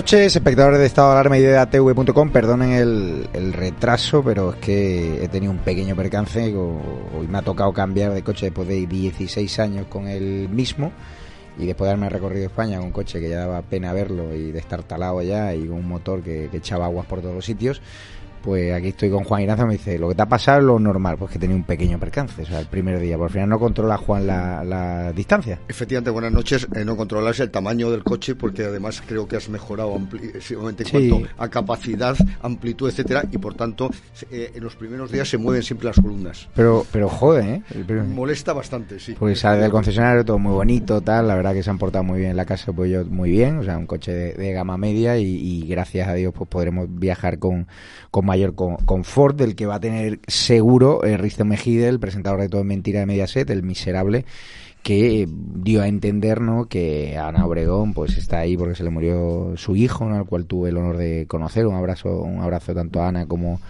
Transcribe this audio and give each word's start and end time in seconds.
Noches, 0.00 0.34
espectadores 0.34 0.80
de 0.80 0.86
Estado 0.86 1.08
de 1.08 1.12
Alarma 1.12 1.36
y 1.36 1.42
de 1.42 1.58
ATV.com. 1.58 2.30
Perdonen 2.30 2.72
el, 2.72 3.28
el 3.34 3.52
retraso, 3.52 4.22
pero 4.24 4.54
es 4.54 4.56
que 4.56 5.22
he 5.22 5.28
tenido 5.28 5.52
un 5.52 5.58
pequeño 5.58 5.94
percance. 5.94 6.56
Hoy 6.56 7.28
me 7.28 7.36
ha 7.36 7.42
tocado 7.42 7.70
cambiar 7.74 8.14
de 8.14 8.22
coche 8.22 8.46
después 8.46 8.66
de 8.66 8.86
16 8.86 9.58
años 9.58 9.86
con 9.90 10.08
el 10.08 10.48
mismo. 10.48 10.90
Y 11.58 11.66
después 11.66 11.86
de 11.86 11.90
haberme 11.92 12.08
recorrido 12.08 12.46
España 12.46 12.78
con 12.78 12.86
un 12.86 12.92
coche 12.92 13.20
que 13.20 13.28
ya 13.28 13.40
daba 13.40 13.60
pena 13.60 13.92
verlo 13.92 14.34
y 14.34 14.52
de 14.52 14.58
estar 14.58 14.82
talado 14.84 15.20
ya 15.20 15.54
y 15.54 15.66
con 15.66 15.76
un 15.76 15.88
motor 15.88 16.22
que, 16.22 16.48
que 16.50 16.56
echaba 16.56 16.86
aguas 16.86 17.04
por 17.04 17.20
todos 17.20 17.34
los 17.34 17.44
sitios, 17.44 17.82
pues 18.42 18.72
aquí 18.72 18.88
estoy 18.88 19.10
con 19.10 19.24
Juan 19.24 19.42
Ignacio. 19.42 19.66
Me 19.66 19.74
dice: 19.74 19.98
Lo 19.98 20.08
que 20.08 20.14
te 20.14 20.22
ha 20.22 20.28
pasado 20.28 20.58
es 20.58 20.64
lo 20.64 20.78
normal, 20.78 21.16
pues 21.18 21.30
que 21.32 21.38
tenía 21.38 21.56
un 21.56 21.64
pequeño 21.64 21.98
percance. 21.98 22.42
O 22.42 22.46
sea, 22.46 22.60
el 22.60 22.66
primer 22.66 22.98
día. 23.00 23.16
Por 23.18 23.30
final 23.30 23.48
no 23.48 23.58
controla 23.58 23.96
Juan 23.96 24.26
la, 24.26 24.64
la 24.64 25.12
distancia. 25.12 25.58
Efectivamente, 25.68 26.10
buenas 26.10 26.32
noches. 26.32 26.66
Eh, 26.74 26.84
no 26.84 26.96
controlas 26.96 27.38
el 27.40 27.50
tamaño 27.50 27.90
del 27.90 28.02
coche 28.04 28.34
porque 28.34 28.64
además 28.64 29.02
creo 29.06 29.26
que 29.28 29.36
has 29.36 29.48
mejorado 29.48 29.94
amplísimamente 29.94 30.82
en 30.84 30.88
Sí. 30.88 31.08
cuanto 31.10 31.28
a 31.38 31.48
capacidad, 31.48 32.16
amplitud, 32.42 32.88
etcétera, 32.88 33.24
y 33.30 33.38
por 33.38 33.54
tanto 33.54 33.90
eh, 34.30 34.52
en 34.54 34.62
los 34.64 34.76
primeros 34.76 35.10
días 35.12 35.28
se 35.28 35.38
mueven 35.38 35.62
siempre 35.62 35.86
las 35.86 35.96
columnas. 35.96 36.48
Pero, 36.54 36.84
pero 36.92 37.08
joder, 37.08 37.44
¿eh? 37.44 37.62
El 37.74 38.04
Molesta 38.04 38.52
bastante, 38.52 38.98
sí. 38.98 39.14
Pues 39.18 39.40
sale 39.40 39.60
del 39.62 39.70
concesionario 39.70 40.24
todo 40.24 40.38
muy 40.38 40.52
bonito, 40.52 41.00
tal. 41.00 41.28
La 41.28 41.34
verdad 41.34 41.52
que 41.52 41.62
se 41.62 41.70
han 41.70 41.78
portado 41.78 42.04
muy 42.04 42.18
bien 42.18 42.30
en 42.32 42.36
la 42.36 42.44
casa, 42.44 42.72
pues 42.72 42.90
yo 42.90 43.04
muy 43.04 43.30
bien. 43.30 43.58
O 43.58 43.64
sea, 43.64 43.76
un 43.78 43.86
coche 43.86 44.12
de, 44.12 44.32
de 44.34 44.52
gama 44.52 44.76
media 44.76 45.18
y, 45.18 45.24
y 45.26 45.66
gracias 45.68 46.08
a 46.08 46.14
Dios 46.14 46.32
pues 46.36 46.48
podremos 46.48 46.86
viajar 46.88 47.38
con, 47.38 47.66
con 48.10 48.24
mayor 48.30 48.54
con- 48.54 48.76
confort 48.76 49.36
del 49.36 49.56
que 49.56 49.66
va 49.66 49.74
a 49.74 49.80
tener 49.80 50.20
seguro 50.28 51.04
eh, 51.04 51.16
Risto 51.16 51.44
Mejide, 51.44 51.88
el 51.88 51.98
presentador 51.98 52.40
de 52.40 52.48
Todo 52.48 52.60
es 52.60 52.66
Mentira 52.66 53.00
de 53.00 53.06
Mediaset, 53.06 53.50
el 53.50 53.62
miserable 53.64 54.24
que 54.82 55.28
dio 55.28 55.82
a 55.82 55.88
entender 55.88 56.40
¿no? 56.40 56.66
que 56.66 57.18
Ana 57.18 57.44
Obregón 57.44 57.92
pues 57.92 58.16
está 58.16 58.38
ahí 58.38 58.56
porque 58.56 58.76
se 58.76 58.84
le 58.84 58.90
murió 58.90 59.52
su 59.56 59.74
hijo, 59.76 60.06
al 60.08 60.24
cual 60.26 60.46
tuve 60.46 60.70
el 60.70 60.76
honor 60.78 60.96
de 60.96 61.26
conocer. 61.26 61.66
Un 61.66 61.74
abrazo, 61.74 62.22
un 62.22 62.40
abrazo 62.40 62.72
tanto 62.72 63.02
a 63.02 63.08
Ana 63.08 63.26
como 63.26 63.60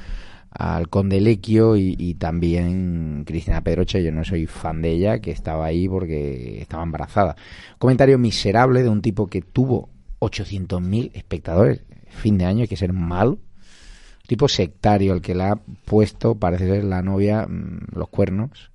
al 0.53 0.89
conde 0.89 1.21
Lequio 1.21 1.77
y, 1.77 1.97
y 1.99 2.15
también 2.15 3.25
Cristina 3.27 3.63
Pedroche, 3.63 4.03
yo 4.05 4.13
no 4.13 4.25
soy 4.25 4.47
fan 4.47 4.83
de 4.83 4.91
ella, 4.91 5.21
que 5.21 5.31
estaba 5.31 5.65
ahí 5.65 5.89
porque 5.89 6.61
estaba 6.61 6.83
embarazada. 6.83 7.35
Comentario 7.79 8.19
miserable 8.19 8.83
de 8.83 8.89
un 8.89 9.01
tipo 9.01 9.27
que 9.27 9.41
tuvo 9.43 9.89
800.000 10.21 11.11
espectadores 11.15 11.83
fin 12.09 12.37
de 12.39 12.45
año, 12.45 12.63
hay 12.63 12.69
que 12.69 12.77
ser 12.77 12.93
malo. 12.93 13.39
Tipo 14.31 14.47
sectario, 14.47 15.13
el 15.13 15.23
que 15.23 15.35
le 15.35 15.43
ha 15.43 15.57
puesto, 15.57 16.37
parece 16.37 16.69
ser 16.69 16.85
la 16.85 17.03
novia, 17.03 17.49
mm, 17.49 17.97
los 17.97 18.09
cuernos 18.11 18.71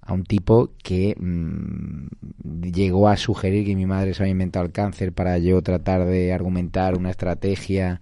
a 0.00 0.12
un 0.12 0.24
tipo 0.24 0.70
que 0.82 1.14
mm, 1.16 2.72
llegó 2.72 3.08
a 3.08 3.16
sugerir 3.16 3.64
que 3.64 3.76
mi 3.76 3.86
madre 3.86 4.14
se 4.14 4.24
había 4.24 4.32
inventado 4.32 4.66
el 4.66 4.72
cáncer 4.72 5.12
para 5.12 5.38
yo 5.38 5.62
tratar 5.62 6.06
de 6.06 6.32
argumentar 6.32 6.96
una 6.98 7.10
estrategia 7.10 8.00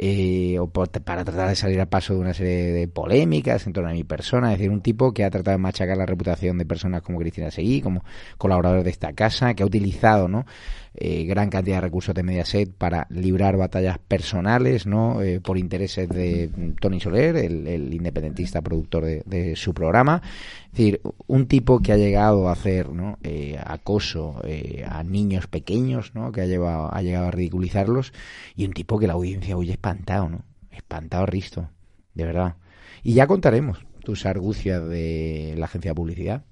eh, 0.00 0.56
o 0.60 0.68
para 0.68 1.24
tratar 1.24 1.48
de 1.48 1.56
salir 1.56 1.80
a 1.80 1.86
paso 1.86 2.14
de 2.14 2.20
una 2.20 2.32
serie 2.32 2.72
de 2.72 2.86
polémicas 2.86 3.66
en 3.66 3.72
torno 3.72 3.90
a 3.90 3.92
mi 3.92 4.04
persona, 4.04 4.52
es 4.52 4.58
decir, 4.58 4.70
un 4.70 4.80
tipo 4.80 5.12
que 5.12 5.24
ha 5.24 5.30
tratado 5.30 5.56
de 5.56 5.62
machacar 5.62 5.96
la 5.96 6.06
reputación 6.06 6.56
de 6.56 6.64
personas 6.64 7.02
como 7.02 7.18
Cristina 7.18 7.50
Seguí, 7.50 7.80
como 7.80 8.04
colaborador 8.36 8.84
de 8.84 8.90
esta 8.90 9.12
casa, 9.12 9.54
que 9.54 9.64
ha 9.64 9.66
utilizado 9.66 10.28
¿no? 10.28 10.46
Eh, 10.94 11.24
gran 11.24 11.50
cantidad 11.50 11.76
de 11.76 11.82
recursos 11.82 12.14
de 12.14 12.22
Mediaset 12.22 12.72
para 12.72 13.06
librar 13.10 13.56
batallas 13.56 13.98
personales 13.98 14.86
¿no? 14.86 15.20
Eh, 15.20 15.40
por 15.40 15.58
intereses 15.58 16.08
de 16.08 16.74
Tony 16.80 17.00
Soler, 17.00 17.36
el, 17.36 17.92
independentista 17.92 18.62
productor 18.62 19.04
de, 19.04 19.56
su 19.56 19.74
programa. 19.74 20.22
Es 20.66 20.72
decir, 20.72 21.00
un 21.26 21.46
tipo 21.46 21.80
que 21.80 21.92
ha 21.92 21.96
llegado 21.96 22.48
a 22.48 22.52
hacer 22.52 22.90
¿no? 22.90 23.18
acoso 23.64 24.40
a 24.86 25.02
niños 25.02 25.46
pequeños, 25.46 26.12
¿no? 26.14 26.30
que 26.30 26.42
ha, 26.42 26.46
llevado, 26.46 26.94
ha 26.94 27.02
llegado 27.02 27.26
a 27.26 27.30
ridiculizarlos, 27.30 28.12
y 28.54 28.64
un 28.64 28.72
tipo 28.72 28.98
que 28.98 29.06
la 29.06 29.14
audiencia 29.14 29.56
huye 29.56 29.72
espantado, 29.88 30.28
¿no? 30.28 30.44
Espantado, 30.70 31.26
Risto, 31.26 31.70
de 32.14 32.24
verdad. 32.24 32.56
Y 33.02 33.14
ya 33.14 33.26
contaremos 33.26 33.84
tus 34.04 34.26
argucias 34.26 34.86
de 34.88 35.54
la 35.56 35.66
agencia 35.66 35.92
de 35.92 35.94
publicidad, 35.94 36.44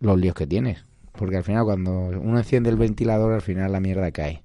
los 0.00 0.18
líos 0.18 0.34
que 0.34 0.46
tienes, 0.46 0.84
porque 1.12 1.36
al 1.36 1.44
final 1.44 1.64
cuando 1.64 1.92
uno 1.92 2.38
enciende 2.38 2.70
el 2.70 2.76
ventilador, 2.76 3.32
al 3.32 3.42
final 3.42 3.72
la 3.72 3.80
mierda 3.80 4.10
cae. 4.12 4.42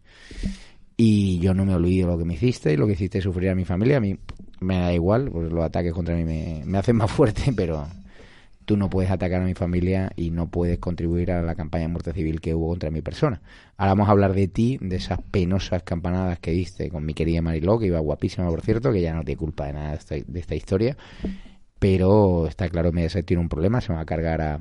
Y 0.97 1.39
yo 1.39 1.53
no 1.53 1.65
me 1.65 1.73
olvido 1.73 2.07
lo 2.07 2.17
que 2.17 2.25
me 2.25 2.35
hiciste 2.35 2.73
y 2.73 2.77
lo 2.77 2.85
que 2.85 2.93
hiciste 2.93 3.21
sufrir 3.21 3.49
a 3.49 3.55
mi 3.55 3.65
familia. 3.65 3.97
A 3.97 4.01
mí 4.01 4.17
me 4.59 4.77
da 4.79 4.93
igual, 4.93 5.29
pues 5.31 5.51
los 5.51 5.63
ataques 5.63 5.93
contra 5.93 6.15
mí 6.15 6.23
me, 6.23 6.61
me 6.65 6.77
hacen 6.77 6.95
más 6.95 7.11
fuerte, 7.11 7.51
pero 7.55 7.87
tú 8.65 8.77
no 8.77 8.89
puedes 8.89 9.11
atacar 9.11 9.41
a 9.41 9.45
mi 9.45 9.53
familia 9.53 10.11
y 10.15 10.31
no 10.31 10.49
puedes 10.49 10.79
contribuir 10.79 11.31
a 11.31 11.41
la 11.41 11.55
campaña 11.55 11.83
de 11.83 11.87
muerte 11.89 12.13
civil 12.13 12.41
que 12.41 12.53
hubo 12.55 12.69
contra 12.69 12.91
mi 12.91 13.01
persona. 13.01 13.41
Ahora 13.77 13.93
vamos 13.93 14.07
a 14.07 14.11
hablar 14.11 14.33
de 14.33 14.47
ti, 14.47 14.77
de 14.81 14.95
esas 14.95 15.19
penosas 15.31 15.83
campanadas 15.83 16.39
que 16.39 16.51
diste 16.51 16.89
con 16.89 17.05
mi 17.05 17.13
querida 17.13 17.41
Mariló, 17.41 17.79
que 17.79 17.87
iba 17.87 17.99
guapísima, 17.99 18.47
por 18.47 18.61
cierto, 18.61 18.91
que 18.91 19.01
ya 19.01 19.13
no 19.13 19.23
tiene 19.23 19.37
culpa 19.37 19.67
de 19.67 19.73
nada 19.73 19.91
de 19.91 20.39
esta, 20.39 20.55
historia. 20.55 20.97
Pero 21.79 22.47
está 22.47 22.69
claro, 22.69 22.91
Mediaset 22.91 23.25
tiene 23.25 23.41
un 23.41 23.49
problema, 23.49 23.81
se 23.81 23.91
va 23.93 24.01
a 24.01 24.05
cargar 24.05 24.41
a, 24.41 24.59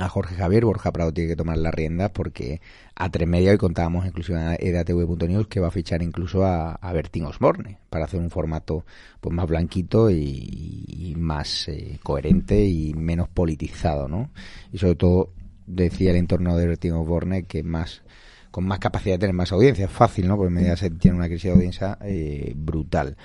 a 0.00 0.08
Jorge 0.08 0.34
Javier, 0.34 0.64
Borja 0.64 0.92
Prado 0.92 1.12
tiene 1.12 1.30
que 1.30 1.36
tomar 1.36 1.58
las 1.58 1.74
riendas 1.74 2.10
porque 2.10 2.60
a 2.94 3.10
tres 3.10 3.28
media 3.28 3.50
hoy 3.50 3.58
contábamos 3.58 4.06
incluso 4.06 4.34
en 4.34 4.56
edatv.news 4.58 5.46
que 5.46 5.60
va 5.60 5.68
a 5.68 5.70
fichar 5.70 6.02
incluso 6.02 6.44
a, 6.44 6.72
a 6.72 6.92
Bertín 6.92 7.24
Osborne 7.26 7.78
para 7.90 8.06
hacer 8.06 8.20
un 8.20 8.30
formato 8.30 8.84
pues 9.20 9.34
más 9.34 9.46
blanquito 9.46 10.10
y, 10.10 11.14
más 11.18 11.68
eh, 11.68 11.98
coherente 12.02 12.64
y 12.64 12.94
menos 12.94 13.28
politizado, 13.28 14.08
¿no? 14.08 14.30
Y 14.72 14.78
sobre 14.78 14.94
todo 14.94 15.32
decía 15.66 16.10
el 16.10 16.16
entorno 16.16 16.56
de 16.56 16.66
Bertín 16.66 16.92
Osborne 16.92 17.44
que 17.44 17.62
más 17.62 18.02
con 18.50 18.66
más 18.66 18.80
capacidad 18.80 19.14
de 19.14 19.20
tener 19.20 19.34
más 19.34 19.52
audiencia, 19.52 19.84
es 19.84 19.92
fácil, 19.92 20.26
¿no? 20.26 20.36
Porque 20.36 20.52
Mediaset 20.52 20.98
tiene 20.98 21.16
una 21.16 21.28
crisis 21.28 21.44
de 21.44 21.52
audiencia 21.52 21.98
eh, 22.02 22.52
brutal. 22.56 23.16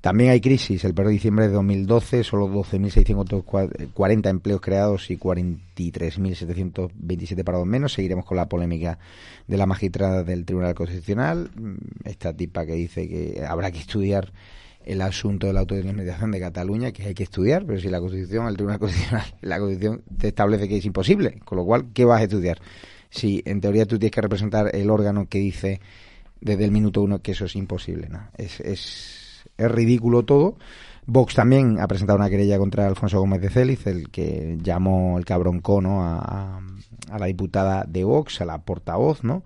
También 0.00 0.30
hay 0.30 0.40
crisis. 0.40 0.84
El 0.84 0.92
1 0.92 1.08
de 1.08 1.10
diciembre 1.10 1.48
de 1.48 1.54
2012, 1.54 2.22
solo 2.22 2.46
12.640 2.48 4.28
empleos 4.28 4.60
creados 4.60 5.10
y 5.10 5.18
43.727 5.18 7.42
parados 7.44 7.66
menos. 7.66 7.94
Seguiremos 7.94 8.24
con 8.24 8.36
la 8.36 8.48
polémica 8.48 9.00
de 9.46 9.56
la 9.56 9.66
magistrada 9.66 10.22
del 10.22 10.44
Tribunal 10.44 10.74
Constitucional. 10.74 11.50
Esta 12.04 12.32
tipa 12.32 12.64
que 12.64 12.74
dice 12.74 13.08
que 13.08 13.44
habrá 13.44 13.72
que 13.72 13.78
estudiar 13.78 14.32
el 14.84 15.02
asunto 15.02 15.48
de 15.48 15.52
la 15.52 15.58
autodeterminación 15.60 16.30
de 16.30 16.40
Cataluña, 16.40 16.92
que 16.92 17.04
hay 17.04 17.14
que 17.14 17.24
estudiar, 17.24 17.66
pero 17.66 17.80
si 17.80 17.88
la 17.88 18.00
Constitución, 18.00 18.46
el 18.46 18.54
Tribunal 18.54 18.78
Constitucional, 18.78 19.26
la 19.42 19.58
Constitución 19.58 20.02
te 20.16 20.28
establece 20.28 20.68
que 20.68 20.76
es 20.78 20.84
imposible, 20.84 21.40
con 21.44 21.58
lo 21.58 21.64
cual, 21.64 21.88
¿qué 21.92 22.04
vas 22.04 22.20
a 22.20 22.24
estudiar? 22.24 22.60
Si 23.10 23.42
en 23.44 23.60
teoría 23.60 23.84
tú 23.84 23.98
tienes 23.98 24.14
que 24.14 24.20
representar 24.20 24.70
el 24.74 24.88
órgano 24.90 25.28
que 25.28 25.38
dice 25.38 25.80
desde 26.40 26.64
el 26.64 26.70
minuto 26.70 27.02
uno 27.02 27.20
que 27.20 27.32
eso 27.32 27.46
es 27.46 27.56
imposible, 27.56 28.08
¿no? 28.08 28.28
Es, 28.36 28.60
es 28.60 29.17
es 29.58 29.70
ridículo 29.70 30.24
todo. 30.24 30.56
Vox 31.06 31.34
también 31.34 31.80
ha 31.80 31.88
presentado 31.88 32.18
una 32.18 32.30
querella 32.30 32.58
contra 32.58 32.86
Alfonso 32.86 33.18
Gómez 33.18 33.40
de 33.40 33.50
Céliz, 33.50 33.86
el 33.86 34.10
que 34.10 34.58
llamó 34.62 35.18
el 35.18 35.24
cabronco 35.24 35.80
¿no? 35.80 36.02
a, 36.02 36.60
a, 37.10 37.18
la 37.18 37.26
diputada 37.26 37.84
de 37.88 38.04
Vox, 38.04 38.40
a 38.40 38.44
la 38.44 38.58
portavoz, 38.58 39.24
¿no? 39.24 39.42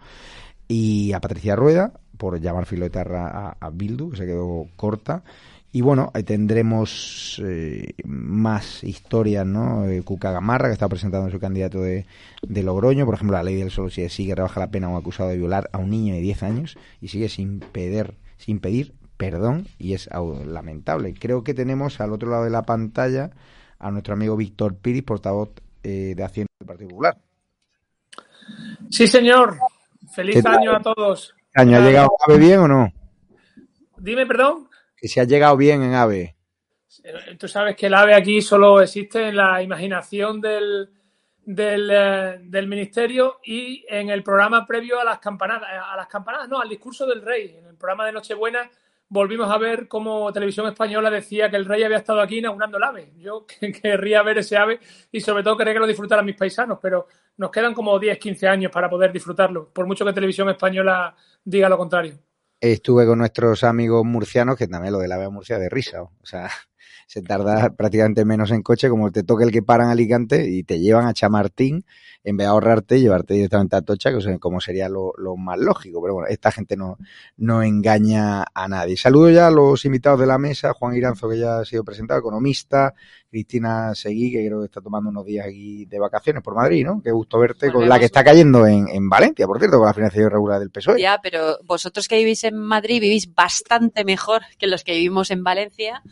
y 0.69 1.12
a 1.12 1.20
Patricia 1.20 1.55
Rueda 1.55 1.93
por 2.17 2.41
llamar 2.41 2.67
filoetarra 2.67 3.29
a, 3.29 3.56
a 3.61 3.70
Bildu, 3.70 4.11
que 4.11 4.17
se 4.17 4.26
quedó 4.26 4.69
corta. 4.76 5.23
Y 5.70 5.81
bueno, 5.81 6.11
ahí 6.15 6.23
tendremos 6.23 7.41
eh, 7.44 7.94
más 8.05 8.85
historias, 8.85 9.47
¿no? 9.47 9.87
Eh, 9.87 10.03
Cuca 10.03 10.31
Gamarra, 10.31 10.69
que 10.69 10.75
está 10.75 10.88
presentando 10.88 11.31
su 11.31 11.41
candidato 11.41 11.81
de, 11.81 12.06
de, 12.43 12.62
Logroño. 12.62 13.06
Por 13.06 13.15
ejemplo, 13.15 13.37
la 13.37 13.43
ley 13.43 13.56
del 13.56 13.70
solo 13.70 13.88
si 13.88 14.06
sigue 14.08 14.35
rebaja 14.35 14.61
la 14.61 14.70
pena 14.70 14.87
a 14.87 14.91
un 14.91 14.97
acusado 14.97 15.31
de 15.31 15.38
violar 15.38 15.70
a 15.73 15.79
un 15.79 15.91
niño 15.91 16.15
de 16.15 16.20
10 16.20 16.43
años 16.43 16.76
y 17.00 17.08
sigue 17.08 17.29
sin 17.29 17.61
pedir, 17.61 18.15
sin 18.37 18.61
pedir 18.61 18.94
perdón 19.30 19.69
y 19.78 19.94
es 19.94 20.08
lamentable. 20.46 21.14
Creo 21.14 21.44
que 21.44 21.54
tenemos 21.54 22.00
al 22.00 22.12
otro 22.12 22.28
lado 22.30 22.42
de 22.42 22.50
la 22.50 22.62
pantalla 22.62 23.30
a 23.78 23.90
nuestro 23.92 24.14
amigo 24.14 24.36
Víctor 24.36 24.76
Piris, 24.76 25.04
portavoz 25.04 25.50
eh, 25.84 26.14
de 26.16 26.24
Hacienda 26.24 26.48
del 26.58 26.66
Partido 26.66 26.88
Popular. 26.90 27.16
Sí, 28.90 29.06
señor. 29.06 29.58
Feliz 30.12 30.44
año 30.44 30.74
a 30.74 30.80
todos. 30.80 31.34
¿Año 31.54 31.76
ha 31.76 31.80
llegado 31.80 32.10
AVE 32.26 32.38
bien 32.38 32.58
o 32.60 32.69
no? 32.69 32.92
Dime, 33.96 34.26
perdón. 34.26 34.69
Que 34.96 35.06
se 35.06 35.20
ha 35.20 35.24
llegado 35.24 35.56
bien 35.56 35.84
en 35.84 35.94
AVE. 35.94 36.34
Eh, 37.04 37.36
tú 37.38 37.46
sabes 37.46 37.76
que 37.76 37.86
el 37.86 37.94
AVE 37.94 38.14
aquí 38.14 38.42
solo 38.42 38.80
existe 38.80 39.28
en 39.28 39.36
la 39.36 39.62
imaginación 39.62 40.40
del, 40.40 40.90
del, 41.44 41.90
eh, 41.92 42.38
del, 42.42 42.66
ministerio 42.66 43.38
y 43.44 43.84
en 43.88 44.10
el 44.10 44.24
programa 44.24 44.66
previo 44.66 45.00
a 45.00 45.04
las 45.04 45.20
campanadas, 45.20 45.69
a 45.70 45.96
las 45.96 46.08
campanadas, 46.08 46.48
no, 46.48 46.60
al 46.60 46.69
discurso 46.69 47.06
del 47.06 47.22
rey, 47.22 47.56
en 47.56 47.66
el 47.66 47.76
programa 47.76 48.06
de 48.06 48.12
Nochebuena 48.12 48.69
volvimos 49.12 49.50
a 49.50 49.59
ver 49.59 49.88
cómo 49.88 50.32
Televisión 50.32 50.67
Española 50.67 51.11
decía 51.11 51.50
que 51.50 51.56
el 51.56 51.67
rey 51.67 51.82
había 51.82 51.99
estado 51.99 52.23
aquí 52.23 52.38
inaugurando 52.38 52.79
el 52.79 52.82
ave. 52.82 53.12
Yo 53.19 53.47
querría 53.82 54.23
ver 54.23 54.38
ese 54.38 54.56
ave 54.56 54.81
y 55.11 55.20
sobre 55.20 55.43
todo 55.43 55.56
quería 55.56 55.75
que 55.75 55.81
lo 55.81 55.87
disfrutaran 55.87 56.25
mis 56.25 56.37
paisanos, 56.37 56.79
pero 56.81 57.06
nos 57.37 57.50
quedan 57.50 57.75
como 57.75 57.99
10, 57.99 58.19
15 58.19 58.49
años 58.49 58.73
para 58.73 58.88
poder 58.88 59.12
disfrutarlo, 59.12 59.69
por 59.69 59.87
mucho 59.87 60.05
que 60.06 60.14
Televisión 60.14 60.49
Española 60.49 61.14
diga 61.44 61.69
lo 61.69 61.76
contrario. 61.76 62.14
Estuve 62.59 63.05
con 63.05 63.19
nuestros 63.19 63.64
amigos 63.64 64.05
murcianos, 64.05 64.56
que 64.56 64.69
también 64.69 64.94
lo 64.94 65.00
del 65.00 65.12
ave 65.12 65.29
Murcia 65.29 65.58
de 65.58 65.69
risa. 65.69 66.03
O 66.03 66.12
sea, 66.23 66.49
se 67.12 67.20
tarda 67.20 67.75
prácticamente 67.76 68.25
menos 68.25 68.50
en 68.53 68.62
coche, 68.62 68.88
como 68.88 69.12
te 69.12 69.23
toque 69.23 69.44
el 69.44 69.53
que 69.53 69.62
para 69.62 69.85
en 69.85 69.91
Alicante 69.91 70.49
y 70.49 70.62
te 70.62 70.81
llevan 70.81 71.06
a 71.06 71.12
Chamartín 71.12 71.85
en 72.25 72.38
vez 72.38 72.47
de 72.47 72.50
ahorrarte 72.50 72.97
y 72.97 73.03
llevarte 73.03 73.35
directamente 73.35 73.76
a 73.76 73.82
Tocha, 73.82 74.11
que 74.11 74.38
como 74.38 74.62
sería 74.62 74.88
lo, 74.88 75.12
más 75.37 75.59
lógico. 75.59 76.00
Pero 76.00 76.14
bueno, 76.14 76.29
esta 76.31 76.50
gente 76.50 76.75
no, 76.75 76.97
no 77.37 77.62
engaña 77.62 78.47
a 78.55 78.67
nadie. 78.67 78.97
Saludo 78.97 79.29
ya 79.29 79.49
a 79.49 79.50
los 79.50 79.85
invitados 79.85 80.20
de 80.20 80.26
la 80.26 80.38
mesa, 80.38 80.73
Juan 80.73 80.97
Iranzo, 80.97 81.29
que 81.29 81.38
ya 81.38 81.59
ha 81.59 81.64
sido 81.67 81.85
presentado, 81.85 82.19
economista, 82.20 82.94
Cristina 83.29 83.94
Seguí, 83.94 84.32
que 84.32 84.47
creo 84.47 84.61
que 84.61 84.67
está 84.67 84.81
tomando 84.81 85.11
unos 85.11 85.26
días 85.26 85.47
aquí 85.47 85.85
de 85.85 85.99
vacaciones 85.99 86.43
por 86.43 86.55
Madrid, 86.55 86.87
¿no? 86.87 87.03
Qué 87.03 87.11
gusto 87.11 87.38
verte, 87.38 87.70
con 87.70 87.87
la 87.87 87.99
que 87.99 88.06
está 88.06 88.25
cayendo 88.25 88.67
en, 88.67 88.88
en 88.88 89.11
Valencia, 89.11 89.47
por 89.47 89.58
cierto, 89.58 89.76
con 89.76 89.87
la 89.87 89.93
financiación 89.93 90.31
irregular 90.31 90.61
del 90.61 90.70
PSOE. 90.70 90.99
Ya, 90.99 91.20
pero 91.23 91.58
vosotros 91.65 92.08
que 92.08 92.17
vivís 92.17 92.44
en 92.44 92.56
Madrid 92.56 93.03
vivís 93.03 93.35
bastante 93.35 94.03
mejor 94.06 94.41
que 94.58 94.67
los 94.67 94.82
que 94.82 94.93
vivimos 94.93 95.31
en 95.31 95.44
Valencia 95.44 96.03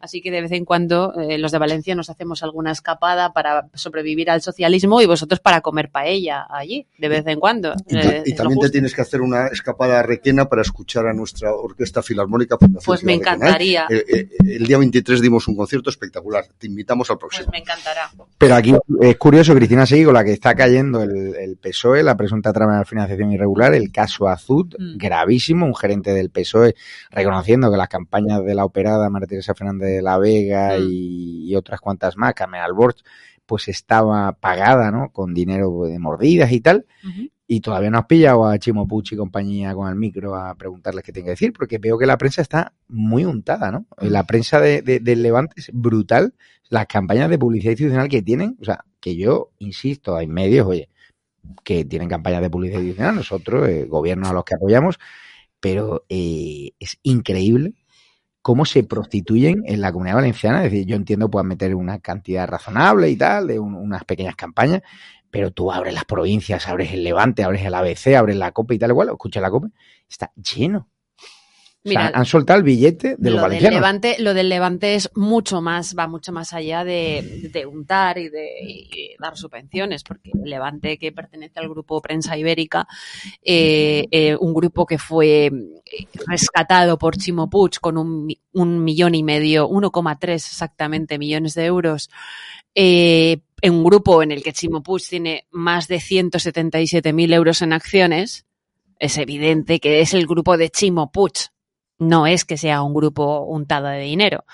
Así 0.00 0.22
que 0.22 0.30
de 0.30 0.40
vez 0.40 0.52
en 0.52 0.64
cuando 0.64 1.14
eh, 1.14 1.36
los 1.36 1.52
de 1.52 1.58
Valencia 1.58 1.94
nos 1.94 2.08
hacemos 2.08 2.42
alguna 2.42 2.72
escapada 2.72 3.32
para 3.32 3.68
sobrevivir 3.74 4.30
al 4.30 4.40
socialismo 4.40 5.00
y 5.02 5.06
vosotros 5.06 5.40
para 5.40 5.60
comer 5.60 5.90
paella 5.90 6.46
allí, 6.48 6.86
de 6.96 7.08
vez 7.08 7.26
en 7.26 7.38
cuando. 7.38 7.74
Y, 7.86 7.98
eh, 7.98 8.22
también 8.34 8.60
te 8.60 8.70
tienes 8.70 8.94
que 8.94 9.02
hacer 9.02 9.20
una 9.20 9.48
escapada 9.48 10.00
a 10.00 10.02
Requena 10.02 10.48
para 10.48 10.62
escuchar 10.62 11.06
a 11.06 11.12
nuestra 11.12 11.54
orquesta 11.54 12.02
filarmónica. 12.02 12.56
pues 12.84 13.04
me 13.04 13.12
encantaría. 13.14 13.86
Eh, 13.90 14.28
el 14.46 14.66
día 14.66 14.78
23 14.78 15.20
dimos 15.20 15.46
un 15.48 15.56
concierto 15.56 15.90
espectacular. 15.90 16.46
Te 16.58 16.66
invitamos 16.66 17.10
al 17.10 17.18
próximo. 17.18 17.46
Pues 17.46 17.52
me 17.52 17.58
encantará. 17.58 18.10
Pero 18.38 18.54
aquí 18.54 18.74
es 19.02 19.16
curioso, 19.16 19.54
Cristina 19.54 19.84
Seguigo, 19.84 20.12
la 20.12 20.24
que 20.24 20.32
está 20.32 20.54
cayendo 20.54 21.02
el, 21.02 21.34
el 21.36 21.56
PSOE, 21.56 22.02
la 22.02 22.16
presunta 22.16 22.54
trama 22.54 22.78
de 22.78 22.84
financiación 22.86 23.32
irregular, 23.32 23.74
el 23.74 23.92
caso 23.92 24.28
Azud, 24.28 24.74
mm. 24.78 24.96
gravísimo, 24.96 25.66
un 25.66 25.76
gerente 25.76 26.14
del 26.14 26.30
PSOE 26.30 26.74
reconociendo 27.10 27.70
que 27.70 27.76
las 27.76 27.88
campañas 27.88 28.42
de 28.44 28.54
la 28.54 28.64
operada 28.64 29.10
María 29.10 29.26
Teresa 29.26 29.54
Fernández 29.54 29.89
de 29.90 30.02
La 30.02 30.18
Vega 30.18 30.78
mm. 30.78 30.82
y, 30.88 31.54
otras 31.56 31.80
cuantas 31.80 32.16
más, 32.16 32.34
Camel 32.34 32.60
Albort, 32.60 32.98
pues 33.44 33.68
estaba 33.68 34.32
pagada, 34.32 34.90
¿no? 34.90 35.10
Con 35.12 35.34
dinero 35.34 35.82
de 35.84 35.98
mordidas 35.98 36.52
y 36.52 36.60
tal. 36.60 36.86
Y 37.48 37.60
todavía 37.60 37.90
no 37.90 37.98
has 37.98 38.06
pillado 38.06 38.46
a 38.46 38.56
Chimo 38.60 38.86
Pucci 38.86 39.16
y 39.16 39.18
compañía 39.18 39.74
con 39.74 39.88
el 39.88 39.96
micro 39.96 40.36
a 40.36 40.54
preguntarles 40.54 41.02
qué 41.02 41.12
tiene 41.12 41.26
que 41.26 41.30
decir, 41.30 41.52
porque 41.52 41.78
veo 41.78 41.98
que 41.98 42.06
la 42.06 42.16
prensa 42.16 42.42
está 42.42 42.72
muy 42.86 43.24
untada, 43.24 43.72
¿no? 43.72 43.86
Mm. 44.00 44.06
La 44.06 44.24
prensa 44.24 44.60
de, 44.60 44.82
del 44.82 45.22
Levante 45.22 45.54
es 45.56 45.70
brutal. 45.72 46.34
Las 46.68 46.86
campañas 46.86 47.28
de 47.28 47.38
publicidad 47.38 47.72
institucional 47.72 48.08
que 48.08 48.22
tienen, 48.22 48.56
o 48.60 48.64
sea, 48.64 48.84
que 49.00 49.16
yo 49.16 49.50
insisto, 49.58 50.14
hay 50.14 50.28
medios, 50.28 50.66
oye, 50.68 50.88
que 51.64 51.84
tienen 51.84 52.08
campañas 52.08 52.42
de 52.42 52.50
publicidad 52.50 52.78
institucional, 52.80 53.16
nosotros, 53.16 53.68
eh, 53.68 53.86
gobiernos 53.86 54.30
a 54.30 54.32
los 54.32 54.44
que 54.44 54.54
apoyamos, 54.54 55.00
pero 55.60 56.04
eh, 56.08 56.72
es 56.78 56.98
increíble 57.02 57.74
cómo 58.42 58.64
se 58.64 58.82
prostituyen 58.84 59.62
en 59.66 59.80
la 59.80 59.92
comunidad 59.92 60.16
valenciana. 60.16 60.64
Es 60.64 60.72
decir, 60.72 60.86
yo 60.86 60.96
entiendo 60.96 61.30
puedan 61.30 61.48
meter 61.48 61.74
una 61.74 62.00
cantidad 62.00 62.48
razonable 62.48 63.10
y 63.10 63.16
tal, 63.16 63.46
de 63.46 63.58
unas 63.58 64.04
pequeñas 64.04 64.36
campañas, 64.36 64.82
pero 65.30 65.50
tú 65.50 65.70
abres 65.72 65.94
las 65.94 66.04
provincias, 66.04 66.66
abres 66.68 66.92
el 66.92 67.04
Levante, 67.04 67.44
abres 67.44 67.64
el 67.64 67.74
ABC, 67.74 68.14
abres 68.16 68.36
la 68.36 68.52
COPE 68.52 68.74
y 68.74 68.78
tal 68.78 68.90
igual, 68.90 69.08
escucha 69.08 69.40
la 69.40 69.50
COPE, 69.50 69.68
está 70.08 70.32
lleno. 70.34 70.88
Mira, 71.82 72.00
o 72.00 72.08
sea, 72.08 72.18
han 72.18 72.26
soltado 72.26 72.58
el 72.58 72.64
billete 72.64 73.16
de 73.18 73.30
los 73.30 73.40
lo 73.40 73.48
del. 73.48 73.62
Levante, 73.62 74.16
lo 74.18 74.34
del 74.34 74.48
Levante 74.48 74.94
es 74.94 75.10
mucho 75.14 75.62
más, 75.62 75.96
va 75.98 76.06
mucho 76.06 76.30
más 76.30 76.52
allá 76.52 76.84
de, 76.84 77.48
de 77.52 77.64
untar 77.64 78.18
y 78.18 78.28
de 78.28 78.48
y 78.62 79.16
dar 79.18 79.36
subvenciones, 79.36 80.02
porque 80.04 80.30
el 80.34 80.50
Levante, 80.50 80.98
que 80.98 81.12
pertenece 81.12 81.58
al 81.58 81.68
grupo 81.68 82.02
Prensa 82.02 82.36
Ibérica, 82.36 82.86
eh, 83.42 84.06
eh, 84.10 84.36
un 84.38 84.52
grupo 84.52 84.84
que 84.84 84.98
fue 84.98 85.46
eh, 85.46 85.52
rescatado 86.26 86.98
por 86.98 87.16
Chimo 87.16 87.48
Puig 87.48 87.80
con 87.80 87.96
un, 87.96 88.28
un 88.52 88.84
millón 88.84 89.14
y 89.14 89.22
medio, 89.22 89.68
1,3 89.68 90.32
exactamente 90.34 91.18
millones 91.18 91.54
de 91.54 91.64
euros, 91.64 92.10
eh, 92.74 93.40
en 93.62 93.74
un 93.74 93.84
grupo 93.84 94.22
en 94.22 94.32
el 94.32 94.42
que 94.42 94.52
Chimo 94.52 94.82
Puig 94.82 95.02
tiene 95.08 95.46
más 95.50 95.88
de 95.88 95.96
177.000 95.96 97.34
euros 97.34 97.62
en 97.62 97.72
acciones, 97.72 98.46
es 98.98 99.18
evidente 99.18 99.80
que 99.80 100.00
es 100.00 100.14
el 100.14 100.26
grupo 100.26 100.56
de 100.56 100.70
Chimo 100.70 101.10
Puig. 101.10 101.50
No 102.00 102.26
es 102.26 102.46
que 102.46 102.56
sea 102.56 102.82
un 102.82 102.94
grupo 102.94 103.42
untado 103.42 103.86
de 103.86 104.00
dinero. 104.00 104.44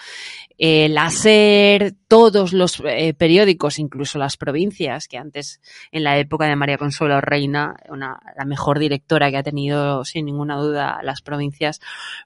El 0.59 0.99
hacer 0.99 1.95
todos 2.09 2.53
los 2.53 2.83
eh, 2.85 3.15
periódicos, 3.15 3.79
incluso 3.79 4.19
las 4.19 4.37
provincias, 4.37 5.07
que 5.07 5.17
antes, 5.17 5.61
en 5.93 6.03
la 6.03 6.19
época 6.19 6.47
de 6.47 6.57
María 6.57 6.77
Consuelo 6.77 7.21
Reina, 7.21 7.77
una, 7.89 8.19
la 8.37 8.45
mejor 8.47 8.81
directora 8.81 9.31
que 9.31 9.37
ha 9.37 9.43
tenido 9.45 10.05
sin 10.05 10.27
ninguna 10.27 10.57
duda 10.57 10.99
las 11.05 11.23
provincias, 11.23 11.81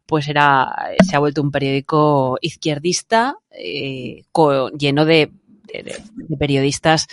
pues 0.06 0.26
era, 0.26 0.74
se 1.06 1.14
ha 1.14 1.18
vuelto 1.18 1.42
un 1.42 1.50
periódico 1.50 2.38
izquierdista, 2.40 3.36
eh, 3.50 4.22
lleno 4.78 5.04
de 5.04 5.32
periodistas 6.38 7.08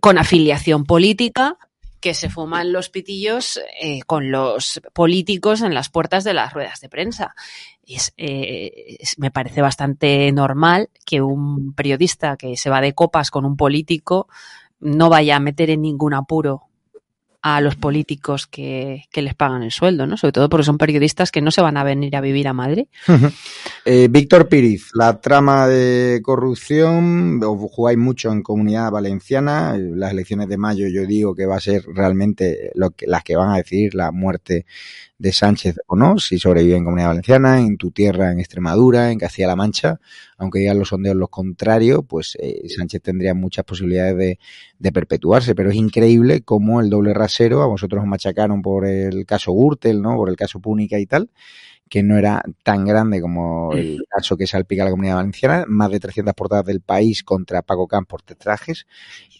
con 0.00 0.16
afiliación 0.16 0.84
política 0.86 1.58
que 2.04 2.12
se 2.12 2.28
fuman 2.28 2.70
los 2.70 2.90
pitillos 2.90 3.58
eh, 3.80 4.02
con 4.02 4.30
los 4.30 4.78
políticos 4.92 5.62
en 5.62 5.72
las 5.72 5.88
puertas 5.88 6.22
de 6.22 6.34
las 6.34 6.52
ruedas 6.52 6.80
de 6.80 6.90
prensa. 6.90 7.34
Eh, 8.18 8.98
me 9.16 9.30
parece 9.30 9.62
bastante 9.62 10.30
normal 10.30 10.90
que 11.06 11.22
un 11.22 11.72
periodista 11.72 12.36
que 12.36 12.58
se 12.58 12.68
va 12.68 12.82
de 12.82 12.92
copas 12.92 13.30
con 13.30 13.46
un 13.46 13.56
político 13.56 14.28
no 14.80 15.08
vaya 15.08 15.36
a 15.36 15.40
meter 15.40 15.70
en 15.70 15.80
ningún 15.80 16.12
apuro 16.12 16.64
a 17.46 17.60
los 17.60 17.76
políticos 17.76 18.46
que, 18.46 19.04
que 19.12 19.20
les 19.20 19.34
pagan 19.34 19.62
el 19.62 19.70
sueldo, 19.70 20.06
¿no? 20.06 20.16
Sobre 20.16 20.32
todo 20.32 20.48
porque 20.48 20.64
son 20.64 20.78
periodistas 20.78 21.30
que 21.30 21.42
no 21.42 21.50
se 21.50 21.60
van 21.60 21.76
a 21.76 21.84
venir 21.84 22.16
a 22.16 22.22
vivir 22.22 22.48
a 22.48 22.54
Madrid. 22.54 22.86
Eh, 23.84 24.08
Víctor 24.10 24.48
Piriz, 24.48 24.88
la 24.94 25.20
trama 25.20 25.68
de 25.68 26.22
corrupción, 26.22 27.42
jugáis 27.42 27.98
mucho 27.98 28.32
en 28.32 28.42
Comunidad 28.42 28.90
Valenciana, 28.90 29.76
las 29.76 30.12
elecciones 30.12 30.48
de 30.48 30.56
mayo 30.56 30.88
yo 30.88 31.06
digo 31.06 31.34
que 31.34 31.44
va 31.44 31.56
a 31.56 31.60
ser 31.60 31.84
realmente 31.86 32.70
lo 32.74 32.92
que, 32.92 33.06
las 33.06 33.22
que 33.22 33.36
van 33.36 33.50
a 33.50 33.58
decidir 33.58 33.94
la 33.94 34.10
muerte 34.10 34.64
de 35.18 35.32
Sánchez 35.32 35.76
o 35.86 35.96
no, 35.96 36.18
si 36.18 36.38
sobrevive 36.38 36.76
en 36.76 36.84
Comunidad 36.84 37.08
Valenciana, 37.08 37.60
en 37.60 37.76
tu 37.76 37.90
tierra, 37.90 38.32
en 38.32 38.40
Extremadura, 38.40 39.10
en 39.10 39.18
Castilla-La 39.18 39.56
Mancha, 39.56 40.00
aunque 40.36 40.58
digan 40.58 40.78
los 40.78 40.88
sondeos 40.88 41.16
lo 41.16 41.28
contrario, 41.28 42.02
pues 42.02 42.36
eh, 42.40 42.68
Sánchez 42.68 43.02
tendría 43.02 43.34
muchas 43.34 43.64
posibilidades 43.64 44.16
de, 44.16 44.38
de 44.78 44.92
perpetuarse, 44.92 45.54
pero 45.54 45.70
es 45.70 45.76
increíble 45.76 46.42
cómo 46.42 46.80
el 46.80 46.90
doble 46.90 47.14
rasero, 47.14 47.62
a 47.62 47.66
vosotros 47.66 48.02
os 48.02 48.08
machacaron 48.08 48.60
por 48.60 48.86
el 48.86 49.24
caso 49.24 49.52
Gürtel, 49.52 50.02
¿no? 50.02 50.16
Por 50.16 50.28
el 50.28 50.36
caso 50.36 50.60
Púnica 50.60 50.98
y 50.98 51.06
tal, 51.06 51.30
que 51.88 52.02
no 52.02 52.16
era 52.16 52.42
tan 52.62 52.84
grande 52.84 53.20
como 53.20 53.72
el 53.72 54.04
caso 54.08 54.36
que 54.36 54.46
salpica 54.46 54.82
a 54.82 54.86
la 54.86 54.90
comunidad 54.90 55.16
valenciana, 55.16 55.64
más 55.68 55.90
de 55.90 56.00
300 56.00 56.34
portadas 56.34 56.64
del 56.64 56.80
país 56.80 57.22
contra 57.22 57.62
Paco 57.62 57.86
Camp 57.86 58.08
por 58.08 58.22
tetrajes, 58.22 58.86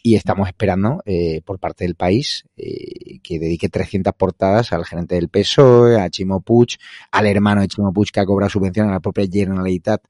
y 0.02 0.16
estamos 0.16 0.48
esperando 0.48 1.02
eh, 1.06 1.40
por 1.44 1.58
parte 1.58 1.84
del 1.84 1.94
país 1.94 2.44
eh, 2.56 3.20
que 3.22 3.38
dedique 3.38 3.68
300 3.68 4.12
portadas 4.14 4.72
al 4.72 4.84
gerente 4.84 5.14
del 5.14 5.30
PSOE, 5.30 6.00
a 6.00 6.10
Chimo 6.10 6.42
Puig, 6.42 6.76
al 7.10 7.26
hermano 7.26 7.62
de 7.62 7.68
Chimo 7.68 7.92
Puig 7.92 8.10
que 8.12 8.20
ha 8.20 8.26
cobrado 8.26 8.50
subvención 8.50 8.88
a 8.88 8.92
la 8.92 9.00
propia 9.00 9.26
Generalitat 9.30 10.02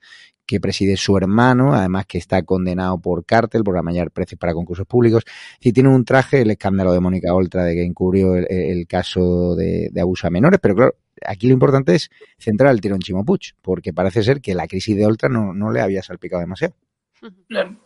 que 0.47 0.61
preside 0.61 0.97
su 0.97 1.17
hermano, 1.17 1.75
además 1.75 2.07
que 2.07 2.19
está 2.19 2.43
condenado 2.43 2.99
por 2.99 3.25
cártel, 3.25 3.65
por 3.65 3.79
amañar 3.79 4.11
precios 4.11 4.39
para 4.39 4.53
concursos 4.53 4.87
públicos. 4.87 5.25
Si 5.61 5.73
tiene 5.73 5.89
un 5.89 6.05
traje, 6.05 6.43
el 6.43 6.51
escándalo 6.51 6.93
de 6.93 7.01
Mónica 7.01 7.33
Oltra 7.33 7.65
de 7.65 7.75
que 7.75 7.85
encubrió 7.85 8.35
el, 8.35 8.47
el 8.51 8.87
caso 8.87 9.55
de, 9.57 9.89
de 9.91 10.01
abuso 10.01 10.27
a 10.27 10.31
menores, 10.31 10.61
pero 10.61 10.75
claro, 10.75 10.97
aquí 11.27 11.49
lo 11.49 11.55
importante 11.55 11.95
es 11.95 12.11
centrar 12.39 12.71
el 12.71 12.81
tiro 12.81 12.95
en 12.95 13.01
Chimo 13.01 13.25
Puig, 13.25 13.55
porque 13.63 13.93
parece 13.93 14.23
ser 14.23 14.41
que 14.41 14.55
la 14.55 14.67
crisis 14.67 14.97
de 14.97 15.07
Oltra 15.07 15.29
no, 15.29 15.53
no 15.53 15.71
le 15.71 15.81
había 15.81 16.03
salpicado 16.03 16.41
demasiado. 16.41 16.75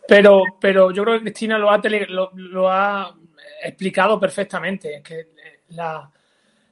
Pero, 0.07 0.43
pero 0.59 0.91
yo 0.91 1.03
creo 1.03 1.17
que 1.17 1.23
Cristina 1.23 1.57
lo 1.57 1.71
ha, 1.71 1.81
lo, 2.35 2.69
ha 2.69 3.15
explicado 3.63 4.19
perfectamente. 4.19 4.97
Es 4.97 5.03
que 5.03 5.19
eh, 5.19 5.61
la, 5.69 6.09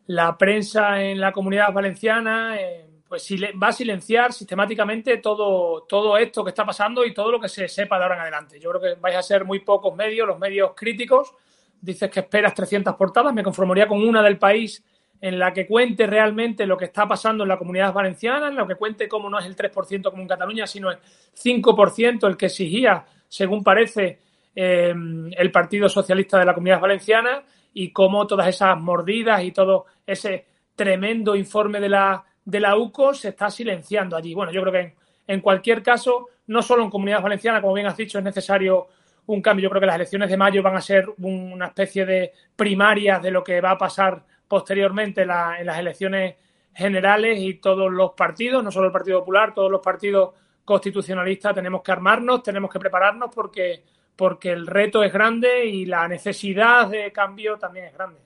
la 0.08 0.38
prensa 0.38 1.02
en 1.02 1.20
la 1.20 1.32
comunidad 1.32 1.72
valenciana 1.72 2.60
eh, 2.60 2.88
pues 3.08 3.28
va 3.62 3.68
a 3.68 3.74
silenciar 3.74 4.34
sistemáticamente 4.34 5.18
todo, 5.18 5.84
todo 5.84 6.18
esto 6.18 6.44
que 6.44 6.50
está 6.50 6.66
pasando 6.66 7.06
y 7.06 7.14
todo 7.14 7.32
lo 7.32 7.40
que 7.40 7.48
se 7.48 7.68
sepa 7.68 7.98
de 7.98 8.04
ahora 8.04 8.16
en 8.16 8.22
adelante. 8.22 8.60
Yo 8.60 8.70
creo 8.72 8.82
que 8.82 9.00
vais 9.00 9.16
a 9.16 9.22
ser 9.22 9.46
muy 9.46 9.60
pocos 9.60 9.96
medios, 9.96 10.28
los 10.28 10.40
medios 10.40 10.72
críticos. 10.76 11.34
Dices 11.80 12.10
que 12.10 12.22
esperas 12.22 12.54
300 12.54 12.96
portadas, 12.96 13.34
me 13.34 13.44
conformaría 13.44 13.88
con 13.88 14.06
una 14.06 14.22
del 14.22 14.38
país 14.38 14.84
en 15.20 15.40
la 15.40 15.52
que 15.54 15.66
cuente 15.66 16.06
realmente 16.06 16.66
lo 16.66 16.78
que 16.78 16.86
está 16.86 17.08
pasando 17.08 17.44
en 17.44 17.50
la 17.50 17.58
comunidad 17.58 17.94
valenciana, 17.94 18.48
en 18.48 18.56
lo 18.56 18.68
que 18.68 18.76
cuente 18.76 19.08
cómo 19.08 19.30
no 19.30 19.40
es 19.40 19.46
el 19.46 19.56
3% 19.56 20.10
como 20.10 20.22
en 20.22 20.28
Cataluña, 20.28 20.68
sino 20.68 20.92
el 20.92 20.98
5% 21.34 22.28
el 22.28 22.38
que 22.38 22.48
exigía, 22.48 23.06
según 23.28 23.64
parece, 23.64 24.20
eh, 24.56 24.94
el 25.32 25.52
Partido 25.52 25.90
Socialista 25.90 26.40
de 26.40 26.46
la 26.46 26.54
Comunidad 26.54 26.80
Valenciana 26.80 27.44
y 27.74 27.92
cómo 27.92 28.26
todas 28.26 28.48
esas 28.48 28.80
mordidas 28.80 29.44
y 29.44 29.52
todo 29.52 29.86
ese 30.06 30.46
tremendo 30.76 31.36
informe 31.36 31.80
de 31.80 31.90
la, 31.90 32.24
de 32.44 32.60
la 32.60 32.76
UCO 32.76 33.14
se 33.14 33.30
está 33.30 33.50
silenciando 33.50 34.16
allí. 34.16 34.34
Bueno, 34.34 34.52
yo 34.52 34.62
creo 34.62 34.74
que 34.74 34.80
en, 34.80 34.96
en 35.28 35.42
cualquier 35.42 35.84
caso, 35.84 36.30
no 36.48 36.62
solo 36.62 36.84
en 36.84 36.90
Comunidad 36.90 37.22
Valenciana, 37.22 37.62
como 37.62 37.74
bien 37.74 37.88
has 37.88 37.98
dicho, 37.98 38.18
es 38.18 38.24
necesario 38.24 38.88
un 39.28 39.42
cambio. 39.42 39.64
Yo 39.64 39.70
creo 39.70 39.82
que 39.82 39.88
las 39.88 39.96
elecciones 39.96 40.30
de 40.30 40.38
mayo 40.38 40.64
van 40.64 40.76
a 40.76 40.82
ser 40.82 41.06
una 41.20 41.68
especie 41.68 42.06
de 42.06 42.32
primarias 42.56 43.22
de 43.22 43.32
lo 43.32 43.44
que 43.44 43.62
va 43.62 43.72
a 43.72 43.78
pasar 43.78 44.24
posteriormente 44.48 45.22
en, 45.22 45.28
la, 45.28 45.60
en 45.60 45.66
las 45.66 45.80
elecciones 45.80 46.36
generales 46.74 47.40
y 47.40 47.56
todos 47.56 47.92
los 47.92 48.12
partidos, 48.12 48.64
no 48.64 48.72
solo 48.72 48.88
el 48.88 48.92
Partido 48.92 49.20
Popular, 49.20 49.54
todos 49.54 49.72
los 49.72 49.82
partidos 49.82 50.36
constitucionalistas 50.64 51.56
tenemos 51.56 51.82
que 51.82 51.92
armarnos, 51.92 52.44
tenemos 52.44 52.72
que 52.72 52.80
prepararnos 52.80 53.34
porque, 53.34 53.84
porque 54.16 54.52
el 54.52 54.68
reto 54.68 55.02
es 55.04 55.12
grande 55.12 55.66
y 55.66 55.86
la 55.86 56.08
necesidad 56.08 56.90
de 56.90 57.12
cambio 57.12 57.58
también 57.58 57.86
es 57.86 57.94
grande. 57.94 58.20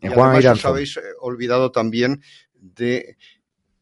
Y 0.00 0.08
Juan 0.08 0.34
además 0.34 0.58
os 0.58 0.64
habéis 0.64 0.96
eh, 0.96 1.02
olvidado 1.20 1.70
también 1.70 2.22
de 2.54 3.16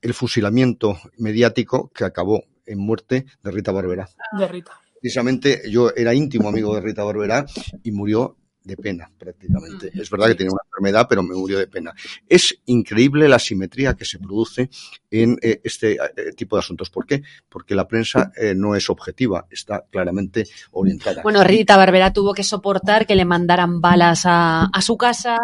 el 0.02 0.14
fusilamiento 0.14 0.99
mediático 1.16 1.90
que 1.94 2.04
acabó 2.04 2.42
en 2.66 2.78
muerte 2.80 3.26
de 3.42 3.50
Rita 3.50 3.73
Barberá. 3.73 4.08
De 4.38 4.49
Rita. 4.49 4.73
Precisamente 5.00 5.62
yo 5.70 5.92
era 5.94 6.12
íntimo 6.12 6.49
amigo 6.49 6.75
de 6.75 6.80
Rita 6.80 7.04
Barberá 7.04 7.46
y 7.82 7.92
murió 7.92 8.37
de 8.66 8.76
pena 8.76 9.11
prácticamente. 9.16 9.90
Es 9.94 10.11
verdad 10.11 10.26
que 10.28 10.35
tenía 10.35 10.52
una 10.52 10.62
enfermedad, 10.66 11.06
pero 11.08 11.23
me 11.23 11.35
murió 11.35 11.58
de 11.58 11.68
pena. 11.68 11.94
Es 12.28 12.58
increíble 12.66 13.28
la 13.28 13.38
simetría 13.38 13.94
que 13.94 14.04
se 14.04 14.18
produce 14.18 14.68
en 15.11 15.38
eh, 15.40 15.61
este 15.62 15.92
eh, 15.92 16.32
tipo 16.37 16.56
de 16.56 16.61
asuntos. 16.61 16.90
¿Por 16.90 17.06
qué? 17.06 17.23
Porque 17.49 17.75
la 17.75 17.87
prensa 17.87 18.32
eh, 18.37 18.54
no 18.56 18.75
es 18.75 18.90
objetiva, 18.90 19.46
está 19.50 19.85
claramente 19.90 20.46
orientada. 20.73 21.23
Bueno, 21.23 21.44
Rita 21.44 21.76
Barbera 21.76 22.12
tuvo 22.12 22.35
que 22.35 22.42
soportar 22.42 23.06
que 23.06 23.14
le 23.14 23.25
mandaran 23.25 23.80
balas 23.80 24.23
a, 24.26 24.64
a 24.64 24.82
su 24.82 24.96
casa. 24.96 25.38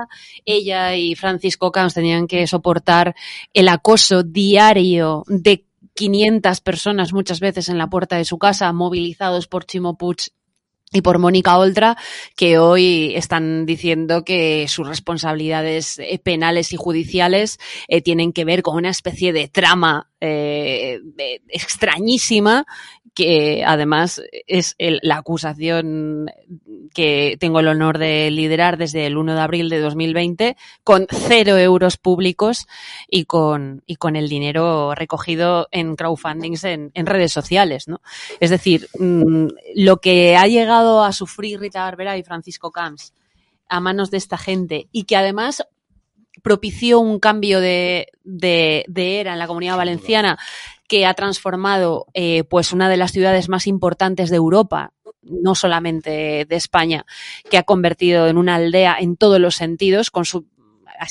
Ella 0.45 0.97
y 0.97 1.15
Francisco 1.15 1.71
Camps 1.71 1.95
tenían 1.95 2.27
que 2.27 2.47
soportar 2.49 3.15
el 3.53 3.69
acoso 3.69 4.25
diario 4.25 5.23
de 5.29 5.65
500 5.95 6.61
personas 6.61 7.13
muchas 7.13 7.39
veces 7.39 7.69
en 7.69 7.79
la 7.79 7.89
puerta 7.89 8.17
de 8.17 8.25
su 8.25 8.39
casa, 8.39 8.73
movilizados 8.73 9.47
por 9.47 9.65
Chimo 9.65 9.97
Puig 9.97 10.33
y 10.93 11.03
por 11.03 11.19
Mónica 11.19 11.57
Oltra, 11.57 11.97
que 12.37 12.59
hoy 12.59 13.15
están 13.17 13.67
diciendo 13.67 14.25
que 14.25 14.67
sus 14.69 14.87
responsabilidades 14.87 15.99
eh, 15.99 16.21
penales 16.23 16.73
y 16.73 16.77
judiciales 16.77 17.59
eh, 17.89 18.03
tienen 18.03 18.33
que 18.33 18.45
ver 18.45 18.63
con 18.63 18.77
una 18.77 18.91
especie 18.91 19.33
de 19.33 19.49
trama 19.49 20.12
eh, 20.25 21.01
de- 21.03 21.43
extrañísima 21.49 22.65
que 23.15 23.63
además 23.67 24.23
es 24.47 24.75
la 24.79 25.17
acusación 25.19 26.31
que 26.95 27.37
tengo 27.41 27.61
el 27.61 27.69
honor 27.69 27.99
de 27.99 28.31
liderar 28.31 28.79
desde 28.79 29.05
el 29.07 29.19
1 29.19 29.35
de 29.35 29.41
abril 29.41 29.69
de 29.69 29.81
2020 29.81 30.57
con 30.85 31.07
cero 31.11 31.59
euros 31.59 31.99
públicos 31.99 32.67
y 33.09 33.25
con, 33.27 33.83
y 33.87 33.97
con 33.97 34.17
el 34.17 34.29
dinero 34.29 34.95
recogido 34.95 35.69
en 35.73 35.97
crowdfundings 35.97 36.65
en, 36.65 36.91
en 36.95 37.07
redes 37.07 37.33
sociales. 37.33 37.87
¿no? 37.89 38.01
Es 38.41 38.49
decir, 38.51 38.89
mm, 38.99 39.49
lo 39.75 39.97
que 39.99 40.37
ha 40.37 40.47
llegado 40.47 41.05
a 41.05 41.13
sufrir 41.13 41.61
Rita 41.61 41.83
Barbera 41.85 42.17
y 42.17 42.23
Francisco 42.23 42.71
Camps 42.71 43.13
a 43.69 43.81
manos 43.81 44.11
de 44.11 44.19
esta 44.19 44.39
gente 44.39 44.89
y 44.93 45.05
que 45.05 45.17
además 45.17 45.67
propició 46.43 47.01
un 47.01 47.19
cambio 47.19 47.61
de, 47.61 48.09
de, 48.25 48.85
de 48.89 49.21
era 49.21 49.33
en 49.33 49.39
la 49.39 49.47
comunidad 49.47 49.77
valenciana 49.77 50.39
que 50.93 51.07
ha 51.07 51.15
transformado 51.15 52.07
eh, 52.13 52.45
pues 52.45 52.73
una 52.73 52.91
de 52.91 52.99
las 52.99 53.13
ciudades 53.13 53.49
más 53.49 53.67
importantes 53.67 54.29
de 54.29 54.37
Europa, 54.37 54.93
no 55.23 55.55
solamente 55.55 56.45
de 56.45 56.57
España, 56.57 57.07
que 57.49 57.57
ha 57.57 57.63
convertido 57.63 58.27
en 58.27 58.37
una 58.37 58.57
aldea 58.57 58.99
en 59.01 59.17
todos 59.17 59.41
los 59.41 59.55
sentidos, 59.55 60.11
con 60.11 60.25
su 60.25 60.47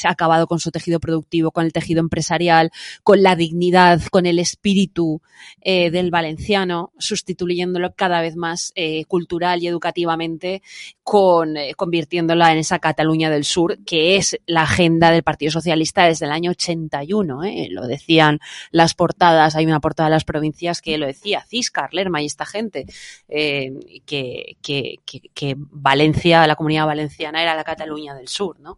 ha 0.04 0.12
acabado 0.12 0.48
con 0.48 0.60
su 0.60 0.72
tejido 0.72 1.00
productivo, 1.00 1.52
con 1.52 1.66
el 1.66 1.74
tejido 1.74 2.00
empresarial, 2.00 2.72
con 3.04 3.22
la 3.22 3.36
dignidad, 3.36 4.02
con 4.12 4.26
el 4.26 4.40
espíritu 4.40 5.22
eh, 5.62 5.92
del 5.92 6.12
valenciano, 6.12 6.92
sustituyéndolo 6.98 7.94
cada 7.96 8.22
vez 8.22 8.36
más 8.36 8.72
eh, 8.76 9.06
cultural 9.06 9.62
y 9.62 9.68
educativamente, 9.68 10.62
con, 11.04 11.58
eh, 11.58 11.74
convirtiéndola 11.76 12.52
en 12.52 12.60
esa 12.60 12.80
Cataluña 12.80 13.30
del 13.30 13.44
Sur, 13.44 13.80
que 13.86 14.16
es 14.18 14.40
la 14.46 14.64
agenda 14.64 15.12
del 15.12 15.24
Partido 15.24 15.52
Socialista 15.52 16.06
desde 16.06 16.26
el 16.26 16.32
año 16.32 16.52
81. 16.52 17.44
¿eh? 17.44 17.68
Lo 17.70 17.88
decían 17.88 18.40
las 18.72 18.94
portadas, 18.94 19.56
hay 19.56 19.66
una 19.66 19.80
portada 19.80 20.10
de 20.10 20.16
las 20.16 20.26
provincias 20.26 20.82
que 20.82 20.98
lo 20.98 21.06
decía, 21.06 21.46
Ciscar, 21.50 21.94
Lerma 21.94 22.22
y 22.22 22.26
esta 22.26 22.46
gente, 22.46 22.86
que, 23.28 24.56
que 24.62 25.56
Valencia, 25.58 26.48
la 26.48 26.56
comunidad 26.56 26.86
valenciana 26.86 27.42
era 27.42 27.56
la 27.56 27.64
Cataluña 27.64 28.16
del 28.16 28.28
Sur. 28.28 28.60
¿no? 28.60 28.78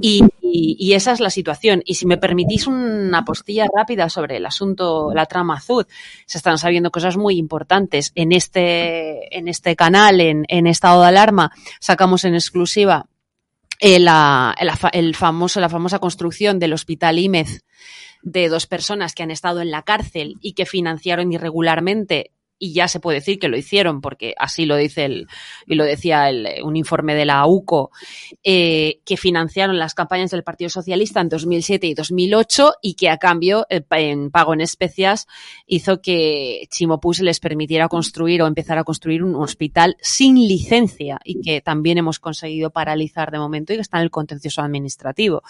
Y, 0.00 0.22
y, 0.52 0.92
esa 0.94 1.12
es 1.12 1.20
la 1.20 1.30
situación. 1.30 1.82
Y 1.84 1.94
si 1.94 2.06
me 2.06 2.18
permitís 2.18 2.66
una 2.66 3.24
postilla 3.24 3.66
rápida 3.74 4.08
sobre 4.08 4.36
el 4.36 4.46
asunto, 4.46 5.12
la 5.14 5.26
trama 5.26 5.56
azul, 5.56 5.86
se 6.26 6.38
están 6.38 6.58
sabiendo 6.58 6.90
cosas 6.90 7.16
muy 7.16 7.36
importantes. 7.36 8.12
En 8.14 8.32
este, 8.32 9.36
en 9.36 9.48
este 9.48 9.76
canal, 9.76 10.20
en, 10.20 10.44
en 10.48 10.66
estado 10.66 11.02
de 11.02 11.08
alarma, 11.08 11.52
sacamos 11.80 12.24
en 12.24 12.34
exclusiva 12.34 13.06
eh, 13.80 13.98
la, 13.98 14.54
la, 14.60 14.78
el 14.92 15.14
famoso, 15.14 15.60
la 15.60 15.68
famosa 15.68 15.98
construcción 15.98 16.58
del 16.58 16.72
Hospital 16.72 17.18
IMEZ 17.18 17.60
de 18.22 18.48
dos 18.48 18.66
personas 18.66 19.14
que 19.14 19.22
han 19.22 19.30
estado 19.30 19.60
en 19.60 19.70
la 19.70 19.82
cárcel 19.82 20.34
y 20.40 20.54
que 20.54 20.66
financiaron 20.66 21.32
irregularmente 21.32 22.32
y 22.58 22.72
ya 22.72 22.88
se 22.88 23.00
puede 23.00 23.18
decir 23.18 23.38
que 23.38 23.48
lo 23.48 23.56
hicieron 23.56 24.00
porque 24.00 24.34
así 24.38 24.66
lo 24.66 24.76
dice 24.76 25.04
el 25.04 25.26
y 25.66 25.74
lo 25.74 25.84
decía 25.84 26.28
el, 26.28 26.48
un 26.64 26.76
informe 26.76 27.14
de 27.14 27.24
la 27.24 27.46
UCO 27.46 27.90
eh, 28.42 29.00
que 29.04 29.16
financiaron 29.16 29.78
las 29.78 29.94
campañas 29.94 30.30
del 30.30 30.42
Partido 30.42 30.70
Socialista 30.70 31.20
en 31.20 31.28
2007 31.28 31.86
y 31.86 31.94
2008 31.94 32.72
y 32.82 32.94
que 32.94 33.10
a 33.10 33.18
cambio 33.18 33.66
eh, 33.68 33.82
en 33.90 34.30
pago 34.30 34.54
en 34.54 34.60
especias 34.60 35.26
hizo 35.66 36.00
que 36.00 36.66
Chimopus 36.70 37.20
les 37.20 37.40
permitiera 37.40 37.88
construir 37.88 38.42
o 38.42 38.46
empezar 38.46 38.78
a 38.78 38.84
construir 38.84 39.22
un 39.22 39.34
hospital 39.36 39.96
sin 40.00 40.36
licencia 40.36 41.20
y 41.24 41.40
que 41.40 41.60
también 41.60 41.98
hemos 41.98 42.18
conseguido 42.18 42.70
paralizar 42.70 43.30
de 43.30 43.38
momento 43.38 43.72
y 43.72 43.76
que 43.76 43.82
está 43.82 43.98
en 43.98 44.04
el 44.04 44.10
contencioso 44.10 44.62
administrativo. 44.62 45.42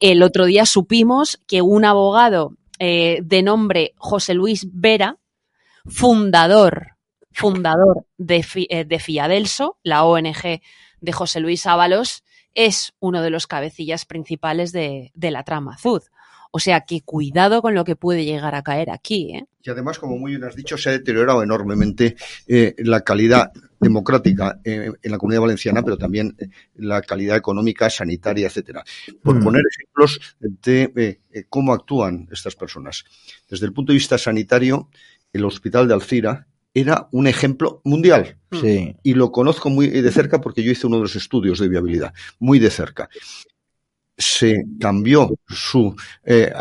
El 0.00 0.22
otro 0.22 0.44
día 0.46 0.66
supimos 0.66 1.40
que 1.46 1.62
un 1.62 1.84
abogado 1.84 2.56
eh, 2.78 3.20
de 3.22 3.42
nombre 3.42 3.94
José 3.96 4.34
Luis 4.34 4.66
Vera 4.72 5.18
fundador, 5.86 6.96
fundador 7.32 8.06
de, 8.18 8.84
de 8.86 8.98
Fiadelso, 8.98 9.78
la 9.82 10.04
ONG 10.04 10.60
de 11.00 11.12
José 11.12 11.40
Luis 11.40 11.66
Ábalos, 11.66 12.24
es 12.54 12.92
uno 13.00 13.22
de 13.22 13.30
los 13.30 13.46
cabecillas 13.46 14.04
principales 14.04 14.72
de, 14.72 15.10
de 15.14 15.30
la 15.30 15.42
trama 15.42 15.74
azul. 15.74 16.02
O 16.54 16.58
sea 16.58 16.82
que 16.82 17.00
cuidado 17.00 17.62
con 17.62 17.74
lo 17.74 17.82
que 17.82 17.96
puede 17.96 18.26
llegar 18.26 18.54
a 18.54 18.62
caer 18.62 18.90
aquí. 18.90 19.34
¿eh? 19.34 19.46
Y 19.62 19.70
además, 19.70 19.98
como 19.98 20.18
muy 20.18 20.32
bien 20.32 20.44
has 20.44 20.54
dicho, 20.54 20.76
se 20.76 20.90
ha 20.90 20.92
deteriorado 20.92 21.42
enormemente 21.42 22.14
eh, 22.46 22.74
la 22.78 23.00
calidad 23.00 23.50
democrática 23.80 24.60
eh, 24.62 24.90
en 25.02 25.10
la 25.10 25.16
comunidad 25.16 25.40
valenciana, 25.40 25.82
pero 25.82 25.96
también 25.96 26.36
la 26.74 27.00
calidad 27.00 27.38
económica, 27.38 27.88
sanitaria, 27.88 28.48
etcétera. 28.48 28.84
Por 29.22 29.36
mm. 29.36 29.44
poner 29.44 29.62
ejemplos 29.66 30.36
de 30.38 31.18
eh, 31.32 31.44
cómo 31.48 31.72
actúan 31.72 32.28
estas 32.30 32.54
personas. 32.54 33.04
Desde 33.48 33.64
el 33.64 33.72
punto 33.72 33.92
de 33.92 33.98
vista 33.98 34.18
sanitario, 34.18 34.90
el 35.32 35.44
hospital 35.44 35.88
de 35.88 35.94
Alcira 35.94 36.46
era 36.74 37.08
un 37.12 37.26
ejemplo 37.26 37.80
mundial. 37.84 38.36
Sí. 38.50 38.96
Y 39.02 39.14
lo 39.14 39.30
conozco 39.30 39.70
muy 39.70 39.88
de 39.88 40.10
cerca 40.10 40.40
porque 40.40 40.62
yo 40.62 40.72
hice 40.72 40.86
uno 40.86 40.96
de 40.96 41.02
los 41.02 41.16
estudios 41.16 41.58
de 41.58 41.68
viabilidad, 41.68 42.14
muy 42.38 42.58
de 42.58 42.70
cerca. 42.70 43.08
Se 44.16 44.64
cambió 44.78 45.30
su 45.48 45.96
eh, 46.24 46.52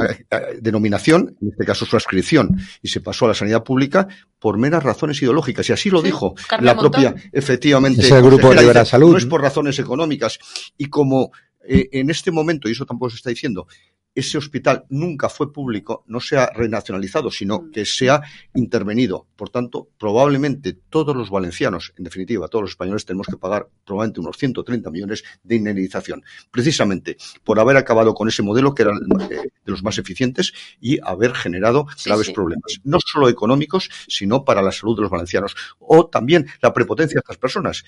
denominación, 0.61 1.35
en 1.41 1.49
este 1.49 1.65
caso 1.65 1.85
su 1.85 1.95
ascripción, 1.95 2.57
y 2.81 2.87
se 2.87 3.01
pasó 3.01 3.25
a 3.25 3.29
la 3.29 3.33
sanidad 3.33 3.63
pública 3.63 4.07
por 4.39 4.57
meras 4.57 4.83
razones 4.83 5.21
ideológicas. 5.21 5.69
Y 5.69 5.73
así 5.73 5.89
lo 5.89 5.99
sí, 5.99 6.07
dijo 6.07 6.33
la 6.59 6.77
propia, 6.77 7.13
efectivamente, 7.31 8.01
es 8.01 8.11
el 8.11 8.23
grupo 8.23 8.53
de 8.53 8.61
dice, 8.61 8.85
Salud. 8.85 9.11
no 9.11 9.17
es 9.17 9.25
por 9.25 9.41
razones 9.41 9.77
económicas. 9.79 10.39
Y 10.77 10.85
como 10.85 11.31
eh, 11.67 11.89
en 11.91 12.09
este 12.09 12.31
momento, 12.31 12.67
y 12.67 12.71
eso 12.71 12.85
tampoco 12.85 13.11
se 13.11 13.17
está 13.17 13.29
diciendo, 13.29 13.67
ese 14.13 14.37
hospital 14.37 14.85
nunca 14.89 15.29
fue 15.29 15.53
público, 15.53 16.03
no 16.07 16.19
se 16.19 16.37
ha 16.37 16.47
renacionalizado, 16.47 17.31
sino 17.31 17.71
que 17.71 17.85
se 17.85 18.09
ha 18.09 18.21
intervenido. 18.53 19.27
Por 19.35 19.49
tanto, 19.49 19.87
probablemente 19.97 20.73
todos 20.73 21.15
los 21.15 21.29
valencianos, 21.29 21.93
en 21.97 22.03
definitiva, 22.03 22.47
todos 22.47 22.63
los 22.63 22.71
españoles, 22.71 23.05
tenemos 23.05 23.27
que 23.27 23.37
pagar 23.37 23.69
probablemente 23.85 24.19
unos 24.19 24.37
130 24.37 24.89
millones 24.91 25.23
de 25.43 25.55
indemnización, 25.55 26.23
precisamente 26.51 27.17
por 27.43 27.59
haber 27.59 27.77
acabado 27.77 28.13
con 28.13 28.27
ese 28.27 28.43
modelo 28.43 28.75
que 28.75 28.83
era 28.83 28.91
de 28.91 29.49
los 29.65 29.83
más 29.83 29.97
eficientes 29.97 30.53
y 30.81 30.99
haber 31.03 31.33
generado 31.33 31.87
sí, 31.95 32.09
graves 32.09 32.27
sí. 32.27 32.33
problemas, 32.33 32.79
no 32.83 32.99
solo 32.99 33.29
económicos, 33.29 33.89
sino 34.07 34.43
para 34.43 34.61
la 34.61 34.71
salud 34.71 34.97
de 34.97 35.03
los 35.03 35.11
valencianos. 35.11 35.55
O 35.79 36.07
también 36.07 36.47
la 36.61 36.73
prepotencia 36.73 37.15
de 37.15 37.19
estas 37.19 37.37
personas. 37.37 37.83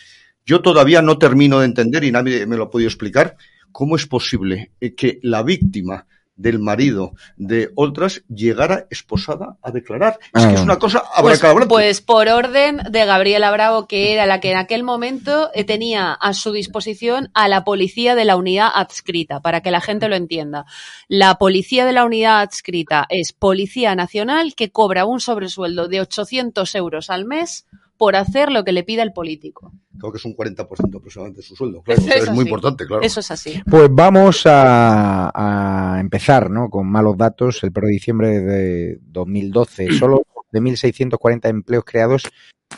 Yo 0.45 0.62
todavía 0.62 1.01
no 1.01 1.17
termino 1.17 1.59
de 1.59 1.65
entender, 1.65 2.03
y 2.03 2.12
nadie 2.12 2.45
me 2.45 2.57
lo 2.57 2.63
ha 2.63 2.69
podido 2.69 2.88
explicar, 2.88 3.38
cómo 3.73 3.95
es 3.95 4.05
posible 4.05 4.71
que 4.95 5.19
la 5.23 5.43
víctima 5.43 6.05
del 6.36 6.60
marido 6.60 7.13
de 7.38 7.72
otras 7.76 8.24
llegara 8.28 8.88
esposada 8.89 9.58
a 9.62 9.72
declarar. 9.72 10.19
Ah. 10.34 10.39
Es 10.39 10.48
que 10.48 10.54
es 10.56 10.62
una 10.62 10.80
cosa 10.80 11.04
pues, 11.22 11.41
pues 11.67 12.02
por 12.02 12.28
orden 12.28 12.82
de 12.89 13.06
Gabriela 13.06 13.52
Bravo, 13.52 13.88
que 13.88 14.13
era 14.13 14.26
la 14.26 14.39
que 14.39 14.52
en 14.52 14.58
aquel 14.58 14.84
momento 14.84 15.50
eh, 15.54 15.63
tenía 15.63 16.13
a 16.13 16.34
su 16.34 16.52
disposición 16.52 17.30
a 17.34 17.48
la 17.48 17.63
policía 17.63 18.15
de 18.15 18.26
la 18.26 18.36
unidad 18.36 18.69
adscrita, 18.74 19.41
para 19.41 19.62
que 19.62 19.72
la 19.72 19.82
gente 19.82 20.08
lo 20.08 20.15
entienda. 20.15 20.65
La 21.08 21.36
policía 21.36 21.86
de 21.86 21.93
la 21.93 22.06
unidad 22.06 22.41
adscrita 22.41 23.06
es 23.10 23.34
Policía 23.34 23.96
Nacional 23.96 24.56
que 24.56 24.72
cobra 24.72 25.06
un 25.06 25.19
sobresueldo 25.19 25.88
de 25.88 26.02
800 26.02 26.76
euros 26.76 27.10
al 27.10 27.26
mes 27.26 27.65
por 27.98 28.15
hacer 28.15 28.52
lo 28.52 28.63
que 28.63 28.72
le 28.72 28.84
pida 28.84 29.04
el 29.04 29.13
político. 29.13 29.72
Creo 29.97 30.12
que 30.12 30.17
es 30.17 30.25
un 30.25 30.36
40% 30.36 30.97
aproximadamente 30.97 31.41
de 31.41 31.47
su 31.47 31.56
sueldo. 31.56 31.82
Claro, 31.84 32.01
es, 32.01 32.23
es 32.23 32.32
muy 32.32 32.45
importante, 32.45 32.86
claro. 32.86 33.03
Eso 33.03 33.19
es 33.19 33.29
así. 33.32 33.62
Pues 33.69 33.89
vamos 33.91 34.45
a, 34.45 35.95
a 35.95 35.99
empezar 35.99 36.49
¿no? 36.49 36.69
con 36.69 36.88
malos 36.88 37.17
datos. 37.17 37.62
El 37.63 37.71
1 37.75 37.88
de 37.88 37.91
diciembre 37.91 38.39
de 38.41 38.99
2012, 39.01 39.91
solo 39.99 40.23
de 40.51 40.62
1.640 40.62 41.49
empleos 41.49 41.84
creados 41.84 42.23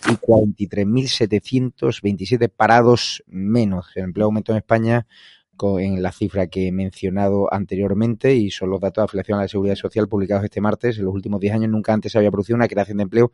y 0.10 0.14
43.727 0.14 2.50
parados 2.50 3.22
menos. 3.28 3.92
El 3.96 4.06
empleo 4.06 4.28
aumentó 4.28 4.54
en 4.54 4.60
España 4.60 5.06
en 5.80 6.02
la 6.02 6.12
cifra 6.12 6.48
que 6.48 6.68
he 6.68 6.72
mencionado 6.72 7.52
anteriormente 7.54 8.36
y 8.36 8.52
son 8.52 8.70
los 8.70 8.80
datos 8.80 9.02
de 9.02 9.06
afiliación 9.06 9.40
a 9.40 9.44
la 9.44 9.48
seguridad 9.48 9.76
social 9.76 10.08
publicados 10.08 10.44
este 10.44 10.62
martes. 10.62 10.98
En 10.98 11.06
los 11.06 11.14
últimos 11.14 11.40
10 11.40 11.56
años 11.56 11.72
nunca 11.72 11.94
antes 11.94 12.12
se 12.12 12.18
había 12.18 12.32
producido 12.32 12.56
una 12.56 12.68
creación 12.68 12.98
de 12.98 13.04
empleo 13.04 13.32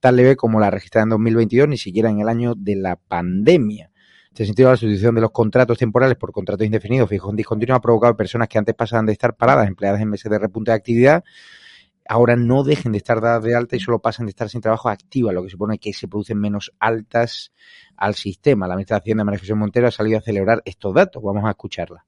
tan 0.00 0.16
leve 0.16 0.36
como 0.36 0.60
la 0.60 0.70
registrada 0.70 1.04
en 1.04 1.10
2022, 1.10 1.68
ni 1.68 1.78
siquiera 1.78 2.10
en 2.10 2.20
el 2.20 2.28
año 2.28 2.54
de 2.54 2.76
la 2.76 2.96
pandemia. 2.96 3.86
En 3.86 4.30
este 4.32 4.46
sentido, 4.46 4.70
la 4.70 4.76
sustitución 4.76 5.14
de 5.14 5.20
los 5.20 5.30
contratos 5.30 5.78
temporales 5.78 6.16
por 6.16 6.32
contratos 6.32 6.66
indefinidos 6.66 7.08
fijos 7.08 7.30
en 7.30 7.36
discontinuo 7.36 7.76
ha 7.76 7.80
provocado 7.80 8.16
personas 8.16 8.48
que 8.48 8.58
antes 8.58 8.74
pasaban 8.74 9.06
de 9.06 9.12
estar 9.12 9.36
paradas, 9.36 9.68
empleadas 9.68 10.00
en 10.00 10.08
meses 10.08 10.30
de 10.30 10.38
repunte 10.38 10.70
de 10.70 10.76
actividad, 10.76 11.24
ahora 12.08 12.36
no 12.36 12.64
dejen 12.64 12.92
de 12.92 12.98
estar 12.98 13.20
dadas 13.20 13.44
de 13.44 13.54
alta 13.54 13.76
y 13.76 13.80
solo 13.80 14.00
pasan 14.00 14.26
de 14.26 14.30
estar 14.30 14.48
sin 14.48 14.60
trabajo 14.60 14.88
activa, 14.88 15.32
lo 15.32 15.42
que 15.42 15.50
supone 15.50 15.78
que 15.78 15.92
se 15.92 16.08
producen 16.08 16.38
menos 16.38 16.72
altas 16.78 17.52
al 17.96 18.14
sistema. 18.14 18.66
La 18.66 18.74
administración 18.74 19.18
de 19.18 19.38
José 19.38 19.54
Montero 19.54 19.88
ha 19.88 19.90
salido 19.90 20.18
a 20.18 20.22
celebrar 20.22 20.62
estos 20.64 20.94
datos. 20.94 21.22
Vamos 21.22 21.44
a 21.44 21.50
escucharla. 21.50 22.04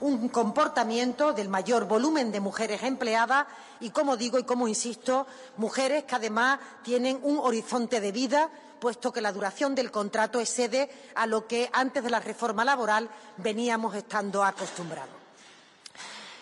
Un 0.00 0.28
comportamiento 0.28 1.32
del 1.32 1.48
mayor 1.48 1.88
volumen 1.88 2.30
de 2.30 2.40
mujeres 2.40 2.82
empleadas 2.84 3.46
y, 3.80 3.90
como 3.90 4.16
digo 4.16 4.38
y 4.38 4.44
como 4.44 4.68
insisto, 4.68 5.26
mujeres 5.56 6.04
que 6.04 6.14
además 6.14 6.60
tienen 6.84 7.18
un 7.22 7.38
horizonte 7.38 8.00
de 8.00 8.12
vida, 8.12 8.48
puesto 8.78 9.12
que 9.12 9.20
la 9.20 9.32
duración 9.32 9.74
del 9.74 9.90
contrato 9.90 10.38
excede 10.38 10.88
a 11.16 11.26
lo 11.26 11.48
que 11.48 11.68
antes 11.72 12.04
de 12.04 12.10
la 12.10 12.20
reforma 12.20 12.64
laboral 12.64 13.08
veníamos 13.38 13.94
estando 13.96 14.44
acostumbrados. 14.44 15.18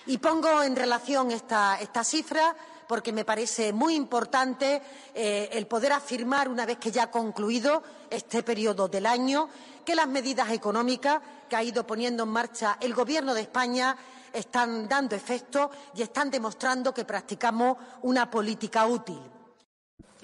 Y 0.05 0.19
pongo 0.19 0.63
en 0.63 0.77
relación 0.77 1.31
esta, 1.31 1.81
esta 1.81 2.05
cifra 2.05 2.55
porque 2.89 3.13
me 3.13 3.25
parece 3.25 3.73
muy 3.73 3.95
importante 3.95 4.81
eh, 5.15 5.49
el 5.53 5.67
poder 5.67 5.93
afirmar, 5.93 6.49
una 6.49 6.67
vez 6.67 6.79
que 6.79 6.91
ya 6.91 7.05
ha 7.05 7.11
concluido 7.11 7.83
este 8.11 8.43
periodo 8.43 8.89
del 8.89 9.07
año, 9.07 9.49
que 9.85 9.95
las 9.95 10.09
medidas 10.09 10.51
económicas 10.51 11.21
que 11.49 11.57
ha 11.57 11.63
ido 11.63 11.87
poniendo 11.87 12.25
en 12.25 12.31
marcha 12.31 12.79
el 12.81 12.95
Gobierno 12.95 13.35
de 13.35 13.43
España 13.43 13.97
están 14.33 14.89
dando 14.89 15.17
efecto 15.17 15.71
y 15.95 16.03
están 16.03 16.31
demostrando 16.31 16.93
que 16.93 17.05
practicamos 17.05 17.77
una 18.03 18.31
política 18.31 18.87
útil. 18.87 19.19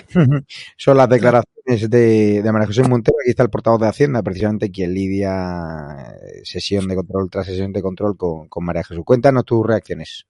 Son 0.77 0.97
las 0.97 1.09
declaraciones 1.09 1.89
de, 1.89 2.43
de 2.43 2.53
María 2.53 2.67
José 2.67 2.83
Montero. 2.83 3.17
Aquí 3.21 3.31
está 3.31 3.43
el 3.43 3.51
portavoz 3.51 3.81
de 3.81 3.89
Hacienda, 3.89 4.23
precisamente 4.23 4.71
quien 4.71 4.93
lidia 4.95 6.15
sesión 6.45 6.89
de 6.89 6.97
control 6.97 7.31
tras 7.31 7.47
sesión 7.47 7.73
de 7.73 7.83
control 7.83 8.17
con, 8.17 8.49
con 8.49 8.65
María 8.65 8.85
Jesús. 8.85 9.05
Cuéntanos 9.05 9.45
tus 9.45 9.65
reacciones. 9.67 10.27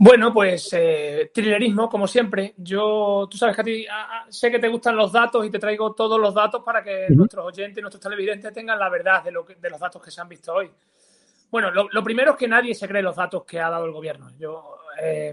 Bueno, 0.00 0.32
pues 0.32 0.72
eh, 0.74 1.32
thrillerismo, 1.34 1.88
como 1.88 2.06
siempre. 2.06 2.54
Yo, 2.58 3.26
tú 3.28 3.36
sabes 3.36 3.56
que 3.56 3.60
a 3.60 3.64
ti 3.64 3.86
a, 3.88 4.20
a, 4.20 4.32
sé 4.32 4.48
que 4.48 4.60
te 4.60 4.68
gustan 4.68 4.94
los 4.94 5.10
datos 5.10 5.44
y 5.44 5.50
te 5.50 5.58
traigo 5.58 5.92
todos 5.92 6.20
los 6.20 6.32
datos 6.32 6.62
para 6.64 6.84
que 6.84 7.06
uh 7.08 7.12
-huh. 7.12 7.16
nuestros 7.16 7.46
oyentes 7.46 7.78
y 7.78 7.80
nuestros 7.80 8.00
televidentes 8.00 8.52
tengan 8.52 8.78
la 8.78 8.88
verdad 8.88 9.24
de, 9.24 9.32
lo 9.32 9.44
que, 9.44 9.56
de 9.56 9.70
los 9.70 9.80
datos 9.80 10.00
que 10.00 10.12
se 10.12 10.20
han 10.20 10.28
visto 10.28 10.54
hoy. 10.54 10.70
Bueno, 11.50 11.72
lo, 11.72 11.88
lo, 11.90 12.04
primero 12.04 12.32
es 12.32 12.36
que 12.36 12.46
nadie 12.46 12.76
se 12.76 12.86
cree 12.86 13.02
los 13.02 13.16
datos 13.16 13.44
que 13.44 13.58
ha 13.58 13.70
dado 13.70 13.86
el 13.86 13.92
gobierno. 13.92 14.30
Yo, 14.38 14.76
eh, 15.02 15.32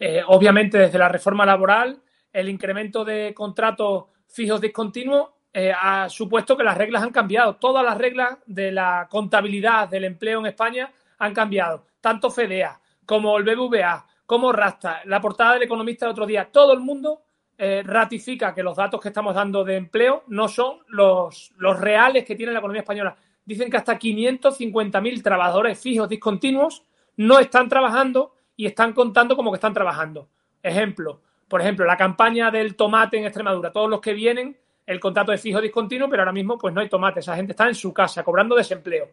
eh, 0.00 0.22
obviamente, 0.26 0.78
desde 0.78 0.98
la 0.98 1.08
reforma 1.08 1.44
laboral, 1.44 2.00
el 2.32 2.48
incremento 2.48 3.04
de 3.04 3.34
contratos 3.34 4.04
fijos 4.26 4.60
discontinuos 4.60 5.30
eh, 5.52 5.70
ha 5.78 6.08
supuesto 6.08 6.56
que 6.56 6.64
las 6.64 6.78
reglas 6.78 7.02
han 7.02 7.12
cambiado. 7.12 7.56
Todas 7.56 7.84
las 7.84 7.98
reglas 7.98 8.38
de 8.46 8.72
la 8.72 9.06
contabilidad 9.10 9.86
del 9.88 10.04
empleo 10.04 10.40
en 10.40 10.46
España 10.46 10.90
han 11.18 11.34
cambiado. 11.34 11.84
Tanto 12.00 12.30
FEDEA 12.30 12.80
como 13.06 13.36
el 13.38 13.44
BBVA, 13.44 14.06
como 14.26 14.52
Rasta, 14.52 15.02
la 15.04 15.20
portada 15.20 15.54
del 15.54 15.64
Economista 15.64 16.06
el 16.06 16.12
otro 16.12 16.26
día, 16.26 16.48
todo 16.50 16.72
el 16.72 16.80
mundo 16.80 17.22
eh, 17.58 17.82
ratifica 17.84 18.54
que 18.54 18.62
los 18.62 18.76
datos 18.76 19.00
que 19.00 19.08
estamos 19.08 19.34
dando 19.34 19.62
de 19.62 19.76
empleo 19.76 20.24
no 20.28 20.48
son 20.48 20.78
los, 20.88 21.52
los 21.58 21.78
reales 21.78 22.24
que 22.24 22.34
tiene 22.34 22.52
la 22.52 22.58
economía 22.58 22.80
española. 22.80 23.16
Dicen 23.44 23.70
que 23.70 23.76
hasta 23.76 23.98
550.000 23.98 25.22
trabajadores 25.22 25.78
fijos 25.78 26.08
discontinuos 26.08 26.84
no 27.16 27.38
están 27.38 27.68
trabajando 27.68 28.34
y 28.56 28.66
están 28.66 28.92
contando 28.92 29.36
como 29.36 29.50
que 29.50 29.56
están 29.56 29.74
trabajando. 29.74 30.28
Ejemplo, 30.62 31.20
por 31.48 31.60
ejemplo, 31.60 31.84
la 31.84 31.96
campaña 31.96 32.50
del 32.50 32.76
tomate 32.76 33.18
en 33.18 33.24
Extremadura. 33.24 33.72
Todos 33.72 33.90
los 33.90 34.00
que 34.00 34.14
vienen, 34.14 34.56
el 34.86 34.98
contrato 34.98 35.32
de 35.32 35.38
fijo 35.38 35.60
discontinuo, 35.60 36.08
pero 36.08 36.22
ahora 36.22 36.32
mismo 36.32 36.56
pues 36.56 36.72
no 36.72 36.80
hay 36.80 36.88
tomate. 36.88 37.20
Esa 37.20 37.36
gente 37.36 37.52
está 37.52 37.68
en 37.68 37.74
su 37.74 37.92
casa 37.92 38.24
cobrando 38.24 38.54
desempleo. 38.54 39.08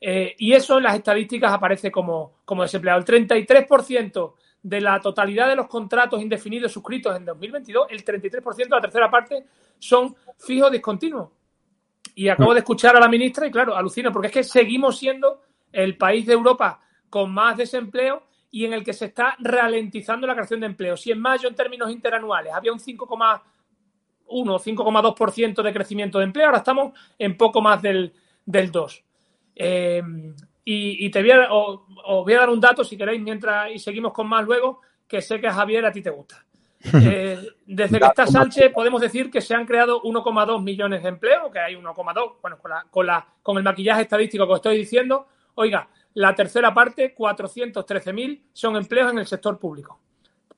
Eh, 0.00 0.34
y 0.38 0.52
eso 0.52 0.78
en 0.78 0.84
las 0.84 0.94
estadísticas 0.94 1.52
aparece 1.52 1.90
como, 1.90 2.34
como 2.44 2.62
desempleado. 2.62 3.00
El 3.00 3.04
33% 3.04 4.34
de 4.62 4.80
la 4.80 5.00
totalidad 5.00 5.48
de 5.48 5.56
los 5.56 5.66
contratos 5.66 6.20
indefinidos 6.20 6.72
suscritos 6.72 7.16
en 7.16 7.24
2022, 7.24 7.88
el 7.90 8.04
33%, 8.04 8.68
la 8.68 8.80
tercera 8.80 9.10
parte, 9.10 9.44
son 9.78 10.14
fijos 10.38 10.70
discontinuos. 10.70 11.30
Y 12.14 12.28
acabo 12.28 12.52
de 12.52 12.60
escuchar 12.60 12.96
a 12.96 13.00
la 13.00 13.08
ministra 13.08 13.46
y 13.46 13.50
claro, 13.50 13.76
alucino, 13.76 14.12
porque 14.12 14.28
es 14.28 14.32
que 14.32 14.44
seguimos 14.44 14.98
siendo 14.98 15.42
el 15.72 15.96
país 15.96 16.26
de 16.26 16.32
Europa 16.32 16.80
con 17.08 17.32
más 17.32 17.56
desempleo 17.56 18.24
y 18.50 18.64
en 18.64 18.72
el 18.72 18.82
que 18.82 18.92
se 18.92 19.06
está 19.06 19.36
ralentizando 19.38 20.26
la 20.26 20.34
creación 20.34 20.60
de 20.60 20.66
empleo. 20.66 20.96
Si 20.96 21.12
en 21.12 21.20
mayo, 21.20 21.48
en 21.48 21.54
términos 21.54 21.90
interanuales, 21.90 22.52
había 22.52 22.72
un 22.72 22.80
5,1 22.80 23.40
o 24.26 24.58
5,2% 24.58 25.62
de 25.62 25.72
crecimiento 25.72 26.18
de 26.18 26.24
empleo, 26.24 26.46
ahora 26.46 26.58
estamos 26.58 26.98
en 27.18 27.36
poco 27.36 27.60
más 27.60 27.80
del, 27.82 28.12
del 28.44 28.72
2%. 28.72 29.04
Eh, 29.58 30.02
y, 30.64 31.06
y, 31.06 31.10
te 31.10 31.20
voy 31.20 31.30
a, 31.32 31.52
os, 31.52 31.80
os 32.04 32.24
voy 32.24 32.34
a 32.34 32.40
dar 32.40 32.50
un 32.50 32.60
dato, 32.60 32.84
si 32.84 32.96
queréis, 32.96 33.20
mientras 33.20 33.70
y 33.72 33.78
seguimos 33.78 34.12
con 34.12 34.28
más 34.28 34.44
luego, 34.44 34.80
que 35.06 35.20
sé 35.20 35.40
que 35.40 35.50
Javier 35.50 35.84
a 35.84 35.92
ti 35.92 36.02
te 36.02 36.10
gusta. 36.10 36.44
Eh, 36.94 37.36
desde 37.66 37.98
que 37.98 38.06
está 38.06 38.24
Sánchez 38.24 38.72
podemos 38.72 39.00
decir 39.00 39.32
que 39.32 39.40
se 39.40 39.52
han 39.52 39.66
creado 39.66 40.00
1,2 40.00 40.62
millones 40.62 41.02
de 41.02 41.08
empleos, 41.08 41.50
que 41.52 41.58
hay 41.58 41.74
1,2, 41.74 42.34
bueno, 42.40 42.58
con, 42.58 42.70
la, 42.70 42.86
con, 42.88 43.06
la, 43.06 43.26
con 43.42 43.56
el 43.56 43.64
maquillaje 43.64 44.02
estadístico 44.02 44.46
que 44.46 44.52
os 44.52 44.58
estoy 44.58 44.78
diciendo. 44.78 45.26
Oiga, 45.56 45.88
la 46.14 46.34
tercera 46.36 46.72
parte, 46.72 47.16
413.000, 47.16 48.42
son 48.52 48.76
empleos 48.76 49.10
en 49.10 49.18
el 49.18 49.26
sector 49.26 49.58
público. 49.58 50.00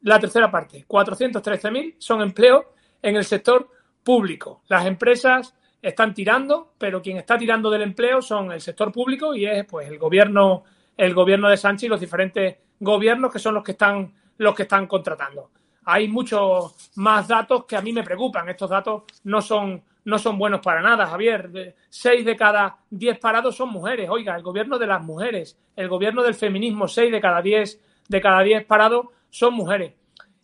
La 0.02 0.18
tercera 0.20 0.50
parte, 0.50 0.84
413.000 0.86 1.96
son 1.98 2.20
empleos 2.20 2.64
en 3.02 3.16
el 3.16 3.24
sector 3.24 3.70
público. 4.02 4.62
Las 4.68 4.86
empresas 4.86 5.54
están 5.82 6.14
tirando, 6.14 6.72
pero 6.78 7.00
quien 7.00 7.16
está 7.16 7.38
tirando 7.38 7.70
del 7.70 7.82
empleo 7.82 8.20
son 8.20 8.52
el 8.52 8.60
sector 8.60 8.92
público 8.92 9.34
y 9.34 9.46
es 9.46 9.64
pues 9.64 9.88
el 9.88 9.98
gobierno, 9.98 10.64
el 10.96 11.14
gobierno 11.14 11.48
de 11.48 11.56
Sánchez 11.56 11.84
y 11.84 11.88
los 11.88 12.00
diferentes 12.00 12.56
gobiernos 12.78 13.32
que 13.32 13.38
son 13.38 13.54
los 13.54 13.64
que 13.64 13.72
están, 13.72 14.12
los 14.38 14.54
que 14.54 14.62
están 14.64 14.86
contratando. 14.86 15.50
Hay 15.84 16.08
muchos 16.08 16.90
más 16.96 17.28
datos 17.28 17.64
que 17.64 17.76
a 17.76 17.80
mí 17.80 17.92
me 17.92 18.02
preocupan. 18.02 18.48
Estos 18.48 18.70
datos 18.70 19.04
no 19.24 19.40
son, 19.40 19.82
no 20.04 20.18
son 20.18 20.38
buenos 20.38 20.60
para 20.60 20.82
nada, 20.82 21.06
Javier. 21.06 21.74
Seis 21.88 22.24
de 22.24 22.36
cada 22.36 22.78
diez 22.90 23.18
parados 23.18 23.56
son 23.56 23.70
mujeres. 23.70 24.08
Oiga, 24.10 24.36
el 24.36 24.42
gobierno 24.42 24.78
de 24.78 24.86
las 24.86 25.02
mujeres, 25.02 25.58
el 25.74 25.88
gobierno 25.88 26.22
del 26.22 26.34
feminismo, 26.34 26.86
seis 26.86 27.10
de 27.10 27.20
cada 27.20 27.40
diez 27.40 27.80
de 28.08 28.20
cada 28.20 28.42
diez 28.42 28.64
parados 28.66 29.06
son 29.30 29.54
mujeres. 29.54 29.94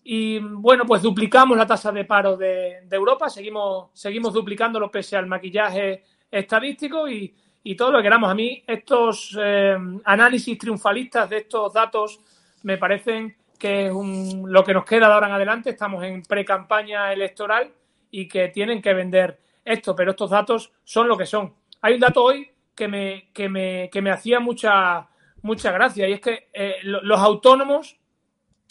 Y 0.09 0.39
bueno, 0.39 0.85
pues 0.87 1.03
duplicamos 1.03 1.59
la 1.59 1.67
tasa 1.67 1.91
de 1.91 2.05
paro 2.05 2.37
de, 2.37 2.87
Europa, 2.93 3.29
seguimos, 3.29 3.91
seguimos 3.93 4.33
duplicándolo 4.33 4.89
pese 4.89 5.17
al 5.17 5.27
maquillaje 5.27 6.05
estadístico 6.31 7.09
y, 7.09 7.35
y 7.65 7.75
todo 7.75 7.91
lo 7.91 7.99
que 7.99 8.05
queramos. 8.05 8.31
A 8.31 8.35
mí 8.37 8.63
estos 8.69 9.37
eh, 9.37 9.77
análisis 10.05 10.57
triunfalistas 10.57 11.29
de 11.29 11.39
estos 11.39 11.73
datos 11.73 12.21
me 12.63 12.79
parecen 12.79 13.37
que 13.59 13.87
es 13.87 13.93
un, 13.93 14.45
lo 14.47 14.63
que 14.63 14.75
nos 14.75 14.85
queda 14.85 15.09
de 15.09 15.15
ahora 15.15 15.27
en 15.27 15.35
adelante. 15.35 15.71
Estamos 15.71 16.05
en 16.05 16.23
pre-campaña 16.23 17.13
electoral 17.13 17.73
y 18.09 18.29
que 18.29 18.47
tienen 18.51 18.81
que 18.81 18.95
vender 18.95 19.41
esto, 19.65 19.97
pero 19.97 20.13
estos 20.13 20.31
datos 20.31 20.71
son 20.85 21.09
lo 21.09 21.17
que 21.17 21.27
son. 21.27 21.53
Hay 21.81 21.95
un 21.95 22.01
dato 22.01 22.23
hoy 22.23 22.49
que 22.77 22.87
me, 22.87 23.31
que 23.33 23.49
me, 23.49 23.91
que 23.91 24.01
me 24.01 24.13
hacía 24.13 24.39
mucha, 24.39 25.09
mucha 25.43 25.73
gracia 25.73 26.09
y 26.09 26.13
es 26.13 26.21
que 26.21 26.49
eh, 26.53 26.77
los 26.83 27.19
autónomos 27.19 27.99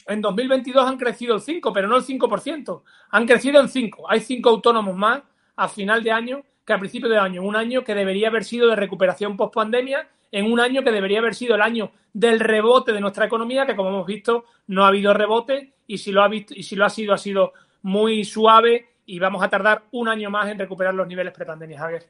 en 0.07 0.21
2022 0.21 0.85
han 0.87 0.97
crecido 0.97 1.35
el 1.35 1.41
5, 1.41 1.73
pero 1.73 1.87
no 1.87 1.97
el 1.97 2.03
5%. 2.03 2.81
Han 3.09 3.25
crecido 3.25 3.59
en 3.59 3.69
5. 3.69 4.09
Hay 4.09 4.19
5 4.19 4.49
autónomos 4.49 4.95
más 4.95 5.21
a 5.55 5.67
final 5.67 6.03
de 6.03 6.11
año 6.11 6.43
que 6.65 6.73
a 6.73 6.79
principio 6.79 7.09
de 7.09 7.17
año. 7.17 7.43
Un 7.43 7.55
año 7.55 7.83
que 7.83 7.95
debería 7.95 8.29
haber 8.29 8.43
sido 8.43 8.67
de 8.69 8.75
recuperación 8.75 9.37
post-pandemia, 9.37 10.07
en 10.31 10.51
un 10.51 10.59
año 10.59 10.83
que 10.83 10.91
debería 10.91 11.19
haber 11.19 11.35
sido 11.35 11.55
el 11.55 11.61
año 11.61 11.91
del 12.11 12.39
rebote 12.39 12.91
de 12.91 12.99
nuestra 12.99 13.25
economía, 13.25 13.65
que 13.65 13.75
como 13.75 13.89
hemos 13.89 14.05
visto 14.05 14.45
no 14.67 14.83
ha 14.83 14.89
habido 14.89 15.13
rebote 15.13 15.73
y 15.87 15.97
si 15.97 16.11
lo 16.11 16.23
ha, 16.23 16.27
visto, 16.27 16.53
y 16.55 16.63
si 16.63 16.75
lo 16.75 16.85
ha 16.85 16.89
sido 16.89 17.13
ha 17.13 17.17
sido 17.17 17.53
muy 17.83 18.23
suave 18.25 18.87
y 19.05 19.19
vamos 19.19 19.43
a 19.43 19.49
tardar 19.49 19.83
un 19.91 20.09
año 20.09 20.29
más 20.29 20.49
en 20.49 20.57
recuperar 20.57 20.93
los 20.93 21.07
niveles 21.07 21.33
prepandemia, 21.33 21.79
Javier. 21.79 22.05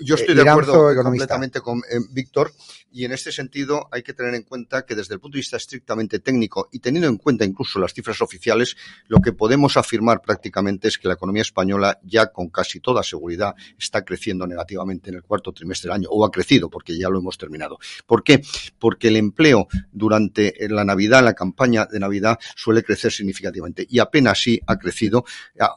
Yo 0.00 0.16
estoy 0.16 0.34
de 0.34 0.48
acuerdo 0.48 0.94
completamente 1.02 1.60
con 1.60 1.78
eh, 1.78 1.98
Víctor 2.10 2.52
y 2.90 3.06
en 3.06 3.12
este 3.12 3.32
sentido 3.32 3.88
hay 3.90 4.02
que 4.02 4.12
tener 4.12 4.34
en 4.34 4.42
cuenta 4.42 4.84
que 4.84 4.94
desde 4.94 5.14
el 5.14 5.20
punto 5.20 5.36
de 5.36 5.40
vista 5.40 5.56
estrictamente 5.56 6.18
técnico 6.20 6.68
y 6.72 6.78
teniendo 6.78 7.08
en 7.08 7.16
cuenta 7.16 7.44
incluso 7.44 7.78
las 7.78 7.94
cifras 7.94 8.20
oficiales, 8.20 8.76
lo 9.08 9.20
que 9.20 9.32
podemos 9.32 9.78
afirmar 9.78 10.20
prácticamente 10.20 10.88
es 10.88 10.98
que 10.98 11.08
la 11.08 11.14
economía 11.14 11.42
española 11.42 11.98
ya 12.02 12.26
con 12.26 12.50
casi 12.50 12.80
toda 12.80 13.02
seguridad 13.02 13.54
está 13.78 14.04
creciendo 14.04 14.46
negativamente 14.46 15.08
en 15.08 15.16
el 15.16 15.22
cuarto 15.22 15.52
trimestre 15.52 15.88
del 15.88 16.00
año 16.00 16.08
o 16.10 16.24
ha 16.24 16.30
crecido 16.30 16.68
porque 16.68 16.98
ya 16.98 17.08
lo 17.08 17.18
hemos 17.18 17.38
terminado. 17.38 17.78
¿Por 18.06 18.22
qué? 18.22 18.42
Porque 18.78 19.08
el 19.08 19.16
empleo 19.16 19.68
durante 19.90 20.54
la 20.68 20.84
Navidad, 20.84 21.24
la 21.24 21.34
campaña 21.34 21.86
de 21.86 21.98
Navidad 21.98 22.38
suele 22.56 22.82
crecer 22.82 23.10
significativamente 23.10 23.86
y 23.88 24.00
apenas 24.00 24.42
sí 24.42 24.60
ha 24.66 24.76
crecido, 24.76 25.24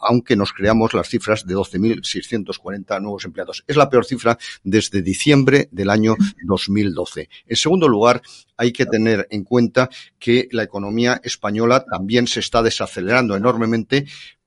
aunque 0.02 0.36
nos 0.36 0.52
creamos 0.52 0.94
las 0.94 1.08
cifras 1.08 1.46
de 1.46 1.56
12.640 1.56 3.02
nuevos 3.02 3.24
empleados. 3.24 3.64
Es 3.68 3.78
la 3.78 3.85
peor 3.90 4.06
cifra 4.06 4.38
desde 4.64 5.02
diciembre 5.02 5.68
del 5.72 5.90
año 5.90 6.16
2012. 6.44 7.30
En 7.48 7.56
segundo 7.56 7.88
lugar, 7.88 8.22
hay 8.58 8.72
que 8.72 8.86
tener 8.86 9.28
en 9.30 9.44
cuenta 9.44 9.90
que 10.20 10.48
la 10.52 10.64
economía 10.64 11.20
española 11.24 11.86
también 11.86 12.28
se 12.28 12.40
está 12.40 12.62
desacelerando 12.64 13.36
enormemente 13.36 14.06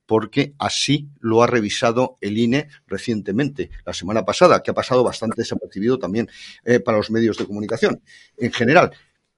porque 0.09 0.53
así 0.57 1.07
lo 1.19 1.43
ha 1.43 1.47
revisado 1.47 2.17
el 2.19 2.39
INE 2.39 2.67
recientemente, 2.87 3.69
la 3.85 3.93
semana 3.93 4.25
pasada, 4.25 4.63
que 4.63 4.71
ha 4.71 4.73
pasado 4.73 5.03
bastante 5.03 5.41
desapercibido 5.43 5.99
también 5.99 6.27
eh, 6.65 6.79
para 6.79 6.97
los 6.97 7.11
medios 7.11 7.37
de 7.37 7.45
comunicación. 7.45 8.01
En 8.35 8.51
general, 8.51 8.91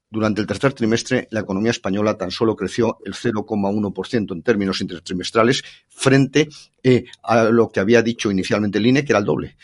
durante 0.10 0.40
el 0.40 0.48
tercer 0.48 0.72
trimestre, 0.72 1.28
la 1.32 1.42
economía 1.42 1.72
española 1.72 2.18
tan 2.18 2.32
solo 2.32 2.56
creció 2.56 3.00
el 3.04 3.14
0,1% 3.14 4.32
en 4.32 4.44
términos 4.44 4.80
intertrimestrales 4.80 5.62
frente 5.90 6.48
eh, 6.84 7.04
a 7.22 7.44
lo 7.44 7.70
que 7.70 7.82
había 7.82 8.02
dicho 8.02 8.32
inicialmente 8.32 8.78
el 8.78 8.88
INE, 8.88 9.04
que 9.04 9.12
era 9.12 9.20
el 9.20 9.26
doble 9.26 9.58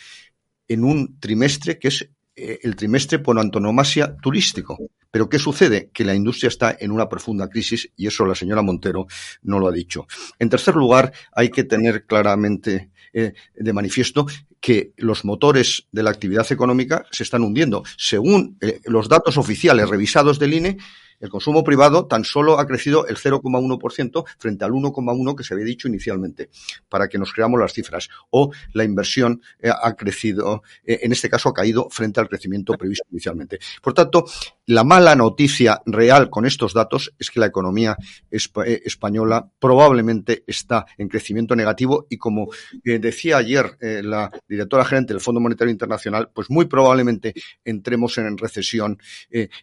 en 0.67 0.83
un 0.83 1.19
trimestre 1.19 1.79
que 1.79 1.87
es 1.89 2.09
eh, 2.35 2.59
el 2.61 2.75
trimestre 2.75 3.19
por 3.19 3.39
antonomasia 3.39 4.15
turístico. 4.17 4.77
Pero 5.09 5.29
¿qué 5.29 5.39
sucede? 5.39 5.89
Que 5.91 6.05
la 6.05 6.13
industria 6.13 6.49
está 6.49 6.77
en 6.79 6.91
una 6.91 7.09
profunda 7.09 7.49
crisis 7.49 7.89
y 7.95 8.05
eso 8.05 8.25
la 8.25 8.35
señora 8.35 8.61
Montero 8.61 9.07
no 9.41 9.57
lo 9.57 9.67
ha 9.67 9.71
dicho. 9.71 10.05
En 10.37 10.49
tercer 10.49 10.75
lugar, 10.75 11.11
hay 11.33 11.49
que 11.49 11.63
tener 11.63 12.05
claramente 12.05 12.91
eh, 13.13 13.33
de 13.55 13.73
manifiesto 13.73 14.27
que 14.59 14.93
los 14.97 15.25
motores 15.25 15.87
de 15.91 16.03
la 16.03 16.11
actividad 16.11 16.51
económica 16.51 17.05
se 17.11 17.23
están 17.23 17.41
hundiendo. 17.41 17.83
Según 17.97 18.57
eh, 18.61 18.81
los 18.85 19.09
datos 19.09 19.37
oficiales 19.37 19.89
revisados 19.89 20.37
del 20.37 20.53
INE, 20.53 20.77
el 21.19 21.29
consumo 21.29 21.63
privado 21.63 22.05
tan 22.05 22.23
solo 22.23 22.59
ha 22.59 22.67
crecido 22.67 23.07
el 23.07 23.17
0,1% 23.17 24.25
frente 24.37 24.65
al 24.65 24.71
1,1% 24.71 25.35
que 25.35 25.43
se 25.43 25.53
había 25.53 25.65
dicho 25.65 25.87
inicialmente, 25.87 26.49
para 26.89 27.07
que 27.07 27.17
nos 27.17 27.33
creamos 27.33 27.59
las 27.59 27.73
cifras. 27.73 28.09
O 28.29 28.51
la 28.73 28.83
inversión 28.83 29.41
eh, 29.59 29.69
ha 29.69 29.93
crecido, 29.95 30.63
eh, 30.85 30.99
en 31.01 31.11
este 31.11 31.29
caso 31.29 31.49
ha 31.49 31.53
caído 31.53 31.89
frente 31.89 32.19
al 32.19 32.29
crecimiento 32.29 32.73
previsto 32.73 33.05
inicialmente. 33.11 33.59
Por 33.81 33.93
tanto, 33.93 34.25
la 34.67 34.83
mala 34.83 35.15
noticia 35.15 35.81
real 35.85 36.29
con 36.29 36.45
estos 36.45 36.73
datos 36.73 37.13
es 37.17 37.31
que 37.31 37.39
la 37.39 37.47
economía 37.47 37.97
eh, 38.29 38.81
española 38.85 39.49
probablemente 39.59 40.43
está 40.45 40.85
en 40.97 41.09
crecimiento 41.09 41.55
negativo 41.55 42.05
y 42.09 42.17
como 42.17 42.47
decía 42.83 43.37
ayer 43.37 43.77
la 43.81 44.31
directora 44.47 44.85
gerente 44.85 45.13
del 45.13 45.21
Fondo 45.21 45.41
Monetario 45.41 45.71
Internacional, 45.71 46.29
pues 46.33 46.49
muy 46.49 46.65
probablemente 46.65 47.33
entremos 47.63 48.17
en 48.17 48.37
recesión 48.37 48.99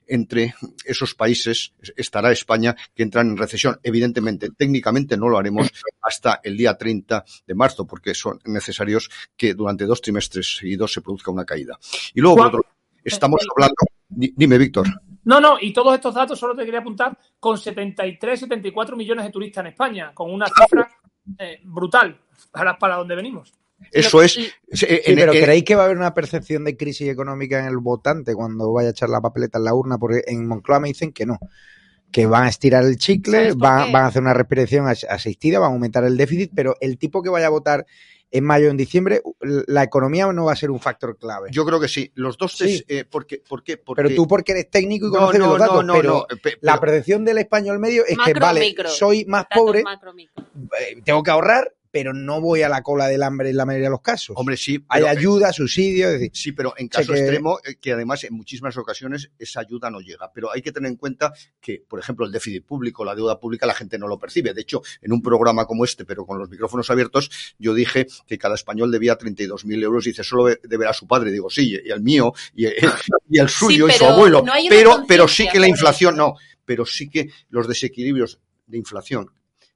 entre 0.07 0.55
esos 0.85 1.14
países 1.14 1.75
estará 1.97 2.33
España 2.33 2.77
que 2.95 3.03
entran 3.03 3.29
en 3.29 3.37
recesión. 3.37 3.79
Evidentemente, 3.83 4.51
técnicamente 4.57 5.17
no 5.17 5.29
lo 5.29 5.38
haremos 5.38 5.71
hasta 6.03 6.40
el 6.43 6.57
día 6.57 6.77
30 6.77 7.25
de 7.47 7.55
marzo, 7.55 7.87
porque 7.87 8.14
son 8.14 8.38
necesarios 8.45 9.11
que 9.37 9.55
durante 9.55 9.87
dos 9.87 10.01
trimestres 10.01 10.57
seguidos 10.59 10.93
se 10.93 11.01
produzca 11.01 11.31
una 11.31 11.45
caída. 11.45 11.79
Y 12.14 12.21
luego, 12.21 12.37
por 12.37 12.47
otro, 12.47 12.67
estamos 13.05 13.40
hablando 13.55 13.75
Dime, 14.09 14.59
Víctor. 14.59 14.87
No, 15.25 15.40
no, 15.40 15.57
y 15.61 15.73
todos 15.73 15.95
estos 15.95 16.14
datos 16.14 16.38
solo 16.38 16.55
te 16.55 16.64
quería 16.64 16.81
apuntar 16.81 17.17
con 17.40 17.57
73, 17.57 18.40
74 18.40 18.97
millones 18.97 19.25
de 19.25 19.31
turistas 19.31 19.62
en 19.62 19.69
España, 19.69 20.12
con 20.12 20.33
una 20.33 20.47
cifra 20.47 20.88
eh, 21.38 21.61
brutal 21.64 22.21
para, 22.53 22.79
para 22.79 22.97
donde 22.97 23.17
venimos. 23.17 23.53
Eso 23.90 24.23
es. 24.23 24.33
Sí, 24.33 24.87
pero 25.07 25.33
¿creéis 25.33 25.64
que 25.64 25.75
va 25.75 25.83
a 25.83 25.85
haber 25.87 25.97
una 25.97 26.14
percepción 26.14 26.64
de 26.64 26.77
crisis 26.77 27.09
económica 27.09 27.59
en 27.59 27.67
el 27.67 27.79
votante 27.79 28.35
cuando 28.35 28.73
vaya 28.73 28.88
a 28.88 28.90
echar 28.93 29.09
la 29.09 29.21
papeleta 29.21 29.59
en 29.59 29.64
la 29.64 29.75
urna? 29.75 29.99
Porque 29.99 30.23
en 30.27 30.47
Moncloa 30.47 30.81
me 30.81 30.88
dicen 30.88 31.12
que 31.12 31.27
no. 31.27 31.38
Que 32.11 32.27
van 32.27 32.45
a 32.45 32.49
estirar 32.49 32.85
el 32.85 32.97
chicle, 32.97 33.55
van, 33.55 33.90
van, 33.90 34.05
a 34.05 34.07
hacer 34.07 34.23
una 34.23 34.35
respiración 34.35 34.87
asistida, 34.87 35.59
van 35.59 35.71
a 35.71 35.75
aumentar 35.75 36.05
el 36.05 36.17
déficit, 36.17 36.53
pero 36.55 36.77
el 36.81 36.97
tipo 36.97 37.23
que 37.23 37.29
vaya 37.29 37.49
a 37.49 37.51
votar 37.51 37.87
en 38.37 38.42
mayo 38.44 38.66
o 38.66 38.70
en 38.73 38.77
diciembre, 38.77 39.23
la 39.40 39.85
economía 39.85 40.27
no 40.33 40.47
va 40.47 40.53
a 40.55 40.57
ser 40.57 40.73
un 40.73 40.81
factor 40.81 41.16
clave. 41.16 41.51
Yo 41.53 41.64
creo 41.64 41.79
que 41.79 41.87
sí. 41.87 42.11
Los 42.16 42.37
dos, 42.37 42.57
Sí. 42.59 42.85
eh, 42.88 43.05
porque, 43.09 43.38
¿por 43.38 43.62
qué? 43.62 43.77
Porque- 43.77 44.03
Pero 44.03 44.14
tú 44.16 44.27
porque 44.27 44.51
eres 44.51 44.68
técnico 44.70 45.07
y 45.07 45.11
No, 45.11 45.18
conoces 45.20 45.38
no, 45.38 45.47
los 45.51 45.59
datos, 45.61 45.85
no, 45.85 45.94
no, 45.94 46.01
pero 46.01 46.27
no, 46.29 46.37
pe- 46.42 46.59
la 46.61 46.81
percepción 46.81 47.25
del 47.25 47.38
español 47.38 47.79
medio 47.79 48.05
es 48.05 48.18
que, 48.18 48.35
vale, 48.35 48.59
micro. 48.61 48.88
soy 48.88 49.25
más 49.27 49.44
Datos 49.44 49.57
pobre, 49.64 49.83
macro, 49.85 50.12
micro. 50.12 50.44
eh, 50.81 51.01
tengo 51.05 51.23
que 51.23 51.31
ahorrar, 51.31 51.73
pero 51.94 52.12
no 52.12 52.40
voy 52.40 52.62
a 52.62 52.68
la 52.68 52.83
cola 52.83 53.07
del 53.07 53.22
hambre 53.22 53.50
en 53.50 53.57
la 53.57 53.64
mayoría 53.64 53.87
de 53.87 53.92
los 53.92 54.00
casos. 54.00 54.35
Hombre, 54.37 54.57
sí. 54.57 54.85
Hay 54.88 55.04
ayuda, 55.04 55.52
subsidio, 55.52 56.09
es 56.09 56.14
decir, 56.14 56.30
Sí, 56.35 56.50
pero 56.50 56.74
en 56.76 56.87
O 56.87 56.90
sea 56.90 57.02
caso 57.02 57.12
que- 57.12 57.20
extremo, 57.20 57.61
eh, 57.64 57.76
que 57.80 57.92
además 57.92 58.24
en 58.24 58.35
muchísimas 58.35 58.76
ocasiones 58.76 59.30
esa 59.38 59.61
ayuda 59.61 59.92
no 59.92 60.00
llega. 60.00 60.33
Pero 60.35 60.50
hay 60.52 60.61
que 60.61 60.72
tener 60.72 60.90
en 60.90 60.96
cuenta 60.96 61.33
que, 61.61 61.85
por 61.88 62.00
ejemplo, 62.00 62.26
el 62.26 62.33
déficit 62.33 62.64
público, 62.66 63.04
la 63.04 63.14
deuda 63.14 63.38
pública, 63.38 63.64
la 63.64 63.74
gente 63.74 63.96
no 63.96 64.09
lo 64.09 64.18
percibe. 64.18 64.52
De 64.52 64.62
hecho, 64.62 64.83
en 65.02 65.12
un 65.12 65.22
programa 65.22 65.66
como 65.66 65.85
este, 65.85 66.04
pero 66.04 66.26
con 66.26 66.37
los 66.40 66.50
micrófonos 66.50 66.90
abiertos, 66.90 67.30
yo 67.61 67.74
dije 67.74 68.09
que 68.26 68.38
cada 68.38 68.57
español 68.57 68.90
debía 68.90 69.16
32.000 69.16 69.80
euros 69.85 70.04
y 70.07 70.11
dice, 70.11 70.24
solo 70.24 70.52
deberá 70.64 70.90
a 70.90 70.94
su 70.94 71.07
padre. 71.07 71.30
Digo, 71.30 71.48
sí, 71.48 71.78
y 71.85 71.90
el 71.92 72.00
mío, 72.02 72.33
y 72.57 72.64
el, 72.64 72.74
y 73.30 73.38
el 73.38 73.48
suyo, 73.48 73.87
y 73.87 73.92
su 73.92 74.04
abuelo. 74.04 74.42
no 74.44 74.52
pero, 74.68 75.04
pero 75.07 75.28
sí 75.28 75.46
que 75.48 75.61
la 75.61 75.68
inflación, 75.68 76.16
no, 76.16 76.35
pero 76.64 76.85
sí 76.85 77.09
que 77.09 77.28
los 77.50 77.68
desequilibrios 77.68 78.40
de 78.66 78.78
inflación 78.78 79.30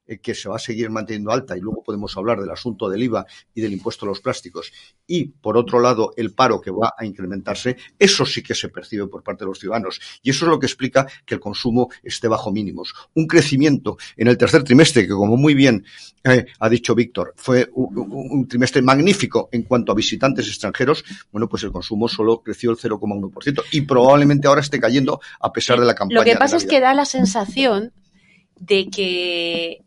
eh, 0.09 0.17
que 0.19 0.33
se 0.35 0.49
va 0.49 0.55
a 0.57 0.59
seguir 0.59 0.89
manteniendo 0.89 1.31
alta 1.31 1.55
y 1.55 1.61
luego 1.61 1.83
podemos 1.83 2.15
hablar 2.17 2.39
del 2.41 2.49
asunto 2.49 2.89
del 2.89 3.03
IVA 3.03 3.25
y 3.53 3.61
del 3.61 3.73
impuesto 3.73 4.05
a 4.05 4.09
los 4.09 4.19
plásticos 4.19 4.71
y 5.07 5.25
por 5.25 5.55
otro 5.57 5.79
lado 5.79 6.13
el 6.17 6.33
paro 6.33 6.59
que 6.59 6.71
va 6.71 6.93
a 6.97 7.05
incrementarse, 7.05 7.77
eso 7.97 8.25
sí 8.25 8.41
que 8.43 8.55
se 8.55 8.69
percibe 8.69 9.07
por 9.07 9.23
parte 9.23 9.43
de 9.45 9.49
los 9.49 9.59
ciudadanos 9.59 9.99
y 10.23 10.31
eso 10.31 10.45
es 10.45 10.49
lo 10.49 10.59
que 10.59 10.65
explica 10.65 11.07
que 11.25 11.35
el 11.35 11.39
consumo 11.39 11.89
esté 12.03 12.27
bajo 12.27 12.51
mínimos. 12.51 12.93
Un 13.13 13.27
crecimiento 13.27 13.97
en 14.17 14.27
el 14.27 14.37
tercer 14.37 14.63
trimestre 14.63 15.03
que 15.03 15.13
como 15.13 15.37
muy 15.37 15.53
bien 15.53 15.85
eh, 16.23 16.45
ha 16.59 16.69
dicho 16.69 16.95
Víctor 16.95 17.33
fue 17.37 17.69
un, 17.73 17.97
un- 17.97 18.27
un 18.31 18.47
trimestre 18.47 18.81
magnífico 18.81 19.47
en 19.51 19.63
cuanto 19.63 19.91
a 19.91 19.95
visitantes 19.95 20.47
extranjeros, 20.47 21.03
bueno 21.31 21.47
pues 21.47 21.63
el 21.63 21.71
consumo 21.71 22.07
solo 22.07 22.41
creció 22.41 22.71
el 22.71 22.77
0,1% 22.77 23.63
y 23.71 23.81
probablemente 23.81 24.47
ahora 24.47 24.61
esté 24.61 24.79
cayendo 24.79 25.19
a 25.39 25.51
pesar 25.53 25.79
de 25.79 25.85
la 25.85 25.95
campaña. 25.95 26.19
Lo 26.19 26.25
que 26.25 26.35
pasa 26.35 26.57
es 26.57 26.65
que 26.65 26.79
da 26.79 26.93
la 26.93 27.05
sensación 27.05 27.91
de 28.59 28.89
que 28.89 29.83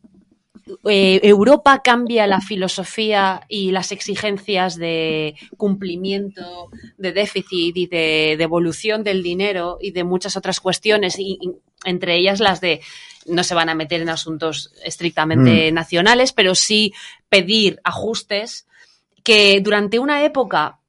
eh, 0.85 1.21
Europa 1.23 1.83
cambia 1.83 2.27
la 2.27 2.41
filosofía 2.41 3.43
y 3.49 3.71
las 3.73 3.93
exigencias 3.93 4.77
de 4.77 5.35
cumplimiento, 5.57 6.71
de 6.99 7.13
déficit 7.13 7.77
y 7.77 7.87
de 7.87 8.37
devolución 8.39 9.03
del 9.03 9.23
dinero 9.23 9.79
y 9.81 9.91
de 9.91 10.05
muchas 10.05 10.37
otras 10.37 10.61
cuestiones, 10.61 11.19
y, 11.19 11.39
y 11.41 11.51
entre 11.85 12.17
ellas 12.17 12.41
las 12.41 12.61
de 12.61 12.81
no 13.27 13.45
se 13.45 13.55
van 13.55 13.69
a 13.69 13.75
meter 13.75 14.01
en 14.01 14.09
asuntos 14.09 14.73
estrictamente 14.85 15.71
Mm. 15.71 15.75
nacionales, 15.75 16.33
pero 16.33 16.55
sí 16.55 16.93
pedir 17.29 17.81
ajustes 17.85 18.67
que 19.23 19.61
durante 19.61 19.99
una 19.99 20.25
época 20.25 20.81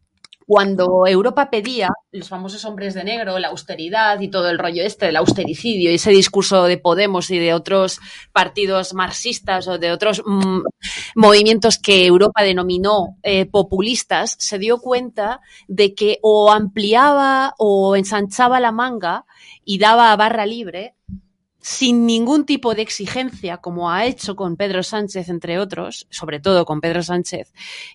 cuando 0.45 1.07
Europa 1.07 1.49
pedía 1.49 1.89
los 2.11 2.29
famosos 2.29 2.63
hombres 2.65 2.93
de 2.93 3.03
negro, 3.03 3.39
la 3.39 3.49
austeridad 3.49 4.19
y 4.19 4.29
todo 4.29 4.49
el 4.49 4.59
rollo 4.59 4.83
este 4.83 5.07
del 5.07 5.15
austericidio 5.15 5.91
y 5.91 5.95
ese 5.95 6.11
discurso 6.11 6.65
de 6.65 6.77
Podemos 6.77 7.29
y 7.31 7.39
de 7.39 7.53
otros 7.53 7.99
partidos 8.31 8.93
marxistas 8.93 9.67
o 9.67 9.77
de 9.77 9.91
otros 9.91 10.21
mm, 10.25 10.61
movimientos 11.15 11.77
que 11.77 12.05
Europa 12.05 12.43
denominó 12.43 13.17
eh, 13.23 13.45
populistas, 13.45 14.35
se 14.39 14.59
dio 14.59 14.79
cuenta 14.79 15.41
de 15.67 15.95
que 15.95 16.19
o 16.21 16.51
ampliaba 16.51 17.55
o 17.57 17.95
ensanchaba 17.95 18.59
la 18.59 18.71
manga 18.71 19.25
y 19.65 19.77
daba 19.77 20.15
barra 20.15 20.45
libre 20.45 20.95
sin 21.63 22.05
ningún 22.05 22.45
tipo 22.45 22.75
de 22.75 22.81
exigencia, 22.81 23.57
como 23.57 23.89
ha 23.89 24.05
hecho 24.05 24.35
con 24.35 24.57
Pedro 24.57 24.83
Sánchez, 24.83 25.29
entre 25.29 25.59
otros, 25.59 26.07
sobre 26.09 26.41
todo 26.41 26.65
con 26.65 26.81
Pedro 26.81 27.01
Sánchez, 27.01 27.53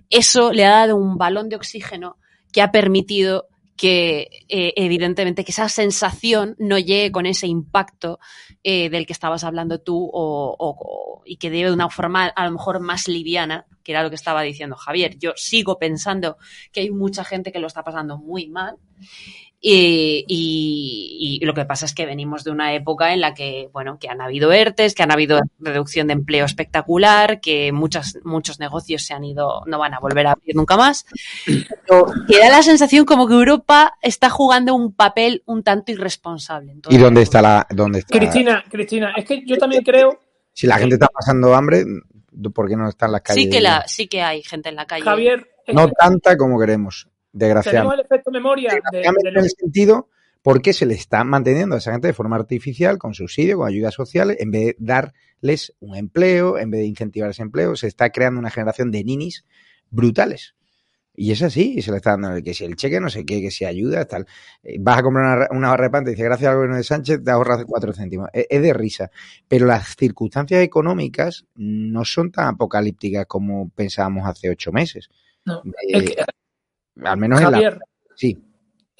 eso 0.08 0.52
le 0.52 0.64
ha 0.64 0.70
dado 0.70 0.96
un 0.96 1.18
balón 1.18 1.50
de 1.50 1.56
oxígeno 1.56 2.16
que 2.52 2.62
ha 2.62 2.70
permitido 2.70 3.48
que 3.78 4.28
eh, 4.48 4.72
evidentemente 4.74 5.44
que 5.44 5.52
esa 5.52 5.68
sensación 5.68 6.56
no 6.58 6.78
llegue 6.78 7.12
con 7.12 7.26
ese 7.26 7.46
impacto 7.46 8.18
eh, 8.64 8.90
del 8.90 9.06
que 9.06 9.12
estabas 9.12 9.44
hablando 9.44 9.80
tú 9.80 10.10
o, 10.12 11.22
y 11.24 11.36
que 11.36 11.48
debe 11.48 11.68
de 11.68 11.74
una 11.74 11.88
forma 11.88 12.26
a 12.26 12.44
lo 12.44 12.50
mejor 12.50 12.80
más 12.80 13.06
liviana, 13.06 13.66
que 13.84 13.92
era 13.92 14.02
lo 14.02 14.10
que 14.10 14.16
estaba 14.16 14.42
diciendo 14.42 14.74
Javier. 14.74 15.16
Yo 15.18 15.32
sigo 15.36 15.78
pensando 15.78 16.38
que 16.72 16.80
hay 16.80 16.90
mucha 16.90 17.22
gente 17.22 17.52
que 17.52 17.60
lo 17.60 17.68
está 17.68 17.84
pasando 17.84 18.18
muy 18.18 18.48
mal 18.48 18.78
y, 19.60 20.24
y- 20.28 21.38
y 21.40 21.44
lo 21.44 21.52
que 21.54 21.64
pasa 21.64 21.84
es 21.86 21.94
que 21.94 22.06
venimos 22.06 22.44
de 22.44 22.50
una 22.50 22.74
época 22.74 23.12
en 23.12 23.20
la 23.20 23.34
que, 23.34 23.68
bueno, 23.72 23.98
que 23.98 24.08
han 24.08 24.20
habido 24.20 24.52
ERTES, 24.52 24.94
que 24.94 25.02
han 25.02 25.10
habido 25.12 25.40
reducción 25.58 26.06
de 26.06 26.12
empleo 26.14 26.44
espectacular, 26.44 27.40
que 27.40 27.72
muchas, 27.72 28.18
muchos 28.24 28.60
negocios 28.60 29.02
se 29.04 29.14
han 29.14 29.24
ido, 29.24 29.62
no 29.66 29.78
van 29.78 29.94
a 29.94 29.98
volver 30.00 30.26
a 30.28 30.32
abrir 30.32 30.54
nunca 30.54 30.76
más. 30.76 31.06
Pero 31.44 32.06
que 32.28 32.38
da 32.38 32.48
la 32.50 32.62
sensación 32.62 33.04
como 33.04 33.26
que 33.26 33.34
Europa 33.34 33.94
está 34.02 34.30
jugando 34.30 34.74
un 34.74 34.92
papel 34.92 35.42
un 35.46 35.62
tanto 35.62 35.92
irresponsable. 35.92 36.72
en 36.72 36.80
todo 36.80 36.94
¿y 36.94 36.98
dónde 36.98 37.22
está 37.22 37.42
la 37.42 37.66
dónde 37.70 38.00
está? 38.00 38.18
Cristina, 38.18 38.64
Cristina, 38.68 39.12
es 39.16 39.24
que 39.24 39.42
yo 39.44 39.56
también 39.58 39.82
creo, 39.82 40.20
Si 40.52 40.66
la 40.66 40.78
gente 40.78 40.94
está 40.96 41.08
pasando 41.08 41.54
hambre, 41.54 41.84
¿por 42.54 42.68
qué 42.68 42.76
no 42.76 42.88
está 42.88 43.06
en 43.06 43.12
las 43.12 43.22
calles? 43.22 43.44
Sí 43.44 43.50
que, 43.50 43.60
la, 43.60 43.84
sí 43.86 44.06
que 44.08 44.22
hay 44.22 44.42
gente 44.42 44.68
en 44.68 44.76
la 44.76 44.86
calle. 44.86 45.04
Javier, 45.04 45.48
No 45.72 45.88
tanta 45.90 46.36
como 46.36 46.58
queremos, 46.60 47.08
tenemos 47.38 47.62
desgraciadamente. 47.62 47.94
el 48.00 48.06
efecto 48.06 48.30
memoria 48.30 48.70
de, 48.70 48.76
Desgraciadamente 48.76 49.30
de 49.30 49.38
en 49.38 49.44
el 49.44 49.50
sentido 49.50 50.08
porque 50.42 50.72
se 50.72 50.86
le 50.86 50.94
está 50.94 51.24
manteniendo 51.24 51.74
a 51.74 51.78
esa 51.78 51.92
gente 51.92 52.06
de 52.08 52.12
forma 52.14 52.36
artificial, 52.36 52.96
con 52.98 53.12
subsidio, 53.14 53.58
con 53.58 53.68
ayudas 53.68 53.92
sociales, 53.94 54.36
en 54.40 54.50
vez 54.50 54.66
de 54.66 54.76
darles 54.78 55.74
un 55.80 55.96
empleo, 55.96 56.58
en 56.58 56.70
vez 56.70 56.80
de 56.80 56.86
incentivar 56.86 57.30
ese 57.30 57.42
empleo, 57.42 57.76
se 57.76 57.86
está 57.88 58.10
creando 58.10 58.38
una 58.40 58.50
generación 58.50 58.90
de 58.90 59.04
ninis 59.04 59.44
brutales. 59.90 60.54
Y 61.20 61.32
es 61.32 61.42
así, 61.42 61.74
y 61.76 61.82
se 61.82 61.90
le 61.90 61.96
está 61.96 62.12
dando 62.16 62.40
que 62.44 62.54
si 62.54 62.64
el 62.64 62.76
cheque, 62.76 63.00
no 63.00 63.10
sé 63.10 63.26
qué, 63.26 63.40
que 63.40 63.50
si 63.50 63.64
ayuda, 63.64 64.04
tal. 64.04 64.24
Eh, 64.62 64.76
Vas 64.78 64.98
a 64.98 65.02
comprar 65.02 65.48
una, 65.50 65.58
una 65.58 65.68
barra 65.70 65.84
de 65.86 65.90
pan, 65.90 66.04
te 66.04 66.10
dice 66.10 66.22
gracias 66.22 66.48
al 66.48 66.54
gobierno 66.54 66.76
de 66.76 66.84
Sánchez, 66.84 67.24
te 67.24 67.30
ahorras 67.32 67.64
cuatro 67.66 67.92
céntimos. 67.92 68.28
Es, 68.32 68.46
es 68.48 68.62
de 68.62 68.72
risa. 68.72 69.10
Pero 69.48 69.66
las 69.66 69.96
circunstancias 69.96 70.62
económicas 70.62 71.44
no 71.56 72.04
son 72.04 72.30
tan 72.30 72.46
apocalípticas 72.54 73.26
como 73.26 73.68
pensábamos 73.70 74.28
hace 74.28 74.48
ocho 74.48 74.70
meses. 74.70 75.08
No, 75.44 75.60
Eh, 75.64 75.70
es 75.88 76.02
que- 76.04 76.16
al 77.04 77.16
menos 77.18 77.40
en 77.40 77.44
la. 77.46 77.50
Javier, 77.52 77.78
Sí. 78.14 78.36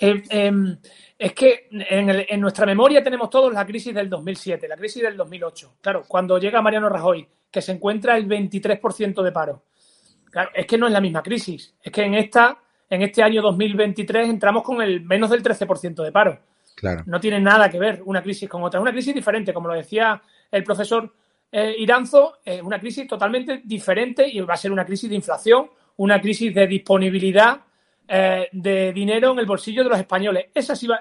Eh, 0.01 0.23
em, 0.31 0.79
es 1.19 1.33
que 1.33 1.67
en, 1.73 2.09
el- 2.09 2.27
en 2.29 2.41
nuestra 2.41 2.65
memoria 2.65 3.03
tenemos 3.03 3.29
todos 3.29 3.53
la 3.53 3.67
crisis 3.67 3.93
del 3.93 4.09
2007, 4.09 4.69
la 4.69 4.77
crisis 4.77 5.03
del 5.03 5.17
2008. 5.17 5.75
Claro, 5.81 6.05
cuando 6.07 6.39
llega 6.39 6.63
Mariano 6.63 6.89
Rajoy, 6.89 7.27
que 7.51 7.61
se 7.61 7.73
encuentra 7.73 8.17
el 8.17 8.27
23% 8.29 9.23
de 9.23 9.33
paro. 9.33 9.65
Claro, 10.31 10.51
es 10.55 10.67
que 10.67 10.79
no 10.79 10.87
es 10.87 10.93
la 10.93 11.01
misma 11.01 11.23
crisis. 11.23 11.75
Es 11.83 11.91
que 11.91 12.03
en 12.03 12.15
esta, 12.15 12.59
en 12.89 13.03
este 13.03 13.23
año 13.25 13.43
2023 13.43 14.29
entramos 14.29 14.63
con 14.63 14.81
el 14.83 15.01
menos 15.01 15.31
del 15.31 15.43
13% 15.43 16.05
de 16.05 16.13
paro. 16.13 16.39
Claro. 16.77 17.03
No 17.07 17.19
tiene 17.19 17.41
nada 17.41 17.69
que 17.69 17.81
ver 17.81 18.03
una 18.05 18.23
crisis 18.23 18.49
con 18.49 18.63
otra. 18.63 18.79
Es 18.79 18.83
una 18.83 18.93
crisis 18.93 19.15
diferente, 19.15 19.53
como 19.53 19.67
lo 19.67 19.75
decía 19.75 20.23
el 20.53 20.63
profesor 20.63 21.13
eh, 21.51 21.75
Iranzo, 21.77 22.37
es 22.45 22.63
una 22.63 22.79
crisis 22.79 23.09
totalmente 23.09 23.63
diferente 23.65 24.29
y 24.29 24.39
va 24.41 24.55
a 24.55 24.59
ser 24.59 24.71
una 24.71 24.85
crisis 24.85 25.11
de 25.11 25.17
inflación, 25.17 25.69
una 25.97 26.21
crisis 26.21 26.55
de 26.55 26.67
disponibilidad 26.69 27.63
eh, 28.09 28.49
de 28.53 28.93
dinero 28.93 29.33
en 29.33 29.39
el 29.39 29.47
bolsillo 29.47 29.85
de 29.85 29.91
los 29.91 29.99
españoles. 29.99 30.47
Esa 30.55 30.75
sí 30.75 30.87
va. 30.87 31.01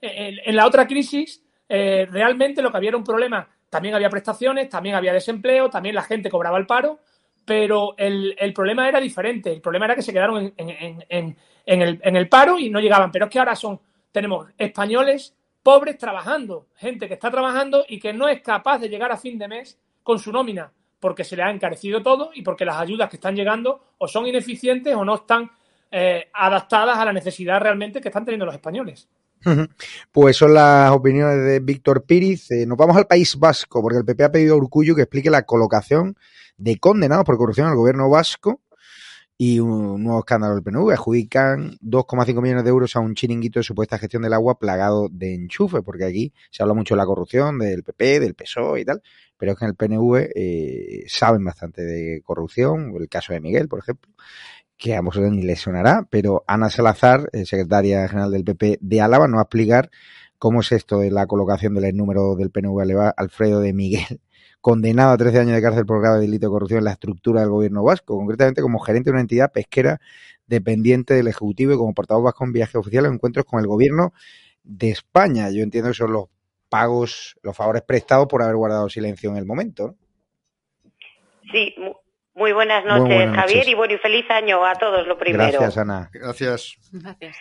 En, 0.00 0.38
en 0.44 0.56
la 0.56 0.66
otra 0.66 0.86
crisis, 0.86 1.42
eh, 1.68 2.06
realmente 2.10 2.62
lo 2.62 2.70
que 2.70 2.76
había 2.78 2.88
era 2.88 2.96
un 2.98 3.04
problema. 3.04 3.48
También 3.70 3.94
había 3.94 4.10
prestaciones, 4.10 4.68
también 4.68 4.94
había 4.94 5.12
desempleo, 5.12 5.68
también 5.70 5.94
la 5.94 6.02
gente 6.02 6.30
cobraba 6.30 6.58
el 6.58 6.66
paro, 6.66 7.00
pero 7.44 7.94
el, 7.96 8.34
el 8.38 8.52
problema 8.52 8.88
era 8.88 9.00
diferente. 9.00 9.52
El 9.52 9.60
problema 9.60 9.86
era 9.86 9.94
que 9.94 10.02
se 10.02 10.12
quedaron 10.12 10.52
en- 10.56 11.36
en 11.66 11.82
el, 11.82 12.00
en 12.02 12.16
el 12.16 12.28
paro 12.28 12.58
y 12.58 12.70
no 12.70 12.80
llegaban. 12.80 13.10
Pero 13.10 13.26
es 13.26 13.30
que 13.30 13.38
ahora 13.38 13.56
son, 13.56 13.80
tenemos 14.12 14.48
españoles 14.56 15.34
pobres 15.62 15.98
trabajando, 15.98 16.68
gente 16.76 17.08
que 17.08 17.14
está 17.14 17.28
trabajando 17.30 17.84
y 17.88 17.98
que 17.98 18.12
no 18.12 18.28
es 18.28 18.40
capaz 18.40 18.78
de 18.78 18.88
llegar 18.88 19.10
a 19.10 19.16
fin 19.16 19.36
de 19.36 19.48
mes 19.48 19.76
con 20.04 20.20
su 20.20 20.30
nómina, 20.30 20.70
porque 21.00 21.24
se 21.24 21.34
le 21.34 21.42
ha 21.42 21.50
encarecido 21.50 22.02
todo 22.02 22.30
y 22.32 22.42
porque 22.42 22.64
las 22.64 22.76
ayudas 22.76 23.10
que 23.10 23.16
están 23.16 23.34
llegando 23.34 23.80
o 23.98 24.06
son 24.06 24.28
ineficientes 24.28 24.94
o 24.94 25.04
no 25.04 25.16
están 25.16 25.50
eh, 25.90 26.28
adaptadas 26.32 26.98
a 26.98 27.04
la 27.04 27.12
necesidad 27.12 27.60
realmente 27.60 28.00
que 28.00 28.08
están 28.08 28.24
teniendo 28.24 28.46
los 28.46 28.54
españoles. 28.54 29.08
Pues 30.10 30.36
son 30.36 30.54
las 30.54 30.90
opiniones 30.90 31.44
de 31.44 31.60
Víctor 31.60 32.04
Píriz. 32.04 32.50
Eh, 32.50 32.66
nos 32.66 32.76
vamos 32.76 32.96
al 32.96 33.06
País 33.06 33.36
Vasco, 33.36 33.80
porque 33.80 33.98
el 33.98 34.04
PP 34.04 34.24
ha 34.24 34.32
pedido 34.32 34.54
a 34.54 34.58
Urcullo 34.58 34.94
que 34.94 35.02
explique 35.02 35.30
la 35.30 35.42
colocación 35.42 36.16
de 36.56 36.78
condenados 36.78 37.24
por 37.24 37.36
corrupción 37.36 37.68
al 37.68 37.76
gobierno 37.76 38.08
vasco 38.08 38.62
Y 39.36 39.60
un 39.60 40.02
nuevo 40.02 40.20
escándalo 40.20 40.54
del 40.54 40.64
PNV. 40.64 40.92
Adjudican 40.92 41.78
2,5 41.82 42.42
millones 42.42 42.64
de 42.64 42.70
euros 42.70 42.96
a 42.96 43.00
un 43.00 43.14
chiringuito 43.14 43.60
de 43.60 43.64
supuesta 43.64 43.98
gestión 43.98 44.22
del 44.22 44.32
agua 44.32 44.58
plagado 44.58 45.08
de 45.10 45.34
enchufe, 45.34 45.82
porque 45.82 46.06
aquí 46.06 46.32
se 46.50 46.62
habla 46.62 46.74
mucho 46.74 46.94
de 46.94 46.98
la 46.98 47.06
corrupción 47.06 47.58
del 47.58 47.82
PP, 47.82 48.20
del 48.20 48.34
PSOE 48.34 48.80
y 48.80 48.84
tal, 48.84 49.02
pero 49.36 49.52
es 49.52 49.58
que 49.58 49.66
en 49.66 49.70
el 49.70 49.76
PNV 49.76 50.30
eh, 50.34 51.04
saben 51.06 51.44
bastante 51.44 51.82
de 51.82 52.22
corrupción, 52.24 52.94
el 52.98 53.08
caso 53.08 53.34
de 53.34 53.40
Miguel, 53.40 53.68
por 53.68 53.80
ejemplo, 53.80 54.10
que 54.76 54.94
a 54.94 55.00
vosotros 55.00 55.32
ni 55.32 55.42
les 55.42 55.60
sonará, 55.60 56.06
pero 56.10 56.44
Ana 56.46 56.70
Salazar, 56.70 57.28
eh, 57.32 57.46
secretaria 57.46 58.08
general 58.08 58.30
del 58.30 58.44
PP 58.44 58.78
de 58.80 59.00
Álava, 59.00 59.26
nos 59.26 59.38
va 59.38 59.42
a 59.42 59.44
explicar 59.44 59.90
cómo 60.38 60.60
es 60.60 60.72
esto 60.72 60.98
de 60.98 61.10
la 61.10 61.26
colocación 61.26 61.74
del 61.74 61.96
número 61.96 62.36
del 62.36 62.50
PNV 62.50 63.12
Alfredo 63.16 63.60
de 63.60 63.72
Miguel, 63.72 64.20
condenado 64.60 65.12
a 65.12 65.16
13 65.16 65.40
años 65.40 65.54
de 65.54 65.62
cárcel 65.62 65.86
por 65.86 66.00
grave 66.00 66.20
delito 66.20 66.46
de 66.46 66.50
corrupción 66.50 66.78
en 66.78 66.84
la 66.84 66.92
estructura 66.92 67.40
del 67.40 67.50
gobierno 67.50 67.82
vasco, 67.82 68.16
concretamente 68.16 68.62
como 68.62 68.78
gerente 68.80 69.10
de 69.10 69.12
una 69.12 69.20
entidad 69.20 69.52
pesquera 69.52 70.00
dependiente 70.46 71.14
del 71.14 71.28
Ejecutivo 71.28 71.72
y 71.72 71.76
como 71.76 71.94
portavoz 71.94 72.24
vasco 72.24 72.44
en 72.44 72.52
viaje 72.52 72.78
oficial 72.78 73.06
en 73.06 73.14
encuentros 73.14 73.46
con 73.46 73.60
el 73.60 73.66
gobierno 73.66 74.12
de 74.62 74.90
España. 74.90 75.50
Yo 75.50 75.62
entiendo 75.62 75.90
que 75.90 75.94
son 75.94 76.12
los 76.12 76.26
pagos, 76.68 77.36
los 77.42 77.56
favores 77.56 77.82
prestados 77.82 78.26
por 78.28 78.42
haber 78.42 78.56
guardado 78.56 78.88
silencio 78.88 79.30
en 79.30 79.36
el 79.36 79.46
momento. 79.46 79.96
Sí, 81.50 81.74
muy 82.36 82.52
buenas 82.52 82.84
noches, 82.84 83.30
Javier, 83.34 83.66
y 83.66 83.74
bueno, 83.74 83.94
y 83.94 83.98
feliz 83.98 84.30
año 84.30 84.64
a 84.64 84.74
todos, 84.74 85.06
lo 85.06 85.16
primero. 85.18 85.58
Gracias, 85.58 85.78
Ana. 85.78 86.10
Gracias. 86.12 86.76
Gracias. 86.92 87.36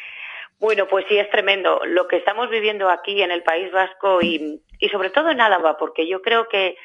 Bueno, 0.58 0.88
pues 0.88 1.06
sí, 1.10 1.18
es 1.18 1.30
tremendo 1.30 1.82
lo 1.86 2.08
que 2.08 2.16
estamos 2.16 2.50
viviendo 2.50 2.90
aquí 2.90 3.22
en 3.22 3.30
el 3.30 3.44
País 3.44 3.72
Vasco 3.74 4.22
y, 4.22 4.62
y 4.80 4.90
sobre 4.90 5.10
todo 5.10 5.30
en 5.30 5.42
Álava, 5.42 5.78
porque 5.78 6.08
yo 6.08 6.22
creo 6.22 6.48
que 6.48 6.78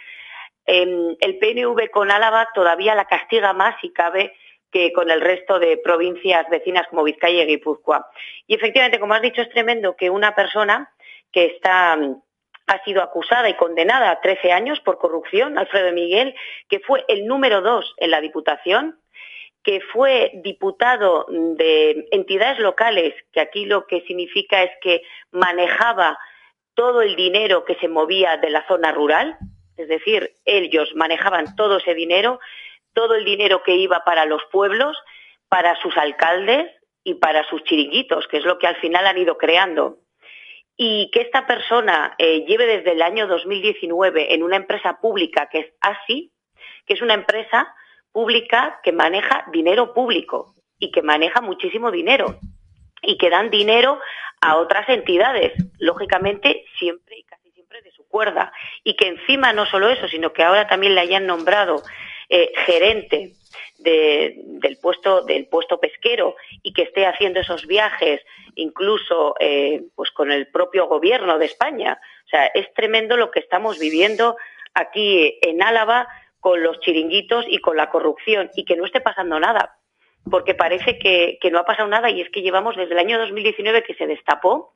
eh, 0.67 1.17
el 1.21 1.39
PNV 1.39 1.91
con 1.91 2.11
Álava 2.11 2.49
todavía 2.53 2.97
la 2.97 3.05
castiga 3.05 3.53
más 3.53 3.77
si 3.81 3.93
cabe 3.93 4.35
que 4.73 4.93
con 4.93 5.11
el 5.11 5.21
resto 5.21 5.59
de 5.59 5.77
provincias 5.77 6.49
vecinas 6.51 6.87
como 6.89 7.05
Vizcaya 7.05 7.45
y 7.45 7.47
Guipúzcoa. 7.47 8.09
Y 8.47 8.55
efectivamente, 8.55 8.99
como 8.99 9.15
has 9.15 9.23
dicho, 9.23 9.43
es 9.43 9.51
tremendo 9.51 9.97
que 9.97 10.11
una 10.11 10.35
persona 10.35 10.93
que 11.33 11.47
está 11.47 11.97
ha 12.71 12.85
sido 12.85 13.03
acusada 13.03 13.49
y 13.49 13.55
condenada 13.55 14.13
a 14.13 14.21
13 14.21 14.53
años 14.53 14.79
por 14.81 14.99
corrupción, 14.99 15.59
Alfredo 15.59 15.93
Miguel, 15.93 16.37
que 16.69 16.79
fue 16.79 17.05
el 17.09 17.27
número 17.27 17.63
dos 17.63 17.95
en 17.97 18.13
la 18.13 18.21
Diputación, 18.21 19.01
que 19.65 19.81
fue 19.93 20.31
diputado 20.45 21.27
de 21.29 22.07
entidades 22.13 22.61
locales, 22.61 23.13
que 23.33 23.41
aquí 23.41 23.67
lo 23.67 23.89
que 23.89 24.03
significa 24.03 24.63
es 24.63 24.71
que 24.81 25.03
manejaba 25.33 26.17
todo 26.75 27.03
el 27.03 27.17
dinero 27.17 27.65
que 27.65 27.75
se 27.75 27.89
movía 27.89 28.37
de 28.37 28.51
la 28.51 28.65
zona 28.69 28.93
rural, 28.93 29.37
es 29.77 29.89
decir, 29.89 30.33
ellos 30.45 30.93
manejaban 30.95 31.57
todo 31.57 31.79
ese 31.79 31.95
dinero, 31.95 32.39
todo 32.95 33.17
el 33.17 33.25
dinero 33.25 33.65
que 33.65 33.75
iba 33.75 34.05
para 34.05 34.27
los 34.27 34.43
pueblos, 34.53 34.97
para 35.49 35.75
sus 35.83 35.97
alcaldes 35.97 36.71
y 37.03 37.15
para 37.15 37.43
sus 37.49 37.65
chiringuitos, 37.65 38.29
que 38.29 38.37
es 38.37 38.45
lo 38.45 38.61
que 38.61 38.69
al 38.69 38.77
final 38.77 39.09
han 39.09 39.19
ido 39.19 39.37
creando 39.37 39.99
y 40.83 41.11
que 41.11 41.21
esta 41.21 41.47
persona 41.47 42.15
eh, 42.17 42.47
lleve 42.47 42.65
desde 42.65 42.93
el 42.93 43.03
año 43.03 43.27
2019 43.27 44.33
en 44.33 44.43
una 44.43 44.57
empresa 44.57 44.99
pública 44.99 45.47
que 45.53 45.59
es 45.59 45.67
ASI, 45.83 46.33
que 46.87 46.95
es 46.95 47.03
una 47.03 47.13
empresa 47.13 47.75
pública 48.13 48.81
que 48.83 48.91
maneja 48.91 49.45
dinero 49.53 49.93
público 49.93 50.55
y 50.79 50.91
que 50.91 51.03
maneja 51.03 51.43
muchísimo 51.43 51.91
dinero 51.91 52.39
y 53.03 53.19
que 53.19 53.29
dan 53.29 53.51
dinero 53.51 54.01
a 54.41 54.57
otras 54.57 54.89
entidades, 54.89 55.53
lógicamente 55.79 56.65
siempre 56.79 57.19
y 57.19 57.25
casi 57.25 57.51
siempre 57.51 57.83
de 57.83 57.93
su 57.93 58.09
cuerda. 58.09 58.51
Y 58.83 58.97
que 58.97 59.09
encima 59.09 59.53
no 59.53 59.67
solo 59.67 59.91
eso, 59.91 60.09
sino 60.09 60.33
que 60.33 60.45
ahora 60.45 60.67
también 60.67 60.95
le 60.95 61.03
hayan 61.03 61.27
nombrado 61.27 61.83
eh, 62.31 62.53
gerente 62.67 63.33
del 63.79 64.79
puesto 64.81 65.23
del 65.25 65.47
puesto 65.47 65.81
pesquero 65.81 66.37
y 66.63 66.73
que 66.73 66.83
esté 66.83 67.07
haciendo 67.07 67.41
esos 67.41 67.67
viajes 67.67 68.21
incluso 68.55 69.35
eh, 69.41 69.85
pues 69.97 70.11
con 70.11 70.31
el 70.31 70.49
propio 70.49 70.87
gobierno 70.87 71.39
de 71.39 71.47
España. 71.47 71.99
O 72.27 72.29
sea 72.29 72.47
es 72.47 72.73
tremendo 72.75 73.17
lo 73.17 73.31
que 73.31 73.41
estamos 73.41 73.79
viviendo 73.79 74.37
aquí 74.75 75.39
en 75.43 75.63
Álava 75.63 76.07
con 76.41 76.63
los 76.63 76.79
chiringuitos 76.81 77.47
y 77.49 77.59
con 77.59 77.77
la 77.77 77.91
corrupción 77.91 78.51
y 78.55 78.65
que 78.65 78.77
no 78.77 78.85
esté 78.85 79.01
pasando 79.01 79.41
nada 79.41 79.79
porque 80.31 80.55
parece 80.55 80.99
que, 80.99 81.39
que 81.41 81.51
no 81.51 81.59
ha 81.59 81.65
pasado 81.65 81.89
nada 81.89 82.11
y 82.11 82.21
es 82.21 82.31
que 82.31 82.43
llevamos 82.43 82.77
desde 82.77 82.93
el 82.93 82.99
año 82.99 83.19
2019 83.19 83.83
que 83.83 83.95
se 83.95 84.07
destapó 84.07 84.75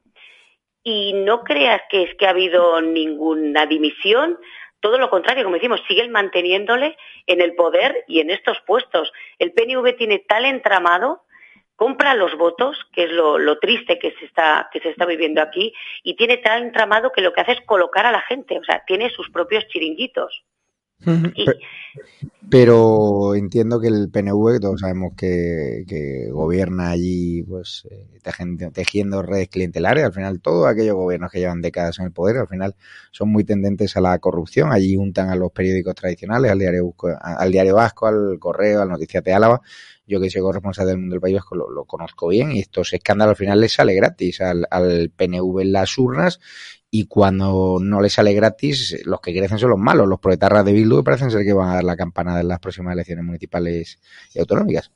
y 0.84 1.14
no 1.14 1.44
creas 1.44 1.80
que 1.88 2.02
es 2.02 2.14
que 2.16 2.26
ha 2.26 2.30
habido 2.30 2.80
ninguna 2.82 3.64
dimisión, 3.64 4.38
todo 4.84 4.98
lo 4.98 5.08
contrario, 5.08 5.44
como 5.44 5.56
decimos, 5.56 5.80
siguen 5.88 6.12
manteniéndole 6.12 6.98
en 7.26 7.40
el 7.40 7.54
poder 7.54 8.04
y 8.06 8.20
en 8.20 8.28
estos 8.28 8.60
puestos. 8.66 9.10
El 9.38 9.52
PNV 9.52 9.96
tiene 9.96 10.18
tal 10.18 10.44
entramado, 10.44 11.22
compra 11.74 12.14
los 12.14 12.36
votos, 12.36 12.76
que 12.92 13.04
es 13.04 13.10
lo, 13.10 13.58
triste 13.60 13.98
que 13.98 14.12
se, 14.18 14.26
está, 14.26 14.68
que 14.70 14.80
se 14.80 14.90
está 14.90 15.06
viviendo 15.06 15.40
aquí, 15.40 15.72
y 16.02 16.16
tiene 16.16 16.36
tal 16.36 16.64
entramado 16.64 17.12
que 17.12 17.22
lo 17.22 17.32
que 17.32 17.40
hace 17.40 17.52
es 17.52 17.62
colocar 17.62 18.04
a 18.04 18.12
la 18.12 18.20
gente, 18.20 18.58
o 18.58 18.62
sea, 18.62 18.84
tiene 18.86 19.08
sus 19.08 19.30
propios 19.30 19.66
chiringuitos. 19.68 20.44
Pero 22.50 23.34
entiendo 23.34 23.80
que 23.80 23.88
el 23.88 24.10
PNV, 24.10 24.60
todos 24.60 24.80
sabemos 24.80 25.14
que, 25.16 26.28
gobierna 26.30 26.90
allí, 26.90 27.42
pues 27.42 27.86
eh, 27.90 28.20
tejiendo, 28.72 29.22
redes 29.22 29.48
clientelares. 29.48 30.04
Al 30.04 30.12
final, 30.12 30.40
todos 30.40 30.66
aquellos 30.66 30.94
gobiernos 30.94 31.30
que 31.30 31.38
llevan 31.38 31.62
décadas 31.62 31.98
en 31.98 32.06
el 32.06 32.12
poder, 32.12 32.38
al 32.38 32.48
final 32.48 32.74
son 33.10 33.30
muy 33.30 33.44
tendentes 33.44 33.96
a 33.96 34.00
la 34.00 34.18
corrupción. 34.18 34.72
Allí 34.72 34.96
juntan 34.96 35.30
a 35.30 35.36
los 35.36 35.52
periódicos 35.52 35.94
tradicionales, 35.94 36.50
al 36.50 36.58
diario, 36.58 36.94
al 37.20 37.50
diario 37.50 37.76
Vasco, 37.76 38.06
al 38.06 38.38
Correo, 38.38 38.82
al 38.82 38.88
Noticias 38.88 39.24
de 39.24 39.32
Álava. 39.32 39.60
Yo 40.06 40.20
que 40.20 40.28
soy 40.28 40.42
corresponsal 40.42 40.86
del 40.86 40.98
mundo 40.98 41.14
del 41.14 41.20
País 41.22 41.36
Vasco 41.36 41.54
lo, 41.56 41.84
conozco 41.86 42.28
bien 42.28 42.52
y 42.52 42.60
estos 42.60 42.92
escándalos 42.92 43.32
al 43.32 43.36
final 43.36 43.58
les 43.58 43.72
sale 43.72 43.94
gratis 43.94 44.42
al, 44.42 44.66
al 44.70 45.10
PNV 45.10 45.60
en 45.60 45.72
las 45.72 45.96
urnas 45.96 46.40
y 46.96 47.08
cuando 47.08 47.78
no 47.80 48.00
le 48.00 48.08
sale 48.08 48.32
gratis, 48.34 49.02
los 49.04 49.20
que 49.20 49.32
crecen 49.36 49.58
son 49.58 49.70
los 49.70 49.78
malos, 49.80 50.06
los 50.06 50.20
proletarras 50.20 50.64
de 50.64 50.72
Bildu, 50.72 50.98
que 50.98 51.02
parecen 51.02 51.28
ser 51.28 51.44
que 51.44 51.52
van 51.52 51.70
a 51.70 51.74
dar 51.74 51.82
la 51.82 51.96
campanada 51.96 52.40
en 52.40 52.46
las 52.46 52.60
próximas 52.60 52.94
elecciones 52.94 53.24
municipales 53.24 53.98
y 54.32 54.38
autonómicas. 54.38 54.92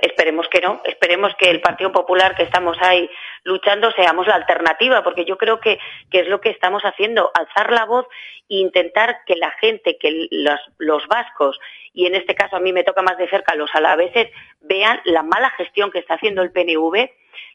esperemos 0.00 0.48
que 0.48 0.62
no, 0.62 0.80
esperemos 0.86 1.34
que 1.38 1.50
el 1.50 1.60
Partido 1.60 1.92
Popular 1.92 2.34
que 2.34 2.44
estamos 2.44 2.78
ahí 2.80 3.10
luchando 3.44 3.90
seamos 3.90 4.26
la 4.26 4.36
alternativa, 4.36 5.04
porque 5.04 5.26
yo 5.26 5.36
creo 5.36 5.60
que, 5.60 5.78
que 6.10 6.20
es 6.20 6.28
lo 6.28 6.40
que 6.40 6.48
estamos 6.48 6.82
haciendo, 6.84 7.30
alzar 7.34 7.74
la 7.74 7.84
voz 7.84 8.06
e 8.48 8.56
intentar 8.56 9.18
que 9.26 9.36
la 9.36 9.50
gente, 9.60 9.98
que 10.00 10.28
los, 10.30 10.60
los 10.78 11.06
vascos, 11.08 11.60
y 11.92 12.06
en 12.06 12.14
este 12.14 12.34
caso 12.34 12.56
a 12.56 12.60
mí 12.60 12.72
me 12.72 12.84
toca 12.84 13.02
más 13.02 13.18
de 13.18 13.28
cerca 13.28 13.54
los 13.54 13.68
alaveses, 13.74 14.28
vean 14.62 14.98
la 15.04 15.22
mala 15.22 15.50
gestión 15.50 15.90
que 15.90 15.98
está 15.98 16.14
haciendo 16.14 16.40
el 16.40 16.52
PNV, 16.52 17.10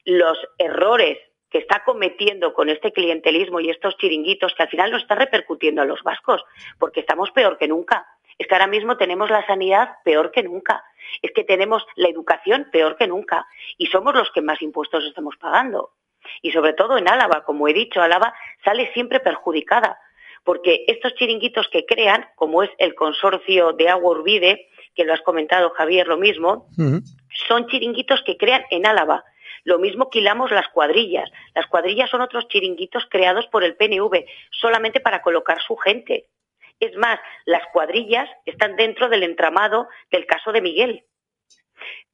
los 0.06 0.38
errores 0.60 1.18
que 1.54 1.60
está 1.60 1.84
cometiendo 1.86 2.52
con 2.52 2.68
este 2.68 2.92
clientelismo 2.92 3.60
y 3.60 3.70
estos 3.70 3.96
chiringuitos 3.98 4.56
que 4.56 4.64
al 4.64 4.70
final 4.70 4.90
nos 4.90 5.04
está 5.04 5.14
repercutiendo 5.14 5.84
a 5.84 5.86
los 5.86 6.02
vascos, 6.02 6.44
porque 6.80 7.02
estamos 7.02 7.30
peor 7.30 7.60
que 7.60 7.68
nunca. 7.68 8.08
Es 8.40 8.48
que 8.48 8.56
ahora 8.56 8.66
mismo 8.66 8.98
tenemos 8.98 9.30
la 9.30 9.46
sanidad 9.46 9.98
peor 10.04 10.32
que 10.32 10.42
nunca. 10.42 10.84
Es 11.22 11.32
que 11.32 11.44
tenemos 11.44 11.86
la 11.96 12.10
educación 12.10 12.70
peor 12.72 12.98
que 12.98 13.06
nunca. 13.06 13.46
Y 13.78 13.86
somos 13.86 14.16
los 14.16 14.32
que 14.32 14.42
más 14.42 14.64
impuestos 14.64 15.06
estamos 15.06 15.38
pagando. 15.38 15.92
Y 16.42 16.52
sobre 16.52 16.74
todo 16.74 16.98
en 16.98 17.08
Álava, 17.08 17.44
como 17.46 17.68
he 17.68 17.74
dicho, 17.74 18.02
Álava 18.02 18.34
sale 18.66 18.92
siempre 18.94 19.20
perjudicada. 19.20 20.00
Porque 20.44 20.86
estos 20.88 21.14
chiringuitos 21.14 21.68
que 21.68 21.86
crean, 21.86 22.26
como 22.36 22.64
es 22.64 22.72
el 22.80 22.96
consorcio 22.96 23.74
de 23.74 23.90
agua 23.90 24.10
Urbide, 24.10 24.70
que 24.96 25.06
lo 25.06 25.14
has 25.14 25.22
comentado 25.22 25.70
Javier 25.70 26.08
lo 26.08 26.18
mismo, 26.18 26.68
son 27.48 27.68
chiringuitos 27.68 28.24
que 28.24 28.38
crean 28.38 28.64
en 28.72 28.88
Álava 28.88 29.24
lo 29.64 29.80
mismo 29.80 30.10
quilamos 30.10 30.52
las 30.52 30.68
cuadrillas. 30.70 31.30
Las 31.56 31.68
cuadrillas 31.68 32.10
son 32.10 32.22
otros 32.22 32.48
chiringuitos 32.48 33.06
creados 33.10 33.48
por 33.48 33.64
el 33.64 33.76
PNV 33.76 34.26
solamente 34.52 35.00
para 35.00 35.22
colocar 35.22 35.62
su 35.62 35.76
gente. 35.78 36.28
Es 36.80 36.96
más, 36.98 37.20
las 37.46 37.66
cuadrillas 37.72 38.30
están 38.46 38.76
dentro 38.76 39.08
del 39.10 39.24
entramado 39.24 39.88
del 40.12 40.26
caso 40.26 40.52
de 40.52 40.62
Miguel. 40.62 41.06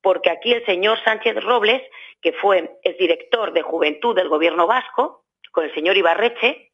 Porque 0.01 0.29
aquí 0.29 0.53
el 0.53 0.65
señor 0.65 1.03
Sánchez 1.03 1.43
Robles, 1.43 1.81
que 2.21 2.33
fue 2.33 2.77
el 2.83 2.97
director 2.97 3.51
de 3.51 3.62
juventud 3.62 4.15
del 4.15 4.29
gobierno 4.29 4.67
vasco, 4.67 5.25
con 5.51 5.65
el 5.65 5.73
señor 5.73 5.97
Ibarreche, 5.97 6.71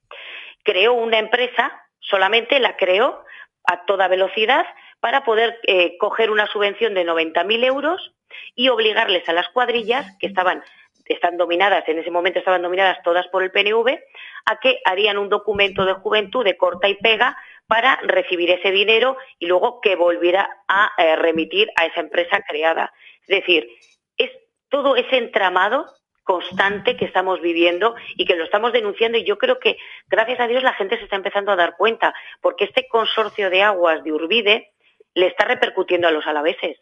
creó 0.64 0.94
una 0.94 1.20
empresa, 1.20 1.72
solamente 2.00 2.60
la 2.60 2.76
creó 2.76 3.24
a 3.64 3.86
toda 3.86 4.08
velocidad 4.08 4.66
para 5.06 5.24
poder 5.24 5.60
eh, 5.68 6.00
coger 6.00 6.32
una 6.32 6.48
subvención 6.48 6.96
de 6.96 7.06
90.000 7.06 7.64
euros 7.64 8.16
y 8.56 8.70
obligarles 8.70 9.30
a 9.30 9.34
las 9.34 9.48
cuadrillas, 9.50 10.18
que 10.18 10.26
estaban 10.26 10.64
están 11.06 11.38
dominadas, 11.38 11.88
en 11.88 12.00
ese 12.00 12.10
momento 12.10 12.40
estaban 12.40 12.64
dominadas 12.64 12.98
todas 13.04 13.28
por 13.28 13.44
el 13.44 13.52
PNV, 13.52 14.00
a 14.46 14.60
que 14.60 14.80
harían 14.84 15.20
un 15.20 15.30
documento 15.30 15.86
de 15.86 15.94
juventud 15.94 16.44
de 16.44 16.58
corta 16.58 16.90
y 16.90 16.96
pega 16.96 17.38
para 17.68 17.98
recibir 17.98 18.50
ese 18.50 18.72
dinero 18.72 19.16
y 19.38 19.46
luego 19.46 19.80
que 19.80 19.96
volviera 19.96 20.50
a 20.68 20.92
eh, 20.98 21.16
remitir 21.18 21.70
a 21.76 21.86
esa 21.86 22.00
empresa 22.00 22.42
creada. 22.42 22.92
Es 23.28 23.42
decir, 23.42 23.70
es 24.18 24.32
todo 24.70 24.96
ese 24.96 25.18
entramado 25.18 25.86
constante 26.24 26.98
que 26.98 27.06
estamos 27.06 27.42
viviendo 27.42 27.94
y 28.16 28.26
que 28.26 28.36
lo 28.36 28.44
estamos 28.44 28.74
denunciando 28.74 29.20
y 29.20 29.24
yo 29.24 29.38
creo 29.38 29.60
que 29.60 29.78
gracias 30.08 30.40
a 30.40 30.48
Dios 30.48 30.64
la 30.64 30.74
gente 30.74 30.98
se 30.98 31.04
está 31.04 31.16
empezando 31.16 31.52
a 31.52 31.56
dar 31.56 31.78
cuenta 31.78 32.16
porque 32.42 32.64
este 32.64 32.88
consorcio 32.88 33.52
de 33.52 33.62
aguas 33.62 34.04
de 34.04 34.12
Urbide 34.12 34.72
le 35.16 35.28
está 35.28 35.46
repercutiendo 35.46 36.08
a 36.08 36.12
los 36.12 36.28
alaveses 36.28 36.78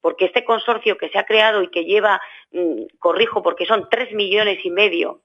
porque 0.00 0.26
este 0.26 0.44
consorcio 0.44 0.96
que 0.96 1.08
se 1.10 1.18
ha 1.18 1.24
creado 1.24 1.62
y 1.62 1.68
que 1.68 1.84
lleva, 1.84 2.20
mm, 2.52 2.84
corrijo, 2.98 3.42
porque 3.42 3.66
son 3.66 3.88
tres 3.90 4.12
millones 4.12 4.64
y 4.64 4.70
medio 4.70 5.22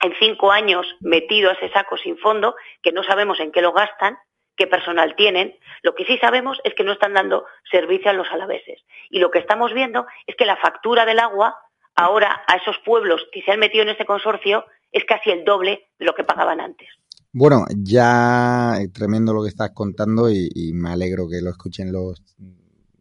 en 0.00 0.14
cinco 0.18 0.52
años 0.52 0.86
metido 1.00 1.50
a 1.50 1.54
ese 1.54 1.70
saco 1.70 1.96
sin 1.96 2.18
fondo, 2.18 2.54
que 2.82 2.92
no 2.92 3.02
sabemos 3.02 3.40
en 3.40 3.52
qué 3.52 3.62
lo 3.62 3.72
gastan, 3.72 4.18
qué 4.56 4.66
personal 4.66 5.14
tienen. 5.16 5.58
Lo 5.82 5.94
que 5.94 6.04
sí 6.04 6.18
sabemos 6.18 6.58
es 6.64 6.74
que 6.74 6.84
no 6.84 6.92
están 6.92 7.14
dando 7.14 7.46
servicio 7.70 8.10
a 8.10 8.14
los 8.14 8.30
alaveses. 8.30 8.82
Y 9.10 9.18
lo 9.18 9.30
que 9.30 9.38
estamos 9.38 9.72
viendo 9.72 10.06
es 10.26 10.36
que 10.36 10.46
la 10.46 10.56
factura 10.56 11.04
del 11.04 11.18
agua 11.18 11.58
ahora 11.94 12.44
a 12.46 12.56
esos 12.56 12.78
pueblos 12.80 13.26
que 13.32 13.42
se 13.42 13.52
han 13.52 13.60
metido 13.60 13.82
en 13.82 13.90
este 13.90 14.04
consorcio 14.04 14.66
es 14.92 15.04
casi 15.04 15.30
el 15.30 15.44
doble 15.44 15.88
de 15.98 16.06
lo 16.06 16.14
que 16.14 16.24
pagaban 16.24 16.60
antes. 16.60 16.88
Bueno, 17.32 17.66
ya 17.76 18.78
eh, 18.80 18.88
tremendo 18.88 19.34
lo 19.34 19.42
que 19.42 19.50
estás 19.50 19.70
contando 19.72 20.30
y, 20.30 20.72
me 20.74 20.90
alegro 20.90 21.28
que 21.28 21.42
lo 21.42 21.50
escuchen 21.50 21.92
los 21.92 22.22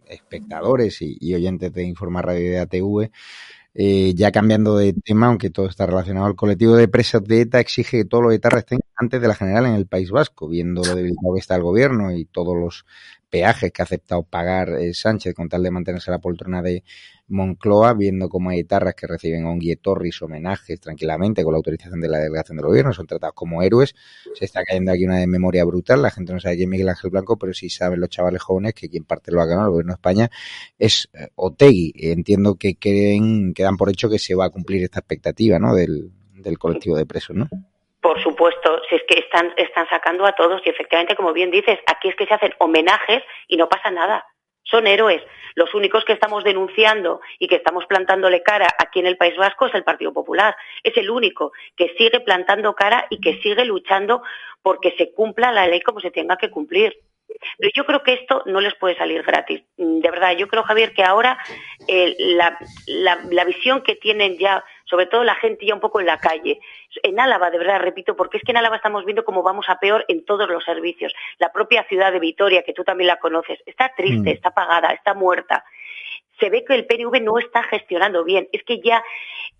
espectadores 0.07 0.97
y, 1.01 1.33
oyentes 1.33 1.71
de 1.73 1.83
Informar 1.83 2.25
Radio 2.25 2.51
de 2.51 2.59
ATV. 2.59 3.11
Eh, 3.77 4.13
ya 4.15 4.31
cambiando 4.31 4.77
de 4.77 4.93
tema, 4.93 5.27
aunque 5.27 5.49
todo 5.49 5.67
está 5.67 5.85
relacionado, 5.85 6.27
el 6.27 6.35
colectivo 6.35 6.75
de 6.77 6.87
presos 6.87 7.23
de 7.25 7.41
ETA 7.41 7.59
exige 7.59 7.97
que 7.97 8.05
todos 8.05 8.23
los 8.23 8.33
etarras 8.33 8.59
estén 8.59 8.79
antes 8.95 9.21
de 9.21 9.27
la 9.27 9.35
general 9.35 9.65
en 9.65 9.73
el 9.73 9.85
País 9.85 10.11
Vasco, 10.11 10.47
viendo 10.47 10.81
lo 10.81 10.95
debilitado 10.95 11.33
que 11.33 11.41
está 11.41 11.55
el 11.55 11.63
gobierno 11.63 12.13
y 12.13 12.23
todos 12.23 12.55
los 12.55 12.85
peajes 13.35 13.69
que 13.73 13.81
ha 13.81 13.83
aceptado 13.83 14.23
pagar 14.23 14.69
eh, 14.69 14.93
Sánchez 14.93 15.33
con 15.33 15.49
tal 15.49 15.61
de 15.61 15.69
mantenerse 15.69 16.09
la 16.09 16.19
poltrona 16.19 16.61
de 16.61 16.85
Moncloa, 17.27 17.93
viendo 17.93 18.29
cómo 18.29 18.49
hay 18.49 18.59
etarras 18.59 18.95
que 18.95 19.07
reciben 19.07 19.43
onguietorris, 19.43 20.21
homenajes 20.21 20.79
tranquilamente 20.79 21.43
con 21.43 21.51
la 21.51 21.57
autorización 21.57 21.99
de 21.99 22.07
la 22.07 22.19
delegación 22.19 22.55
del 22.55 22.67
gobierno, 22.67 22.93
son 22.93 23.07
tratados 23.07 23.35
como 23.35 23.61
héroes. 23.61 23.93
Se 24.35 24.45
está 24.45 24.63
cayendo 24.63 24.93
aquí 24.93 25.03
una 25.03 25.27
memoria 25.27 25.65
brutal. 25.65 26.01
La 26.01 26.11
gente 26.11 26.31
no 26.31 26.39
sabe 26.39 26.55
quién 26.55 26.69
es 26.69 26.71
Miguel 26.71 26.87
Ángel 26.87 27.09
Blanco, 27.09 27.37
pero 27.37 27.53
sí 27.53 27.69
saben 27.69 27.99
los 27.99 28.09
chavales 28.09 28.41
jóvenes 28.41 28.73
que 28.73 28.87
quien 28.87 29.03
parte 29.03 29.33
lo 29.33 29.41
ha 29.41 29.45
ganado 29.45 29.67
el 29.67 29.71
gobierno 29.71 29.91
de 29.91 29.95
España 29.95 30.31
es 30.79 31.09
eh, 31.11 31.27
Otegui. 31.35 31.91
Entiendo 31.97 32.55
que 32.55 32.77
creen, 32.77 33.53
que 33.53 33.63
dan 33.63 33.75
por 33.75 33.89
hecho 33.89 34.09
que 34.09 34.17
se 34.17 34.33
va 34.33 34.45
a 34.45 34.49
cumplir 34.49 34.81
esta 34.81 34.99
expectativa 34.99 35.59
¿no? 35.59 35.75
del, 35.75 36.09
del 36.35 36.57
colectivo 36.57 36.95
de 36.95 37.05
presos, 37.05 37.35
¿no? 37.35 37.49
Por 38.05 38.21
supuesto, 38.21 38.83
si 38.87 38.97
es 38.97 39.01
que 39.07 39.17
están, 39.17 39.51
están 39.57 39.89
sacando 39.89 40.27
a 40.27 40.33
todos 40.33 40.61
y 40.63 40.69
efectivamente, 40.69 41.15
como 41.15 41.33
bien 41.33 41.49
dices, 41.49 41.79
aquí 41.87 42.09
es 42.09 42.15
que 42.15 42.27
se 42.27 42.35
hacen 42.35 42.53
homenajes 42.59 43.23
y 43.47 43.57
no 43.57 43.67
pasa 43.67 43.89
nada. 43.89 44.23
Son 44.63 44.85
héroes. 44.85 45.23
Los 45.55 45.73
únicos 45.73 46.05
que 46.05 46.13
estamos 46.13 46.43
denunciando 46.43 47.19
y 47.39 47.47
que 47.47 47.55
estamos 47.55 47.87
plantándole 47.87 48.43
cara 48.43 48.67
aquí 48.77 48.99
en 48.99 49.07
el 49.07 49.17
País 49.17 49.35
Vasco 49.37 49.65
es 49.65 49.73
el 49.73 49.83
Partido 49.83 50.13
Popular. 50.13 50.55
Es 50.83 50.95
el 50.97 51.09
único 51.09 51.51
que 51.75 51.95
sigue 51.97 52.19
plantando 52.19 52.75
cara 52.75 53.07
y 53.09 53.19
que 53.19 53.41
sigue 53.41 53.65
luchando 53.65 54.21
porque 54.61 54.93
se 54.99 55.11
cumpla 55.11 55.51
la 55.51 55.65
ley 55.65 55.81
como 55.81 55.99
se 55.99 56.11
tenga 56.11 56.37
que 56.37 56.51
cumplir. 56.51 56.95
Pero 57.57 57.71
yo 57.75 57.87
creo 57.87 58.03
que 58.03 58.13
esto 58.13 58.43
no 58.45 58.61
les 58.61 58.75
puede 58.75 58.95
salir 58.95 59.23
gratis. 59.23 59.63
De 59.77 60.11
verdad, 60.11 60.37
yo 60.37 60.47
creo, 60.47 60.61
Javier, 60.61 60.93
que 60.93 61.03
ahora 61.03 61.39
eh, 61.87 62.15
la, 62.19 62.55
la, 62.85 63.19
la 63.31 63.45
visión 63.45 63.81
que 63.81 63.95
tienen 63.95 64.37
ya 64.37 64.63
sobre 64.85 65.07
todo 65.07 65.23
la 65.23 65.35
gente 65.35 65.65
ya 65.65 65.73
un 65.73 65.79
poco 65.79 65.99
en 65.99 66.05
la 66.05 66.17
calle. 66.19 66.59
En 67.03 67.19
Álava, 67.19 67.49
de 67.51 67.57
verdad, 67.57 67.79
repito, 67.79 68.15
porque 68.15 68.37
es 68.37 68.43
que 68.43 68.51
en 68.51 68.57
Álava 68.57 68.77
estamos 68.77 69.03
viendo 69.05 69.25
cómo 69.25 69.43
vamos 69.43 69.65
a 69.67 69.79
peor 69.79 70.05
en 70.07 70.23
todos 70.25 70.47
los 70.49 70.63
servicios. 70.63 71.13
La 71.39 71.51
propia 71.51 71.83
ciudad 71.85 72.11
de 72.11 72.19
Vitoria, 72.19 72.63
que 72.63 72.73
tú 72.73 72.83
también 72.83 73.07
la 73.07 73.17
conoces, 73.17 73.59
está 73.65 73.91
triste, 73.95 74.29
Mm. 74.29 74.33
está 74.33 74.49
apagada, 74.49 74.89
está 74.89 75.13
muerta. 75.13 75.63
Se 76.39 76.49
ve 76.49 76.65
que 76.65 76.75
el 76.75 76.85
PNV 76.85 77.21
no 77.21 77.39
está 77.39 77.63
gestionando 77.63 78.23
bien. 78.23 78.47
Es 78.51 78.63
que 78.63 78.79
ya 78.81 79.03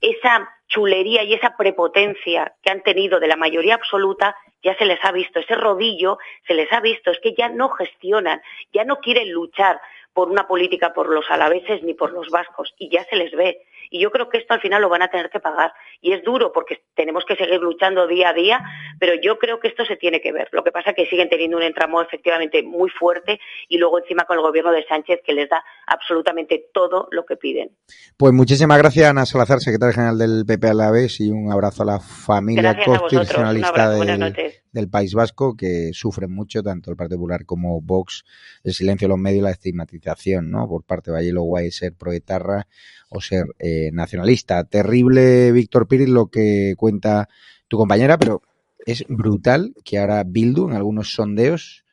esa 0.02 0.50
chulería 0.68 1.24
y 1.24 1.34
esa 1.34 1.56
prepotencia 1.58 2.54
que 2.62 2.72
han 2.72 2.82
tenido 2.84 3.20
de 3.20 3.28
la 3.28 3.36
mayoría 3.38 3.76
absoluta 3.76 4.36
ya 4.62 4.76
se 4.78 4.86
les 4.86 5.00
ha 5.06 5.12
visto, 5.12 5.40
ese 5.40 5.56
rodillo 5.56 6.18
se 6.48 6.56
les 6.56 6.72
ha 6.74 6.80
visto, 6.82 7.12
es 7.12 7.20
que 7.20 7.34
ya 7.36 7.50
no 7.50 7.70
gestionan, 7.70 8.42
ya 8.74 8.84
no 8.84 8.98
quieren 8.98 9.32
luchar 9.32 9.80
por 10.12 10.30
una 10.30 10.48
política 10.48 10.92
por 10.92 11.08
los 11.10 11.30
alaveses 11.30 11.84
ni 11.84 11.94
por 11.94 12.12
los 12.12 12.30
vascos 12.30 12.74
y 12.80 12.90
ya 12.90 13.04
se 13.06 13.16
les 13.16 13.32
ve. 13.34 13.62
Y 13.96 14.00
yo 14.02 14.12
creo 14.12 14.28
que 14.28 14.40
esto 14.40 14.54
al 14.54 14.60
final 14.60 14.82
lo 14.82 14.90
van 14.90 15.04
a 15.04 15.08
tener 15.08 15.30
que 15.30 15.40
pagar. 15.40 15.72
Y 16.02 16.12
es 16.12 16.22
duro 16.22 16.52
porque 16.52 16.82
tenemos 16.96 17.24
que 17.24 17.38
seguir 17.38 17.62
luchando 17.62 18.08
día 18.08 18.32
a 18.32 18.34
día, 18.34 18.60
pero 19.00 19.14
yo 19.24 19.40
creo 19.40 19.62
que 19.62 19.70
esto 19.70 19.86
se 19.86 19.96
tiene 19.96 20.20
que 20.20 20.34
ver. 20.34 20.50
Lo 20.52 20.66
que 20.66 20.74
pasa 20.74 20.90
es 20.90 20.98
que 20.98 21.06
siguen 21.06 21.30
teniendo 21.30 21.56
un 21.56 21.64
entramo 21.64 22.02
efectivamente 22.02 22.62
muy 22.62 22.90
fuerte 22.90 23.40
y 23.70 23.78
luego 23.78 24.00
encima 24.00 24.26
con 24.26 24.36
el 24.36 24.44
gobierno 24.44 24.74
de 24.74 24.86
Sánchez 24.86 25.22
que 25.26 25.32
les 25.32 25.48
da 25.48 25.64
absolutamente 25.88 26.66
todo 26.74 27.08
lo 27.12 27.26
que 27.26 27.38
piden. 27.38 27.70
Pues 28.18 28.34
muchísimas 28.34 28.80
gracias, 28.80 29.10
Ana 29.10 29.26
Salazar, 29.26 29.62
secretaria 29.62 29.94
general 29.94 30.18
del 30.18 30.44
PP 30.46 30.68
Alavés, 30.68 31.22
y 31.22 31.32
un 31.32 31.50
abrazo 31.50 31.84
a 31.84 31.86
la 31.86 32.00
familia 32.02 32.74
Gracias 32.74 32.88
a 32.88 32.90
vosotros. 32.90 33.14
Un 33.14 33.18
constitucionalista. 33.20 33.96
Buenas 33.96 34.20
noches. 34.20 34.65
Del 34.76 34.90
País 34.90 35.14
Vasco, 35.14 35.56
que 35.56 35.92
sufren 35.94 36.32
mucho, 36.32 36.62
tanto 36.62 36.92
el 36.92 36.98
Partido 36.98 37.18
Popular 37.18 37.46
como 37.46 37.82
Vox, 37.82 38.26
el 38.64 38.74
silencio 38.74 39.08
de 39.08 39.10
los 39.10 39.18
medios 39.18 39.40
y 39.40 39.44
la 39.44 39.52
estigmatización, 39.52 40.52
¿no? 40.52 40.68
Por 40.68 40.84
parte 40.84 41.12
de 41.12 41.18
allí 41.18 41.32
lo 41.32 41.44
guay 41.44 41.72
ser 41.72 41.94
proetarra 41.94 42.68
o 43.10 43.22
ser 43.22 43.46
eh, 43.58 43.90
nacionalista. 43.94 44.64
Terrible, 44.66 45.54
Víctor 45.54 45.88
Pires, 45.88 46.10
lo 46.10 46.28
que 46.28 46.76
cuenta 46.78 47.30
tu 47.70 47.78
compañera, 47.78 48.18
pero 48.18 48.42
es 48.86 49.06
brutal 49.08 49.74
que 49.86 49.98
ahora 49.98 50.24
Bildu, 50.26 50.68
en 50.68 50.76
algunos 50.76 51.14
sondeos, 51.14 51.86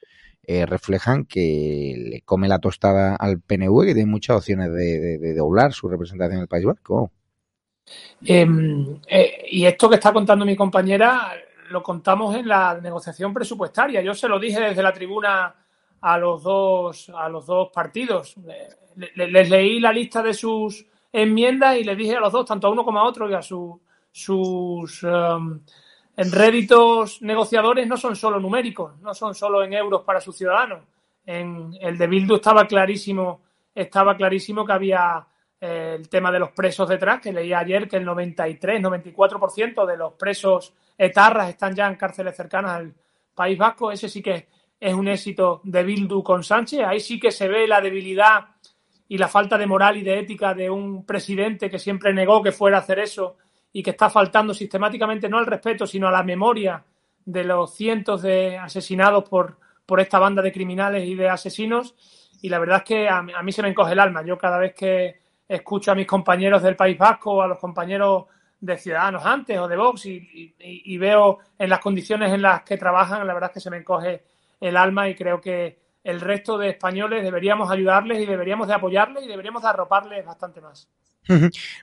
eh, 0.45 0.67
reflejan 0.67 1.25
que 1.25 1.95
le 1.97 2.23
come 2.23 2.49
la 2.49 2.59
tostada 2.59 3.15
al 3.15 3.41
PNV, 3.41 3.87
que 3.87 3.95
tiene 3.95 4.11
muchas 4.11 4.39
opciones 4.39 4.73
de, 4.73 5.35
doblar 5.35 5.73
su 5.73 5.89
representación 5.89 6.39
en 6.39 6.43
el 6.43 6.49
País 6.49 6.65
Vasco. 6.65 7.13
Eh, 8.25 8.47
eh, 9.09 9.45
y 9.51 9.67
esto 9.67 9.89
que 9.89 9.97
está 9.97 10.13
contando 10.13 10.45
mi 10.45 10.57
compañera 10.57 11.33
lo 11.73 11.83
contamos 11.83 12.35
en 12.37 12.47
la 12.47 12.79
negociación 12.81 13.33
presupuestaria. 13.35 14.01
Yo 14.03 14.15
se 14.15 14.29
lo 14.29 14.39
dije 14.39 14.61
desde 14.61 14.83
la 14.83 14.93
tribuna 14.93 15.55
a 16.01 16.19
los 16.19 16.43
dos, 16.43 17.11
a 17.17 17.29
los 17.29 17.47
dos 17.47 17.71
partidos. 17.73 18.37
Le- 18.97 19.11
le- 19.15 19.29
les 19.31 19.51
leí 19.51 19.81
la 19.81 19.93
lista 19.93 20.23
de 20.23 20.35
sus 20.35 20.87
enmiendas 21.13 21.77
y 21.79 21.85
les 21.85 21.97
dije 21.97 22.17
a 22.17 22.21
los 22.21 22.33
dos, 22.33 22.47
tanto 22.47 22.67
a 22.67 22.71
uno 22.71 22.85
como 22.85 23.01
a 23.01 23.05
otro, 23.05 23.27
que 23.29 23.37
a 23.37 23.43
su- 23.43 23.81
sus 24.11 25.03
um, 25.03 25.61
réditos 26.17 27.23
negociadores 27.23 27.87
no 27.89 27.97
son 27.97 28.15
solo 28.17 28.39
numéricos, 28.39 28.99
no 29.01 29.15
son 29.15 29.35
solo 29.35 29.63
en 29.65 29.73
euros 29.73 30.03
para 30.03 30.21
sus 30.21 30.37
ciudadanos. 30.37 30.81
En 31.25 31.73
el 31.81 31.97
de 31.97 32.07
Bildu 32.07 32.35
estaba 32.37 32.67
clarísimo, 32.67 33.41
estaba 33.75 34.17
clarísimo 34.17 34.65
que 34.67 34.73
había 34.73 35.25
el 35.65 36.09
tema 36.09 36.33
de 36.33 36.41
los 36.41 36.51
presos 36.51 36.89
detrás, 36.89 37.21
que 37.21 37.33
leí 37.33 37.53
ayer 37.53 37.89
que 37.89 37.97
el 37.97 38.05
93, 38.05 38.81
94% 38.83 39.87
de 39.87 39.97
los 39.97 40.15
presos 40.15 40.75
etarras 40.99 41.49
están 41.51 41.75
ya 41.75 41.87
en 41.87 41.95
cárceles 41.95 42.37
cercanas 42.37 42.73
al 42.73 42.95
País 43.35 43.57
Vasco. 43.57 43.93
Ese 43.93 44.09
sí 44.09 44.21
que 44.23 44.49
es 44.81 44.93
un 44.95 45.07
éxito 45.07 45.61
de 45.65 45.85
Bildu 45.85 46.23
con 46.23 46.43
Sánchez. 46.43 46.81
Ahí 46.85 46.99
sí 46.99 47.21
que 47.21 47.31
se 47.31 47.47
ve 47.47 47.69
la 47.69 47.81
debilidad 47.81 48.49
y 49.07 49.19
la 49.19 49.29
falta 49.29 49.57
de 49.57 49.67
moral 49.67 49.97
y 49.99 50.03
de 50.03 50.19
ética 50.19 50.53
de 50.55 50.69
un 50.69 51.07
presidente 51.07 51.71
que 51.71 51.79
siempre 51.79 52.13
negó 52.13 52.43
que 52.43 52.51
fuera 52.51 52.79
a 52.79 52.81
hacer 52.81 52.99
eso 52.99 53.37
y 53.73 53.83
que 53.85 53.91
está 53.91 54.11
faltando 54.11 54.53
sistemáticamente 54.55 55.29
no 55.29 55.39
al 55.39 55.47
respeto, 55.47 55.87
sino 55.87 56.09
a 56.09 56.11
la 56.13 56.23
memoria 56.25 56.83
de 57.25 57.45
los 57.45 57.73
cientos 57.75 58.23
de 58.23 58.59
asesinados 58.59 59.29
por, 59.29 59.59
por 59.87 60.01
esta 60.01 60.19
banda 60.19 60.43
de 60.43 60.51
criminales 60.53 61.07
y 61.07 61.15
de 61.15 61.29
asesinos. 61.29 61.95
Y 62.43 62.49
la 62.49 62.59
verdad 62.59 62.79
es 62.79 62.85
que 62.85 63.09
a, 63.09 63.23
mí- 63.23 63.33
a 63.33 63.43
mí 63.45 63.53
se 63.53 63.63
me 63.63 63.69
encoge 63.69 63.93
el 63.93 64.01
alma. 64.01 64.25
Yo 64.25 64.37
cada 64.37 64.59
vez 64.59 64.75
que 64.75 65.22
escucho 65.55 65.93
a 65.93 65.95
mis 65.95 66.07
compañeros 66.07 66.63
del 66.63 66.77
País 66.77 66.97
Vasco 66.99 67.43
a 67.43 67.47
los 67.47 67.59
compañeros 67.59 68.25
de 68.61 68.79
Ciudadanos 68.79 69.25
antes 69.27 69.59
o 69.59 69.67
de 69.69 69.77
Vox 69.77 70.07
y, 70.07 70.17
y- 70.17 70.55
y 70.95 70.99
veo 70.99 71.39
en 71.59 71.69
las 71.69 71.81
condiciones 71.81 72.33
en 72.33 72.43
las 72.43 72.63
que 72.63 72.77
trabajan, 72.77 73.27
la 73.27 73.35
verdad 73.35 73.51
es 73.51 73.55
que 73.55 73.61
se 73.61 73.71
me 73.71 73.79
encoge 73.79 74.23
el 74.61 74.77
alma 74.77 75.09
y 75.09 75.15
creo 75.15 75.41
que 75.41 75.79
el 76.05 76.21
resto 76.21 76.59
de 76.59 76.71
españoles 76.71 77.23
deberíamos 77.23 77.71
ayudarles 77.71 78.21
y 78.21 78.27
deberíamos 78.27 78.69
de 78.69 78.75
apoyarles 78.75 79.25
y 79.25 79.29
deberíamos 79.29 79.63
de 79.63 79.69
arroparles 79.69 80.25
bastante 80.25 80.61
más. 80.61 80.89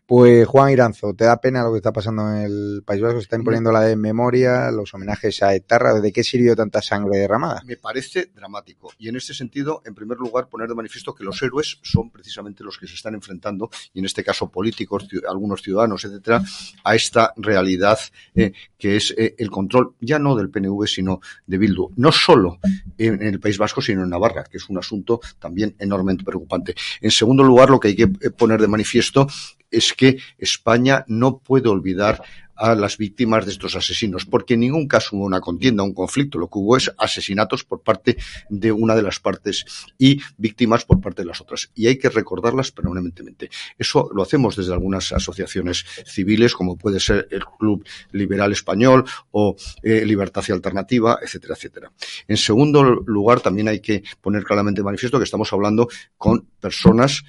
Pues 0.05 0.47
Juan 0.47 0.71
Iranzo, 0.71 1.13
¿te 1.13 1.23
da 1.23 1.39
pena 1.39 1.63
lo 1.63 1.71
que 1.71 1.77
está 1.77 1.93
pasando 1.93 2.29
en 2.29 2.43
el 2.43 2.83
País 2.85 3.01
Vasco? 3.01 3.19
Se 3.19 3.23
está 3.23 3.37
imponiendo 3.37 3.71
la 3.71 3.81
de 3.81 3.95
memoria, 3.95 4.69
los 4.71 4.93
homenajes 4.93 5.41
a 5.43 5.55
Etarra. 5.55 5.99
¿De 5.99 6.11
qué 6.11 6.23
sirvió 6.23 6.55
tanta 6.55 6.81
sangre 6.81 7.19
derramada? 7.19 7.61
Me 7.65 7.77
parece 7.77 8.31
dramático. 8.35 8.91
Y 8.97 9.07
en 9.07 9.15
este 9.15 9.33
sentido, 9.33 9.81
en 9.85 9.95
primer 9.95 10.17
lugar, 10.17 10.49
poner 10.49 10.67
de 10.67 10.75
manifiesto 10.75 11.15
que 11.15 11.23
los 11.23 11.41
héroes 11.41 11.79
son 11.81 12.09
precisamente 12.09 12.63
los 12.63 12.77
que 12.77 12.87
se 12.87 12.95
están 12.95 13.15
enfrentando, 13.15 13.69
y 13.93 13.99
en 13.99 14.05
este 14.05 14.23
caso 14.23 14.49
políticos, 14.49 15.07
algunos 15.27 15.61
ciudadanos, 15.61 16.03
etcétera, 16.03 16.43
a 16.83 16.95
esta 16.95 17.33
realidad 17.37 17.99
eh, 18.35 18.51
que 18.77 18.97
es 18.97 19.13
eh, 19.17 19.35
el 19.37 19.49
control 19.49 19.95
ya 20.01 20.19
no 20.19 20.35
del 20.35 20.49
PNV, 20.49 20.85
sino 20.87 21.21
de 21.47 21.57
Bildu. 21.57 21.91
No 21.95 22.11
solo 22.11 22.59
en, 22.97 23.21
en 23.21 23.27
el 23.27 23.39
País 23.39 23.57
Vasco, 23.57 23.81
sino 23.81 24.03
en 24.03 24.09
Navarra, 24.09 24.43
que 24.43 24.57
es 24.57 24.69
un 24.69 24.77
asunto 24.77 25.21
también 25.39 25.75
enormemente 25.79 26.23
preocupante. 26.23 26.75
En 26.99 27.11
segundo 27.11 27.43
lugar, 27.43 27.69
lo 27.69 27.79
que 27.79 27.89
hay 27.89 27.95
que 27.95 28.03
eh, 28.03 28.29
poner 28.31 28.59
de 28.59 28.67
manifiesto 28.67 29.28
es 29.71 29.93
que 29.93 30.17
España 30.37 31.05
no 31.07 31.39
puede 31.39 31.69
olvidar 31.69 32.21
a 32.59 32.75
las 32.75 32.97
víctimas 32.97 33.45
de 33.45 33.53
estos 33.53 33.75
asesinos, 33.75 34.25
porque 34.25 34.55
en 34.55 34.59
ningún 34.59 34.87
caso 34.87 35.15
hubo 35.15 35.25
una 35.25 35.39
contienda, 35.39 35.81
un 35.81 35.93
conflicto, 35.93 36.37
lo 36.37 36.47
que 36.49 36.59
hubo 36.59 36.75
es 36.75 36.91
asesinatos 36.97 37.63
por 37.63 37.81
parte 37.81 38.17
de 38.49 38.71
una 38.71 38.95
de 38.95 39.01
las 39.01 39.19
partes 39.19 39.65
y 39.97 40.21
víctimas 40.37 40.83
por 40.83 40.99
parte 40.99 41.21
de 41.21 41.27
las 41.27 41.39
otras. 41.39 41.71
Y 41.73 41.87
hay 41.87 41.97
que 41.97 42.09
recordarlas 42.09 42.71
permanentemente. 42.71 43.49
Eso 43.77 44.09
lo 44.13 44.21
hacemos 44.21 44.57
desde 44.57 44.73
algunas 44.73 45.13
asociaciones 45.13 45.85
civiles, 46.05 46.53
como 46.53 46.77
puede 46.77 46.99
ser 46.99 47.29
el 47.31 47.45
Club 47.45 47.85
Liberal 48.11 48.51
Español 48.51 49.05
o 49.31 49.55
eh, 49.81 50.05
Libertad 50.05 50.43
y 50.49 50.51
Alternativa, 50.51 51.17
etcétera, 51.21 51.55
etcétera. 51.55 51.91
En 52.27 52.37
segundo 52.37 52.83
lugar, 52.83 53.39
también 53.39 53.69
hay 53.69 53.79
que 53.79 54.03
poner 54.19 54.43
claramente 54.43 54.83
manifiesto 54.83 55.17
que 55.17 55.23
estamos 55.23 55.51
hablando 55.53 55.87
con 56.17 56.45
personas 56.59 57.23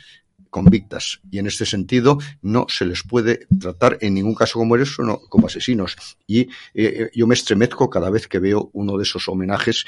convictas. 0.51 1.21
Y 1.31 1.39
en 1.39 1.47
este 1.47 1.65
sentido 1.65 2.19
no 2.43 2.67
se 2.69 2.85
les 2.85 3.03
puede 3.03 3.47
tratar 3.59 3.99
en 4.01 4.15
ningún 4.15 4.35
caso 4.35 4.59
como 4.59 4.77
eso, 4.77 5.03
no, 5.03 5.21
como 5.29 5.47
asesinos. 5.47 5.97
Y 6.27 6.49
eh, 6.75 7.11
yo 7.15 7.27
me 7.27 7.35
estremezco 7.35 7.89
cada 7.89 8.11
vez 8.11 8.29
que 8.29 8.39
veo 8.39 8.71
uno 8.73 8.97
de 8.97 9.05
esos 9.05 9.29
homenajes 9.29 9.87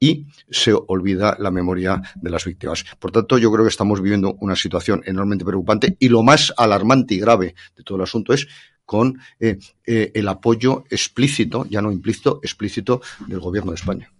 y 0.00 0.26
se 0.48 0.72
olvida 0.72 1.36
la 1.38 1.50
memoria 1.50 2.00
de 2.14 2.30
las 2.30 2.44
víctimas. 2.44 2.84
Por 2.98 3.10
tanto, 3.10 3.38
yo 3.38 3.50
creo 3.50 3.64
que 3.64 3.70
estamos 3.70 4.00
viviendo 4.00 4.36
una 4.40 4.56
situación 4.56 5.02
enormemente 5.04 5.44
preocupante 5.44 5.96
y 5.98 6.08
lo 6.08 6.22
más 6.22 6.52
alarmante 6.56 7.14
y 7.14 7.18
grave 7.18 7.54
de 7.76 7.82
todo 7.82 7.96
el 7.96 8.04
asunto 8.04 8.32
es 8.32 8.46
con 8.88 9.20
eh, 9.38 9.58
eh, 9.84 10.12
el 10.14 10.26
apoyo 10.28 10.84
explícito, 10.88 11.66
ya 11.68 11.82
no 11.82 11.92
implícito, 11.92 12.40
explícito 12.42 13.02
del 13.26 13.38
gobierno 13.38 13.72
de 13.72 13.74
España. 13.74 14.10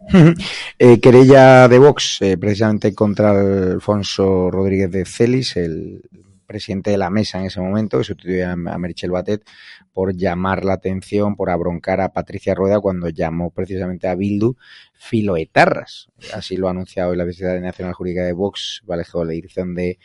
eh, 0.78 1.00
querella 1.00 1.68
de 1.68 1.78
Vox, 1.78 2.18
precisamente 2.38 2.94
contra 2.94 3.30
Alfonso 3.30 4.50
Rodríguez 4.50 4.90
de 4.90 5.06
Celis, 5.06 5.56
el 5.56 6.02
presidente 6.46 6.90
de 6.90 6.98
la 6.98 7.08
mesa 7.08 7.38
en 7.38 7.46
ese 7.46 7.62
momento, 7.62 7.96
que 7.96 8.04
sustituye 8.04 8.44
a, 8.44 8.52
a 8.52 8.56
Merichel 8.78 9.10
Batet, 9.10 9.42
por 9.94 10.14
llamar 10.14 10.66
la 10.66 10.74
atención, 10.74 11.34
por 11.34 11.48
abroncar 11.48 12.02
a 12.02 12.12
Patricia 12.12 12.54
Rueda 12.54 12.78
cuando 12.78 13.08
llamó 13.08 13.50
precisamente 13.50 14.06
a 14.06 14.14
Bildu 14.14 14.54
filoetarras. 14.92 16.08
Así 16.34 16.58
lo 16.58 16.68
ha 16.68 16.72
anunciado 16.72 17.10
hoy 17.10 17.16
la 17.16 17.24
Universidad 17.24 17.58
Nacional 17.58 17.94
Jurídica 17.94 18.22
de 18.22 18.34
Vox, 18.34 18.82
bajo 18.84 19.24
la 19.24 19.32
dirección 19.32 19.74
de 19.74 19.98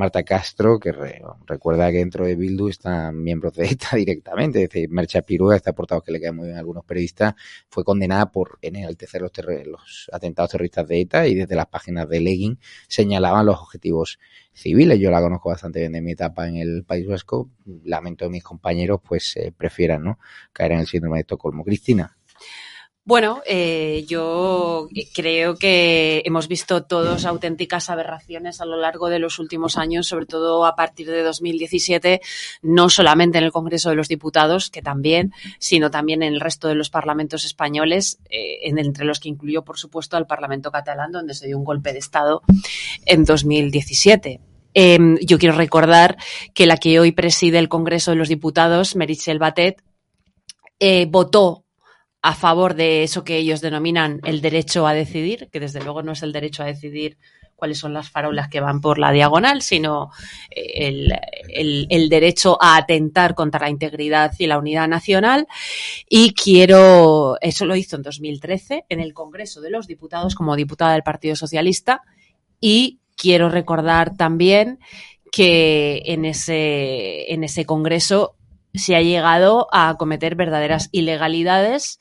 Marta 0.00 0.22
Castro, 0.22 0.80
que 0.80 0.92
re, 0.92 1.22
recuerda 1.46 1.90
que 1.90 1.98
dentro 1.98 2.24
de 2.24 2.34
Bildu 2.34 2.68
están 2.68 3.22
miembros 3.22 3.52
de 3.54 3.66
ETA 3.66 3.96
directamente. 3.96 4.62
Es 4.62 4.70
decir, 4.70 4.88
Mercha 4.88 5.20
Pirúa, 5.20 5.56
este 5.56 5.74
portavoz 5.74 6.02
que 6.02 6.10
le 6.10 6.20
queda 6.20 6.32
muy 6.32 6.46
bien 6.46 6.56
a 6.56 6.60
algunos 6.60 6.86
periodistas, 6.86 7.34
fue 7.68 7.84
condenada 7.84 8.32
por 8.32 8.58
enaltecer 8.62 9.20
los, 9.20 9.30
los 9.66 10.10
atentados 10.10 10.52
terroristas 10.52 10.88
de 10.88 11.02
ETA 11.02 11.26
y 11.26 11.34
desde 11.34 11.54
las 11.54 11.66
páginas 11.66 12.08
de 12.08 12.20
Legging 12.20 12.58
señalaban 12.88 13.44
los 13.44 13.58
objetivos 13.58 14.18
civiles. 14.54 14.98
Yo 14.98 15.10
la 15.10 15.20
conozco 15.20 15.50
bastante 15.50 15.80
bien 15.80 15.92
de 15.92 16.00
mi 16.00 16.12
etapa 16.12 16.48
en 16.48 16.56
el 16.56 16.84
País 16.84 17.06
Vasco. 17.06 17.50
Lamento 17.84 18.24
que 18.24 18.30
mis 18.30 18.42
compañeros 18.42 19.00
pues 19.06 19.36
eh, 19.36 19.52
prefieran 19.54 20.02
¿no? 20.02 20.18
caer 20.54 20.72
en 20.72 20.80
el 20.80 20.86
síndrome 20.86 21.18
de 21.18 21.20
Estocolmo. 21.20 21.62
Cristina. 21.62 22.16
Bueno, 23.10 23.42
eh, 23.44 24.04
yo 24.06 24.88
creo 25.12 25.56
que 25.56 26.22
hemos 26.24 26.46
visto 26.46 26.84
todos 26.84 27.24
auténticas 27.24 27.90
aberraciones 27.90 28.60
a 28.60 28.64
lo 28.64 28.76
largo 28.76 29.08
de 29.08 29.18
los 29.18 29.40
últimos 29.40 29.76
años, 29.76 30.06
sobre 30.06 30.26
todo 30.26 30.64
a 30.64 30.76
partir 30.76 31.10
de 31.10 31.24
2017, 31.24 32.20
no 32.62 32.88
solamente 32.88 33.38
en 33.38 33.42
el 33.42 33.50
Congreso 33.50 33.90
de 33.90 33.96
los 33.96 34.06
Diputados, 34.06 34.70
que 34.70 34.80
también, 34.80 35.32
sino 35.58 35.90
también 35.90 36.22
en 36.22 36.34
el 36.34 36.40
resto 36.40 36.68
de 36.68 36.76
los 36.76 36.88
parlamentos 36.88 37.44
españoles, 37.44 38.20
eh, 38.30 38.60
en, 38.62 38.78
entre 38.78 39.04
los 39.04 39.18
que 39.18 39.28
incluyó, 39.28 39.64
por 39.64 39.76
supuesto, 39.76 40.16
al 40.16 40.28
Parlamento 40.28 40.70
catalán, 40.70 41.10
donde 41.10 41.34
se 41.34 41.48
dio 41.48 41.58
un 41.58 41.64
golpe 41.64 41.92
de 41.92 41.98
Estado 41.98 42.42
en 43.06 43.24
2017. 43.24 44.40
Eh, 44.74 44.98
yo 45.22 45.40
quiero 45.40 45.56
recordar 45.56 46.16
que 46.54 46.64
la 46.64 46.76
que 46.76 47.00
hoy 47.00 47.10
preside 47.10 47.58
el 47.58 47.68
Congreso 47.68 48.12
de 48.12 48.18
los 48.18 48.28
Diputados, 48.28 48.94
Meritxell 48.94 49.40
Batet, 49.40 49.82
eh, 50.78 51.06
votó 51.10 51.64
a 52.22 52.34
favor 52.34 52.74
de 52.74 53.02
eso 53.02 53.24
que 53.24 53.36
ellos 53.38 53.60
denominan 53.60 54.20
el 54.24 54.40
derecho 54.40 54.86
a 54.86 54.92
decidir, 54.92 55.48
que 55.50 55.60
desde 55.60 55.82
luego 55.82 56.02
no 56.02 56.12
es 56.12 56.22
el 56.22 56.32
derecho 56.32 56.62
a 56.62 56.66
decidir 56.66 57.16
cuáles 57.60 57.78
son 57.78 57.92
las 57.92 58.10
farolas 58.10 58.48
que 58.48 58.60
van 58.60 58.80
por 58.80 58.98
la 58.98 59.12
diagonal, 59.12 59.62
sino 59.62 60.10
el, 60.50 61.12
el, 61.48 61.86
el, 61.90 62.08
derecho 62.08 62.56
a 62.60 62.76
atentar 62.76 63.34
contra 63.34 63.60
la 63.60 63.70
integridad 63.70 64.32
y 64.38 64.46
la 64.46 64.58
unidad 64.58 64.88
nacional. 64.88 65.46
Y 66.08 66.32
quiero, 66.32 67.36
eso 67.40 67.66
lo 67.66 67.76
hizo 67.76 67.96
en 67.96 68.02
2013 68.02 68.86
en 68.88 69.00
el 69.00 69.12
Congreso 69.12 69.60
de 69.60 69.70
los 69.70 69.86
Diputados 69.86 70.34
como 70.34 70.56
diputada 70.56 70.94
del 70.94 71.02
Partido 71.02 71.36
Socialista 71.36 72.02
y 72.58 73.00
quiero 73.14 73.50
recordar 73.50 74.16
también 74.16 74.78
que 75.30 76.02
en 76.06 76.24
ese, 76.24 77.32
en 77.32 77.44
ese 77.44 77.66
Congreso 77.66 78.36
se 78.74 78.96
ha 78.96 79.02
llegado 79.02 79.68
a 79.72 79.96
cometer 79.98 80.34
verdaderas 80.36 80.88
ilegalidades 80.92 81.98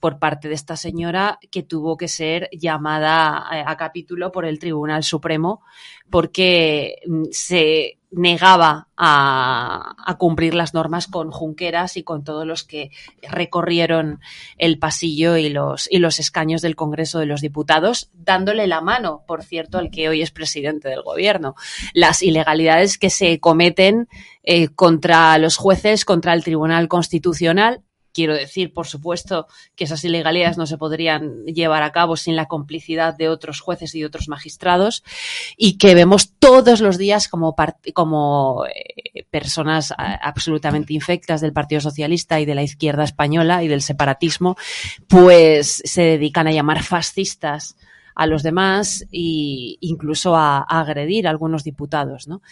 por 0.00 0.18
parte 0.18 0.48
de 0.48 0.54
esta 0.54 0.76
señora 0.76 1.38
que 1.50 1.62
tuvo 1.62 1.96
que 1.96 2.08
ser 2.08 2.48
llamada 2.52 3.38
a, 3.38 3.70
a 3.70 3.76
capítulo 3.76 4.32
por 4.32 4.44
el 4.44 4.58
Tribunal 4.58 5.02
Supremo 5.02 5.62
porque 6.10 6.96
se 7.30 7.99
negaba 8.10 8.88
a, 8.96 10.16
cumplir 10.18 10.54
las 10.54 10.74
normas 10.74 11.06
con 11.06 11.30
Junqueras 11.30 11.96
y 11.96 12.02
con 12.02 12.24
todos 12.24 12.46
los 12.46 12.64
que 12.64 12.90
recorrieron 13.22 14.20
el 14.58 14.78
pasillo 14.78 15.36
y 15.36 15.48
los, 15.48 15.88
y 15.90 15.98
los 15.98 16.18
escaños 16.18 16.60
del 16.60 16.76
Congreso 16.76 17.20
de 17.20 17.26
los 17.26 17.40
Diputados, 17.40 18.10
dándole 18.12 18.66
la 18.66 18.80
mano, 18.80 19.22
por 19.26 19.42
cierto, 19.44 19.78
al 19.78 19.90
que 19.90 20.08
hoy 20.08 20.22
es 20.22 20.30
presidente 20.30 20.88
del 20.88 21.02
Gobierno. 21.02 21.54
Las 21.94 22.22
ilegalidades 22.22 22.98
que 22.98 23.10
se 23.10 23.38
cometen 23.38 24.08
eh, 24.42 24.68
contra 24.68 25.38
los 25.38 25.56
jueces, 25.56 26.04
contra 26.04 26.34
el 26.34 26.44
Tribunal 26.44 26.88
Constitucional, 26.88 27.82
Quiero 28.12 28.34
decir, 28.34 28.72
por 28.72 28.86
supuesto, 28.86 29.46
que 29.76 29.84
esas 29.84 30.02
ilegalidades 30.04 30.58
no 30.58 30.66
se 30.66 30.78
podrían 30.78 31.44
llevar 31.44 31.82
a 31.82 31.92
cabo 31.92 32.16
sin 32.16 32.34
la 32.34 32.46
complicidad 32.46 33.16
de 33.16 33.28
otros 33.28 33.60
jueces 33.60 33.94
y 33.94 34.04
otros 34.04 34.28
magistrados 34.28 35.04
y 35.56 35.78
que 35.78 35.94
vemos 35.94 36.32
todos 36.38 36.80
los 36.80 36.98
días 36.98 37.28
como, 37.28 37.54
eh, 38.66 39.24
personas 39.30 39.94
absolutamente 39.96 40.92
infectas 40.92 41.40
del 41.40 41.52
Partido 41.52 41.80
Socialista 41.80 42.40
y 42.40 42.46
de 42.46 42.54
la 42.54 42.62
izquierda 42.62 43.04
española 43.04 43.62
y 43.62 43.68
del 43.68 43.82
separatismo, 43.82 44.56
pues 45.06 45.82
se 45.84 46.02
dedican 46.02 46.48
a 46.48 46.52
llamar 46.52 46.82
fascistas 46.82 47.76
a 48.14 48.26
los 48.26 48.42
demás 48.42 49.02
e 49.12 49.76
incluso 49.80 50.36
a, 50.36 50.62
agredir 50.62 51.26
a 51.26 51.30
algunos 51.30 51.64
diputados. 51.64 52.28
¿no? 52.28 52.42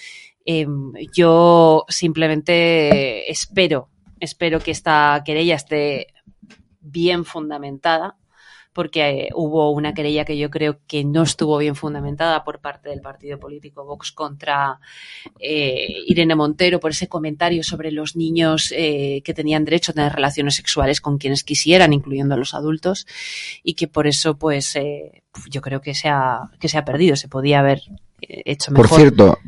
Eh, 0.47 0.67
yo 1.13 1.85
simplemente 1.89 3.31
espero 3.31 3.91
espero 4.21 4.61
que 4.61 4.71
esta 4.71 5.23
querella 5.25 5.55
esté 5.55 6.09
bien 6.81 7.25
fundamentada, 7.25 8.17
porque 8.73 9.09
eh, 9.09 9.29
hubo 9.35 9.73
una 9.73 9.93
querella 9.93 10.25
que 10.25 10.39
yo 10.39 10.51
creo 10.51 10.79
que 10.87 11.03
no 11.05 11.23
estuvo 11.23 11.59
bien 11.59 11.75
fundamentada 11.75 12.45
por 12.45 12.61
parte 12.61 12.89
del 12.91 13.01
partido 13.01 13.39
político 13.41 13.85
Vox 13.85 14.13
contra 14.13 14.79
eh, 15.41 16.05
Irene 16.07 16.37
Montero 16.37 16.79
por 16.79 16.93
ese 16.93 17.09
comentario 17.09 17.65
sobre 17.65 17.91
los 17.91 18.15
niños 18.15 18.73
eh, 18.77 19.21
que 19.25 19.35
tenían 19.35 19.65
derecho 19.65 19.91
a 19.91 19.95
tener 19.95 20.13
relaciones 20.13 20.55
sexuales 20.55 21.01
con 21.01 21.19
quienes 21.19 21.43
quisieran, 21.43 21.93
incluyendo 21.93 22.35
a 22.35 22.39
los 22.39 22.55
adultos, 22.55 23.07
y 23.65 23.75
que 23.75 23.89
por 23.89 24.07
eso, 24.07 24.39
pues, 24.39 24.77
eh, 24.77 25.25
yo 25.51 25.61
creo 25.61 25.81
que 25.81 25.95
se 25.95 26.09
ha, 26.09 26.51
que 26.61 26.69
se 26.69 26.79
ha 26.79 26.85
perdido. 26.85 27.17
Se 27.17 27.29
podía 27.29 27.61
haber 27.61 27.83
hecho 28.21 28.73
mejor. 28.73 28.89
Por 28.89 28.99
cierto, 28.99 29.39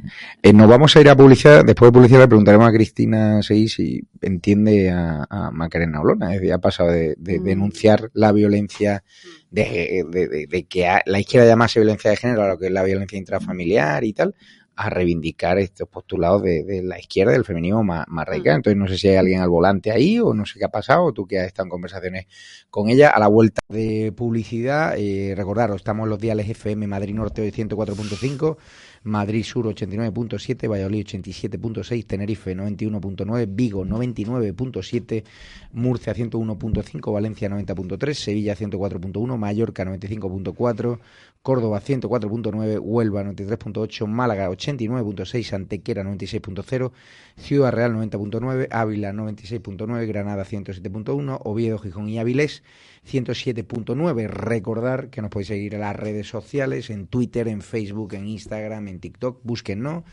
eh, 0.43 0.53
nos 0.53 0.69
vamos 0.69 0.95
a 0.95 1.01
ir 1.01 1.09
a 1.09 1.17
publicidad. 1.17 1.65
Después 1.65 1.89
de 1.89 1.93
publicidad 1.93 2.21
le 2.21 2.29
preguntaremos 2.29 2.69
a 2.69 2.73
Cristina 2.73 3.43
Seguí 3.43 3.69
si 3.69 4.01
entiende 4.21 4.91
a, 4.91 5.27
a 5.29 5.51
Macarena 5.51 6.01
Olona. 6.01 6.35
Es 6.35 6.41
decir, 6.41 6.53
ha 6.53 6.59
pasado 6.59 6.91
de, 6.91 7.15
de 7.19 7.41
mm. 7.41 7.45
denunciar 7.45 8.11
la 8.15 8.33
violencia, 8.33 9.03
de, 9.51 10.05
de, 10.09 10.47
de 10.47 10.65
que 10.65 10.87
a, 10.87 11.03
la 11.07 11.21
izquierda 11.21 11.49
llamase 11.49 11.81
violencia 11.81 12.11
de 12.11 12.17
género 12.17 12.43
a 12.43 12.49
lo 12.49 12.59
que 12.59 12.67
es 12.67 12.73
la 12.73 12.83
violencia 12.83 13.19
intrafamiliar 13.19 14.05
y 14.05 14.13
tal, 14.13 14.35
a 14.77 14.89
reivindicar 14.89 15.59
estos 15.59 15.89
postulados 15.89 16.43
de, 16.43 16.65
de 16.65 16.83
la 16.83 16.99
izquierda, 16.99 17.33
del 17.33 17.45
feminismo 17.45 17.85
más, 17.85 18.07
más 18.09 18.27
radical. 18.27 18.57
Entonces, 18.57 18.79
no 18.79 18.89
sé 18.89 18.97
si 18.97 19.09
hay 19.09 19.17
alguien 19.17 19.41
al 19.41 19.49
volante 19.49 19.91
ahí 19.91 20.19
o 20.19 20.33
no 20.33 20.47
sé 20.47 20.59
qué 20.59 20.65
ha 20.65 20.71
pasado, 20.71 21.13
tú 21.13 21.27
que 21.27 21.39
has 21.39 21.47
estado 21.47 21.67
en 21.67 21.71
conversaciones 21.71 22.27
con 22.71 22.89
ella. 22.89 23.11
A 23.11 23.21
la 23.21 23.29
vuelta 23.29 23.61
de 23.69 24.13
publicidad, 24.13 24.95
eh, 24.97 25.35
recordaros, 25.37 25.77
estamos 25.77 26.05
en 26.05 26.11
los 26.11 26.19
diales 26.19 26.49
FM 26.49 26.87
Madrid 26.87 27.15
Norte 27.15 27.43
hoy 27.43 27.51
104.5. 27.51 28.57
Madrid 29.03 29.45
Sur 29.45 29.67
89.7, 29.67 30.69
Valladolid 30.69 31.07
87.6, 31.07 32.07
Tenerife 32.07 32.55
91.9, 32.55 33.47
Vigo 33.49 33.85
99.7, 33.87 35.25
Murcia 35.73 36.15
101.5, 36.15 37.13
Valencia 37.13 37.49
90.3, 37.49 38.13
Sevilla 38.15 38.55
104.1, 38.55 39.39
Mallorca 39.39 39.85
95.4, 39.85 40.99
Córdoba 41.43 41.81
104.9, 41.81 42.79
Huelva 42.79 43.25
93.8, 43.25 44.07
Málaga 44.07 44.51
89.6, 44.61 45.53
Antequera 45.55 46.03
96.0, 46.05 46.93
Ciudad 47.37 47.73
Real 47.73 47.95
90.9, 47.95 48.69
Ávila 48.71 49.13
96.9, 49.13 50.07
Granada 50.07 50.45
107.1, 50.45 51.41
Oviedo, 51.45 51.79
Gijón 51.79 52.09
y 52.09 52.19
Avilés 52.19 52.63
107.9. 53.11 54.29
Recordar 54.29 55.09
que 55.09 55.23
nos 55.23 55.31
podéis 55.31 55.49
seguir 55.49 55.75
en 55.75 55.81
las 55.81 55.97
redes 55.97 56.29
sociales, 56.29 56.91
en 56.91 57.07
Twitter, 57.07 57.49
en 57.49 57.63
Facebook, 57.63 58.15
en 58.15 58.27
Instagram, 58.27 58.89
en 58.89 59.01
TikTok, 59.01 59.41
búsquennos, 59.43 60.05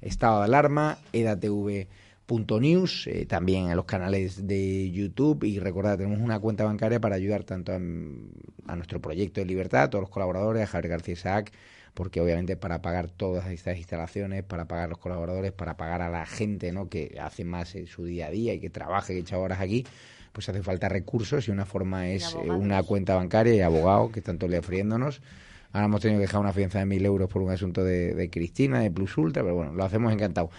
Estado 0.00 0.38
de 0.38 0.44
Alarma, 0.44 0.98
edatv.news, 1.12 3.06
eh, 3.08 3.26
también 3.26 3.70
en 3.70 3.76
los 3.76 3.86
canales 3.86 4.46
de 4.46 4.90
YouTube. 4.90 5.44
Y 5.44 5.58
recordad, 5.58 5.98
tenemos 5.98 6.20
una 6.20 6.38
cuenta 6.38 6.64
bancaria 6.64 7.00
para 7.00 7.16
ayudar 7.16 7.44
tanto 7.44 7.72
a, 7.72 7.76
a 7.76 8.76
nuestro 8.76 9.00
proyecto 9.00 9.40
de 9.40 9.46
libertad, 9.46 9.82
a 9.84 9.90
todos 9.90 10.02
los 10.02 10.10
colaboradores, 10.10 10.62
a 10.62 10.66
Javier 10.66 10.90
García 10.90 11.14
Isaac, 11.14 11.52
porque 11.96 12.20
obviamente 12.20 12.58
para 12.58 12.82
pagar 12.82 13.10
todas 13.10 13.50
estas 13.50 13.78
instalaciones, 13.78 14.44
para 14.44 14.66
pagar 14.66 14.90
los 14.90 14.98
colaboradores, 14.98 15.50
para 15.52 15.78
pagar 15.78 16.02
a 16.02 16.10
la 16.10 16.26
gente 16.26 16.70
¿no? 16.70 16.90
que 16.90 17.16
hace 17.20 17.44
más 17.44 17.74
en 17.74 17.86
su 17.86 18.04
día 18.04 18.26
a 18.26 18.30
día 18.30 18.52
y 18.52 18.60
que 18.60 18.68
trabaja, 18.68 19.08
que 19.08 19.18
echa 19.18 19.38
horas 19.38 19.60
aquí, 19.60 19.86
pues 20.32 20.46
hace 20.50 20.62
falta 20.62 20.90
recursos 20.90 21.48
y 21.48 21.50
una 21.50 21.64
forma 21.64 22.10
es 22.10 22.34
eh, 22.34 22.50
una 22.50 22.82
cuenta 22.82 23.14
bancaria 23.14 23.54
y 23.54 23.60
abogado 23.62 24.12
que 24.12 24.20
están 24.20 24.38
todos 24.38 24.54
ofriéndonos 24.54 25.22
Ahora 25.72 25.86
hemos 25.86 26.00
tenido 26.00 26.20
que 26.20 26.26
dejar 26.26 26.40
una 26.40 26.52
fianza 26.52 26.78
de 26.78 26.86
1.000 26.86 27.04
euros 27.04 27.28
por 27.28 27.42
un 27.42 27.50
asunto 27.50 27.82
de, 27.82 28.14
de 28.14 28.30
Cristina, 28.30 28.80
de 28.80 28.90
Plus 28.90 29.18
Ultra, 29.18 29.42
pero 29.42 29.54
bueno, 29.54 29.72
lo 29.72 29.84
hacemos 29.84 30.12
encantado. 30.12 30.50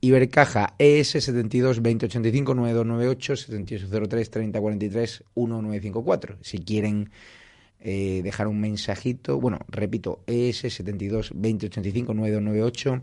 Ibercaja 0.00 0.74
ES 0.78 1.08
72 1.08 1.76
2085 1.76 2.54
9298 2.54 3.36
7803 3.36 4.30
3043 4.30 5.24
1954. 5.34 6.36
Si 6.40 6.58
quieren 6.58 7.10
eh, 7.80 8.20
dejar 8.22 8.46
un 8.46 8.60
mensajito, 8.60 9.40
bueno, 9.40 9.60
repito, 9.68 10.22
ES 10.26 10.58
72 10.58 11.30
2085 11.34 12.14
9298 12.14 13.02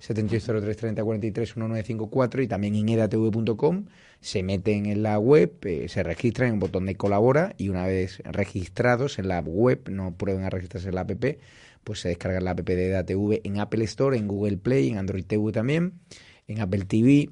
7803 0.00 0.76
3043 0.76 1.56
1954 1.56 2.42
y 2.42 2.48
también 2.48 2.74
en 2.76 2.88
edatv.com 2.88 3.86
se 4.20 4.42
meten 4.42 4.86
en 4.86 5.02
la 5.02 5.18
web, 5.18 5.52
eh, 5.62 5.88
se 5.88 6.02
registran 6.02 6.48
en 6.48 6.54
un 6.54 6.60
botón 6.60 6.86
de 6.86 6.94
colabora 6.94 7.54
y 7.56 7.68
una 7.68 7.86
vez 7.86 8.22
registrados 8.24 9.18
en 9.18 9.28
la 9.28 9.40
web, 9.40 9.88
no 9.90 10.16
prueben 10.16 10.44
a 10.44 10.50
registrarse 10.50 10.88
en 10.88 10.94
la 10.94 11.00
app, 11.02 11.24
pues 11.82 12.00
se 12.00 12.08
descargan 12.08 12.44
la 12.44 12.52
app 12.52 12.60
de 12.60 12.86
EDATV 12.88 13.40
en 13.44 13.60
Apple 13.60 13.84
Store, 13.84 14.16
en 14.16 14.28
Google 14.28 14.58
Play, 14.58 14.88
en 14.88 14.98
Android 14.98 15.24
TV 15.24 15.52
también 15.52 15.94
en 16.48 16.60
Apple 16.60 16.84
TV, 16.86 17.30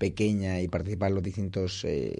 pequeña 0.00 0.60
y 0.60 0.66
participar 0.66 1.10
en 1.10 1.14
los 1.16 1.22
distintos 1.22 1.84
eh, 1.84 2.16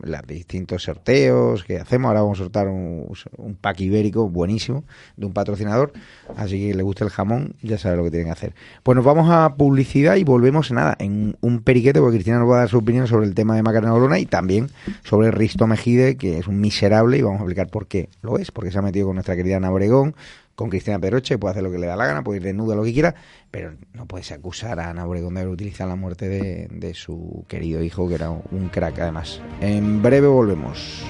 los 0.00 0.26
distintos 0.26 0.84
sorteos 0.84 1.62
que 1.64 1.78
hacemos. 1.78 2.08
Ahora 2.08 2.22
vamos 2.22 2.40
a 2.40 2.44
sortear 2.44 2.68
un, 2.68 3.12
un, 3.36 3.54
pack 3.54 3.80
ibérico 3.82 4.28
buenísimo 4.28 4.84
de 5.16 5.26
un 5.26 5.32
patrocinador. 5.34 5.92
Así 6.36 6.58
que 6.58 6.74
le 6.74 6.82
gusta 6.82 7.04
el 7.04 7.10
jamón, 7.10 7.54
ya 7.62 7.76
sabe 7.76 7.98
lo 7.98 8.04
que 8.04 8.10
tienen 8.10 8.28
que 8.28 8.32
hacer. 8.32 8.54
Pues 8.82 8.96
nos 8.96 9.04
vamos 9.04 9.28
a 9.30 9.54
publicidad 9.56 10.16
y 10.16 10.24
volvemos 10.24 10.72
nada, 10.72 10.96
en 10.98 11.36
un 11.42 11.60
periquete, 11.60 12.00
porque 12.00 12.16
Cristina 12.16 12.38
nos 12.38 12.48
va 12.48 12.56
a 12.56 12.58
dar 12.60 12.68
su 12.70 12.78
opinión 12.78 13.06
sobre 13.06 13.26
el 13.26 13.34
tema 13.34 13.54
de 13.54 13.62
Macarena 13.62 13.92
Olona 13.92 14.18
y 14.18 14.24
también 14.24 14.70
sobre 15.04 15.30
Risto 15.30 15.66
Mejide, 15.66 16.16
que 16.16 16.38
es 16.38 16.48
un 16.48 16.58
miserable, 16.58 17.18
y 17.18 17.22
vamos 17.22 17.40
a 17.40 17.44
explicar 17.44 17.68
por 17.68 17.86
qué 17.86 18.08
lo 18.22 18.38
es, 18.38 18.50
porque 18.50 18.72
se 18.72 18.78
ha 18.78 18.82
metido 18.82 19.06
con 19.06 19.16
nuestra 19.16 19.36
querida 19.36 19.58
Ana 19.58 19.70
Obregón, 19.70 20.14
con 20.54 20.68
Cristina 20.70 20.98
Peroche, 20.98 21.38
puede 21.38 21.52
hacer 21.52 21.62
lo 21.62 21.70
que 21.70 21.78
le 21.78 21.86
da 21.86 21.96
la 21.96 22.06
gana, 22.06 22.22
puede 22.22 22.38
ir 22.38 22.44
desnuda 22.44 22.74
lo 22.74 22.84
que 22.84 22.92
quiera, 22.92 23.14
pero 23.50 23.74
no 23.94 24.06
puedes 24.06 24.30
acusar 24.32 24.78
a 24.80 24.90
Ana 24.90 25.06
Obregón 25.06 25.34
de 25.34 25.40
haber 25.40 25.52
utilizado 25.52 25.90
la 25.90 25.96
muerte 25.96 26.28
de, 26.28 26.68
de 26.70 26.94
su 26.94 27.44
querido 27.48 27.82
hijo, 27.82 28.08
que 28.08 28.14
era 28.14 28.30
un 28.30 28.68
crack 28.70 28.98
además. 28.98 29.40
En 29.60 30.02
breve 30.02 30.26
volvemos. 30.26 31.04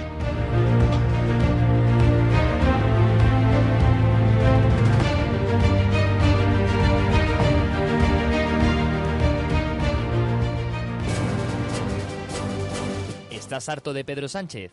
¿Estás 13.50 13.68
harto 13.68 13.92
de 13.92 14.04
Pedro 14.04 14.28
Sánchez? 14.28 14.70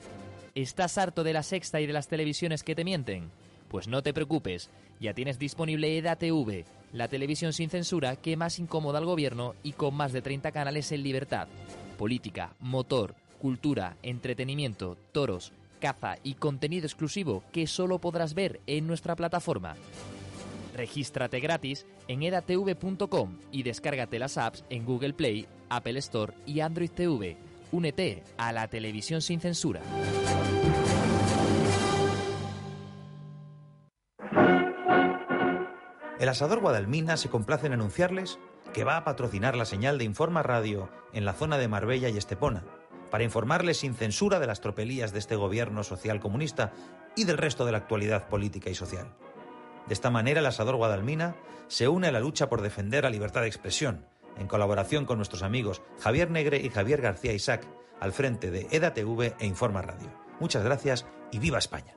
¿Estás 0.53 0.99
harto 0.99 1.23
de 1.23 1.33
la 1.33 1.41
sexta 1.41 1.81
y 1.81 1.87
de 1.87 1.93
las 1.93 2.07
televisiones 2.07 2.61
que 2.61 2.75
te 2.75 2.83
mienten? 2.83 3.31
Pues 3.69 3.87
no 3.87 4.01
te 4.01 4.13
preocupes, 4.13 4.69
ya 4.99 5.13
tienes 5.13 5.39
disponible 5.39 5.97
EDATV, 5.97 6.65
la 6.93 7.07
televisión 7.07 7.53
sin 7.53 7.69
censura 7.69 8.15
que 8.15 8.37
más 8.37 8.59
incomoda 8.59 8.99
al 8.99 9.05
gobierno 9.05 9.55
y 9.63 9.73
con 9.73 9.93
más 9.93 10.13
de 10.13 10.21
30 10.21 10.51
canales 10.51 10.91
en 10.91 11.03
libertad. 11.03 11.47
Política, 11.97 12.55
motor, 12.59 13.15
cultura, 13.39 13.97
entretenimiento, 14.03 14.97
toros, 15.11 15.51
caza 15.79 16.15
y 16.23 16.35
contenido 16.35 16.85
exclusivo 16.85 17.43
que 17.51 17.67
solo 17.67 17.99
podrás 17.99 18.33
ver 18.33 18.61
en 18.67 18.87
nuestra 18.87 19.15
plataforma. 19.15 19.75
Regístrate 20.75 21.39
gratis 21.39 21.85
en 22.07 22.23
edatv.com 22.23 23.37
y 23.51 23.63
descárgate 23.63 24.19
las 24.19 24.37
apps 24.37 24.63
en 24.69 24.85
Google 24.85 25.13
Play, 25.13 25.47
Apple 25.69 25.99
Store 25.99 26.33
y 26.45 26.59
Android 26.59 26.91
TV. 26.91 27.35
Únete 27.71 28.23
a 28.37 28.53
la 28.53 28.67
televisión 28.67 29.21
sin 29.21 29.41
censura. 29.41 29.81
El 36.19 36.29
asador 36.29 36.61
Guadalmina 36.61 37.15
se 37.15 37.29
complace 37.29 37.67
en 37.67 37.73
anunciarles 37.73 38.39
que 38.73 38.83
va 38.83 38.97
a 38.97 39.03
patrocinar 39.03 39.55
la 39.55 39.65
señal 39.65 39.99
de 39.99 40.03
Informa 40.03 40.41
Radio 40.41 40.89
en 41.13 41.25
la 41.25 41.33
zona 41.33 41.59
de 41.59 41.67
Marbella 41.67 42.09
y 42.09 42.17
Estepona, 42.17 42.63
para 43.11 43.23
informarles 43.23 43.77
sin 43.77 43.93
censura 43.93 44.39
de 44.39 44.47
las 44.47 44.59
tropelías 44.59 45.13
de 45.13 45.19
este 45.19 45.35
gobierno 45.35 45.83
social 45.83 46.19
comunista 46.19 46.73
y 47.15 47.25
del 47.25 47.37
resto 47.37 47.65
de 47.65 47.71
la 47.71 47.77
actualidad 47.77 48.27
política 48.29 48.69
y 48.69 48.75
social. 48.75 49.13
De 49.87 49.93
esta 49.93 50.09
manera, 50.09 50.39
el 50.39 50.45
asador 50.47 50.75
Guadalmina 50.75 51.35
se 51.67 51.87
une 51.87 52.07
a 52.07 52.11
la 52.11 52.19
lucha 52.19 52.49
por 52.49 52.61
defender 52.61 53.03
la 53.03 53.09
libertad 53.11 53.41
de 53.41 53.47
expresión, 53.47 54.05
en 54.37 54.47
colaboración 54.47 55.05
con 55.05 55.17
nuestros 55.17 55.43
amigos 55.43 55.81
Javier 55.99 56.31
Negre 56.31 56.57
y 56.57 56.69
Javier 56.69 57.01
García 57.01 57.33
Isaac, 57.33 57.67
al 57.99 58.11
frente 58.11 58.51
de 58.51 58.67
EDATV 58.71 59.35
e 59.39 59.45
Informa 59.45 59.81
Radio. 59.81 60.11
Muchas 60.39 60.63
gracias 60.63 61.05
y 61.31 61.39
viva 61.39 61.57
España. 61.57 61.96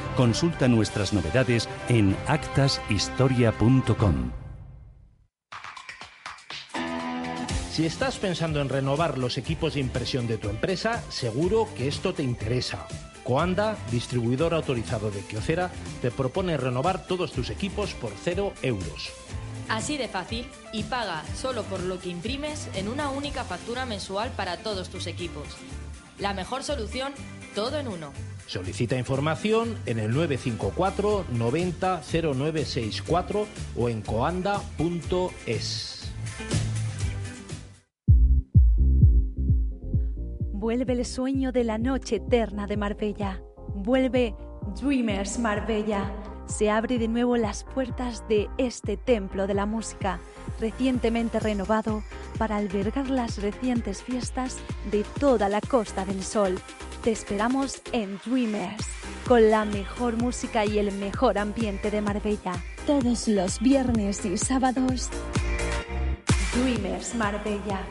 Consulta 0.15 0.67
nuestras 0.67 1.13
novedades 1.13 1.69
en 1.87 2.17
actashistoria.com. 2.27 4.31
Si 7.71 7.85
estás 7.85 8.17
pensando 8.17 8.59
en 8.59 8.67
renovar 8.67 9.17
los 9.17 9.37
equipos 9.37 9.75
de 9.75 9.79
impresión 9.79 10.27
de 10.27 10.37
tu 10.37 10.49
empresa, 10.49 11.01
seguro 11.09 11.69
que 11.75 11.87
esto 11.87 12.13
te 12.13 12.23
interesa. 12.23 12.85
Coanda, 13.23 13.77
distribuidor 13.89 14.53
autorizado 14.53 15.09
de 15.09 15.21
Kyocera, 15.21 15.71
te 16.01 16.11
propone 16.11 16.57
renovar 16.57 17.07
todos 17.07 17.31
tus 17.31 17.49
equipos 17.49 17.93
por 17.93 18.11
cero 18.21 18.51
euros. 18.61 19.13
Así 19.69 19.97
de 19.97 20.09
fácil 20.09 20.45
y 20.73 20.83
paga 20.83 21.23
solo 21.33 21.63
por 21.63 21.79
lo 21.79 21.97
que 21.97 22.09
imprimes 22.09 22.67
en 22.75 22.89
una 22.89 23.09
única 23.09 23.45
factura 23.45 23.85
mensual 23.85 24.31
para 24.31 24.57
todos 24.57 24.89
tus 24.89 25.07
equipos. 25.07 25.45
La 26.19 26.33
mejor 26.33 26.63
solución, 26.63 27.13
todo 27.53 27.79
en 27.79 27.87
uno. 27.87 28.11
Solicita 28.47 28.97
información 28.97 29.77
en 29.85 29.99
el 29.99 30.11
954 30.11 31.25
90 31.31 32.01
0964 32.01 33.47
o 33.77 33.89
en 33.89 34.01
coanda.es. 34.01 35.91
Vuelve 40.53 40.93
el 40.93 41.05
sueño 41.05 41.51
de 41.51 41.63
la 41.63 41.77
noche 41.77 42.17
eterna 42.17 42.67
de 42.67 42.77
Marbella. 42.77 43.41
Vuelve 43.73 44.35
Dreamers 44.79 45.39
Marbella. 45.39 46.11
Se 46.45 46.69
abre 46.69 46.99
de 46.99 47.07
nuevo 47.07 47.37
las 47.37 47.63
puertas 47.63 48.27
de 48.27 48.49
este 48.57 48.97
templo 48.97 49.47
de 49.47 49.53
la 49.53 49.65
música, 49.65 50.19
recientemente 50.59 51.39
renovado 51.39 52.03
para 52.37 52.57
albergar 52.57 53.09
las 53.09 53.41
recientes 53.41 54.03
fiestas 54.03 54.57
de 54.91 55.03
toda 55.19 55.49
la 55.49 55.61
Costa 55.61 56.05
del 56.05 56.21
Sol. 56.21 56.59
Te 57.03 57.09
esperamos 57.09 57.81
en 57.93 58.19
Dreamers, 58.23 58.85
con 59.27 59.49
la 59.49 59.65
mejor 59.65 60.17
música 60.17 60.67
y 60.67 60.77
el 60.77 60.91
mejor 60.91 61.39
ambiente 61.39 61.89
de 61.89 61.99
Marbella. 61.99 62.63
Todos 62.85 63.27
los 63.27 63.59
viernes 63.59 64.23
y 64.23 64.37
sábados. 64.37 65.09
Dreamers 66.53 67.15
Marbella. 67.15 67.87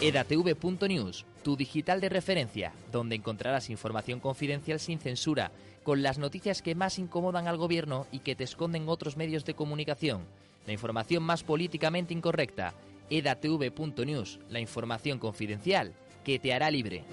edatv.news, 0.00 1.24
tu 1.44 1.56
digital 1.56 2.00
de 2.00 2.08
referencia, 2.08 2.72
donde 2.90 3.14
encontrarás 3.14 3.70
información 3.70 4.18
confidencial 4.18 4.80
sin 4.80 4.98
censura, 4.98 5.52
con 5.84 6.02
las 6.02 6.18
noticias 6.18 6.62
que 6.62 6.74
más 6.74 6.98
incomodan 6.98 7.46
al 7.46 7.58
gobierno 7.58 8.06
y 8.10 8.18
que 8.18 8.34
te 8.34 8.42
esconden 8.42 8.88
otros 8.88 9.16
medios 9.16 9.44
de 9.44 9.54
comunicación. 9.54 10.26
La 10.66 10.72
información 10.72 11.22
más 11.22 11.44
políticamente 11.44 12.14
incorrecta. 12.14 12.74
edatv.news, 13.10 14.40
la 14.48 14.60
información 14.60 15.18
confidencial 15.18 15.94
que 16.24 16.38
te 16.38 16.54
hará 16.54 16.70
libre. 16.70 17.04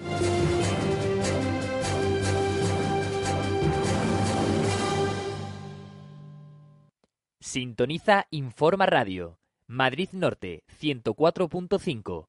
Sintoniza 7.40 8.26
Informa 8.30 8.86
Radio. 8.86 9.38
Madrid 9.66 10.08
Norte 10.12 10.64
104.5. 10.80 12.28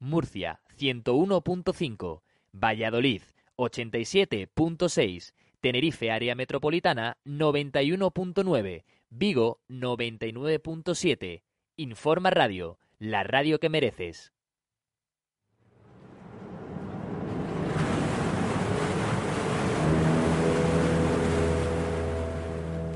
Murcia 0.00 0.60
101.5. 0.76 2.22
Valladolid 2.52 3.22
87.6. 3.56 5.32
Tenerife 5.60 6.10
Área 6.10 6.34
Metropolitana 6.34 7.16
91.9. 7.24 8.84
Vigo 9.16 9.60
99.7. 9.68 11.44
Informa 11.76 12.30
Radio, 12.30 12.80
la 12.98 13.22
radio 13.22 13.60
que 13.60 13.68
mereces. 13.68 14.32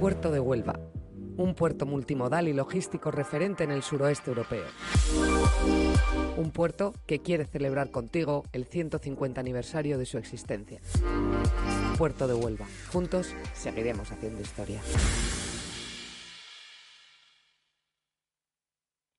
Puerto 0.01 0.33
de 0.33 0.41
Huelva, 0.41 0.81
un 1.37 1.55
puerto 1.55 1.87
multimodal 1.87 2.49
y 2.49 2.53
logístico 2.53 3.13
referente 3.13 3.63
en 3.63 3.71
el 3.71 3.85
suroeste 3.85 4.31
europeo. 4.31 4.67
Un 6.37 6.51
puerto 6.51 6.95
que 7.07 7.21
quiere 7.21 7.45
celebrar 7.45 7.93
contigo 7.93 8.43
el 8.51 8.65
150 8.65 9.41
aniversario 9.41 9.99
de 9.99 10.07
su 10.07 10.19
existencia. 10.19 10.81
Puerto 11.97 12.27
de 12.27 12.35
Huelva. 12.35 12.67
Juntos 12.91 13.37
seguiremos 13.55 14.11
haciendo 14.11 14.41
historia. 14.41 14.81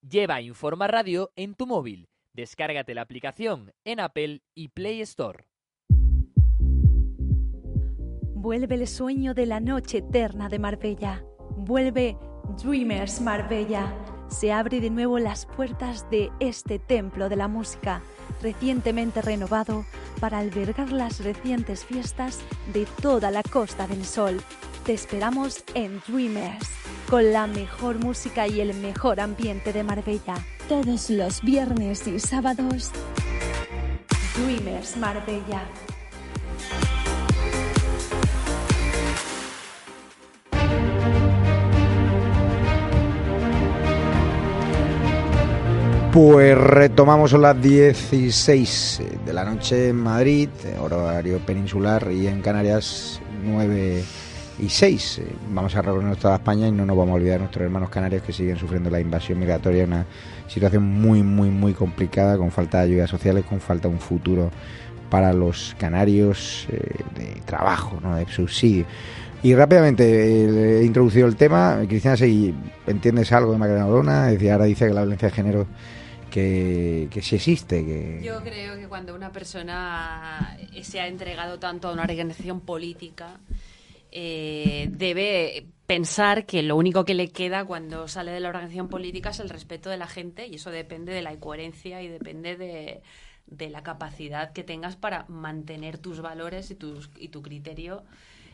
Lleva 0.01 0.41
Informa 0.41 0.87
Radio 0.87 1.31
en 1.35 1.55
tu 1.55 1.67
móvil. 1.67 2.07
Descárgate 2.33 2.93
la 2.93 3.01
aplicación 3.01 3.73
en 3.83 3.99
Apple 3.99 4.41
y 4.55 4.69
Play 4.69 5.01
Store. 5.01 5.45
Vuelve 8.33 8.75
el 8.75 8.87
sueño 8.87 9.33
de 9.33 9.45
la 9.45 9.59
noche 9.59 9.97
eterna 9.97 10.47
de 10.47 10.57
Marbella. 10.57 11.21
Vuelve 11.57 12.17
Dreamers 12.63 13.19
Marbella. 13.19 13.93
Se 14.29 14.53
abre 14.53 14.79
de 14.79 14.89
nuevo 14.89 15.19
las 15.19 15.45
puertas 15.45 16.09
de 16.09 16.31
este 16.39 16.79
templo 16.79 17.27
de 17.27 17.35
la 17.35 17.49
música, 17.49 18.01
recientemente 18.41 19.21
renovado 19.21 19.85
para 20.21 20.37
albergar 20.37 20.93
las 20.93 21.21
recientes 21.21 21.83
fiestas 21.83 22.39
de 22.71 22.87
toda 23.01 23.31
la 23.31 23.43
Costa 23.43 23.85
del 23.85 24.05
Sol. 24.05 24.39
Te 24.85 24.93
esperamos 24.93 25.65
en 25.73 25.99
Dreamers, 26.07 26.69
con 27.09 27.33
la 27.33 27.47
mejor 27.47 27.97
música 27.97 28.47
y 28.47 28.61
el 28.61 28.75
mejor 28.75 29.19
ambiente 29.19 29.73
de 29.73 29.83
Marbella. 29.83 30.35
Todos 30.67 31.09
los 31.09 31.41
viernes 31.41 32.05
y 32.07 32.19
sábados. 32.19 32.91
Dreamers 34.35 34.95
Marbella. 34.97 35.63
Pues 46.13 46.57
retomamos 46.57 47.33
a 47.33 47.37
las 47.39 47.61
16 47.61 49.01
de 49.25 49.33
la 49.33 49.45
noche 49.45 49.89
en 49.89 49.95
Madrid, 49.95 50.49
horario 50.79 51.39
peninsular, 51.39 52.11
y 52.11 52.27
en 52.27 52.41
Canarias 52.41 53.19
9 53.43 54.03
y 54.59 54.69
6. 54.69 55.21
Vamos 55.49 55.75
a 55.75 55.81
recorrer 55.81 56.15
toda 56.17 56.35
España 56.35 56.67
y 56.67 56.71
no 56.71 56.85
nos 56.85 56.97
vamos 56.97 57.13
a 57.13 57.15
olvidar 57.15 57.35
de 57.35 57.39
nuestros 57.39 57.63
hermanos 57.63 57.89
canarios 57.89 58.23
que 58.23 58.33
siguen 58.33 58.57
sufriendo 58.57 58.89
la 58.89 58.99
invasión 58.99 59.39
migratoria, 59.39 59.85
una 59.85 60.05
situación 60.47 60.83
muy, 60.83 61.23
muy, 61.23 61.49
muy 61.49 61.73
complicada, 61.73 62.37
con 62.37 62.51
falta 62.51 62.79
de 62.79 62.85
ayudas 62.85 63.09
sociales, 63.09 63.45
con 63.45 63.59
falta 63.59 63.87
de 63.87 63.93
un 63.93 63.99
futuro 63.99 64.51
para 65.09 65.33
los 65.33 65.75
canarios 65.79 66.67
eh, 66.69 66.79
de 67.15 67.41
trabajo, 67.45 67.99
¿no? 68.01 68.15
de 68.15 68.25
subsidio. 68.27 68.85
Y 69.41 69.55
rápidamente 69.55 70.81
he 70.81 70.83
introducido 70.83 71.25
el 71.25 71.37
tema. 71.37 71.79
Cristina, 71.87 72.17
si 72.17 72.53
entiendes 72.85 73.31
algo 73.31 73.53
de 73.53 73.57
Macarena 73.57 73.87
Olona, 73.87 74.27
ahora 74.27 74.65
dice 74.65 74.87
que 74.87 74.93
la 74.93 75.01
violencia 75.01 75.29
de 75.29 75.33
género 75.33 75.67
que, 76.29 77.07
que 77.09 77.21
sí 77.21 77.35
existe. 77.35 77.85
Que... 77.85 78.21
Yo 78.21 78.41
creo 78.43 78.75
que 78.75 78.87
cuando 78.87 79.15
una 79.15 79.31
persona 79.31 80.57
se 80.81 80.99
ha 80.99 81.07
entregado 81.07 81.57
tanto 81.57 81.87
a 81.87 81.93
una 81.93 82.03
organización 82.03 82.59
política, 82.59 83.39
eh, 84.11 84.89
debe 84.91 85.67
pensar 85.85 86.45
que 86.45 86.61
lo 86.61 86.75
único 86.75 87.05
que 87.05 87.13
le 87.13 87.29
queda 87.29 87.65
cuando 87.65 88.07
sale 88.07 88.31
de 88.31 88.39
la 88.39 88.49
organización 88.49 88.89
política 88.89 89.31
es 89.31 89.39
el 89.39 89.49
respeto 89.49 89.89
de 89.89 89.97
la 89.97 90.07
gente 90.07 90.47
y 90.47 90.55
eso 90.55 90.71
depende 90.71 91.13
de 91.13 91.21
la 91.21 91.35
coherencia 91.37 92.01
y 92.01 92.07
depende 92.07 92.55
de, 92.55 93.69
la 93.69 93.81
capacidad 93.81 94.53
que 94.53 94.63
tengas 94.63 94.95
para 94.95 95.25
mantener 95.27 95.97
tus 95.97 96.21
valores 96.21 96.69
y, 96.69 96.75
tus, 96.75 97.09
y 97.17 97.29
tu 97.29 97.41
criterio 97.41 98.03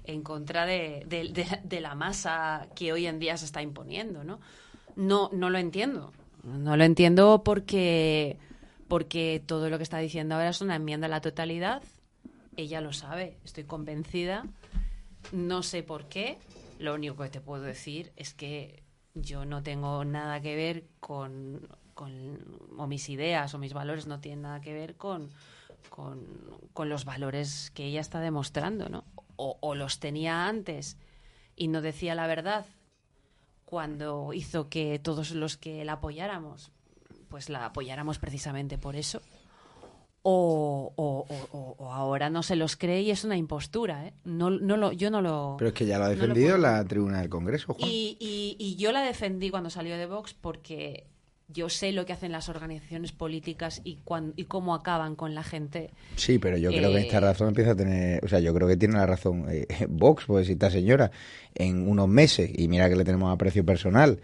en 0.05 0.21
contra 0.21 0.65
de, 0.65 1.03
de, 1.07 1.59
de, 1.63 1.81
la 1.81 1.95
masa 1.95 2.67
que 2.75 2.93
hoy 2.93 3.05
en 3.07 3.19
día 3.19 3.35
se 3.37 3.45
está 3.45 3.61
imponiendo, 3.61 4.23
¿no? 4.23 4.39
No, 4.95 5.29
no 5.33 5.49
lo 5.49 5.57
entiendo. 5.57 6.13
No 6.43 6.77
lo 6.77 6.83
entiendo 6.83 7.41
porque, 7.43 8.37
porque 8.87 9.41
todo 9.45 9.69
lo 9.69 9.77
que 9.77 9.83
está 9.83 9.97
diciendo 9.97 10.35
ahora 10.35 10.49
es 10.49 10.61
una 10.61 10.75
enmienda 10.75 11.07
a 11.07 11.09
la 11.09 11.21
totalidad. 11.21 11.81
Ella 12.55 12.81
lo 12.81 12.93
sabe, 12.93 13.37
estoy 13.43 13.65
convencida. 13.65 14.45
No 15.31 15.63
sé 15.63 15.83
por 15.83 16.05
qué. 16.05 16.37
Lo 16.79 16.93
único 16.93 17.23
que 17.23 17.29
te 17.29 17.41
puedo 17.41 17.63
decir 17.63 18.11
es 18.15 18.33
que 18.33 18.83
yo 19.13 19.45
no 19.45 19.63
tengo 19.63 20.03
nada 20.03 20.41
que 20.41 20.55
ver 20.55 20.87
con, 20.99 21.67
con 21.93 22.37
o 22.77 22.87
mis 22.87 23.09
ideas 23.09 23.53
o 23.53 23.57
mis 23.57 23.73
valores 23.73 24.07
no 24.07 24.19
tienen 24.19 24.41
nada 24.41 24.59
que 24.61 24.73
ver 24.73 24.95
con, 24.95 25.29
con, 25.89 26.27
con 26.73 26.89
los 26.89 27.05
valores 27.05 27.71
que 27.71 27.85
ella 27.85 28.01
está 28.01 28.19
demostrando, 28.19 28.89
¿no? 28.89 29.05
o, 29.37 29.57
o, 29.61 29.75
los 29.75 29.99
tenía 29.99 30.47
antes 30.47 30.97
y 31.55 31.67
no 31.67 31.81
decía 31.81 32.15
la 32.15 32.27
verdad 32.27 32.65
cuando 33.65 34.33
hizo 34.33 34.69
que 34.69 34.99
todos 34.99 35.31
los 35.31 35.57
que 35.57 35.83
la 35.85 35.93
apoyáramos, 35.93 36.71
pues 37.29 37.49
la 37.49 37.65
apoyáramos 37.65 38.19
precisamente 38.19 38.77
por 38.77 38.95
eso. 38.95 39.21
O, 40.27 40.91
o, 40.95 41.75
o, 41.77 41.91
ahora 41.93 42.31
no 42.31 42.41
se 42.41 42.55
los 42.55 42.75
cree 42.75 43.01
y 43.01 43.11
es 43.11 43.23
una 43.23 43.37
impostura, 43.37 44.07
¿eh? 44.07 44.13
No, 44.23 44.49
no 44.49 44.75
lo, 44.75 44.91
yo 44.91 45.11
no 45.11 45.21
lo... 45.21 45.55
Pero 45.59 45.67
es 45.67 45.75
que 45.75 45.85
ya 45.85 45.99
lo 45.99 46.05
ha 46.05 46.09
defendido 46.09 46.57
no 46.57 46.57
lo 46.57 46.61
la 46.63 46.83
tribuna 46.83 47.19
del 47.19 47.29
Congreso, 47.29 47.75
Juan. 47.75 47.87
Y, 47.87 48.17
y, 48.19 48.55
y 48.57 48.75
yo 48.75 48.91
la 48.91 49.03
defendí 49.03 49.51
cuando 49.51 49.69
salió 49.69 49.95
de 49.97 50.07
Vox 50.07 50.33
porque 50.33 51.05
yo 51.47 51.69
sé 51.69 51.91
lo 51.91 52.05
que 52.05 52.13
hacen 52.13 52.31
las 52.31 52.49
organizaciones 52.49 53.11
políticas 53.11 53.81
y, 53.83 53.97
cuan, 54.03 54.33
y 54.35 54.45
cómo 54.45 54.73
acaban 54.73 55.15
con 55.15 55.35
la 55.35 55.43
gente. 55.43 55.91
Sí, 56.15 56.39
pero 56.39 56.57
yo 56.57 56.71
creo 56.71 56.91
que 56.91 57.01
esta 57.01 57.19
razón 57.19 57.49
empieza 57.49 57.71
a 57.71 57.75
tener, 57.75 58.23
o 58.23 58.27
sea, 58.27 58.39
yo 58.39 58.53
creo 58.53 58.67
que 58.67 58.77
tiene 58.77 58.95
la 58.95 59.05
razón 59.05 59.45
eh, 59.49 59.67
Vox, 59.89 60.25
pues 60.25 60.49
esta 60.49 60.71
señora 60.71 61.11
en 61.53 61.87
unos 61.87 62.07
meses, 62.07 62.49
y 62.53 62.67
mira 62.67 62.89
que 62.89 62.95
le 62.95 63.03
tenemos 63.03 63.31
aprecio 63.31 63.63
personal, 63.63 64.19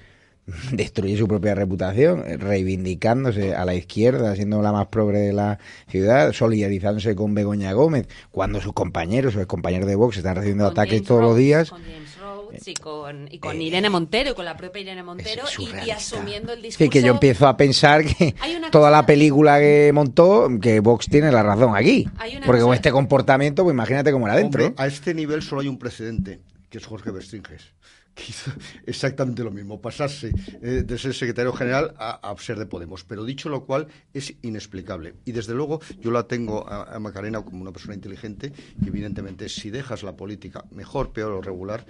destruye 0.72 1.18
su 1.18 1.28
propia 1.28 1.56
reputación, 1.56 2.24
reivindicándose 2.40 3.56
a 3.56 3.66
la 3.66 3.76
izquierda, 3.76 4.36
siendo 4.36 4.62
la 4.62 4.72
más 4.72 4.88
progre 4.88 5.20
de 5.20 5.34
la 5.34 5.60
ciudad, 5.88 6.34
solidarizándose 6.34 7.16
con 7.16 7.34
Begoña 7.34 7.74
Gómez, 7.74 8.08
cuando 8.32 8.60
sus 8.62 8.74
compañeros, 8.74 9.34
sus 9.34 9.46
compañeros 9.46 9.88
de 9.88 9.96
Vox 9.96 10.18
están 10.18 10.36
recibiendo 10.36 10.66
con 10.66 10.72
ataques 10.72 10.94
James 10.94 11.08
todos 11.08 11.22
los 11.22 11.38
días. 11.38 11.70
Con 11.70 11.84
James 11.84 12.18
Rhodes 12.18 12.68
y 12.68 12.74
con, 12.74 13.28
y 13.32 13.40
con 13.40 13.62
Irene 13.62 13.90
Montero, 13.90 14.32
y 14.32 14.34
con 14.34 14.46
la 14.46 14.58
propia 14.58 14.82
Irene 14.82 15.04
Montero, 15.04 15.44
y, 15.58 15.88
y, 15.88 15.92
asumiendo 15.92 16.54
el 16.54 16.62
discurso. 16.62 16.84
Sí, 16.84 16.90
que 16.90 17.02
yo 17.02 17.14
empiezo 17.14 17.48
a 17.48 17.56
pensar 17.56 18.04
que 18.04 18.34
toda 18.72 18.90
cosa... 18.90 18.92
la 18.92 19.06
película 19.06 19.60
que 19.60 19.92
montó, 19.94 20.50
que 20.62 20.80
Vox 20.80 21.08
tiene 21.08 21.32
la 21.32 21.44
razón 21.44 21.76
aquí. 21.76 22.08
Porque 22.46 22.62
cosa... 22.62 22.64
con 22.64 22.74
este 22.74 22.92
comportamiento, 22.92 23.64
pues 23.64 23.74
imagínate 23.74 24.12
cómo 24.12 24.28
era 24.28 24.36
dentro. 24.36 24.66
Hombre, 24.66 24.84
a 24.84 24.88
este 24.88 25.14
nivel 25.14 25.42
solo 25.42 25.62
hay 25.62 25.68
un 25.68 25.78
precedente, 25.78 26.42
que 26.70 26.80
es 26.80 26.86
Jorge 26.86 27.12
Bestringes 27.12 27.74
que 28.14 28.24
hizo 28.30 28.52
exactamente 28.86 29.44
lo 29.44 29.52
mismo, 29.52 29.82
pasarse 29.82 30.34
eh, 30.62 30.84
de 30.86 30.98
ser 30.98 31.14
secretario 31.14 31.54
general 31.54 31.94
a, 31.98 32.36
ser 32.40 32.58
de 32.60 32.66
Podemos. 32.66 33.04
Pero 33.04 33.26
dicho 33.26 33.50
lo 33.50 33.66
cual, 33.66 33.88
es 34.14 34.34
inexplicable. 34.42 35.16
Y 35.26 35.32
desde 35.32 35.54
luego, 35.54 35.82
yo 36.00 36.12
la 36.12 36.24
tengo 36.24 36.68
a, 36.68 36.96
a, 36.96 37.00
Macarena 37.00 37.42
como 37.42 37.62
una 37.62 37.72
persona 37.72 37.96
inteligente 37.96 38.54
y 38.82 38.88
evidentemente 38.88 39.50
si 39.50 39.70
dejas 39.70 40.04
la 40.04 40.16
política, 40.16 40.66
mejor, 40.72 41.12
peor 41.12 41.32
o 41.34 41.42
regular, 41.42 41.86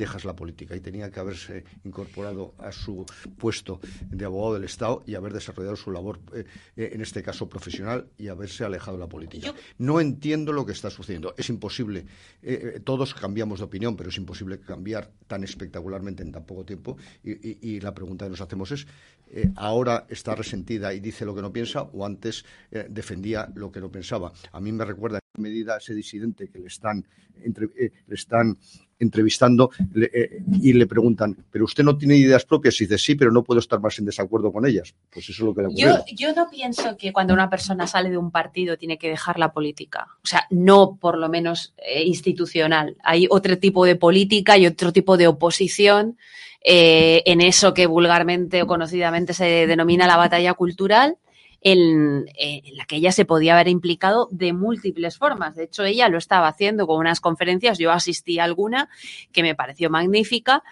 dejas 0.00 0.24
la 0.24 0.34
política 0.34 0.74
y 0.74 0.80
tenía 0.80 1.10
que 1.10 1.20
haberse 1.20 1.64
incorporado 1.84 2.54
a 2.58 2.72
su 2.72 3.04
puesto 3.38 3.80
de 4.10 4.24
abogado 4.24 4.54
del 4.54 4.64
Estado 4.64 5.04
y 5.06 5.14
haber 5.14 5.32
desarrollado 5.32 5.76
su 5.76 5.92
labor, 5.92 6.18
eh, 6.32 6.44
en 6.76 7.00
este 7.00 7.22
caso 7.22 7.48
profesional, 7.48 8.08
y 8.18 8.28
haberse 8.28 8.64
alejado 8.64 8.96
de 8.96 9.04
la 9.04 9.08
política. 9.08 9.46
Yo... 9.46 9.54
No 9.78 10.00
entiendo 10.00 10.52
lo 10.52 10.64
que 10.64 10.72
está 10.72 10.90
sucediendo. 10.90 11.34
Es 11.36 11.48
imposible. 11.50 12.06
Eh, 12.42 12.80
todos 12.82 13.14
cambiamos 13.14 13.58
de 13.60 13.66
opinión, 13.66 13.96
pero 13.96 14.08
es 14.08 14.16
imposible 14.16 14.58
cambiar 14.58 15.12
tan 15.26 15.44
espectacularmente 15.44 16.22
en 16.22 16.32
tan 16.32 16.44
poco 16.44 16.64
tiempo. 16.64 16.96
Y, 17.22 17.32
y, 17.32 17.58
y 17.60 17.80
la 17.80 17.92
pregunta 17.92 18.24
que 18.24 18.30
nos 18.30 18.40
hacemos 18.40 18.72
es, 18.72 18.86
eh, 19.28 19.50
¿ahora 19.56 20.06
está 20.08 20.34
resentida 20.34 20.92
y 20.94 21.00
dice 21.00 21.24
lo 21.24 21.34
que 21.34 21.42
no 21.42 21.52
piensa 21.52 21.82
o 21.82 22.04
antes 22.04 22.44
defendía 22.88 23.52
lo 23.54 23.70
que 23.70 23.80
no 23.80 23.90
pensaba? 23.90 24.32
A 24.52 24.60
mí 24.60 24.72
me 24.72 24.84
recuerda 24.84 25.20
medida 25.38 25.74
a 25.74 25.78
ese 25.78 25.94
disidente 25.94 26.48
que 26.48 26.58
le 26.58 26.66
están, 26.66 27.06
entre, 27.42 27.66
eh, 27.78 27.92
le 28.06 28.14
están 28.14 28.58
entrevistando 29.00 29.70
le, 29.94 30.10
eh, 30.12 30.42
y 30.62 30.72
le 30.72 30.86
preguntan, 30.86 31.36
¿pero 31.50 31.64
usted 31.64 31.82
no 31.82 31.96
tiene 31.96 32.16
ideas 32.16 32.44
propias? 32.44 32.80
Y 32.80 32.84
dice, 32.84 32.98
sí, 32.98 33.14
pero 33.16 33.32
no 33.32 33.42
puedo 33.42 33.60
estar 33.60 33.80
más 33.80 33.98
en 33.98 34.04
desacuerdo 34.04 34.52
con 34.52 34.66
ellas. 34.66 34.94
Pues 35.10 35.28
eso 35.28 35.42
es 35.42 35.46
lo 35.46 35.54
que 35.54 35.62
le 35.62 35.68
ocurre. 35.68 35.80
Yo, 35.80 36.28
yo 36.28 36.34
no 36.34 36.48
pienso 36.48 36.96
que 36.96 37.12
cuando 37.12 37.34
una 37.34 37.50
persona 37.50 37.86
sale 37.86 38.10
de 38.10 38.18
un 38.18 38.30
partido 38.30 38.76
tiene 38.76 38.98
que 38.98 39.08
dejar 39.08 39.38
la 39.38 39.52
política. 39.52 40.06
O 40.22 40.26
sea, 40.26 40.46
no 40.50 40.98
por 41.00 41.18
lo 41.18 41.28
menos 41.28 41.74
eh, 41.78 42.04
institucional. 42.04 42.96
Hay 43.02 43.26
otro 43.30 43.58
tipo 43.58 43.84
de 43.84 43.96
política 43.96 44.58
y 44.58 44.66
otro 44.66 44.92
tipo 44.92 45.16
de 45.16 45.26
oposición 45.26 46.16
eh, 46.62 47.22
en 47.24 47.40
eso 47.40 47.72
que 47.72 47.86
vulgarmente 47.86 48.62
o 48.62 48.66
conocidamente 48.66 49.32
se 49.32 49.66
denomina 49.66 50.06
la 50.06 50.18
batalla 50.18 50.52
cultural 50.52 51.16
en, 51.62 52.26
eh, 52.38 52.62
en, 52.64 52.76
la 52.76 52.84
que 52.86 52.96
ella 52.96 53.12
se 53.12 53.24
podía 53.24 53.54
haber 53.54 53.68
implicado 53.68 54.28
de 54.30 54.52
múltiples 54.52 55.18
formas. 55.18 55.54
De 55.56 55.64
hecho, 55.64 55.84
ella 55.84 56.08
lo 56.08 56.18
estaba 56.18 56.48
haciendo 56.48 56.86
con 56.86 56.98
unas 56.98 57.20
conferencias, 57.20 57.78
yo 57.78 57.92
asistí 57.92 58.38
a 58.38 58.44
alguna 58.44 58.88
que 59.32 59.42
me 59.42 59.54
pareció 59.54 59.90
magnífica, 59.90 60.62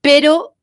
pero 0.00 0.54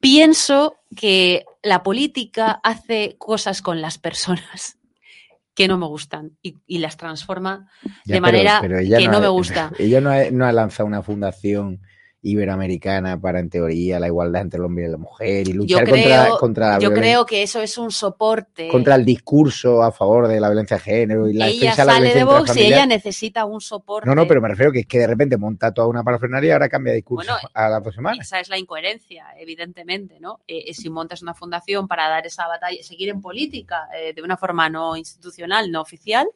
pienso 0.00 0.76
que 0.96 1.44
la 1.62 1.82
política 1.82 2.60
hace 2.62 3.16
cosas 3.18 3.62
con 3.62 3.80
las 3.80 3.98
personas 3.98 4.78
que 5.54 5.68
no 5.68 5.76
me 5.76 5.86
gustan 5.86 6.36
y, 6.42 6.56
y 6.66 6.78
las 6.78 6.96
transforma 6.96 7.68
Ya, 7.82 7.90
de 7.90 7.96
pero- 8.06 8.22
manera 8.22 8.58
pero 8.60 8.78
que 8.78 9.08
no, 9.08 9.20
me 9.20 9.28
gusta. 9.38 9.72
Ella 9.78 10.00
no 10.00 10.10
ha, 10.10 10.30
no 10.30 10.46
ha 10.46 10.52
lanzado 10.52 10.86
una 10.86 11.02
fundación 11.02 11.80
iberoamericana 12.22 13.20
para, 13.20 13.38
en 13.38 13.48
teoría, 13.48 14.00
la 14.00 14.08
igualdad 14.08 14.42
entre 14.42 14.58
el 14.58 14.64
hombre 14.64 14.86
y 14.86 14.88
la 14.88 14.96
mujer 14.96 15.48
y 15.48 15.52
luchar 15.52 15.84
creo, 15.84 15.94
contra, 15.94 16.28
contra, 16.38 16.68
la 16.72 16.78
yo 16.80 16.92
creo 16.92 17.24
que 17.24 17.42
eso 17.42 17.62
es 17.62 17.78
un 17.78 17.92
soporte. 17.92 18.68
contra 18.68 18.96
el 18.96 19.04
discurso 19.04 19.82
a 19.82 19.92
favor 19.92 20.26
de 20.26 20.40
la 20.40 20.48
violencia 20.48 20.78
de 20.78 20.82
género 20.82 21.28
y 21.28 21.34
la 21.34 21.46
ella 21.46 21.70
defensa 21.70 21.82
de 21.82 21.86
la 21.86 21.92
sale 21.92 22.14
de 22.14 22.24
Vox 22.24 22.56
y 22.56 22.60
ella 22.62 22.86
necesita 22.86 23.44
un 23.44 23.60
soporte. 23.60 24.08
No, 24.08 24.14
no, 24.14 24.26
pero 24.26 24.40
me 24.40 24.48
refiero 24.48 24.72
que 24.72 24.80
es 24.80 24.86
que 24.86 24.98
de 24.98 25.06
repente 25.06 25.36
monta 25.36 25.72
toda 25.72 25.86
una 25.86 26.02
parafernalia 26.02 26.48
y 26.48 26.52
ahora 26.52 26.68
cambia 26.68 26.92
de 26.92 26.96
discurso 26.96 27.30
Bueno, 27.30 27.48
a 27.54 27.80
dos 27.80 27.94
semanas. 27.94 28.26
Esa 28.26 28.40
es 28.40 28.48
la 28.48 28.58
incoherencia, 28.58 29.26
evidentemente, 29.38 30.18
¿no? 30.18 30.40
Eh, 30.48 30.64
eh, 30.66 30.74
si 30.74 30.90
montas 30.90 31.22
una 31.22 31.34
fundación 31.34 31.86
para 31.86 32.08
dar 32.08 32.26
esa 32.26 32.48
batalla, 32.48 32.82
seguir 32.82 33.10
en 33.10 33.20
política 33.20 33.88
eh, 33.94 34.12
de 34.12 34.22
una 34.22 34.36
forma 34.36 34.68
no 34.68 34.96
institucional, 34.96 35.70
no 35.70 35.80
oficial, 35.80 36.28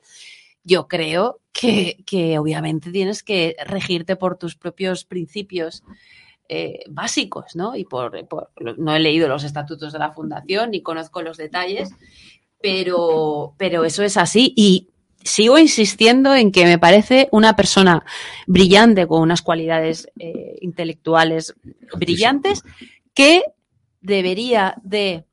yo 0.64 0.88
creo 0.88 1.40
que, 1.52 2.02
que 2.06 2.38
obviamente 2.38 2.90
tienes 2.90 3.22
que 3.22 3.56
regirte 3.66 4.16
por 4.16 4.38
tus 4.38 4.56
propios 4.56 5.04
principios 5.04 5.82
eh, 6.48 6.80
básicos, 6.88 7.54
¿no? 7.56 7.76
Y 7.76 7.84
por, 7.84 8.26
por- 8.28 8.50
no 8.78 8.94
he 8.94 8.98
leído 9.00 9.28
los 9.28 9.44
estatutos 9.44 9.92
de 9.92 9.98
la 9.98 10.12
fundación 10.12 10.70
ni 10.70 10.82
conozco 10.82 11.22
los 11.22 11.36
detalles, 11.36 11.90
pero, 12.60 13.54
pero 13.58 13.84
eso 13.84 14.02
es 14.02 14.16
así 14.16 14.52
y 14.56 14.88
sigo 15.24 15.58
insistiendo 15.58 16.34
en 16.34 16.50
que 16.52 16.64
me 16.64 16.78
parece 16.78 17.28
una 17.32 17.54
persona 17.56 18.04
brillante 18.46 19.06
con 19.06 19.22
unas 19.22 19.42
cualidades 19.42 20.08
eh, 20.18 20.56
intelectuales 20.60 21.54
brillantes 21.96 22.62
que 23.14 23.42
debería 24.00 24.74
de 24.82 25.24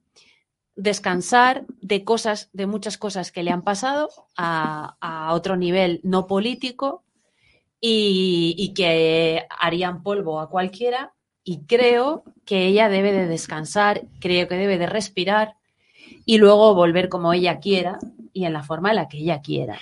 descansar 0.79 1.65
de 1.81 2.03
cosas, 2.03 2.49
de 2.53 2.65
muchas 2.65 2.97
cosas 2.97 3.31
que 3.31 3.43
le 3.43 3.51
han 3.51 3.63
pasado 3.63 4.09
a, 4.37 4.95
a 5.01 5.33
otro 5.33 5.57
nivel 5.57 5.99
no 6.03 6.25
político 6.25 7.03
y, 7.81 8.55
y 8.57 8.73
que 8.73 9.43
harían 9.59 10.03
polvo 10.03 10.39
a 10.39 10.49
cualquiera. 10.49 11.13
Y 11.43 11.61
creo 11.65 12.23
que 12.45 12.67
ella 12.67 12.89
debe 12.89 13.11
de 13.11 13.27
descansar, 13.27 14.03
creo 14.19 14.47
que 14.47 14.55
debe 14.55 14.77
de 14.77 14.87
respirar 14.87 15.55
y 16.25 16.37
luego 16.37 16.73
volver 16.75 17.09
como 17.09 17.33
ella 17.33 17.59
quiera 17.59 17.99
y 18.33 18.45
en 18.45 18.53
la 18.53 18.63
forma 18.63 18.89
en 18.91 18.97
la 18.97 19.07
que 19.07 19.17
ella 19.17 19.41
quiera. 19.41 19.79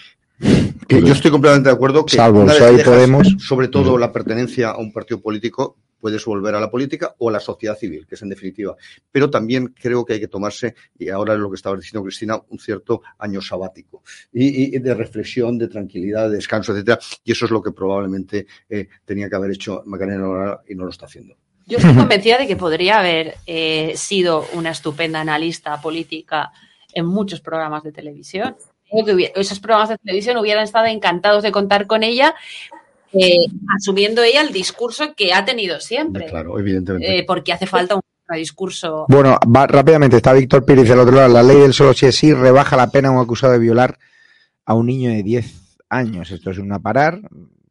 Que 0.88 1.02
yo 1.02 1.14
estoy 1.14 1.32
completamente 1.32 1.70
de 1.70 1.76
acuerdo 1.76 2.06
que 2.06 2.16
Salvo 2.16 2.42
una 2.42 2.54
vez 2.54 2.62
PSOE 2.62 2.74
y 2.74 2.78
dejas, 2.78 2.94
Podemos. 2.94 3.28
sobre 3.40 3.68
todo 3.68 3.98
la 3.98 4.12
pertenencia 4.12 4.70
a 4.70 4.78
un 4.78 4.94
partido 4.94 5.22
político, 5.22 5.76
puedes 6.00 6.24
volver 6.26 6.56
a 6.56 6.60
la 6.60 6.70
política 6.70 7.16
o 7.18 7.30
a 7.30 7.32
la 7.32 7.40
sociedad 7.40 7.78
civil, 7.78 8.06
que 8.08 8.16
es 8.16 8.22
en 8.22 8.30
definitiva. 8.30 8.76
Pero 9.12 9.30
también 9.30 9.68
creo 9.80 10.06
que 10.06 10.14
hay 10.14 10.20
que 10.20 10.28
tomarse, 10.28 10.76
y 10.98 11.10
ahora 11.10 11.34
es 11.34 11.40
lo 11.40 11.50
que 11.50 11.56
estaba 11.56 11.76
diciendo 11.76 12.04
Cristina, 12.04 12.40
un 12.50 12.60
cierto 12.60 13.02
año 13.20 13.42
sabático 13.42 14.04
y, 14.32 14.78
de 14.78 14.94
reflexión, 14.94 15.58
de 15.58 15.68
tranquilidad, 15.68 16.30
de 16.30 16.38
descanso, 16.38 16.74
etcétera. 16.74 17.00
Y 17.24 17.32
eso 17.32 17.46
es 17.46 17.52
lo 17.52 17.62
que 17.62 17.72
probablemente 17.72 18.48
eh, 18.70 18.88
tenía 19.06 19.30
que 19.30 19.36
haber 19.36 19.52
hecho 19.52 19.84
Macarena 19.86 20.60
y 20.68 20.76
no 20.76 20.84
lo 20.84 20.90
está 20.90 21.06
haciendo. 21.06 21.36
Yo 21.66 21.78
estoy 21.78 21.96
convencida 21.96 22.38
de 22.38 22.48
que 22.48 22.56
podría 22.56 23.00
haber 23.00 23.36
eh, 23.46 23.94
sido 23.98 24.46
una 24.54 24.72
estupenda 24.72 25.20
analista 25.20 25.82
política 25.82 26.52
en 26.94 27.06
muchos 27.06 27.42
programas 27.42 27.84
de 27.84 27.92
televisión. 27.92 28.56
Esos 29.36 29.60
programas 29.60 29.90
de 29.90 29.98
televisión 29.98 30.38
hubieran 30.38 30.64
estado 30.64 30.86
encantados 30.86 31.44
de 31.44 31.52
contar 31.52 31.86
con 31.86 32.04
ella, 32.04 32.36
eh, 33.14 33.46
asumiendo 33.76 34.24
ella 34.24 34.42
el 34.42 34.52
discurso 34.52 35.14
que 35.16 35.34
ha 35.34 35.46
tenido 35.46 35.80
siempre. 35.80 36.26
Claro, 36.26 36.60
evidentemente. 36.60 37.20
Eh, 37.20 37.24
porque 37.26 37.54
hace 37.54 37.66
falta 37.66 37.96
un 37.96 38.02
discurso. 38.36 39.06
Bueno, 39.08 39.38
va, 39.56 39.68
rápidamente, 39.68 40.18
está 40.18 40.34
Víctor 40.34 40.66
Pérez 40.66 40.90
del 40.90 41.00
otro 41.00 41.16
lado. 41.16 41.34
La 41.34 41.44
ley 41.44 41.58
del 41.58 41.74
solo 41.74 41.94
si 41.94 42.06
es 42.06 42.16
sí 42.16 42.34
rebaja 42.34 42.76
la 42.76 42.92
pena 42.92 43.10
a 43.10 43.12
un 43.12 43.20
acusado 43.20 43.54
de 43.54 43.60
violar 43.60 43.98
a 44.66 44.74
un 44.74 44.88
niño 44.88 45.12
de 45.12 45.24
10 45.24 45.78
años. 45.90 46.32
Esto 46.32 46.52
es 46.52 46.58
una 46.58 46.80
parar. 46.80 47.22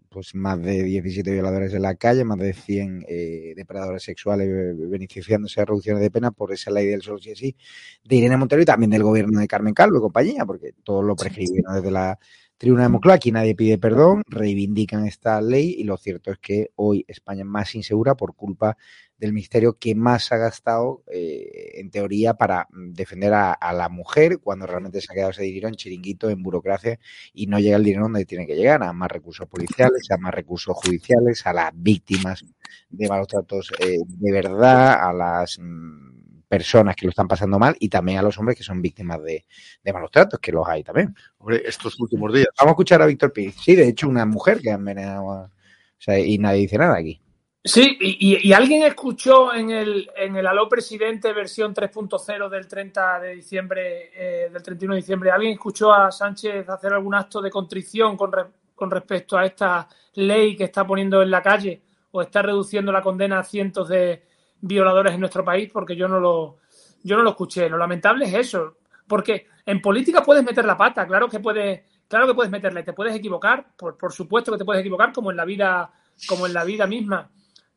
Pues 0.09 0.34
más 0.34 0.59
de 0.62 0.82
17 0.82 1.30
violadores 1.30 1.74
en 1.74 1.82
la 1.82 1.95
calle, 1.97 2.24
más 2.24 2.39
de 2.39 2.55
100 2.55 3.05
eh, 3.07 3.53
depredadores 3.55 4.03
sexuales 4.03 4.49
eh, 4.49 4.72
beneficiándose 4.89 5.61
de 5.61 5.66
reducciones 5.66 6.01
de 6.01 6.11
pena 6.11 6.30
por 6.30 6.55
esa 6.55 6.70
ley 6.70 6.87
del 6.87 7.03
solo 7.03 7.18
si 7.18 7.32
es 7.32 7.39
sí 7.39 7.55
de 8.03 8.16
Irene 8.16 8.39
Montero 8.39 8.62
y 8.62 8.64
también 8.64 8.89
del 8.89 9.03
gobierno 9.03 9.39
de 9.41 9.47
Carmen 9.47 9.74
Calvo 9.74 9.99
y 9.99 10.01
compañía, 10.01 10.47
porque 10.47 10.72
todos 10.82 11.05
lo 11.05 11.14
prescribieron 11.16 11.74
desde 11.74 11.91
la 11.91 12.18
tribuna 12.59 12.85
de 12.85 12.89
Moncloa. 12.89 13.17
Aquí 13.17 13.33
nadie 13.33 13.55
pide 13.55 13.79
perdón, 13.79 14.23
reivindican 14.27 15.07
esta 15.07 15.41
ley 15.41 15.75
y 15.79 15.85
lo 15.85 15.97
cierto 15.97 16.31
es 16.31 16.39
que 16.39 16.71
hoy 16.77 17.05
España 17.09 17.43
es 17.43 17.47
más 17.47 17.75
insegura 17.75 18.15
por 18.15 18.35
culpa 18.35 18.77
del 19.19 19.33
ministerio 19.33 19.79
que 19.79 19.95
más 19.95 20.31
ha 20.33 20.37
gastado, 20.37 21.03
eh, 21.11 21.73
en 21.77 21.91
teoría, 21.91 22.35
para 22.35 22.67
mm, 22.71 22.93
defender 22.93 23.33
a, 23.33 23.53
a 23.53 23.73
la 23.73 23.89
mujer 23.89 24.41
cuando 24.41 24.67
realmente 24.67 25.01
se 25.01 25.11
ha 25.11 25.15
quedado 25.15 25.31
ese 25.31 25.43
dinero 25.43 25.69
en 25.69 25.75
chiringuito, 25.75 26.29
en 26.29 26.43
burocracia 26.43 26.99
y 27.33 27.47
no 27.47 27.59
llega 27.59 27.77
el 27.77 27.85
dinero 27.85 28.05
donde 28.05 28.27
tiene 28.27 28.47
que 28.47 28.57
llegar, 28.57 28.83
a 28.83 28.93
más 28.93 29.11
recursos 29.11 29.49
policiales, 29.49 30.11
a 30.11 30.19
más 30.19 30.35
recursos 30.35 30.77
judiciales, 30.77 31.47
a 31.47 31.53
las 31.53 31.73
víctimas 31.75 32.45
de 32.91 33.09
malos 33.09 33.29
tratos 33.29 33.73
eh, 33.81 33.99
de 34.07 34.33
verdad, 34.33 35.09
a 35.09 35.13
las 35.13 35.59
mm, 35.59 36.16
personas 36.49 36.95
que 36.97 37.07
lo 37.07 37.11
están 37.11 37.27
pasando 37.29 37.59
mal 37.59 37.77
y 37.81 37.89
también 37.89 38.19
a 38.19 38.23
los 38.23 38.39
hombres 38.39 38.57
que 38.57 38.63
son 38.65 38.81
víctimas 38.81 39.23
de, 39.23 39.45
de 39.83 39.93
malos 39.93 40.11
tratos, 40.11 40.39
que 40.41 40.53
los 40.53 40.67
hay 40.69 40.83
también. 40.85 41.15
Hombre, 41.39 41.63
estos 41.67 41.99
últimos 42.01 42.33
días. 42.33 42.47
Vamos 42.59 42.71
a 42.71 42.75
escuchar 42.75 43.03
a 43.03 43.07
Víctor 43.07 43.33
Pérez. 43.33 43.57
Sí, 43.63 43.75
de 43.75 43.89
hecho, 43.89 44.09
una 44.09 44.25
mujer 44.27 44.61
que 44.61 44.71
ha 44.71 44.75
envenenado 44.75 45.31
a- 45.33 45.45
O 45.47 45.51
sea, 45.99 46.19
y 46.19 46.39
nadie 46.39 46.61
dice 46.61 46.79
nada 46.79 46.97
aquí. 46.99 47.21
Sí, 47.65 47.97
y, 48.01 48.35
y- 48.37 48.49
y 48.49 48.53
alguien 48.53 48.85
escuchó 48.85 49.53
en 49.53 49.71
el, 49.71 50.09
en 50.17 50.37
el 50.37 50.47
Aló 50.47 50.69
Presidente 50.69 51.33
versión 51.33 51.75
3.0 51.75 52.49
del 52.49 52.69
30 52.69 53.19
de 53.19 53.35
diciembre, 53.35 54.11
eh, 54.15 54.51
del 54.53 54.63
31 54.63 54.95
de 54.95 55.01
diciembre, 55.01 55.31
¿alguien 55.33 55.55
escuchó 55.55 55.93
a 55.93 56.13
Sánchez 56.13 56.69
hacer 56.69 56.93
algún 56.93 57.17
acto 57.17 57.41
de 57.43 57.51
contrición 57.51 58.17
con, 58.17 58.31
re- 58.31 58.45
con 58.75 58.89
respecto 58.89 59.37
a 59.37 59.45
esta 59.47 59.89
ley 60.15 60.55
que 60.55 60.63
está 60.65 60.87
poniendo 60.87 61.21
en 61.23 61.31
la 61.33 61.43
calle 61.43 61.83
o 62.13 62.23
está 62.23 62.41
reduciendo 62.41 62.93
la 62.93 63.03
condena 63.03 63.41
a 63.41 63.45
cientos 63.45 63.89
de 63.89 64.23
violadores 64.61 65.15
en 65.15 65.21
nuestro 65.21 65.45
país? 65.45 65.71
Porque 65.73 65.97
yo 65.97 66.09
no 66.09 66.21
lo, 66.21 66.59
yo 67.03 67.17
no 67.17 67.23
lo 67.23 67.31
escuché. 67.31 67.69
Lo 67.69 67.79
lamentable 67.79 68.27
es 68.27 68.35
eso, 68.35 68.79
porque 69.07 69.47
en 69.65 69.81
política 69.81 70.23
puedes 70.23 70.45
meter 70.45 70.65
la 70.65 70.77
pata, 70.77 71.07
claro 71.07 71.29
que 71.29 71.41
puedes, 71.41 71.83
claro 72.09 72.27
que 72.27 72.35
puedes 72.35 72.51
meterle, 72.51 72.83
te 72.83 72.93
puedes 72.93 73.15
equivocar, 73.15 73.67
por, 73.77 73.97
por 73.97 74.13
supuesto 74.13 74.53
que 74.53 74.59
te 74.59 74.65
puedes 74.65 74.81
equivocar, 74.81 75.13
como 75.13 75.31
en 75.31 75.37
la 75.37 75.45
vida, 75.45 75.91
como 76.29 76.47
en 76.47 76.55
la 76.55 76.65
vida 76.65 76.87
misma 76.87 77.31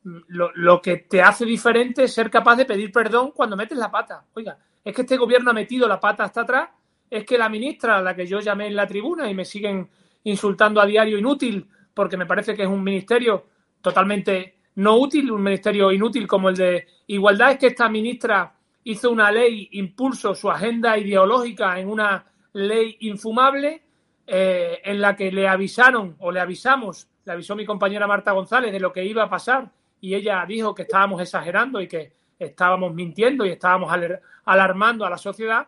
lo, 0.03 0.51
lo 0.55 0.81
que 0.81 0.97
te 0.97 1.21
hace 1.21 1.45
diferente 1.45 2.03
es 2.03 2.13
ser 2.13 2.29
capaz 2.29 2.55
de 2.55 2.65
pedir 2.65 2.91
perdón 2.91 3.31
cuando 3.31 3.57
metes 3.57 3.77
la 3.77 3.91
pata. 3.91 4.23
Oiga, 4.33 4.57
es 4.83 4.95
que 4.95 5.01
este 5.01 5.17
gobierno 5.17 5.51
ha 5.51 5.53
metido 5.53 5.87
la 5.87 5.99
pata 5.99 6.23
hasta 6.23 6.41
atrás, 6.41 6.69
es 7.09 7.25
que 7.25 7.37
la 7.37 7.49
ministra, 7.49 7.97
a 7.97 8.01
la 8.01 8.15
que 8.15 8.25
yo 8.25 8.39
llamé 8.39 8.67
en 8.67 8.75
la 8.75 8.87
tribuna 8.87 9.29
y 9.29 9.33
me 9.33 9.45
siguen 9.45 9.89
insultando 10.23 10.79
a 10.79 10.85
diario 10.85 11.17
inútil, 11.17 11.67
porque 11.93 12.17
me 12.17 12.25
parece 12.25 12.55
que 12.55 12.63
es 12.63 12.69
un 12.69 12.83
ministerio 12.83 13.47
totalmente 13.81 14.58
no 14.79 14.95
útil, 14.95 15.29
un 15.29 15.43
ministerio 15.43 15.91
inútil 15.91 16.25
como 16.25 16.47
el 16.47 16.55
de 16.55 16.87
Igualdad, 17.07 17.51
es 17.51 17.57
que 17.57 17.67
esta 17.67 17.89
ministra 17.89 18.53
hizo 18.85 19.11
una 19.11 19.29
ley, 19.29 19.67
impulso 19.73 20.33
su 20.33 20.49
agenda 20.49 20.97
ideológica 20.97 21.77
en 21.77 21.89
una 21.89 22.25
ley 22.53 22.95
infumable 23.01 23.83
eh, 24.25 24.79
en 24.85 25.01
la 25.01 25.17
que 25.17 25.33
le 25.33 25.49
avisaron 25.49 26.15
o 26.19 26.31
le 26.31 26.39
avisamos, 26.39 27.09
le 27.25 27.33
avisó 27.33 27.57
mi 27.57 27.65
compañera 27.65 28.07
Marta 28.07 28.31
González 28.31 28.71
de 28.71 28.79
lo 28.79 28.93
que 28.93 29.03
iba 29.03 29.23
a 29.23 29.29
pasar 29.29 29.69
y 29.99 30.15
ella 30.15 30.45
dijo 30.47 30.73
que 30.73 30.83
estábamos 30.83 31.21
exagerando 31.21 31.81
y 31.81 31.87
que 31.89 32.13
estábamos 32.39 32.93
mintiendo 32.93 33.45
y 33.45 33.49
estábamos 33.49 33.91
alarmando 34.45 35.05
a 35.05 35.09
la 35.09 35.17
sociedad 35.17 35.67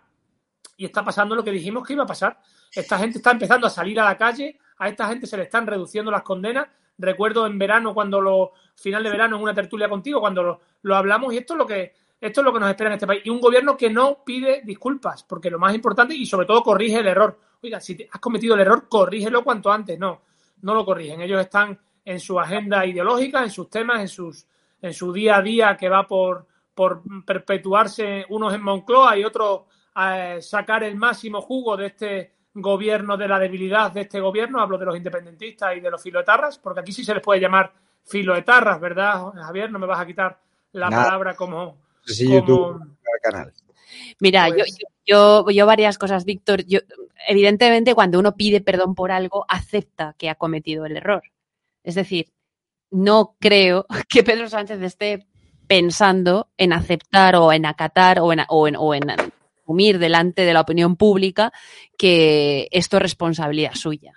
y 0.77 0.85
está 0.85 1.03
pasando 1.03 1.35
lo 1.35 1.43
que 1.43 1.51
dijimos 1.51 1.85
que 1.85 1.93
iba 1.93 2.03
a 2.03 2.07
pasar. 2.07 2.39
Esta 2.73 2.97
gente 2.97 3.17
está 3.17 3.31
empezando 3.31 3.67
a 3.67 3.69
salir 3.69 3.99
a 3.99 4.05
la 4.05 4.17
calle, 4.17 4.57
a 4.77 4.87
esta 4.87 5.05
gente 5.09 5.27
se 5.27 5.35
le 5.35 5.43
están 5.43 5.67
reduciendo 5.67 6.09
las 6.11 6.23
condenas. 6.23 6.67
Recuerdo 7.01 7.45
en 7.45 7.57
verano, 7.57 7.93
cuando 7.93 8.21
lo, 8.21 8.53
final 8.75 9.03
de 9.03 9.09
verano, 9.09 9.35
en 9.35 9.43
una 9.43 9.53
tertulia 9.53 9.89
contigo, 9.89 10.19
cuando 10.19 10.43
lo, 10.43 10.61
lo 10.83 10.95
hablamos, 10.95 11.33
y 11.33 11.37
esto 11.37 11.53
es 11.53 11.57
lo 11.57 11.65
que 11.65 11.93
esto 12.21 12.41
es 12.41 12.45
lo 12.45 12.53
que 12.53 12.59
nos 12.59 12.69
espera 12.69 12.91
en 12.91 12.93
este 12.93 13.07
país. 13.07 13.23
Y 13.25 13.31
un 13.31 13.41
gobierno 13.41 13.75
que 13.75 13.89
no 13.89 14.23
pide 14.23 14.61
disculpas, 14.63 15.23
porque 15.23 15.49
lo 15.49 15.57
más 15.57 15.73
importante, 15.73 16.13
y 16.13 16.27
sobre 16.27 16.45
todo 16.45 16.61
corrige 16.61 16.99
el 16.99 17.07
error. 17.07 17.39
oiga, 17.63 17.79
si 17.79 18.07
has 18.11 18.21
cometido 18.21 18.53
el 18.53 18.61
error, 18.61 18.87
corrígelo 18.87 19.43
cuanto 19.43 19.71
antes. 19.71 19.97
No, 19.97 20.21
no 20.61 20.75
lo 20.75 20.85
corrigen. 20.85 21.21
Ellos 21.21 21.41
están 21.41 21.79
en 22.05 22.19
su 22.19 22.39
agenda 22.39 22.85
ideológica, 22.85 23.41
en 23.43 23.49
sus 23.49 23.71
temas, 23.71 24.01
en, 24.01 24.07
sus, 24.07 24.45
en 24.83 24.93
su 24.93 25.11
día 25.11 25.37
a 25.37 25.41
día 25.41 25.75
que 25.75 25.89
va 25.89 26.07
por, 26.07 26.45
por 26.75 27.01
perpetuarse 27.25 28.25
unos 28.29 28.53
en 28.53 28.61
Moncloa 28.61 29.17
y 29.17 29.23
otros 29.23 29.61
a 29.95 30.35
eh, 30.35 30.41
sacar 30.43 30.83
el 30.83 30.95
máximo 30.95 31.41
jugo 31.41 31.75
de 31.75 31.87
este 31.87 32.31
gobierno, 32.53 33.17
de 33.17 33.27
la 33.27 33.39
debilidad 33.39 33.91
de 33.91 34.01
este 34.01 34.19
gobierno. 34.19 34.59
Hablo 34.59 34.77
de 34.77 34.85
los 34.85 34.97
independentistas 34.97 35.75
y 35.75 35.79
de 35.79 35.91
los 35.91 36.01
filoetarras, 36.01 36.57
porque 36.57 36.81
aquí 36.81 36.91
sí 36.91 37.03
se 37.03 37.13
les 37.13 37.23
puede 37.23 37.39
llamar 37.39 37.71
filoetarras, 38.05 38.79
¿verdad, 38.79 39.31
Javier? 39.33 39.71
No 39.71 39.79
me 39.79 39.87
vas 39.87 39.99
a 39.99 40.05
quitar 40.05 40.39
la 40.73 40.89
palabra 40.89 41.35
como... 41.35 41.77
Sí, 42.05 42.31
YouTube, 42.31 42.97
canal. 43.21 43.53
Mira, 44.19 44.49
yo, 44.49 44.55
Pues 44.55 44.77
yo, 45.05 45.49
yo, 45.49 45.65
varias 45.65 45.97
cosas, 45.97 46.25
Víctor. 46.25 46.65
Yo, 46.65 46.79
evidentemente, 47.27 47.93
cuando 47.93 48.19
uno 48.19 48.35
pide 48.35 48.61
perdón 48.61 48.95
por 48.95 49.11
algo, 49.11 49.45
acepta 49.47 50.15
que 50.17 50.29
ha 50.29 50.35
cometido 50.35 50.85
el 50.85 50.97
error. 50.97 51.23
Es 51.83 51.95
decir, 51.95 52.31
no 52.89 53.35
creo 53.39 53.85
que 54.09 54.23
Pedro 54.23 54.49
Sánchez 54.49 54.81
esté 54.81 55.27
pensando 55.67 56.49
en 56.57 56.73
aceptar 56.73 57.35
o 57.35 57.53
en 57.53 57.65
acatar 57.65 58.19
o 58.19 58.33
en, 58.33 58.41
o 58.49 58.67
en, 58.67 58.75
o 58.75 58.93
en 58.93 59.03
asumir 59.71 59.99
delante 59.99 60.43
de 60.43 60.53
la 60.53 60.61
opinión 60.61 60.95
pública 60.95 61.51
que 61.97 62.67
esto 62.71 62.97
es 62.97 63.03
responsabilidad 63.03 63.73
suya. 63.73 64.13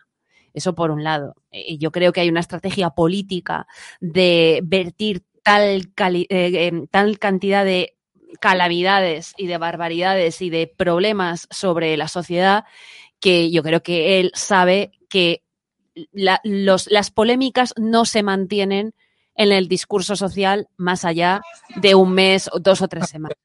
Eso 0.52 0.74
por 0.74 0.90
un 0.90 1.02
lado. 1.05 1.34
Eh, 1.50 1.78
Yo 1.78 1.90
creo 1.90 2.12
que 2.12 2.20
hay 2.20 2.28
una 2.28 2.40
estrategia 2.40 2.90
política 2.90 3.66
de 4.00 4.61
vertir 4.64 5.22
tal, 5.42 5.92
eh, 5.96 6.26
eh, 6.28 6.72
tal 6.90 7.18
cantidad 7.18 7.64
de 7.64 7.96
calamidades 8.40 9.32
y 9.36 9.46
de 9.46 9.59
barbaridades 9.59 10.42
y 10.42 10.50
de 10.50 10.66
problemas 10.66 11.46
sobre 11.50 11.96
la 11.96 12.09
sociedad 12.09 12.64
que 13.20 13.50
yo 13.50 13.62
creo 13.62 13.82
que 13.82 14.18
él 14.20 14.32
sabe 14.34 14.90
que 15.09 15.42
la- 16.12 16.40
los- 16.42 16.90
las 16.90 17.11
polémicas 17.11 17.72
no 17.76 18.05
se 18.05 18.22
mantienen 18.24 18.92
en 19.36 19.52
el 19.52 19.68
discurso 19.68 20.16
social 20.16 20.66
más 20.76 21.05
allá 21.05 21.40
de 21.76 21.94
un 21.94 22.12
mes, 22.12 22.48
o 22.52 22.59
dos 22.59 22.82
o 22.82 22.88
tres 22.88 23.09
semanas. 23.09 23.38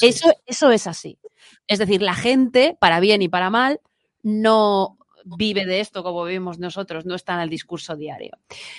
Eso, 0.00 0.32
eso 0.46 0.70
es 0.70 0.86
así. 0.86 1.18
Es 1.66 1.78
decir, 1.78 2.02
la 2.02 2.14
gente, 2.14 2.76
para 2.80 3.00
bien 3.00 3.22
y 3.22 3.28
para 3.28 3.50
mal, 3.50 3.80
no 4.22 4.98
vive 5.24 5.66
de 5.66 5.80
esto 5.80 6.02
como 6.02 6.24
vivimos 6.24 6.58
nosotros, 6.58 7.04
no 7.04 7.14
está 7.14 7.34
en 7.34 7.40
el 7.40 7.50
discurso 7.50 7.96
diario, 7.96 8.38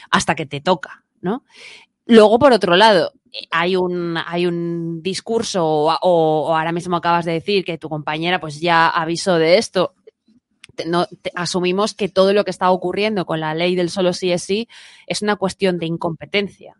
hasta 0.09 0.35
que 0.35 0.45
te 0.45 0.61
toca, 0.61 1.03
¿no? 1.21 1.43
Luego, 2.05 2.39
por 2.39 2.53
otro 2.53 2.77
lado, 2.77 3.11
hay 3.51 3.75
un, 3.75 4.17
hay 4.17 4.45
un 4.45 5.01
discurso, 5.03 5.65
o, 5.65 6.55
ahora 6.55 6.71
mismo 6.71 6.95
acabas 6.95 7.25
de 7.25 7.33
decir 7.33 7.65
que 7.65 7.77
tu 7.77 7.89
compañera 7.89 8.39
pues 8.39 8.61
ya 8.61 8.87
avisó 8.87 9.35
de 9.35 9.57
esto. 9.57 9.93
No, 10.85 11.07
asumimos 11.35 11.93
que 11.95 12.07
todo 12.07 12.33
lo 12.33 12.45
que 12.45 12.51
está 12.51 12.71
ocurriendo 12.71 13.25
con 13.25 13.39
la 13.39 13.55
ley 13.55 13.75
del 13.75 13.89
solo 13.89 14.13
sí 14.13 14.31
es 14.31 14.43
sí 14.43 14.69
es 15.07 15.21
una 15.21 15.35
cuestión 15.35 15.79
de 15.79 15.87
incompetencia. 15.87 16.75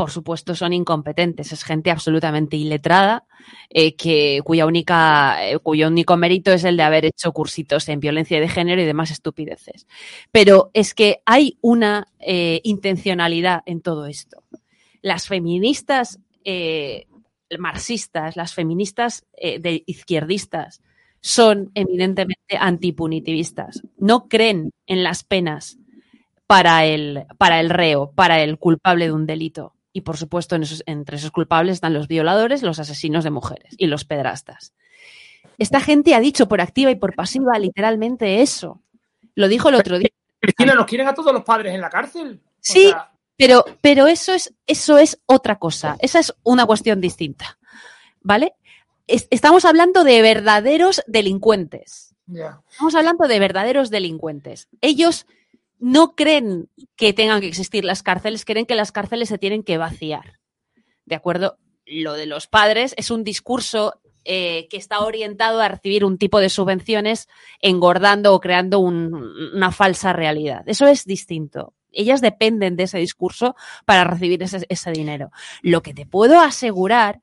Por 0.00 0.10
supuesto, 0.10 0.54
son 0.54 0.72
incompetentes. 0.72 1.52
Es 1.52 1.62
gente 1.62 1.90
absolutamente 1.90 2.56
iletrada, 2.56 3.26
eh, 3.68 3.96
que, 3.96 4.40
cuya 4.42 4.64
única, 4.64 5.46
eh, 5.46 5.58
cuyo 5.58 5.88
único 5.88 6.16
mérito 6.16 6.50
es 6.52 6.64
el 6.64 6.78
de 6.78 6.84
haber 6.84 7.04
hecho 7.04 7.32
cursitos 7.32 7.86
en 7.90 8.00
violencia 8.00 8.40
de 8.40 8.48
género 8.48 8.80
y 8.80 8.86
demás 8.86 9.10
estupideces. 9.10 9.86
Pero 10.32 10.70
es 10.72 10.94
que 10.94 11.20
hay 11.26 11.58
una 11.60 12.08
eh, 12.18 12.62
intencionalidad 12.64 13.62
en 13.66 13.82
todo 13.82 14.06
esto. 14.06 14.42
Las 15.02 15.28
feministas 15.28 16.18
marxistas, 17.58 18.36
las 18.36 18.54
feministas 18.54 19.26
de 19.34 19.82
izquierdistas, 19.84 20.80
son 21.20 21.72
eminentemente 21.74 22.56
antipunitivistas. 22.58 23.82
No 23.98 24.28
creen 24.28 24.70
en 24.86 25.02
las 25.02 25.24
penas 25.24 25.76
para 26.46 26.86
el, 26.86 27.26
para 27.36 27.60
el 27.60 27.68
reo, 27.68 28.12
para 28.12 28.42
el 28.42 28.56
culpable 28.56 29.04
de 29.04 29.12
un 29.12 29.26
delito. 29.26 29.74
Y 29.92 30.02
por 30.02 30.16
supuesto, 30.16 30.54
en 30.56 30.62
esos- 30.62 30.82
entre 30.86 31.16
esos 31.16 31.30
culpables 31.30 31.74
están 31.74 31.94
los 31.94 32.06
violadores, 32.08 32.62
los 32.62 32.78
asesinos 32.78 33.24
de 33.24 33.30
mujeres 33.30 33.74
y 33.76 33.86
los 33.86 34.04
pedrastas. 34.04 34.72
Esta 35.58 35.80
gente 35.80 36.14
ha 36.14 36.20
dicho 36.20 36.48
por 36.48 36.60
activa 36.60 36.90
y 36.90 36.94
por 36.96 37.14
pasiva 37.14 37.58
literalmente 37.58 38.40
eso. 38.42 38.80
Lo 39.34 39.48
dijo 39.48 39.68
el 39.68 39.74
otro 39.76 39.98
día. 39.98 40.08
Cristina, 40.38 40.74
¿nos 40.74 40.86
quieren 40.86 41.06
a 41.08 41.14
todos 41.14 41.32
los 41.32 41.44
padres 41.44 41.74
en 41.74 41.80
la 41.80 41.90
cárcel? 41.90 42.40
O 42.44 42.48
Sí, 42.60 42.88
sea, 42.88 43.10
pero, 43.36 43.64
pero 43.80 44.06
eso 44.06 44.32
es, 44.32 44.54
eso 44.66 44.96
es 44.98 45.20
otra 45.26 45.58
cosa. 45.58 45.96
Esa 46.00 46.18
es 46.18 46.34
una 46.42 46.66
cuestión 46.66 47.00
distinta. 47.00 47.58
¿Vale? 48.22 48.54
Es- 49.06 49.26
estamos 49.30 49.64
hablando 49.64 50.04
de 50.04 50.22
verdaderos 50.22 51.02
delincuentes. 51.06 52.14
Estamos 52.70 52.94
hablando 52.94 53.26
de 53.26 53.38
verdaderos 53.40 53.90
delincuentes. 53.90 54.68
Ellos 54.82 55.26
no 55.80 56.14
creen 56.14 56.68
que 56.96 57.12
tengan 57.12 57.40
que 57.40 57.48
existir 57.48 57.84
las 57.84 58.02
cárceles, 58.02 58.44
creen 58.44 58.66
que 58.66 58.74
las 58.76 58.92
cárceles 58.92 59.28
se 59.28 59.38
tienen 59.38 59.62
que 59.62 59.78
vaciar. 59.78 60.38
¿De 61.06 61.16
acuerdo? 61.16 61.58
Lo 61.86 62.12
de 62.12 62.26
los 62.26 62.46
padres 62.46 62.94
es 62.96 63.10
un 63.10 63.24
discurso 63.24 64.00
eh, 64.24 64.68
que 64.68 64.76
está 64.76 65.00
orientado 65.00 65.60
a 65.60 65.68
recibir 65.68 66.04
un 66.04 66.18
tipo 66.18 66.40
de 66.40 66.50
subvenciones 66.50 67.26
engordando 67.60 68.34
o 68.34 68.40
creando 68.40 68.78
un- 68.78 69.14
una 69.54 69.72
falsa 69.72 70.12
realidad. 70.12 70.62
Eso 70.66 70.86
es 70.86 71.06
distinto. 71.06 71.74
Ellas 71.90 72.20
dependen 72.20 72.76
de 72.76 72.84
ese 72.84 72.98
discurso 72.98 73.56
para 73.86 74.04
recibir 74.04 74.42
ese 74.42 74.92
dinero. 74.92 75.30
Lo 75.62 75.82
que 75.82 75.94
te 75.94 76.06
puedo 76.06 76.38
asegurar 76.38 77.20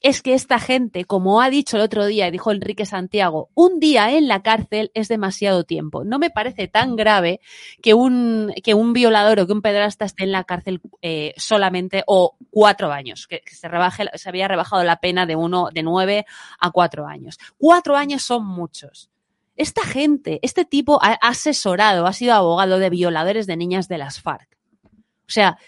es 0.00 0.22
que 0.22 0.34
esta 0.34 0.58
gente, 0.58 1.04
como 1.04 1.42
ha 1.42 1.50
dicho 1.50 1.76
el 1.76 1.82
otro 1.82 2.06
día, 2.06 2.30
dijo 2.30 2.52
Enrique 2.52 2.86
Santiago, 2.86 3.50
un 3.54 3.80
día 3.80 4.12
en 4.12 4.28
la 4.28 4.42
cárcel 4.42 4.90
es 4.94 5.08
demasiado 5.08 5.64
tiempo. 5.64 6.04
No 6.04 6.18
me 6.18 6.30
parece 6.30 6.68
tan 6.68 6.94
grave 6.96 7.40
que 7.82 7.94
un, 7.94 8.52
que 8.62 8.74
un 8.74 8.92
violador 8.92 9.40
o 9.40 9.46
que 9.46 9.52
un 9.52 9.62
pedrasta 9.62 10.04
esté 10.04 10.24
en 10.24 10.32
la 10.32 10.44
cárcel 10.44 10.80
eh, 11.02 11.34
solamente 11.36 12.04
o 12.06 12.36
cuatro 12.50 12.92
años, 12.92 13.26
que, 13.26 13.42
se, 13.50 13.68
rebaje, 13.68 14.04
se 14.14 14.28
había 14.28 14.48
rebajado 14.48 14.84
la 14.84 15.00
pena 15.00 15.26
de 15.26 15.36
uno, 15.36 15.68
de 15.72 15.82
nueve 15.82 16.26
a 16.60 16.70
cuatro 16.70 17.06
años. 17.06 17.38
Cuatro 17.56 17.96
años 17.96 18.22
son 18.22 18.46
muchos. 18.46 19.10
Esta 19.56 19.82
gente, 19.82 20.38
este 20.42 20.64
tipo 20.64 21.00
ha 21.02 21.14
asesorado, 21.14 22.06
ha 22.06 22.12
sido 22.12 22.34
abogado 22.34 22.78
de 22.78 22.90
violadores 22.90 23.48
de 23.48 23.56
niñas 23.56 23.88
de 23.88 23.98
las 23.98 24.20
FARC. 24.20 24.56
O 24.84 25.30
sea, 25.30 25.58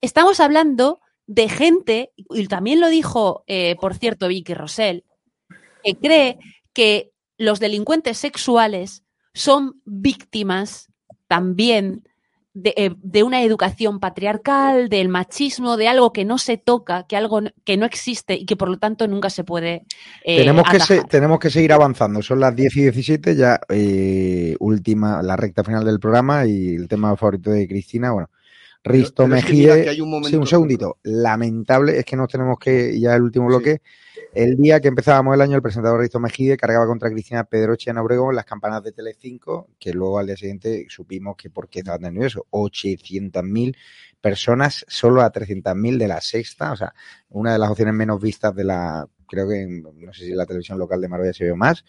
estamos 0.00 0.38
hablando 0.38 1.00
de 1.30 1.48
gente, 1.48 2.10
y 2.16 2.48
también 2.48 2.80
lo 2.80 2.88
dijo, 2.88 3.44
eh, 3.46 3.76
por 3.80 3.94
cierto, 3.94 4.26
Vicky 4.26 4.52
Rosell, 4.52 5.04
que 5.84 5.94
cree 5.94 6.38
que 6.72 7.12
los 7.38 7.60
delincuentes 7.60 8.18
sexuales 8.18 9.04
son 9.32 9.80
víctimas 9.84 10.88
también 11.28 12.02
de, 12.52 12.74
eh, 12.76 12.90
de 13.00 13.22
una 13.22 13.44
educación 13.44 14.00
patriarcal, 14.00 14.88
del 14.88 15.08
machismo, 15.08 15.76
de 15.76 15.86
algo 15.86 16.12
que 16.12 16.24
no 16.24 16.36
se 16.36 16.56
toca, 16.56 17.04
que 17.06 17.16
algo 17.16 17.42
que 17.64 17.76
no 17.76 17.86
existe 17.86 18.34
y 18.34 18.44
que 18.44 18.56
por 18.56 18.68
lo 18.68 18.78
tanto 18.78 19.06
nunca 19.06 19.30
se 19.30 19.44
puede 19.44 19.84
eh, 20.24 20.38
tenemos, 20.38 20.64
que 20.68 20.80
se- 20.80 21.04
tenemos 21.04 21.38
que 21.38 21.48
seguir 21.48 21.72
avanzando. 21.72 22.22
Son 22.22 22.40
las 22.40 22.56
10 22.56 22.76
y 22.76 22.82
17, 22.82 23.36
ya 23.36 23.60
eh, 23.68 24.56
última, 24.58 25.22
la 25.22 25.36
recta 25.36 25.62
final 25.62 25.84
del 25.84 26.00
programa 26.00 26.44
y 26.44 26.74
el 26.74 26.88
tema 26.88 27.16
favorito 27.16 27.52
de 27.52 27.68
Cristina, 27.68 28.10
bueno. 28.10 28.28
Risto 28.82 29.24
pero 29.24 29.36
es 29.36 29.44
que 29.44 29.52
mira 29.52 29.74
Mejide. 29.74 29.84
que 29.84 29.90
hay 29.90 30.00
un 30.00 30.24
Sí, 30.24 30.36
un 30.36 30.46
segundito. 30.46 30.98
Lamentable, 31.02 31.98
es 31.98 32.04
que 32.04 32.16
nos 32.16 32.28
tenemos 32.28 32.58
que, 32.58 32.98
ya 32.98 33.14
el 33.14 33.22
último 33.22 33.46
bloque. 33.46 33.82
El 34.32 34.56
día 34.56 34.80
que 34.80 34.88
empezábamos 34.88 35.34
el 35.34 35.40
año, 35.40 35.56
el 35.56 35.62
presentador 35.62 36.00
Risto 36.00 36.20
Mejide 36.20 36.56
cargaba 36.56 36.86
contra 36.86 37.10
Cristina 37.10 37.44
Pedroche 37.44 37.90
en 37.90 37.98
Obregón 37.98 38.36
las 38.36 38.44
campanas 38.44 38.82
de 38.84 38.92
Telecinco, 38.92 39.70
que 39.78 39.92
luego 39.92 40.18
al 40.18 40.26
día 40.26 40.36
siguiente 40.36 40.86
supimos 40.88 41.36
que 41.36 41.50
por 41.50 41.68
qué 41.68 41.80
estaban 41.80 42.02
nerviosos. 42.02 42.44
800.000 42.50 43.76
personas, 44.20 44.84
solo 44.88 45.22
a 45.22 45.32
300.000 45.32 45.98
de 45.98 46.08
la 46.08 46.20
sexta, 46.20 46.72
o 46.72 46.76
sea, 46.76 46.94
una 47.30 47.52
de 47.52 47.58
las 47.58 47.70
opciones 47.70 47.94
menos 47.94 48.20
vistas 48.20 48.54
de 48.54 48.64
la, 48.64 49.08
creo 49.26 49.48
que, 49.48 49.66
no 49.66 50.12
sé 50.12 50.26
si 50.26 50.32
la 50.32 50.46
televisión 50.46 50.78
local 50.78 51.00
de 51.00 51.08
Marbella 51.08 51.32
se 51.32 51.44
vio 51.44 51.56
más, 51.56 51.84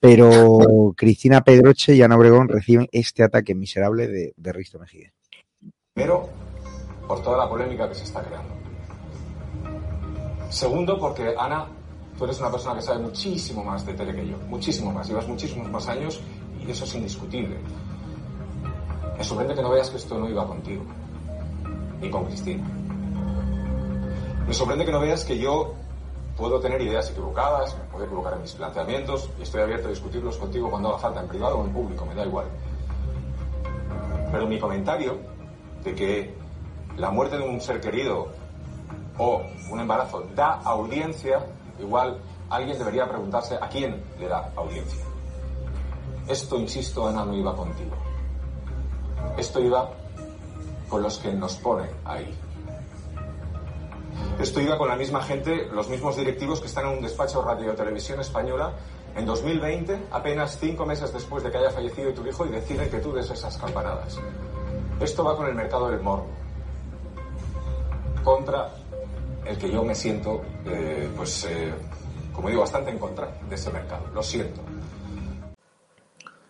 pero 0.00 0.58
Cristina 0.96 1.44
Pedroche 1.44 1.94
y 1.94 2.02
Ana 2.02 2.16
Obregón 2.16 2.48
reciben 2.48 2.88
este 2.92 3.22
ataque 3.22 3.54
miserable 3.54 4.08
de, 4.08 4.34
de 4.36 4.52
Risto 4.52 4.78
Mejide. 4.78 5.15
Primero, 5.96 6.28
por 7.08 7.22
toda 7.22 7.38
la 7.38 7.48
polémica 7.48 7.88
que 7.88 7.94
se 7.94 8.04
está 8.04 8.22
creando. 8.22 8.52
Segundo, 10.50 10.98
porque 10.98 11.34
Ana, 11.38 11.68
tú 12.18 12.24
eres 12.24 12.38
una 12.38 12.50
persona 12.50 12.74
que 12.74 12.82
sabe 12.82 12.98
muchísimo 12.98 13.64
más 13.64 13.86
de 13.86 13.94
tele 13.94 14.14
que 14.14 14.28
yo, 14.28 14.36
muchísimo 14.46 14.92
más, 14.92 15.08
llevas 15.08 15.26
muchísimos 15.26 15.70
más 15.70 15.88
años 15.88 16.20
y 16.60 16.70
eso 16.70 16.84
es 16.84 16.94
indiscutible. 16.96 17.56
Me 19.16 19.24
sorprende 19.24 19.54
que 19.54 19.62
no 19.62 19.70
veas 19.70 19.88
que 19.88 19.96
esto 19.96 20.18
no 20.18 20.28
iba 20.28 20.46
contigo, 20.46 20.84
ni 22.02 22.10
con 22.10 22.26
Cristina. 22.26 22.68
Me 24.46 24.52
sorprende 24.52 24.84
que 24.84 24.92
no 24.92 25.00
veas 25.00 25.24
que 25.24 25.38
yo 25.38 25.72
puedo 26.36 26.60
tener 26.60 26.78
ideas 26.82 27.10
equivocadas, 27.10 27.74
me 27.74 27.84
puedo 27.84 28.04
equivocar 28.04 28.34
en 28.34 28.42
mis 28.42 28.52
planteamientos 28.52 29.30
y 29.38 29.44
estoy 29.44 29.62
abierto 29.62 29.86
a 29.86 29.90
discutirlos 29.92 30.36
contigo 30.36 30.68
cuando 30.68 30.90
haga 30.90 30.98
falta, 30.98 31.22
en 31.22 31.28
privado 31.28 31.56
o 31.56 31.64
en 31.64 31.72
público, 31.72 32.04
me 32.04 32.14
da 32.14 32.26
igual. 32.26 32.48
Pero 34.30 34.46
mi 34.46 34.60
comentario 34.60 35.34
de 35.86 35.94
que 35.94 36.34
la 36.96 37.10
muerte 37.10 37.38
de 37.38 37.48
un 37.48 37.60
ser 37.60 37.80
querido 37.80 38.28
o 39.18 39.42
un 39.70 39.80
embarazo 39.80 40.26
da 40.34 40.60
audiencia, 40.64 41.46
igual 41.78 42.18
alguien 42.50 42.76
debería 42.76 43.08
preguntarse 43.08 43.54
a 43.54 43.68
quién 43.68 44.02
le 44.18 44.26
da 44.26 44.50
audiencia. 44.56 45.04
Esto, 46.28 46.58
insisto, 46.58 47.06
Ana, 47.06 47.24
no 47.24 47.34
iba 47.34 47.54
contigo. 47.54 47.96
Esto 49.38 49.60
iba 49.60 49.88
con 50.88 51.02
los 51.02 51.18
que 51.18 51.32
nos 51.32 51.54
ponen 51.56 51.90
ahí. 52.04 52.34
Esto 54.40 54.60
iba 54.60 54.76
con 54.76 54.88
la 54.88 54.96
misma 54.96 55.22
gente, 55.22 55.68
los 55.72 55.88
mismos 55.88 56.16
directivos 56.16 56.60
que 56.60 56.66
están 56.66 56.86
en 56.86 56.98
un 56.98 57.02
despacho 57.02 57.42
Radio 57.42 57.74
Televisión 57.74 58.20
Española 58.20 58.72
en 59.14 59.24
2020, 59.24 60.08
apenas 60.10 60.58
cinco 60.58 60.84
meses 60.84 61.12
después 61.12 61.44
de 61.44 61.50
que 61.50 61.58
haya 61.58 61.70
fallecido 61.70 62.12
tu 62.12 62.26
hijo, 62.26 62.44
y 62.44 62.50
deciden 62.50 62.90
que 62.90 62.98
tú 62.98 63.12
des 63.12 63.30
esas 63.30 63.56
campanadas. 63.56 64.18
Esto 65.00 65.24
va 65.24 65.36
con 65.36 65.46
el 65.46 65.54
mercado 65.54 65.90
del 65.90 66.00
morbo. 66.00 66.28
Contra 68.24 68.70
el 69.44 69.58
que 69.58 69.70
yo 69.70 69.84
me 69.84 69.94
siento, 69.94 70.42
eh, 70.64 71.08
pues, 71.16 71.44
eh, 71.44 71.72
como 72.32 72.48
digo, 72.48 72.62
bastante 72.62 72.90
en 72.90 72.98
contra 72.98 73.30
de 73.48 73.54
ese 73.54 73.70
mercado. 73.70 74.06
Lo 74.14 74.22
siento. 74.22 74.62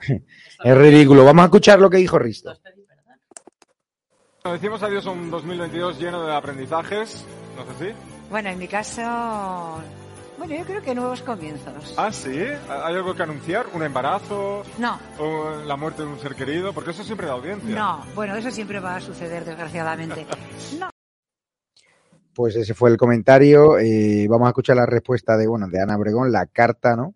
Es 0.65 0.79
ridículo. 0.79 1.25
Vamos 1.25 1.43
a 1.43 1.47
escuchar 1.47 1.79
lo 1.79 1.91
que 1.91 1.99
dijo 1.99 2.19
Risto. 2.19 2.57
Decimos 4.53 4.83
adiós 4.83 5.07
a 5.07 5.11
un 5.11 5.31
2022 5.31 5.99
lleno 5.99 6.25
de 6.25 6.35
aprendizajes, 6.35 7.25
no 7.57 7.65
sé 7.75 7.91
si. 7.91 7.95
Bueno, 8.31 8.49
en 8.49 8.59
mi 8.59 8.69
caso, 8.69 9.03
bueno, 10.39 10.55
yo 10.55 10.65
creo 10.65 10.83
que 10.83 10.95
nuevos 10.95 11.23
comienzos. 11.23 11.95
Ah, 11.97 12.13
sí. 12.13 12.39
¿Hay 12.69 12.95
algo 12.95 13.15
que 13.15 13.23
anunciar? 13.23 13.67
¿Un 13.73 13.83
embarazo? 13.83 14.63
No. 14.79 14.99
¿O 15.19 15.63
la 15.65 15.77
muerte 15.77 16.03
de 16.03 16.09
un 16.09 16.19
ser 16.19 16.35
querido? 16.35 16.73
Porque 16.73 16.91
eso 16.91 17.05
siempre 17.05 17.27
da 17.27 17.33
audiencia. 17.35 17.75
No, 17.75 18.05
bueno, 18.15 18.37
eso 18.37 18.51
siempre 18.51 18.81
va 18.81 18.97
a 18.97 19.01
suceder, 19.01 19.45
desgraciadamente. 19.45 20.27
No. 20.79 20.91
Pues 22.35 22.55
ese 22.57 22.75
fue 22.75 22.91
el 22.91 22.99
comentario. 22.99 23.79
Eh, 23.79 24.27
vamos 24.29 24.47
a 24.47 24.51
escuchar 24.51 24.77
la 24.77 24.85
respuesta 24.85 25.39
de, 25.39 25.47
bueno, 25.47 25.69
de 25.69 25.81
Ana 25.81 25.97
Obregón, 25.97 26.31
la 26.31 26.45
carta, 26.45 26.95
¿no? 26.95 27.15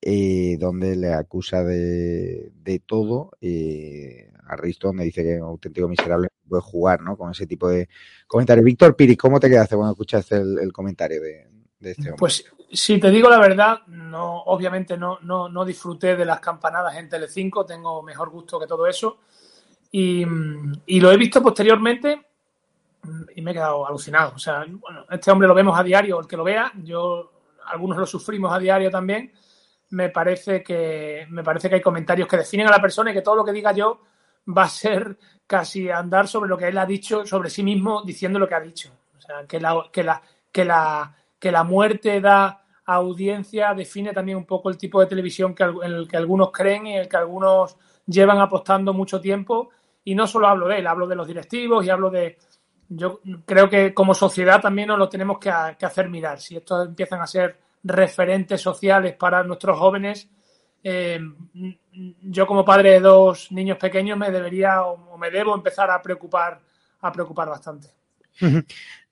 Eh, 0.00 0.56
donde 0.58 0.96
le 0.96 1.12
acusa 1.12 1.62
de, 1.62 2.50
de 2.62 2.78
todo. 2.78 3.32
Eh, 3.42 4.30
a 4.46 4.56
Risto, 4.56 4.86
donde 4.88 5.04
dice 5.04 5.22
que 5.22 5.34
es 5.34 5.40
un 5.40 5.48
auténtico 5.48 5.88
miserable 5.88 6.28
puede 6.48 6.62
jugar, 6.62 7.02
¿no? 7.02 7.16
Con 7.16 7.30
ese 7.30 7.46
tipo 7.46 7.68
de 7.68 7.88
comentarios. 8.26 8.64
Víctor 8.64 8.96
Piri, 8.96 9.16
¿cómo 9.16 9.40
te 9.40 9.50
quedaste 9.50 9.76
cuando 9.76 9.92
escuchaste 9.92 10.36
el, 10.36 10.58
el 10.58 10.72
comentario 10.72 11.20
de, 11.20 11.46
de 11.84 11.90
este 11.92 12.02
hombre? 12.02 12.16
Pues 12.18 12.44
si 12.72 12.98
te 12.98 13.10
digo 13.10 13.28
la 13.28 13.38
verdad, 13.38 13.86
no, 13.86 14.42
obviamente 14.44 14.96
no, 14.96 15.18
no, 15.22 15.48
no 15.48 15.64
disfruté 15.64 16.16
de 16.16 16.24
las 16.24 16.40
campanadas 16.40 16.96
en 16.96 17.08
Telecinco, 17.08 17.64
tengo 17.64 18.02
mejor 18.02 18.30
gusto 18.30 18.58
que 18.58 18.66
todo 18.66 18.86
eso. 18.86 19.20
Y, 19.92 20.24
y 20.86 21.00
lo 21.00 21.12
he 21.12 21.16
visto 21.16 21.40
posteriormente 21.40 22.26
y 23.34 23.42
me 23.42 23.50
he 23.50 23.54
quedado 23.54 23.86
alucinado. 23.86 24.32
O 24.34 24.38
sea, 24.38 24.64
bueno, 24.68 25.04
este 25.10 25.30
hombre 25.30 25.48
lo 25.48 25.54
vemos 25.54 25.78
a 25.78 25.82
diario, 25.82 26.20
el 26.20 26.26
que 26.26 26.36
lo 26.36 26.44
vea, 26.44 26.72
yo, 26.82 27.32
algunos 27.66 27.98
lo 27.98 28.06
sufrimos 28.06 28.52
a 28.52 28.58
diario 28.58 28.90
también. 28.90 29.32
Me 29.90 30.08
parece 30.08 30.62
que, 30.62 31.26
me 31.30 31.44
parece 31.44 31.68
que 31.68 31.76
hay 31.76 31.80
comentarios 31.80 32.26
que 32.26 32.38
definen 32.38 32.66
a 32.66 32.70
la 32.70 32.80
persona 32.80 33.10
y 33.10 33.14
que 33.14 33.22
todo 33.22 33.36
lo 33.36 33.44
que 33.44 33.52
diga 33.52 33.72
yo 33.72 34.00
va 34.46 34.64
a 34.64 34.68
ser 34.68 35.16
casi 35.46 35.90
andar 35.90 36.26
sobre 36.26 36.48
lo 36.48 36.58
que 36.58 36.68
él 36.68 36.78
ha 36.78 36.86
dicho 36.86 37.24
sobre 37.24 37.50
sí 37.50 37.62
mismo, 37.62 38.02
diciendo 38.02 38.38
lo 38.38 38.48
que 38.48 38.54
ha 38.54 38.60
dicho. 38.60 38.90
O 39.16 39.20
sea, 39.20 39.46
que 39.46 39.60
la, 39.60 39.84
que 39.92 40.02
la, 40.02 40.20
que 40.50 40.64
la, 40.64 41.14
que 41.44 41.52
la 41.52 41.62
muerte 41.62 42.22
da 42.22 42.64
audiencia 42.86 43.74
define 43.74 44.14
también 44.14 44.38
un 44.38 44.46
poco 44.46 44.70
el 44.70 44.78
tipo 44.78 44.98
de 44.98 45.06
televisión 45.06 45.54
que, 45.54 45.64
en 45.64 45.92
el 45.92 46.08
que 46.08 46.16
algunos 46.16 46.50
creen 46.50 46.86
y 46.86 46.94
en 46.94 47.00
el 47.00 47.08
que 47.08 47.18
algunos 47.18 47.76
llevan 48.06 48.40
apostando 48.40 48.94
mucho 48.94 49.20
tiempo. 49.20 49.68
Y 50.04 50.14
no 50.14 50.26
solo 50.26 50.48
hablo 50.48 50.68
de 50.68 50.78
él, 50.78 50.86
hablo 50.86 51.06
de 51.06 51.16
los 51.16 51.26
directivos 51.26 51.84
y 51.84 51.90
hablo 51.90 52.08
de. 52.08 52.38
Yo 52.88 53.20
creo 53.44 53.68
que 53.68 53.92
como 53.92 54.14
sociedad 54.14 54.58
también 54.58 54.88
nos 54.88 54.98
lo 54.98 55.06
tenemos 55.06 55.38
que, 55.38 55.52
que 55.78 55.84
hacer 55.84 56.08
mirar. 56.08 56.40
Si 56.40 56.56
estos 56.56 56.86
empiezan 56.88 57.20
a 57.20 57.26
ser 57.26 57.58
referentes 57.82 58.62
sociales 58.62 59.14
para 59.14 59.44
nuestros 59.44 59.78
jóvenes, 59.78 60.30
eh, 60.82 61.20
yo 62.22 62.46
como 62.46 62.64
padre 62.64 62.92
de 62.92 63.00
dos 63.00 63.52
niños 63.52 63.76
pequeños 63.76 64.16
me 64.16 64.30
debería 64.30 64.82
o 64.82 65.18
me 65.18 65.30
debo 65.30 65.54
empezar 65.54 65.90
a 65.90 66.00
preocupar, 66.00 66.58
a 67.02 67.12
preocupar 67.12 67.50
bastante. 67.50 67.88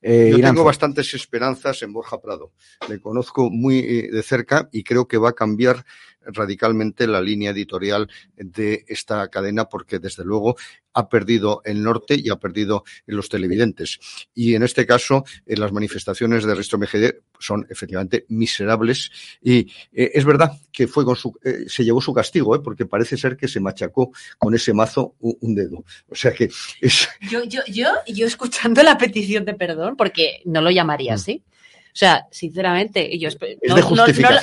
Eh, 0.02 0.30
Yo 0.32 0.40
tengo 0.40 0.64
bastantes 0.64 1.14
esperanzas 1.14 1.82
en 1.82 1.92
Borja 1.92 2.20
Prado. 2.20 2.52
Le 2.88 3.00
conozco 3.00 3.50
muy 3.50 3.78
eh, 3.78 4.08
de 4.10 4.22
cerca 4.22 4.68
y 4.72 4.82
creo 4.82 5.06
que 5.06 5.16
va 5.16 5.30
a 5.30 5.34
cambiar 5.34 5.84
radicalmente 6.26 7.06
la 7.06 7.20
línea 7.20 7.50
editorial 7.50 8.08
de 8.36 8.84
esta 8.88 9.28
cadena 9.28 9.66
porque 9.66 9.98
desde 9.98 10.24
luego 10.24 10.56
ha 10.94 11.08
perdido 11.08 11.62
el 11.64 11.82
norte 11.82 12.16
y 12.22 12.30
ha 12.30 12.36
perdido 12.36 12.84
los 13.06 13.28
televidentes. 13.28 13.98
Y 14.34 14.54
en 14.54 14.62
este 14.62 14.86
caso, 14.86 15.24
eh, 15.46 15.56
las 15.56 15.72
manifestaciones 15.72 16.44
de 16.44 16.54
Risto 16.54 16.78
MGD 16.78 17.14
son 17.38 17.66
efectivamente 17.70 18.26
miserables 18.28 19.10
y 19.42 19.60
eh, 19.92 20.10
es 20.14 20.24
verdad 20.24 20.52
que 20.70 20.86
fue 20.86 21.04
con 21.04 21.16
su, 21.16 21.38
eh, 21.44 21.64
se 21.66 21.84
llevó 21.84 22.00
su 22.00 22.12
castigo, 22.12 22.54
¿eh? 22.54 22.60
porque 22.62 22.86
parece 22.86 23.16
ser 23.16 23.36
que 23.36 23.48
se 23.48 23.60
machacó 23.60 24.12
con 24.38 24.54
ese 24.54 24.72
mazo 24.72 25.14
un, 25.20 25.36
un 25.40 25.54
dedo. 25.54 25.84
O 26.08 26.14
sea 26.14 26.32
que 26.32 26.50
es... 26.80 27.08
Yo, 27.30 27.44
yo, 27.44 27.60
yo, 27.68 27.88
yo 28.06 28.26
escuchando 28.26 28.82
la 28.82 28.98
petición 28.98 29.44
de 29.44 29.54
perdón, 29.54 29.96
porque 29.96 30.42
no 30.44 30.60
lo 30.60 30.70
llamaría 30.70 31.14
así. 31.14 31.42
O 31.46 31.61
sea, 31.94 32.26
sinceramente, 32.30 33.18
yo 33.18 33.28
Es 33.28 33.38
de 33.38 33.82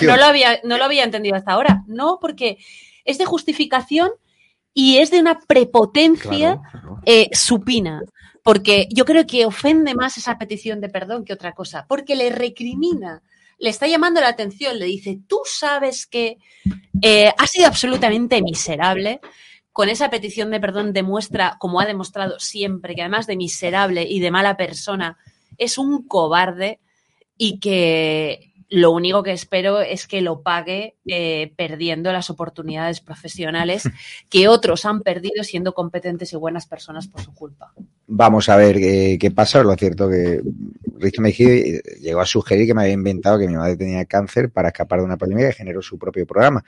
no 0.08 0.18
lo 0.18 0.26
había, 0.26 0.60
no 0.64 0.78
lo 0.78 0.84
había 0.84 1.04
entendido 1.04 1.36
hasta 1.36 1.54
ahora. 1.54 1.84
No, 1.88 2.20
porque 2.22 2.58
es 3.06 3.18
de 3.18 3.26
justificación 3.26 4.12
y 4.74 4.98
es 4.98 5.10
de 5.12 5.20
una 5.20 5.40
prepotencia 5.40 6.62
eh, 7.06 7.30
supina. 7.34 8.02
Porque 8.44 8.88
yo 8.92 9.04
creo 9.06 9.26
que 9.26 9.46
ofende 9.46 9.96
más 9.96 10.18
esa 10.18 10.38
petición 10.38 10.80
de 10.80 10.90
perdón 10.90 11.26
que 11.26 11.34
otra 11.34 11.54
cosa. 11.54 11.86
Porque 11.88 12.16
le 12.16 12.30
recrimina, 12.30 13.22
le 13.58 13.70
está 13.70 13.88
llamando 13.88 14.22
la 14.22 14.30
atención, 14.30 14.80
le 14.80 14.86
dice, 14.86 15.20
tú 15.28 15.40
sabes 15.44 16.08
que 16.08 16.38
eh, 17.02 17.32
has 17.38 17.52
sido 17.52 17.68
absolutamente 17.68 18.42
miserable. 18.42 19.20
Con 19.72 19.90
esa 19.90 20.10
petición 20.10 20.52
de 20.52 20.60
perdón 20.60 20.94
demuestra, 20.94 21.58
como 21.60 21.80
ha 21.80 21.86
demostrado 21.86 22.40
siempre, 22.40 22.96
que 22.96 23.02
además 23.02 23.28
de 23.28 23.38
miserable 23.38 24.04
y 24.04 24.20
de 24.20 24.32
mala 24.32 24.56
persona, 24.56 25.18
es 25.58 25.78
un 25.78 26.08
cobarde 26.08 26.80
y 27.40 27.60
que 27.60 28.50
lo 28.70 28.92
único 28.92 29.24
que 29.24 29.32
espero 29.32 29.82
es 29.82 30.06
que 30.06 30.22
lo 30.22 30.44
pague 30.44 30.96
eh, 31.08 31.54
perdiendo 31.56 32.12
las 32.12 32.30
oportunidades 32.30 33.02
profesionales 33.02 33.84
que 34.30 34.48
otros 34.48 34.86
han 34.86 35.02
perdido 35.02 35.44
siendo 35.44 35.74
competentes 35.74 36.34
y 36.34 36.36
buenas 36.36 36.68
personas 36.68 37.08
por 37.08 37.22
su 37.22 37.34
culpa. 37.34 37.74
Vamos 38.06 38.50
a 38.50 38.58
ver 38.58 38.76
qué, 38.76 39.18
qué 39.20 39.32
pasa. 39.32 39.64
Lo 39.64 39.76
cierto 39.76 40.10
que 40.10 40.42
Risto 40.98 41.22
Mejía 41.22 41.80
llegó 42.00 42.20
a 42.22 42.26
sugerir 42.26 42.68
que 42.68 42.74
me 42.74 42.82
había 42.82 42.94
inventado 42.94 43.40
que 43.40 43.48
mi 43.48 43.56
madre 43.56 43.78
tenía 43.78 44.06
cáncer 44.06 44.52
para 44.52 44.68
escapar 44.68 45.00
de 45.00 45.06
una 45.06 45.18
polémica 45.18 45.50
y 45.50 45.54
generó 45.54 45.82
su 45.82 45.98
propio 45.98 46.28
programa. 46.28 46.64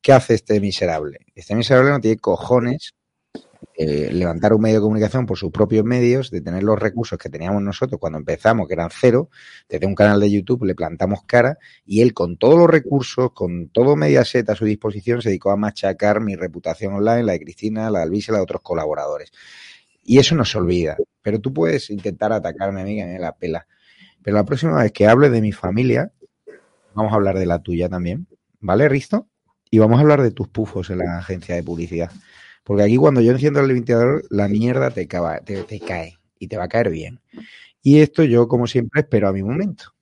¿Qué 0.00 0.12
hace 0.12 0.34
este 0.34 0.60
miserable? 0.60 1.18
Este 1.34 1.54
miserable 1.54 1.90
no 1.90 2.00
tiene 2.00 2.18
cojones 2.18 2.94
eh, 3.74 4.10
levantar 4.12 4.52
un 4.52 4.60
medio 4.60 4.76
de 4.76 4.82
comunicación 4.82 5.24
por 5.24 5.38
sus 5.38 5.50
propios 5.50 5.84
medios, 5.84 6.30
de 6.30 6.42
tener 6.42 6.62
los 6.62 6.78
recursos 6.78 7.18
que 7.18 7.30
teníamos 7.30 7.62
nosotros 7.62 7.98
cuando 7.98 8.18
empezamos, 8.18 8.68
que 8.68 8.74
eran 8.74 8.90
cero, 8.90 9.30
desde 9.68 9.86
un 9.86 9.94
canal 9.94 10.20
de 10.20 10.30
YouTube 10.30 10.64
le 10.64 10.74
plantamos 10.74 11.24
cara 11.24 11.58
y 11.86 12.02
él 12.02 12.12
con 12.12 12.36
todos 12.36 12.58
los 12.58 12.68
recursos, 12.68 13.32
con 13.32 13.68
todo 13.68 13.96
Mediaset 13.96 14.48
a 14.50 14.54
su 14.54 14.66
disposición, 14.66 15.22
se 15.22 15.30
dedicó 15.30 15.50
a 15.50 15.56
machacar 15.56 16.20
mi 16.20 16.36
reputación 16.36 16.92
online, 16.94 17.22
la 17.22 17.32
de 17.32 17.40
Cristina, 17.40 17.90
la 17.90 18.00
de 18.00 18.04
Alvis 18.04 18.28
y 18.28 18.32
la 18.32 18.38
de 18.38 18.44
otros 18.44 18.60
colaboradores. 18.62 19.32
Y 20.04 20.18
eso 20.18 20.34
no 20.34 20.44
se 20.44 20.58
olvida. 20.58 20.96
Pero 21.22 21.40
tú 21.40 21.54
puedes 21.54 21.88
intentar 21.90 22.32
atacarme 22.32 22.82
a 22.82 22.84
mí, 22.84 22.96
que 22.96 23.18
la 23.18 23.36
pela. 23.36 23.66
Pero 24.22 24.36
la 24.36 24.44
próxima 24.44 24.82
vez 24.82 24.92
que 24.92 25.06
hable 25.06 25.30
de 25.30 25.40
mi 25.40 25.52
familia, 25.52 26.12
vamos 26.94 27.12
a 27.12 27.16
hablar 27.16 27.38
de 27.38 27.46
la 27.46 27.60
tuya 27.60 27.88
también. 27.88 28.26
¿Vale, 28.60 28.88
Risto? 28.88 29.28
Y 29.70 29.78
vamos 29.78 29.98
a 29.98 30.02
hablar 30.02 30.22
de 30.22 30.30
tus 30.30 30.48
pufos 30.48 30.90
en 30.90 30.98
la 30.98 31.18
agencia 31.18 31.54
de 31.54 31.62
publicidad. 31.62 32.10
Porque 32.64 32.82
aquí 32.84 32.96
cuando 32.96 33.20
yo 33.20 33.32
enciendo 33.32 33.60
el 33.60 33.72
ventilador, 33.72 34.24
la 34.30 34.48
mierda 34.48 34.90
te, 34.90 35.06
cava- 35.08 35.40
te, 35.40 35.80
cae 35.80 36.18
y 36.38 36.48
te 36.48 36.56
va 36.56 36.64
a 36.64 36.68
caer 36.68 36.90
bien. 36.90 37.20
Y 37.82 38.00
esto 38.00 38.24
yo, 38.24 38.48
como 38.48 38.66
siempre, 38.66 39.02
espero 39.02 39.28
a 39.28 39.32
mi 39.32 39.42
momento. 39.42 39.94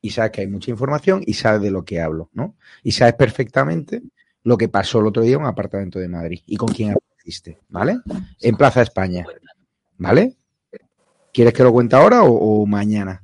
Y 0.00 0.10
sabes 0.10 0.32
que 0.32 0.40
hay 0.42 0.48
mucha 0.48 0.70
información 0.70 1.22
y 1.26 1.34
sabes 1.34 1.62
de 1.62 1.70
lo 1.70 1.84
que 1.84 2.00
hablo, 2.00 2.28
¿no? 2.32 2.56
Y 2.82 2.92
sabes 2.92 3.14
perfectamente 3.14 4.02
lo 4.42 4.56
que 4.58 4.68
pasó 4.68 4.98
el 5.00 5.06
otro 5.06 5.22
día 5.22 5.36
en 5.36 5.42
un 5.42 5.46
apartamento 5.46 5.98
de 6.00 6.08
Madrid 6.08 6.40
y 6.46 6.56
con 6.56 6.68
quién 6.68 6.90
apareciste, 6.92 7.58
¿vale? 7.68 7.98
En 8.40 8.56
Plaza 8.56 8.82
España, 8.82 9.24
¿vale? 9.98 10.36
¿Quieres 11.32 11.54
que 11.54 11.62
lo 11.62 11.72
cuente 11.72 11.96
ahora 11.96 12.22
o, 12.24 12.66
mañana? 12.66 13.22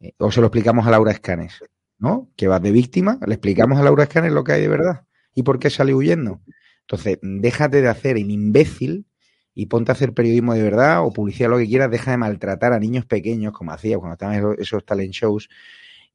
Eh, 0.00 0.14
O 0.18 0.30
se 0.30 0.40
lo 0.40 0.46
explicamos 0.48 0.86
a 0.86 0.90
Laura 0.90 1.12
Escanes, 1.12 1.62
¿no? 1.98 2.28
Que 2.36 2.48
vas 2.48 2.62
de 2.62 2.72
víctima, 2.72 3.18
le 3.26 3.34
explicamos 3.34 3.78
a 3.78 3.82
Laura 3.82 4.04
Escanes 4.04 4.32
lo 4.32 4.44
que 4.44 4.52
hay 4.52 4.62
de 4.62 4.68
verdad 4.68 5.02
y 5.34 5.42
por 5.42 5.58
qué 5.58 5.70
sale 5.70 5.94
huyendo. 5.94 6.40
Entonces, 6.84 7.18
déjate 7.22 7.80
de 7.80 7.88
hacer 7.88 8.16
el 8.16 8.30
imbécil 8.30 9.06
y 9.54 9.66
ponte 9.66 9.92
a 9.92 9.94
hacer 9.94 10.12
periodismo 10.12 10.54
de 10.54 10.62
verdad 10.62 11.04
o 11.04 11.12
publicidad, 11.12 11.48
lo 11.48 11.58
que 11.58 11.66
quieras, 11.66 11.90
deja 11.90 12.10
de 12.10 12.16
maltratar 12.18 12.72
a 12.72 12.78
niños 12.78 13.06
pequeños 13.06 13.52
como 13.52 13.72
hacía 13.72 13.98
cuando 13.98 14.14
estaban 14.14 14.36
esos, 14.36 14.58
esos 14.58 14.84
talent 14.84 15.12
shows 15.12 15.48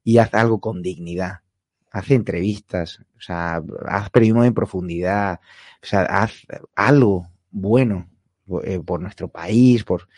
y 0.04 0.18
haz 0.18 0.34
algo 0.34 0.60
con 0.60 0.82
dignidad. 0.82 1.40
Haz 1.90 2.10
entrevistas, 2.12 3.00
o 3.18 3.20
sea, 3.20 3.62
haz 3.86 4.10
periodismo 4.10 4.44
en 4.44 4.54
profundidad, 4.54 5.40
o 5.82 5.86
sea, 5.86 6.02
haz 6.02 6.46
algo 6.76 7.28
bueno 7.50 8.08
eh, 8.62 8.80
por 8.84 9.00
nuestro 9.00 9.28
país, 9.28 9.82
por 9.82 10.08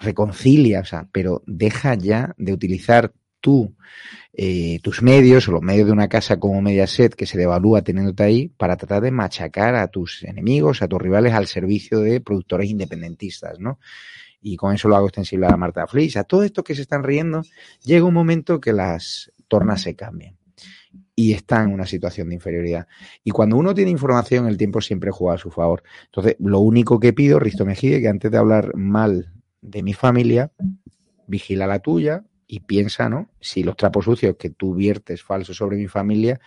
reconcilia, 0.00 0.80
o 0.80 0.84
sea, 0.84 1.08
pero 1.10 1.42
deja 1.46 1.94
ya 1.94 2.34
de 2.36 2.52
utilizar 2.52 3.12
tú, 3.40 3.74
eh, 4.32 4.78
tus 4.82 5.02
medios 5.02 5.48
o 5.48 5.52
los 5.52 5.62
medios 5.62 5.86
de 5.86 5.92
una 5.92 6.08
casa 6.08 6.38
como 6.38 6.62
Mediaset 6.62 7.14
que 7.14 7.26
se 7.26 7.38
devalúa 7.38 7.82
teniéndote 7.82 8.22
ahí 8.22 8.48
para 8.48 8.76
tratar 8.76 9.02
de 9.02 9.10
machacar 9.10 9.74
a 9.74 9.88
tus 9.88 10.22
enemigos, 10.22 10.82
a 10.82 10.88
tus 10.88 11.00
rivales 11.00 11.34
al 11.34 11.46
servicio 11.46 12.00
de 12.00 12.20
productores 12.20 12.70
independentistas, 12.70 13.58
¿no? 13.58 13.78
Y 14.40 14.56
con 14.56 14.74
eso 14.74 14.88
lo 14.88 14.96
hago 14.96 15.06
extensible 15.06 15.46
a 15.46 15.56
Marta 15.56 15.86
Flis, 15.86 16.16
a 16.16 16.24
todo 16.24 16.42
esto 16.42 16.64
que 16.64 16.74
se 16.74 16.82
están 16.82 17.02
riendo, 17.02 17.42
llega 17.82 18.06
un 18.06 18.14
momento 18.14 18.60
que 18.60 18.72
las 18.72 19.30
tornas 19.48 19.82
se 19.82 19.94
cambian 19.94 20.36
y 21.14 21.34
está 21.34 21.62
en 21.62 21.72
una 21.72 21.84
situación 21.84 22.30
de 22.30 22.36
inferioridad. 22.36 22.86
Y 23.22 23.30
cuando 23.30 23.56
uno 23.56 23.74
tiene 23.74 23.90
información, 23.90 24.46
el 24.46 24.56
tiempo 24.56 24.80
siempre 24.80 25.10
juega 25.10 25.34
a 25.34 25.38
su 25.38 25.50
favor. 25.50 25.82
Entonces, 26.06 26.36
lo 26.38 26.60
único 26.60 26.98
que 26.98 27.12
pido, 27.12 27.38
Risto 27.38 27.66
Mejide, 27.66 28.00
que 28.00 28.08
antes 28.08 28.30
de 28.30 28.38
hablar 28.38 28.74
mal 28.74 29.30
de 29.60 29.82
mi 29.82 29.92
familia, 29.92 30.50
vigila 31.26 31.66
la 31.66 31.80
tuya 31.80 32.24
y 32.52 32.58
piensa, 32.60 33.08
¿no? 33.08 33.28
Si 33.40 33.62
los 33.62 33.76
trapos 33.76 34.06
sucios 34.06 34.34
que 34.36 34.50
tú 34.50 34.74
viertes 34.74 35.22
falsos 35.22 35.56
sobre 35.56 35.76
mi 35.76 35.86
familia, 35.86 36.40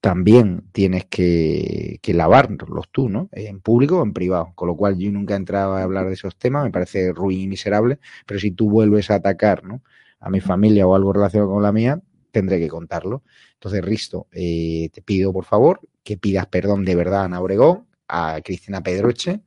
también 0.00 0.64
tienes 0.72 1.04
que, 1.06 2.00
lavarlos 2.06 2.88
tú, 2.90 3.08
¿no? 3.08 3.28
En 3.30 3.60
público 3.60 4.00
o 4.00 4.02
en 4.02 4.12
privado. 4.12 4.52
Con 4.56 4.66
lo 4.66 4.76
cual 4.76 4.98
yo 4.98 5.12
nunca 5.12 5.34
he 5.34 5.36
entrado 5.36 5.74
a 5.74 5.82
hablar 5.84 6.08
de 6.08 6.14
esos 6.14 6.36
temas, 6.36 6.64
me 6.64 6.72
parece 6.72 7.12
ruin 7.12 7.40
y 7.42 7.46
miserable, 7.46 8.00
pero 8.26 8.40
si 8.40 8.50
tú 8.50 8.68
vuelves 8.68 9.12
a 9.12 9.16
atacar, 9.16 9.62
¿no? 9.62 9.82
A 10.18 10.28
mi 10.28 10.40
familia 10.40 10.88
o 10.88 10.96
algo 10.96 11.12
relacionado 11.12 11.52
con 11.52 11.62
la 11.62 11.70
mía, 11.70 12.00
tendré 12.32 12.58
que 12.58 12.68
contarlo. 12.68 13.22
Entonces, 13.54 13.84
Risto, 13.84 14.26
eh, 14.32 14.90
te 14.92 15.02
pido 15.02 15.32
por 15.32 15.44
favor 15.44 15.80
que 16.02 16.16
pidas 16.16 16.46
perdón 16.46 16.84
de 16.84 16.96
verdad 16.96 17.22
a 17.22 17.24
Ana 17.26 17.40
Obregón, 17.40 17.86
a 18.08 18.40
Cristina 18.44 18.82
Pedroche, 18.82 19.42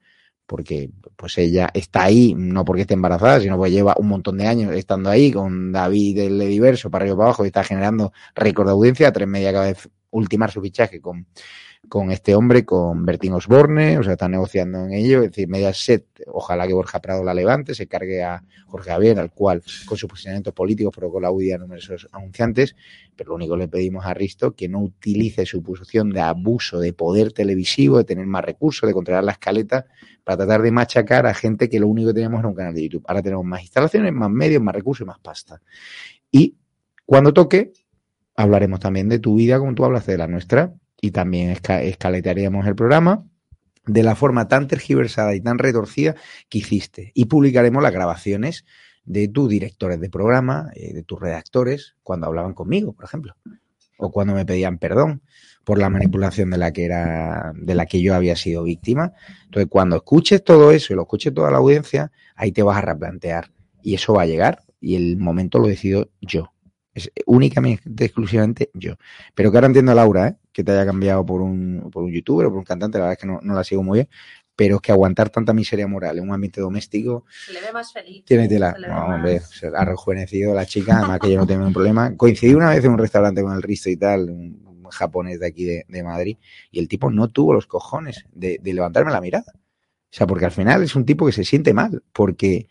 porque 0.51 0.89
pues 1.15 1.37
ella 1.37 1.69
está 1.73 2.03
ahí, 2.03 2.33
no 2.35 2.65
porque 2.65 2.81
esté 2.81 2.93
embarazada, 2.93 3.39
sino 3.39 3.55
porque 3.55 3.71
lleva 3.71 3.95
un 3.97 4.09
montón 4.09 4.37
de 4.37 4.47
años 4.47 4.75
estando 4.75 5.09
ahí 5.09 5.31
con 5.31 5.71
David 5.71 6.19
el 6.19 6.39
Diverso 6.39 6.91
para 6.91 7.03
arriba 7.03 7.15
para 7.15 7.27
abajo 7.29 7.45
y 7.45 7.47
está 7.47 7.63
generando 7.63 8.11
récord 8.35 8.65
de 8.67 8.73
audiencia, 8.73 9.13
tres 9.13 9.29
media 9.29 9.53
cada 9.53 9.67
vez 9.67 9.89
ultimar 10.11 10.51
su 10.51 10.61
fichaje 10.61 11.01
con, 11.01 11.25
con 11.89 12.11
este 12.11 12.35
hombre, 12.35 12.63
con 12.63 13.05
Bertín 13.05 13.33
Osborne, 13.33 13.97
o 13.97 14.03
sea, 14.03 14.13
está 14.13 14.29
negociando 14.29 14.85
en 14.85 14.93
ello, 14.93 15.23
es 15.23 15.31
decir, 15.31 15.47
Mediaset, 15.47 16.05
ojalá 16.27 16.67
que 16.67 16.73
Borja 16.73 17.01
Prado 17.01 17.23
la 17.23 17.33
levante, 17.33 17.73
se 17.73 17.87
cargue 17.87 18.23
a 18.23 18.43
Jorge 18.67 18.91
Javier, 18.91 19.19
al 19.19 19.31
cual, 19.31 19.63
con 19.85 19.97
sus 19.97 20.09
posicionamientos 20.09 20.53
políticos, 20.53 20.93
provocó 20.95 21.19
la 21.19 21.31
huida 21.31 21.53
de 21.53 21.59
numerosos 21.59 22.07
anunciantes, 22.11 22.75
pero 23.15 23.29
lo 23.29 23.35
único 23.35 23.55
que 23.55 23.61
le 23.61 23.67
pedimos 23.67 24.05
a 24.05 24.13
Risto 24.13 24.55
que 24.55 24.69
no 24.69 24.79
utilice 24.79 25.45
su 25.45 25.63
posición 25.63 26.11
de 26.11 26.21
abuso 26.21 26.79
de 26.79 26.93
poder 26.93 27.33
televisivo, 27.33 27.97
de 27.97 28.03
tener 28.03 28.25
más 28.25 28.45
recursos, 28.45 28.87
de 28.87 28.93
controlar 28.93 29.23
la 29.23 29.33
escaleta, 29.33 29.85
para 30.23 30.37
tratar 30.37 30.61
de 30.61 30.71
machacar 30.71 31.25
a 31.25 31.33
gente 31.33 31.67
que 31.67 31.79
lo 31.79 31.87
único 31.87 32.09
que 32.09 32.13
teníamos 32.13 32.39
era 32.39 32.47
un 32.47 32.55
canal 32.55 32.75
de 32.75 32.83
YouTube. 32.83 33.03
Ahora 33.07 33.21
tenemos 33.21 33.43
más 33.43 33.61
instalaciones, 33.61 34.13
más 34.13 34.29
medios, 34.29 34.61
más 34.61 34.75
recursos 34.75 35.03
y 35.03 35.07
más 35.07 35.19
pasta. 35.19 35.61
Y 36.29 36.55
cuando 37.05 37.33
toque, 37.33 37.73
hablaremos 38.35 38.79
también 38.79 39.09
de 39.09 39.19
tu 39.19 39.35
vida 39.35 39.59
como 39.59 39.73
tú 39.75 39.85
hablaste 39.85 40.13
de 40.13 40.17
la 40.17 40.27
nuestra 40.27 40.73
y 40.99 41.11
también 41.11 41.49
esca 41.49 41.81
el 41.81 42.75
programa 42.75 43.25
de 43.85 44.03
la 44.03 44.15
forma 44.15 44.47
tan 44.47 44.67
tergiversada 44.67 45.35
y 45.35 45.41
tan 45.41 45.57
retorcida 45.57 46.15
que 46.49 46.59
hiciste. 46.59 47.11
Y 47.13 47.25
publicaremos 47.25 47.81
las 47.81 47.91
grabaciones 47.91 48.65
de 49.05 49.27
tus 49.27 49.49
directores 49.49 49.99
de 49.99 50.09
programa, 50.09 50.69
eh, 50.75 50.93
de 50.93 51.03
tus 51.03 51.19
redactores, 51.19 51.95
cuando 52.03 52.27
hablaban 52.27 52.53
conmigo, 52.53 52.93
por 52.93 53.05
ejemplo, 53.05 53.35
o 53.97 54.11
cuando 54.11 54.33
me 54.33 54.45
pedían 54.45 54.77
perdón 54.77 55.21
por 55.63 55.79
la 55.79 55.89
manipulación 55.89 56.49
de 56.51 56.57
la 56.57 56.71
que 56.71 56.85
era, 56.85 57.53
de 57.55 57.75
la 57.75 57.85
que 57.85 58.01
yo 58.01 58.15
había 58.15 58.35
sido 58.35 58.63
víctima. 58.63 59.13
Entonces, 59.45 59.69
cuando 59.69 59.95
escuches 59.97 60.43
todo 60.43 60.71
eso 60.71 60.93
y 60.93 60.95
lo 60.95 61.03
escuche 61.03 61.31
toda 61.31 61.51
la 61.51 61.57
audiencia, 61.57 62.11
ahí 62.35 62.51
te 62.51 62.63
vas 62.63 62.77
a 62.77 62.81
replantear. 62.81 63.51
Y 63.83 63.95
eso 63.95 64.13
va 64.13 64.23
a 64.23 64.27
llegar, 64.27 64.63
y 64.79 64.95
el 64.95 65.17
momento 65.17 65.59
lo 65.59 65.67
decido 65.67 66.09
yo. 66.21 66.53
Es 66.93 67.09
únicamente, 67.25 68.05
exclusivamente 68.05 68.69
yo. 68.73 68.95
Pero 69.33 69.51
que 69.51 69.57
ahora 69.57 69.67
entiendo 69.67 69.93
a 69.93 69.95
Laura, 69.95 70.27
¿eh? 70.27 70.35
que 70.51 70.63
te 70.63 70.71
haya 70.71 70.85
cambiado 70.85 71.25
por 71.25 71.41
un, 71.41 71.89
por 71.91 72.03
un 72.03 72.11
youtuber 72.11 72.47
o 72.47 72.49
por 72.49 72.59
un 72.59 72.65
cantante, 72.65 72.97
la 72.97 73.05
verdad 73.05 73.17
es 73.17 73.21
que 73.21 73.27
no, 73.27 73.39
no 73.41 73.53
la 73.53 73.63
sigo 73.63 73.81
muy 73.81 73.99
bien, 73.99 74.09
pero 74.55 74.75
es 74.75 74.81
que 74.81 74.91
aguantar 74.91 75.29
tanta 75.29 75.53
miseria 75.53 75.87
moral 75.87 76.17
en 76.17 76.25
un 76.25 76.33
ambiente 76.33 76.59
doméstico. 76.59 77.25
Se 77.45 77.53
le 77.53 77.61
ve 77.61 77.71
más 77.71 77.93
feliz. 77.93 78.25
Tiene 78.25 78.47
tela. 78.47 78.75
No, 78.85 79.05
hombre, 79.05 79.39
se 79.39 79.67
ha 79.67 79.85
rejuvenecido 79.85 80.53
la 80.53 80.65
chica, 80.65 80.97
además 80.97 81.19
que 81.19 81.31
yo 81.31 81.37
no 81.37 81.47
tengo 81.47 81.61
ningún 81.61 81.73
problema. 81.73 82.15
Coincidí 82.17 82.53
una 82.53 82.69
vez 82.69 82.83
en 82.83 82.91
un 82.91 82.97
restaurante 82.97 83.41
con 83.41 83.53
el 83.53 83.61
Risto 83.61 83.89
y 83.89 83.95
tal, 83.95 84.29
un, 84.29 84.61
un 84.83 84.91
japonés 84.91 85.39
de 85.39 85.47
aquí 85.47 85.63
de, 85.63 85.85
de, 85.87 86.03
Madrid, 86.03 86.37
y 86.69 86.79
el 86.79 86.87
tipo 86.87 87.09
no 87.09 87.29
tuvo 87.29 87.53
los 87.53 87.67
cojones 87.67 88.25
de, 88.33 88.59
de 88.61 88.73
levantarme 88.73 89.11
la 89.11 89.21
mirada. 89.21 89.53
O 89.55 90.13
sea, 90.13 90.27
porque 90.27 90.45
al 90.45 90.51
final 90.51 90.83
es 90.83 90.95
un 90.95 91.05
tipo 91.05 91.25
que 91.25 91.31
se 91.31 91.45
siente 91.45 91.73
mal, 91.73 92.03
porque 92.11 92.67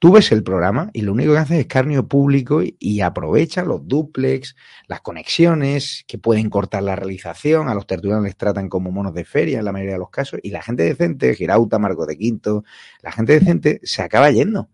Tú 0.00 0.12
ves 0.12 0.32
el 0.32 0.42
programa 0.42 0.88
y 0.94 1.02
lo 1.02 1.12
único 1.12 1.32
que 1.32 1.38
hace 1.38 1.54
es 1.56 1.60
escarnio 1.60 2.08
público 2.08 2.62
y, 2.62 2.74
y 2.78 3.02
aprovecha 3.02 3.64
los 3.64 3.86
duplex, 3.86 4.56
las 4.88 5.02
conexiones, 5.02 6.04
que 6.08 6.16
pueden 6.16 6.48
cortar 6.48 6.82
la 6.84 6.96
realización, 6.96 7.68
a 7.68 7.74
los 7.74 7.86
tertulianos 7.86 8.24
les 8.24 8.34
tratan 8.34 8.70
como 8.70 8.90
monos 8.90 9.12
de 9.12 9.26
feria 9.26 9.58
en 9.58 9.66
la 9.66 9.72
mayoría 9.72 9.92
de 9.92 9.98
los 9.98 10.08
casos, 10.08 10.40
y 10.42 10.52
la 10.52 10.62
gente 10.62 10.84
decente, 10.84 11.34
Girauta, 11.34 11.78
Marco 11.78 12.06
de 12.06 12.16
Quinto, 12.16 12.64
la 13.02 13.12
gente 13.12 13.38
decente 13.38 13.78
se 13.82 14.00
acaba 14.00 14.30
yendo. 14.30 14.70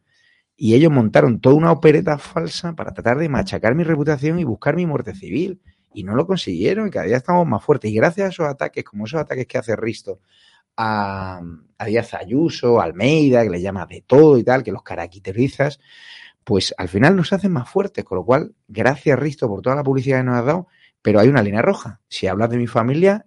Y 0.56 0.74
ellos 0.74 0.92
montaron 0.92 1.40
toda 1.40 1.56
una 1.56 1.72
opereta 1.72 2.18
falsa 2.18 2.74
para 2.74 2.92
tratar 2.92 3.18
de 3.18 3.28
machacar 3.28 3.74
mi 3.74 3.82
reputación 3.82 4.38
y 4.38 4.44
buscar 4.44 4.76
mi 4.76 4.86
muerte 4.86 5.12
civil. 5.14 5.60
Y 5.92 6.04
no 6.04 6.14
lo 6.14 6.26
consiguieron, 6.26 6.86
y 6.86 6.90
cada 6.90 7.06
día 7.06 7.16
estamos 7.16 7.46
más 7.48 7.64
fuertes. 7.64 7.90
Y 7.90 7.94
gracias 7.94 8.26
a 8.26 8.30
esos 8.30 8.46
ataques, 8.46 8.84
como 8.84 9.06
esos 9.06 9.20
ataques 9.20 9.46
que 9.46 9.58
hace 9.58 9.74
Risto, 9.74 10.20
a, 10.76 11.40
a 11.78 11.84
Díaz 11.84 12.14
Ayuso, 12.14 12.80
Almeida, 12.80 13.42
que 13.42 13.50
le 13.50 13.60
llama 13.60 13.86
de 13.86 14.02
todo 14.06 14.38
y 14.38 14.44
tal, 14.44 14.62
que 14.62 14.72
los 14.72 14.82
caracterizas, 14.82 15.80
pues 16.44 16.74
al 16.78 16.88
final 16.88 17.16
nos 17.16 17.32
hacen 17.32 17.52
más 17.52 17.68
fuertes, 17.68 18.04
con 18.04 18.16
lo 18.16 18.24
cual, 18.24 18.54
gracias 18.68 19.18
Risto 19.18 19.48
por 19.48 19.62
toda 19.62 19.76
la 19.76 19.82
publicidad 19.82 20.18
que 20.18 20.24
nos 20.24 20.36
has 20.36 20.46
dado, 20.46 20.68
pero 21.02 21.20
hay 21.20 21.28
una 21.28 21.42
línea 21.42 21.62
roja. 21.62 22.00
Si 22.08 22.26
hablas 22.26 22.50
de 22.50 22.58
mi 22.58 22.66
familia, 22.66 23.26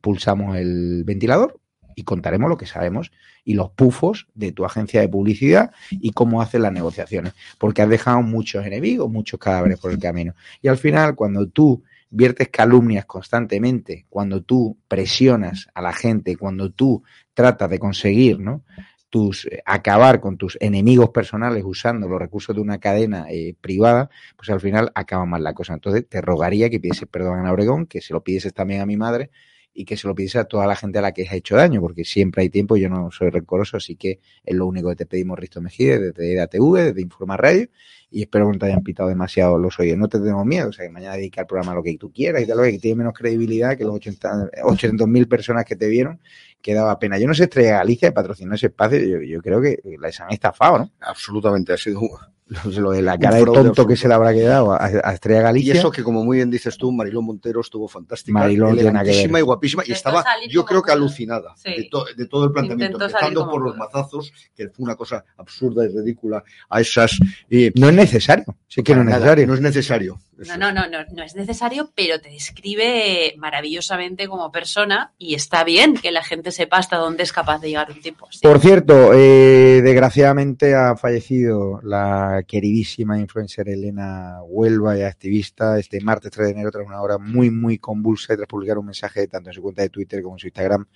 pulsamos 0.00 0.56
el 0.56 1.02
ventilador 1.04 1.60
y 1.94 2.04
contaremos 2.04 2.48
lo 2.48 2.56
que 2.56 2.66
sabemos 2.66 3.10
y 3.44 3.54
los 3.54 3.70
pufos 3.70 4.28
de 4.34 4.52
tu 4.52 4.64
agencia 4.64 5.00
de 5.00 5.08
publicidad 5.08 5.72
y 5.90 6.10
cómo 6.10 6.42
hacen 6.42 6.62
las 6.62 6.72
negociaciones, 6.72 7.32
porque 7.58 7.82
has 7.82 7.88
dejado 7.88 8.22
muchos 8.22 8.66
enemigos, 8.66 9.10
muchos 9.10 9.40
cadáveres 9.40 9.80
por 9.80 9.90
el 9.90 9.98
camino. 9.98 10.34
Y 10.60 10.68
al 10.68 10.78
final, 10.78 11.14
cuando 11.14 11.48
tú 11.48 11.82
viertes 12.10 12.48
calumnias 12.48 13.06
constantemente, 13.06 14.06
cuando 14.08 14.42
tú 14.42 14.78
presionas 14.88 15.68
a 15.74 15.82
la 15.82 15.92
gente, 15.92 16.36
cuando 16.36 16.70
tú 16.70 17.02
tratas 17.34 17.70
de 17.70 17.78
conseguir, 17.78 18.40
¿no? 18.40 18.62
tus 19.08 19.48
acabar 19.64 20.20
con 20.20 20.36
tus 20.36 20.58
enemigos 20.60 21.10
personales 21.10 21.62
usando 21.64 22.08
los 22.08 22.18
recursos 22.18 22.54
de 22.54 22.60
una 22.60 22.78
cadena 22.78 23.26
eh, 23.30 23.54
privada, 23.60 24.10
pues 24.36 24.50
al 24.50 24.60
final 24.60 24.90
acaba 24.94 25.24
mal 25.24 25.44
la 25.44 25.54
cosa. 25.54 25.74
Entonces 25.74 26.08
te 26.08 26.20
rogaría 26.20 26.68
que 26.68 26.80
pidieses 26.80 27.08
perdón 27.08 27.46
a 27.46 27.52
Obregón, 27.52 27.86
que 27.86 28.00
se 28.00 28.12
lo 28.12 28.22
pidieses 28.22 28.52
también 28.52 28.80
a 28.80 28.86
mi 28.86 28.96
madre 28.96 29.30
y 29.76 29.84
que 29.84 29.96
se 29.96 30.08
lo 30.08 30.14
pidiese 30.14 30.38
a 30.38 30.44
toda 30.44 30.66
la 30.66 30.74
gente 30.74 30.98
a 30.98 31.02
la 31.02 31.12
que 31.12 31.22
has 31.22 31.34
hecho 31.34 31.54
daño, 31.54 31.82
porque 31.82 32.04
siempre 32.04 32.42
hay 32.42 32.48
tiempo, 32.48 32.78
yo 32.78 32.88
no 32.88 33.10
soy 33.10 33.28
rencoroso, 33.28 33.76
así 33.76 33.94
que 33.94 34.20
es 34.42 34.56
lo 34.56 34.66
único 34.66 34.88
que 34.88 34.96
te 34.96 35.04
pedimos, 35.06 35.38
Risto 35.38 35.60
Mejide, 35.60 35.98
desde 35.98 36.32
EDATV, 36.32 36.74
desde 36.86 37.02
Informa 37.02 37.36
Radio, 37.36 37.68
y 38.10 38.22
espero 38.22 38.46
que 38.46 38.52
no 38.52 38.58
te 38.58 38.66
hayan 38.66 38.82
pitado 38.82 39.10
demasiado 39.10 39.58
los 39.58 39.78
oídos. 39.78 39.98
No 39.98 40.08
te 40.08 40.18
tenemos 40.18 40.46
miedo, 40.46 40.70
o 40.70 40.72
sea, 40.72 40.86
que 40.86 40.90
mañana 40.90 41.16
dedica 41.16 41.42
el 41.42 41.46
programa 41.46 41.72
a 41.72 41.74
lo 41.74 41.82
que 41.82 41.94
tú 41.98 42.10
quieras 42.10 42.42
y 42.42 42.46
tal, 42.46 42.62
que 42.62 42.78
tiene 42.78 42.96
menos 42.96 43.12
credibilidad 43.12 43.76
que 43.76 43.84
los 43.84 43.96
800.000 43.96 45.28
personas 45.28 45.66
que 45.66 45.76
te 45.76 45.88
vieron, 45.88 46.20
que 46.62 46.72
daba 46.72 46.98
pena. 46.98 47.18
Yo 47.18 47.26
no 47.26 47.34
sé, 47.34 47.44
Estrella 47.44 47.76
Galicia 47.76 48.14
patrocinó 48.14 48.54
ese 48.54 48.68
espacio, 48.68 48.98
yo, 48.98 49.20
yo 49.20 49.42
creo 49.42 49.60
que 49.60 49.78
les 50.00 50.20
han 50.20 50.32
estafado, 50.32 50.78
¿no? 50.78 50.92
Absolutamente, 51.00 51.74
ha 51.74 51.76
sido 51.76 52.00
lo 52.76 52.92
de 52.92 53.02
la 53.02 53.18
cara 53.18 53.36
de 53.36 53.44
tonto 53.44 53.86
que 53.86 53.96
se 53.96 54.06
le 54.06 54.14
habrá 54.14 54.32
quedado 54.32 54.72
a, 54.72 54.84
a, 54.84 55.12
Estrella 55.12 55.42
Galicia. 55.42 55.74
Y 55.74 55.78
eso 55.78 55.90
que, 55.90 56.04
como 56.04 56.24
muy 56.24 56.36
bien 56.36 56.50
dices 56.50 56.76
tú, 56.76 56.92
Mariló 56.92 57.20
Montero 57.20 57.60
estuvo 57.60 57.88
fantástica, 57.88 58.38
Mariló 58.38 58.68
elegantísima 58.68 59.40
y 59.40 59.42
guapísima, 59.42 59.82
y 59.84 59.92
estaba, 59.92 60.24
yo 60.48 60.64
creo 60.64 60.82
que 60.82 60.92
alucinada 60.92 61.54
sí. 61.56 61.70
de, 61.70 61.88
to, 61.90 62.04
de, 62.16 62.26
todo 62.26 62.44
el 62.44 62.52
planteamiento, 62.52 62.98
Intento 62.98 63.16
empezando 63.16 63.50
por 63.50 63.62
los 63.62 63.76
mazazos, 63.76 64.32
que 64.54 64.68
fue 64.68 64.84
una 64.84 64.94
cosa 64.94 65.24
absurda 65.36 65.84
y 65.84 65.88
ridícula, 65.88 66.44
a 66.68 66.80
esas... 66.80 67.18
Eh, 67.50 67.72
no 67.74 67.88
es 67.88 67.94
necesario, 67.94 68.44
sí 68.68 68.82
que 68.82 68.94
no 68.94 69.00
es 69.00 69.06
necesario. 69.08 69.46
No 69.46 69.54
es 69.54 69.60
necesario. 69.60 70.18
No, 70.36 70.56
no, 70.58 70.70
no, 70.70 70.86
no, 70.86 70.98
no 71.12 71.22
es 71.22 71.34
necesario, 71.34 71.90
pero 71.94 72.20
te 72.20 72.28
describe 72.28 73.34
maravillosamente 73.38 74.28
como 74.28 74.52
persona 74.52 75.14
y 75.16 75.34
está 75.34 75.64
bien 75.64 75.94
que 75.94 76.10
la 76.10 76.22
gente 76.22 76.52
sepa 76.52 76.76
hasta 76.76 76.98
dónde 76.98 77.22
es 77.22 77.32
capaz 77.32 77.60
de 77.60 77.68
llegar 77.68 77.90
un 77.90 78.02
tipo. 78.02 78.28
Sí. 78.30 78.40
Por 78.42 78.60
cierto, 78.60 79.14
eh, 79.14 79.80
desgraciadamente 79.82 80.74
ha 80.74 80.94
fallecido 80.96 81.80
la 81.82 82.35
queridísima 82.42 83.18
influencer 83.18 83.68
Elena 83.68 84.42
Huelva 84.44 84.96
y 84.98 85.02
activista 85.02 85.78
este 85.78 86.00
martes 86.00 86.30
3 86.30 86.46
de 86.46 86.52
enero 86.52 86.70
tras 86.70 86.86
una 86.86 87.00
hora 87.00 87.18
muy, 87.18 87.50
muy 87.50 87.78
convulsa 87.78 88.34
y 88.34 88.36
tras 88.36 88.48
publicar 88.48 88.78
un 88.78 88.86
mensaje 88.86 89.26
tanto 89.28 89.50
en 89.50 89.54
su 89.54 89.62
cuenta 89.62 89.82
de 89.82 89.90
Twitter 89.90 90.22
como 90.22 90.36
en 90.36 90.40
su 90.40 90.46
Instagram 90.46 90.86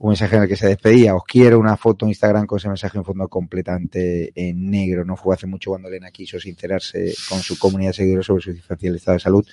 un 0.00 0.08
mensaje 0.08 0.36
en 0.36 0.42
el 0.42 0.48
que 0.48 0.56
se 0.56 0.66
despedía. 0.66 1.14
Os 1.14 1.24
quiero 1.24 1.58
una 1.58 1.76
foto 1.76 2.06
en 2.06 2.08
Instagram 2.08 2.46
con 2.46 2.58
ese 2.58 2.68
mensaje 2.68 2.96
en 2.96 3.04
fondo 3.04 3.28
completamente 3.28 4.32
en 4.34 4.70
negro. 4.70 5.04
No 5.04 5.14
fue 5.14 5.34
hace 5.34 5.46
mucho 5.46 5.70
cuando 5.70 5.88
Elena 5.88 6.10
quiso 6.10 6.40
sincerarse 6.40 7.12
con 7.28 7.40
su 7.40 7.58
comunidad 7.58 7.90
de 7.90 7.94
seguidores 7.94 8.26
sobre 8.26 8.42
su 8.42 8.52
circunstancia 8.52 8.96
estado 8.96 9.16
de 9.16 9.20
salud. 9.20 9.46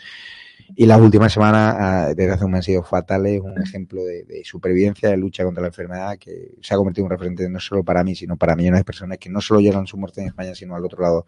Y 0.76 0.85
las 0.85 0.99
últimas 0.99 1.31
semanas, 1.31 1.76
ah, 1.77 2.14
desde 2.15 2.31
hace 2.31 2.45
un 2.45 2.52
mes, 2.52 2.60
han 2.60 2.64
sido 2.64 2.84
fatales, 2.84 3.41
un 3.41 3.61
ejemplo 3.61 4.03
de, 4.03 4.41
supervivencia, 4.44 5.10
de 5.10 5.18
lucha 5.18 5.44
contra 5.44 5.61
la 5.61 5.68
enfermedad, 5.68 6.18
que 6.18 6.56
se 6.61 6.73
ha 6.73 6.77
convertido 6.77 7.06
en 7.06 7.11
un 7.11 7.18
referente 7.18 7.49
no 7.49 7.60
solo 7.60 7.84
para 7.84 8.03
mí, 8.03 8.15
sino 8.15 8.38
para 8.38 8.56
millones 8.56 8.81
de 8.81 8.85
personas 8.85 9.18
que 9.18 9.30
no 9.30 9.41
solo 9.41 9.60
llegan 9.60 9.88
su 9.88 9.98
muerte 9.98 10.22
en 10.22 10.27
España, 10.27 10.53
sino 10.56 10.76
al 10.76 10.85
otro 10.85 11.02
lado 11.02 11.26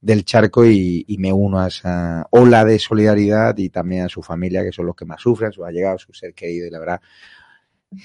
del 0.00 0.24
charco. 0.24 0.64
Y, 0.64 1.04
y, 1.06 1.18
me 1.18 1.32
uno 1.32 1.60
a 1.60 1.68
esa 1.68 2.26
ola 2.30 2.64
de 2.64 2.78
solidaridad 2.78 3.56
y 3.58 3.68
también 3.68 4.04
a 4.04 4.08
su 4.08 4.22
familia, 4.22 4.62
que 4.62 4.72
son 4.72 4.86
los 4.86 4.96
que 4.96 5.04
más 5.04 5.20
sufren, 5.20 5.52
sus 5.52 5.64
allegados, 5.64 6.02
su 6.02 6.12
ser 6.12 6.34
querido, 6.34 6.66
y 6.66 6.70
la 6.70 6.78
verdad 6.78 7.00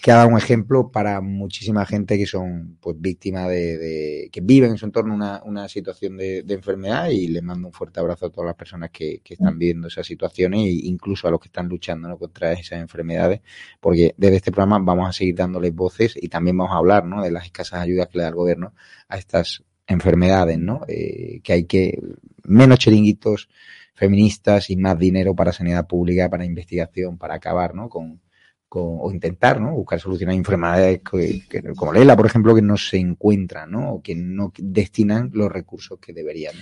que 0.01 0.11
ha 0.11 0.17
dado 0.17 0.29
un 0.29 0.37
ejemplo 0.37 0.91
para 0.91 1.21
muchísima 1.21 1.85
gente 1.85 2.17
que 2.17 2.25
son 2.25 2.77
pues 2.79 2.99
víctimas 2.99 3.47
de, 3.49 3.77
de, 3.77 4.29
que 4.31 4.41
viven 4.41 4.71
en 4.71 4.77
su 4.77 4.85
entorno 4.85 5.13
una, 5.13 5.41
una 5.43 5.67
situación 5.67 6.17
de, 6.17 6.43
de, 6.43 6.53
enfermedad 6.53 7.09
y 7.09 7.27
les 7.27 7.43
mando 7.43 7.67
un 7.67 7.73
fuerte 7.73 7.99
abrazo 7.99 8.27
a 8.27 8.29
todas 8.29 8.47
las 8.47 8.55
personas 8.55 8.91
que, 8.91 9.21
que 9.23 9.35
están 9.35 9.57
viviendo 9.57 9.87
esas 9.87 10.05
situaciones 10.05 10.61
e 10.61 10.87
incluso 10.87 11.27
a 11.27 11.31
los 11.31 11.39
que 11.39 11.47
están 11.47 11.67
luchando 11.67 12.07
¿no? 12.07 12.17
contra 12.17 12.53
esas 12.53 12.79
enfermedades 12.79 13.41
porque 13.79 14.13
desde 14.17 14.37
este 14.37 14.51
programa 14.51 14.79
vamos 14.79 15.09
a 15.09 15.13
seguir 15.13 15.35
dándoles 15.35 15.73
voces 15.73 16.17
y 16.19 16.27
también 16.29 16.57
vamos 16.57 16.73
a 16.73 16.77
hablar 16.77 17.05
¿no? 17.05 17.21
de 17.21 17.31
las 17.31 17.45
escasas 17.45 17.81
ayudas 17.81 18.07
que 18.07 18.17
le 18.17 18.23
da 18.23 18.29
el 18.29 18.35
gobierno 18.35 18.73
a 19.07 19.17
estas 19.17 19.63
enfermedades, 19.89 20.59
¿no? 20.59 20.81
Eh, 20.87 21.41
que 21.43 21.53
hay 21.53 21.63
que 21.65 21.99
menos 22.43 22.79
chiringuitos 22.79 23.49
feministas 23.95 24.69
y 24.69 24.77
más 24.77 24.97
dinero 24.97 25.35
para 25.35 25.51
sanidad 25.51 25.87
pública, 25.87 26.29
para 26.29 26.45
investigación, 26.45 27.17
para 27.17 27.35
acabar, 27.35 27.75
¿no? 27.75 27.89
Con, 27.89 28.21
con, 28.69 28.99
o 29.01 29.11
intentar 29.11 29.59
¿no? 29.59 29.73
buscar 29.73 29.99
soluciones 29.99 30.35
a 30.35 30.37
enfermedades 30.37 31.01
que, 31.01 31.73
como 31.75 31.91
Lela, 31.91 32.15
por 32.15 32.27
ejemplo, 32.27 32.55
que 32.55 32.61
no 32.61 32.77
se 32.77 32.97
encuentran 32.97 33.71
¿no? 33.71 33.93
o 33.93 34.01
que 34.01 34.15
no 34.15 34.53
destinan 34.57 35.31
los 35.33 35.51
recursos 35.51 35.99
que 35.99 36.13
deberían. 36.13 36.53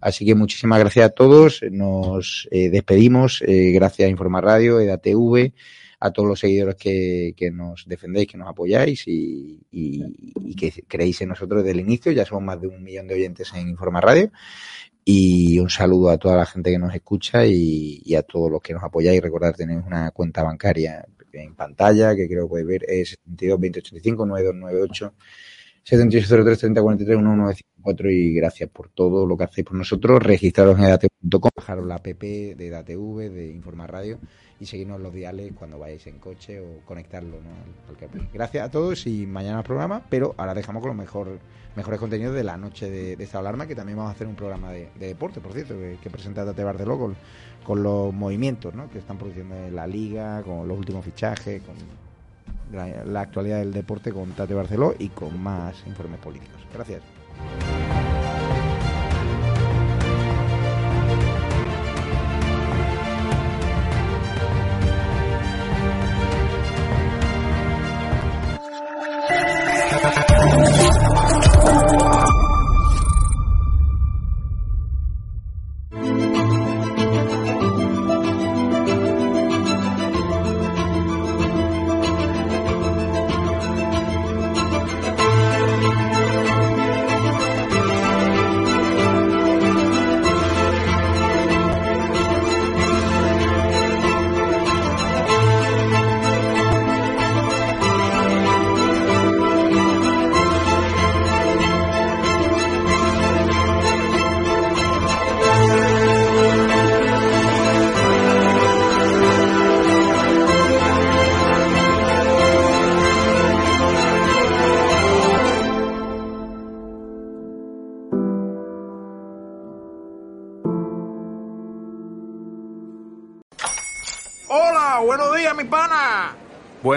Así 0.00 0.26
que 0.26 0.34
muchísimas 0.34 0.80
gracias 0.80 1.06
a 1.06 1.10
todos. 1.10 1.60
Nos 1.70 2.48
eh, 2.50 2.68
despedimos. 2.68 3.42
Eh, 3.46 3.70
gracias 3.72 4.06
a 4.06 4.10
Informa 4.10 4.40
Radio, 4.40 4.80
EDATV, 4.80 5.52
a 6.04 6.10
todos 6.10 6.28
los 6.28 6.40
seguidores 6.40 6.74
que, 6.74 7.32
que 7.36 7.52
nos 7.52 7.84
defendéis, 7.86 8.26
que 8.26 8.36
nos 8.36 8.48
apoyáis 8.48 9.06
y, 9.06 9.60
y, 9.70 10.54
que 10.56 10.84
creéis 10.88 11.20
en 11.20 11.28
nosotros 11.28 11.62
desde 11.62 11.78
el 11.78 11.80
inicio. 11.80 12.10
Ya 12.10 12.24
somos 12.24 12.42
más 12.42 12.60
de 12.60 12.66
un 12.66 12.82
millón 12.82 13.06
de 13.06 13.14
oyentes 13.14 13.52
en 13.54 13.68
Informa 13.68 14.00
Radio. 14.00 14.32
Y 15.04 15.60
un 15.60 15.70
saludo 15.70 16.10
a 16.10 16.18
toda 16.18 16.36
la 16.36 16.46
gente 16.46 16.72
que 16.72 16.78
nos 16.78 16.92
escucha 16.92 17.46
y, 17.46 18.14
a 18.16 18.22
todos 18.22 18.50
los 18.50 18.60
que 18.60 18.74
nos 18.74 18.82
apoyáis. 18.82 19.22
Recordad, 19.22 19.54
tenéis 19.54 19.80
una 19.86 20.10
cuenta 20.10 20.42
bancaria 20.42 21.06
en 21.32 21.54
pantalla, 21.54 22.16
que 22.16 22.26
creo 22.26 22.46
que 22.46 22.48
podéis 22.48 22.66
ver, 22.66 22.84
es 22.88 23.10
72 23.10 23.60
2085 23.60 24.26
9298 24.26 25.14
7803 25.84 26.58
3043 26.58 27.18
1954 27.18 28.10
y 28.10 28.34
gracias 28.34 28.70
por 28.70 28.88
todo 28.90 29.26
lo 29.26 29.36
que 29.36 29.44
hacéis 29.44 29.66
por 29.66 29.76
nosotros. 29.76 30.22
Registraros 30.22 30.78
en 30.78 30.84
edatv.com, 30.84 31.50
bajaros 31.56 31.86
la 31.86 31.96
app 31.96 32.06
de 32.06 32.52
EDATV, 32.52 33.30
de 33.30 33.50
Informa 33.50 33.86
Radio 33.86 34.18
y 34.60 34.66
seguirnos 34.66 35.00
los 35.00 35.12
diales 35.12 35.52
cuando 35.54 35.80
vayáis 35.80 36.06
en 36.06 36.18
coche 36.18 36.60
o 36.60 36.84
conectarlo. 36.84 37.38
¿no? 37.40 37.50
Gracias 38.32 38.64
a 38.64 38.70
todos 38.70 39.06
y 39.08 39.26
mañana 39.26 39.58
el 39.58 39.64
programa, 39.64 40.06
pero 40.08 40.34
ahora 40.38 40.54
dejamos 40.54 40.82
con 40.82 40.90
los 40.90 40.96
mejor, 40.96 41.40
mejores 41.74 41.98
contenidos 41.98 42.36
de 42.36 42.44
la 42.44 42.56
noche 42.56 42.88
de, 42.88 43.22
esta 43.22 43.40
alarma, 43.40 43.66
que 43.66 43.74
también 43.74 43.98
vamos 43.98 44.12
a 44.12 44.14
hacer 44.14 44.28
un 44.28 44.36
programa 44.36 44.70
de, 44.70 44.88
de 45.00 45.08
deporte, 45.08 45.40
por 45.40 45.52
cierto, 45.52 45.74
que, 45.74 45.98
que 46.00 46.10
presenta 46.10 46.44
Tate 46.44 46.62
Barceló 46.62 46.96
con, 46.96 47.16
con 47.64 47.82
los 47.82 48.14
movimientos 48.14 48.72
¿no? 48.72 48.88
que 48.88 48.98
están 48.98 49.18
produciendo 49.18 49.56
en 49.56 49.74
la 49.74 49.86
liga, 49.88 50.42
con 50.42 50.68
los 50.68 50.78
últimos 50.78 51.04
fichajes, 51.04 51.62
con 51.62 51.74
la, 52.72 53.20
actualidad 53.20 53.58
del 53.58 53.72
deporte 53.72 54.12
con 54.12 54.32
Tate 54.32 54.54
Barceló 54.54 54.94
y 54.98 55.08
con 55.08 55.40
más 55.42 55.86
informes 55.86 56.20
políticos. 56.20 56.60
Gracias. 56.72 57.02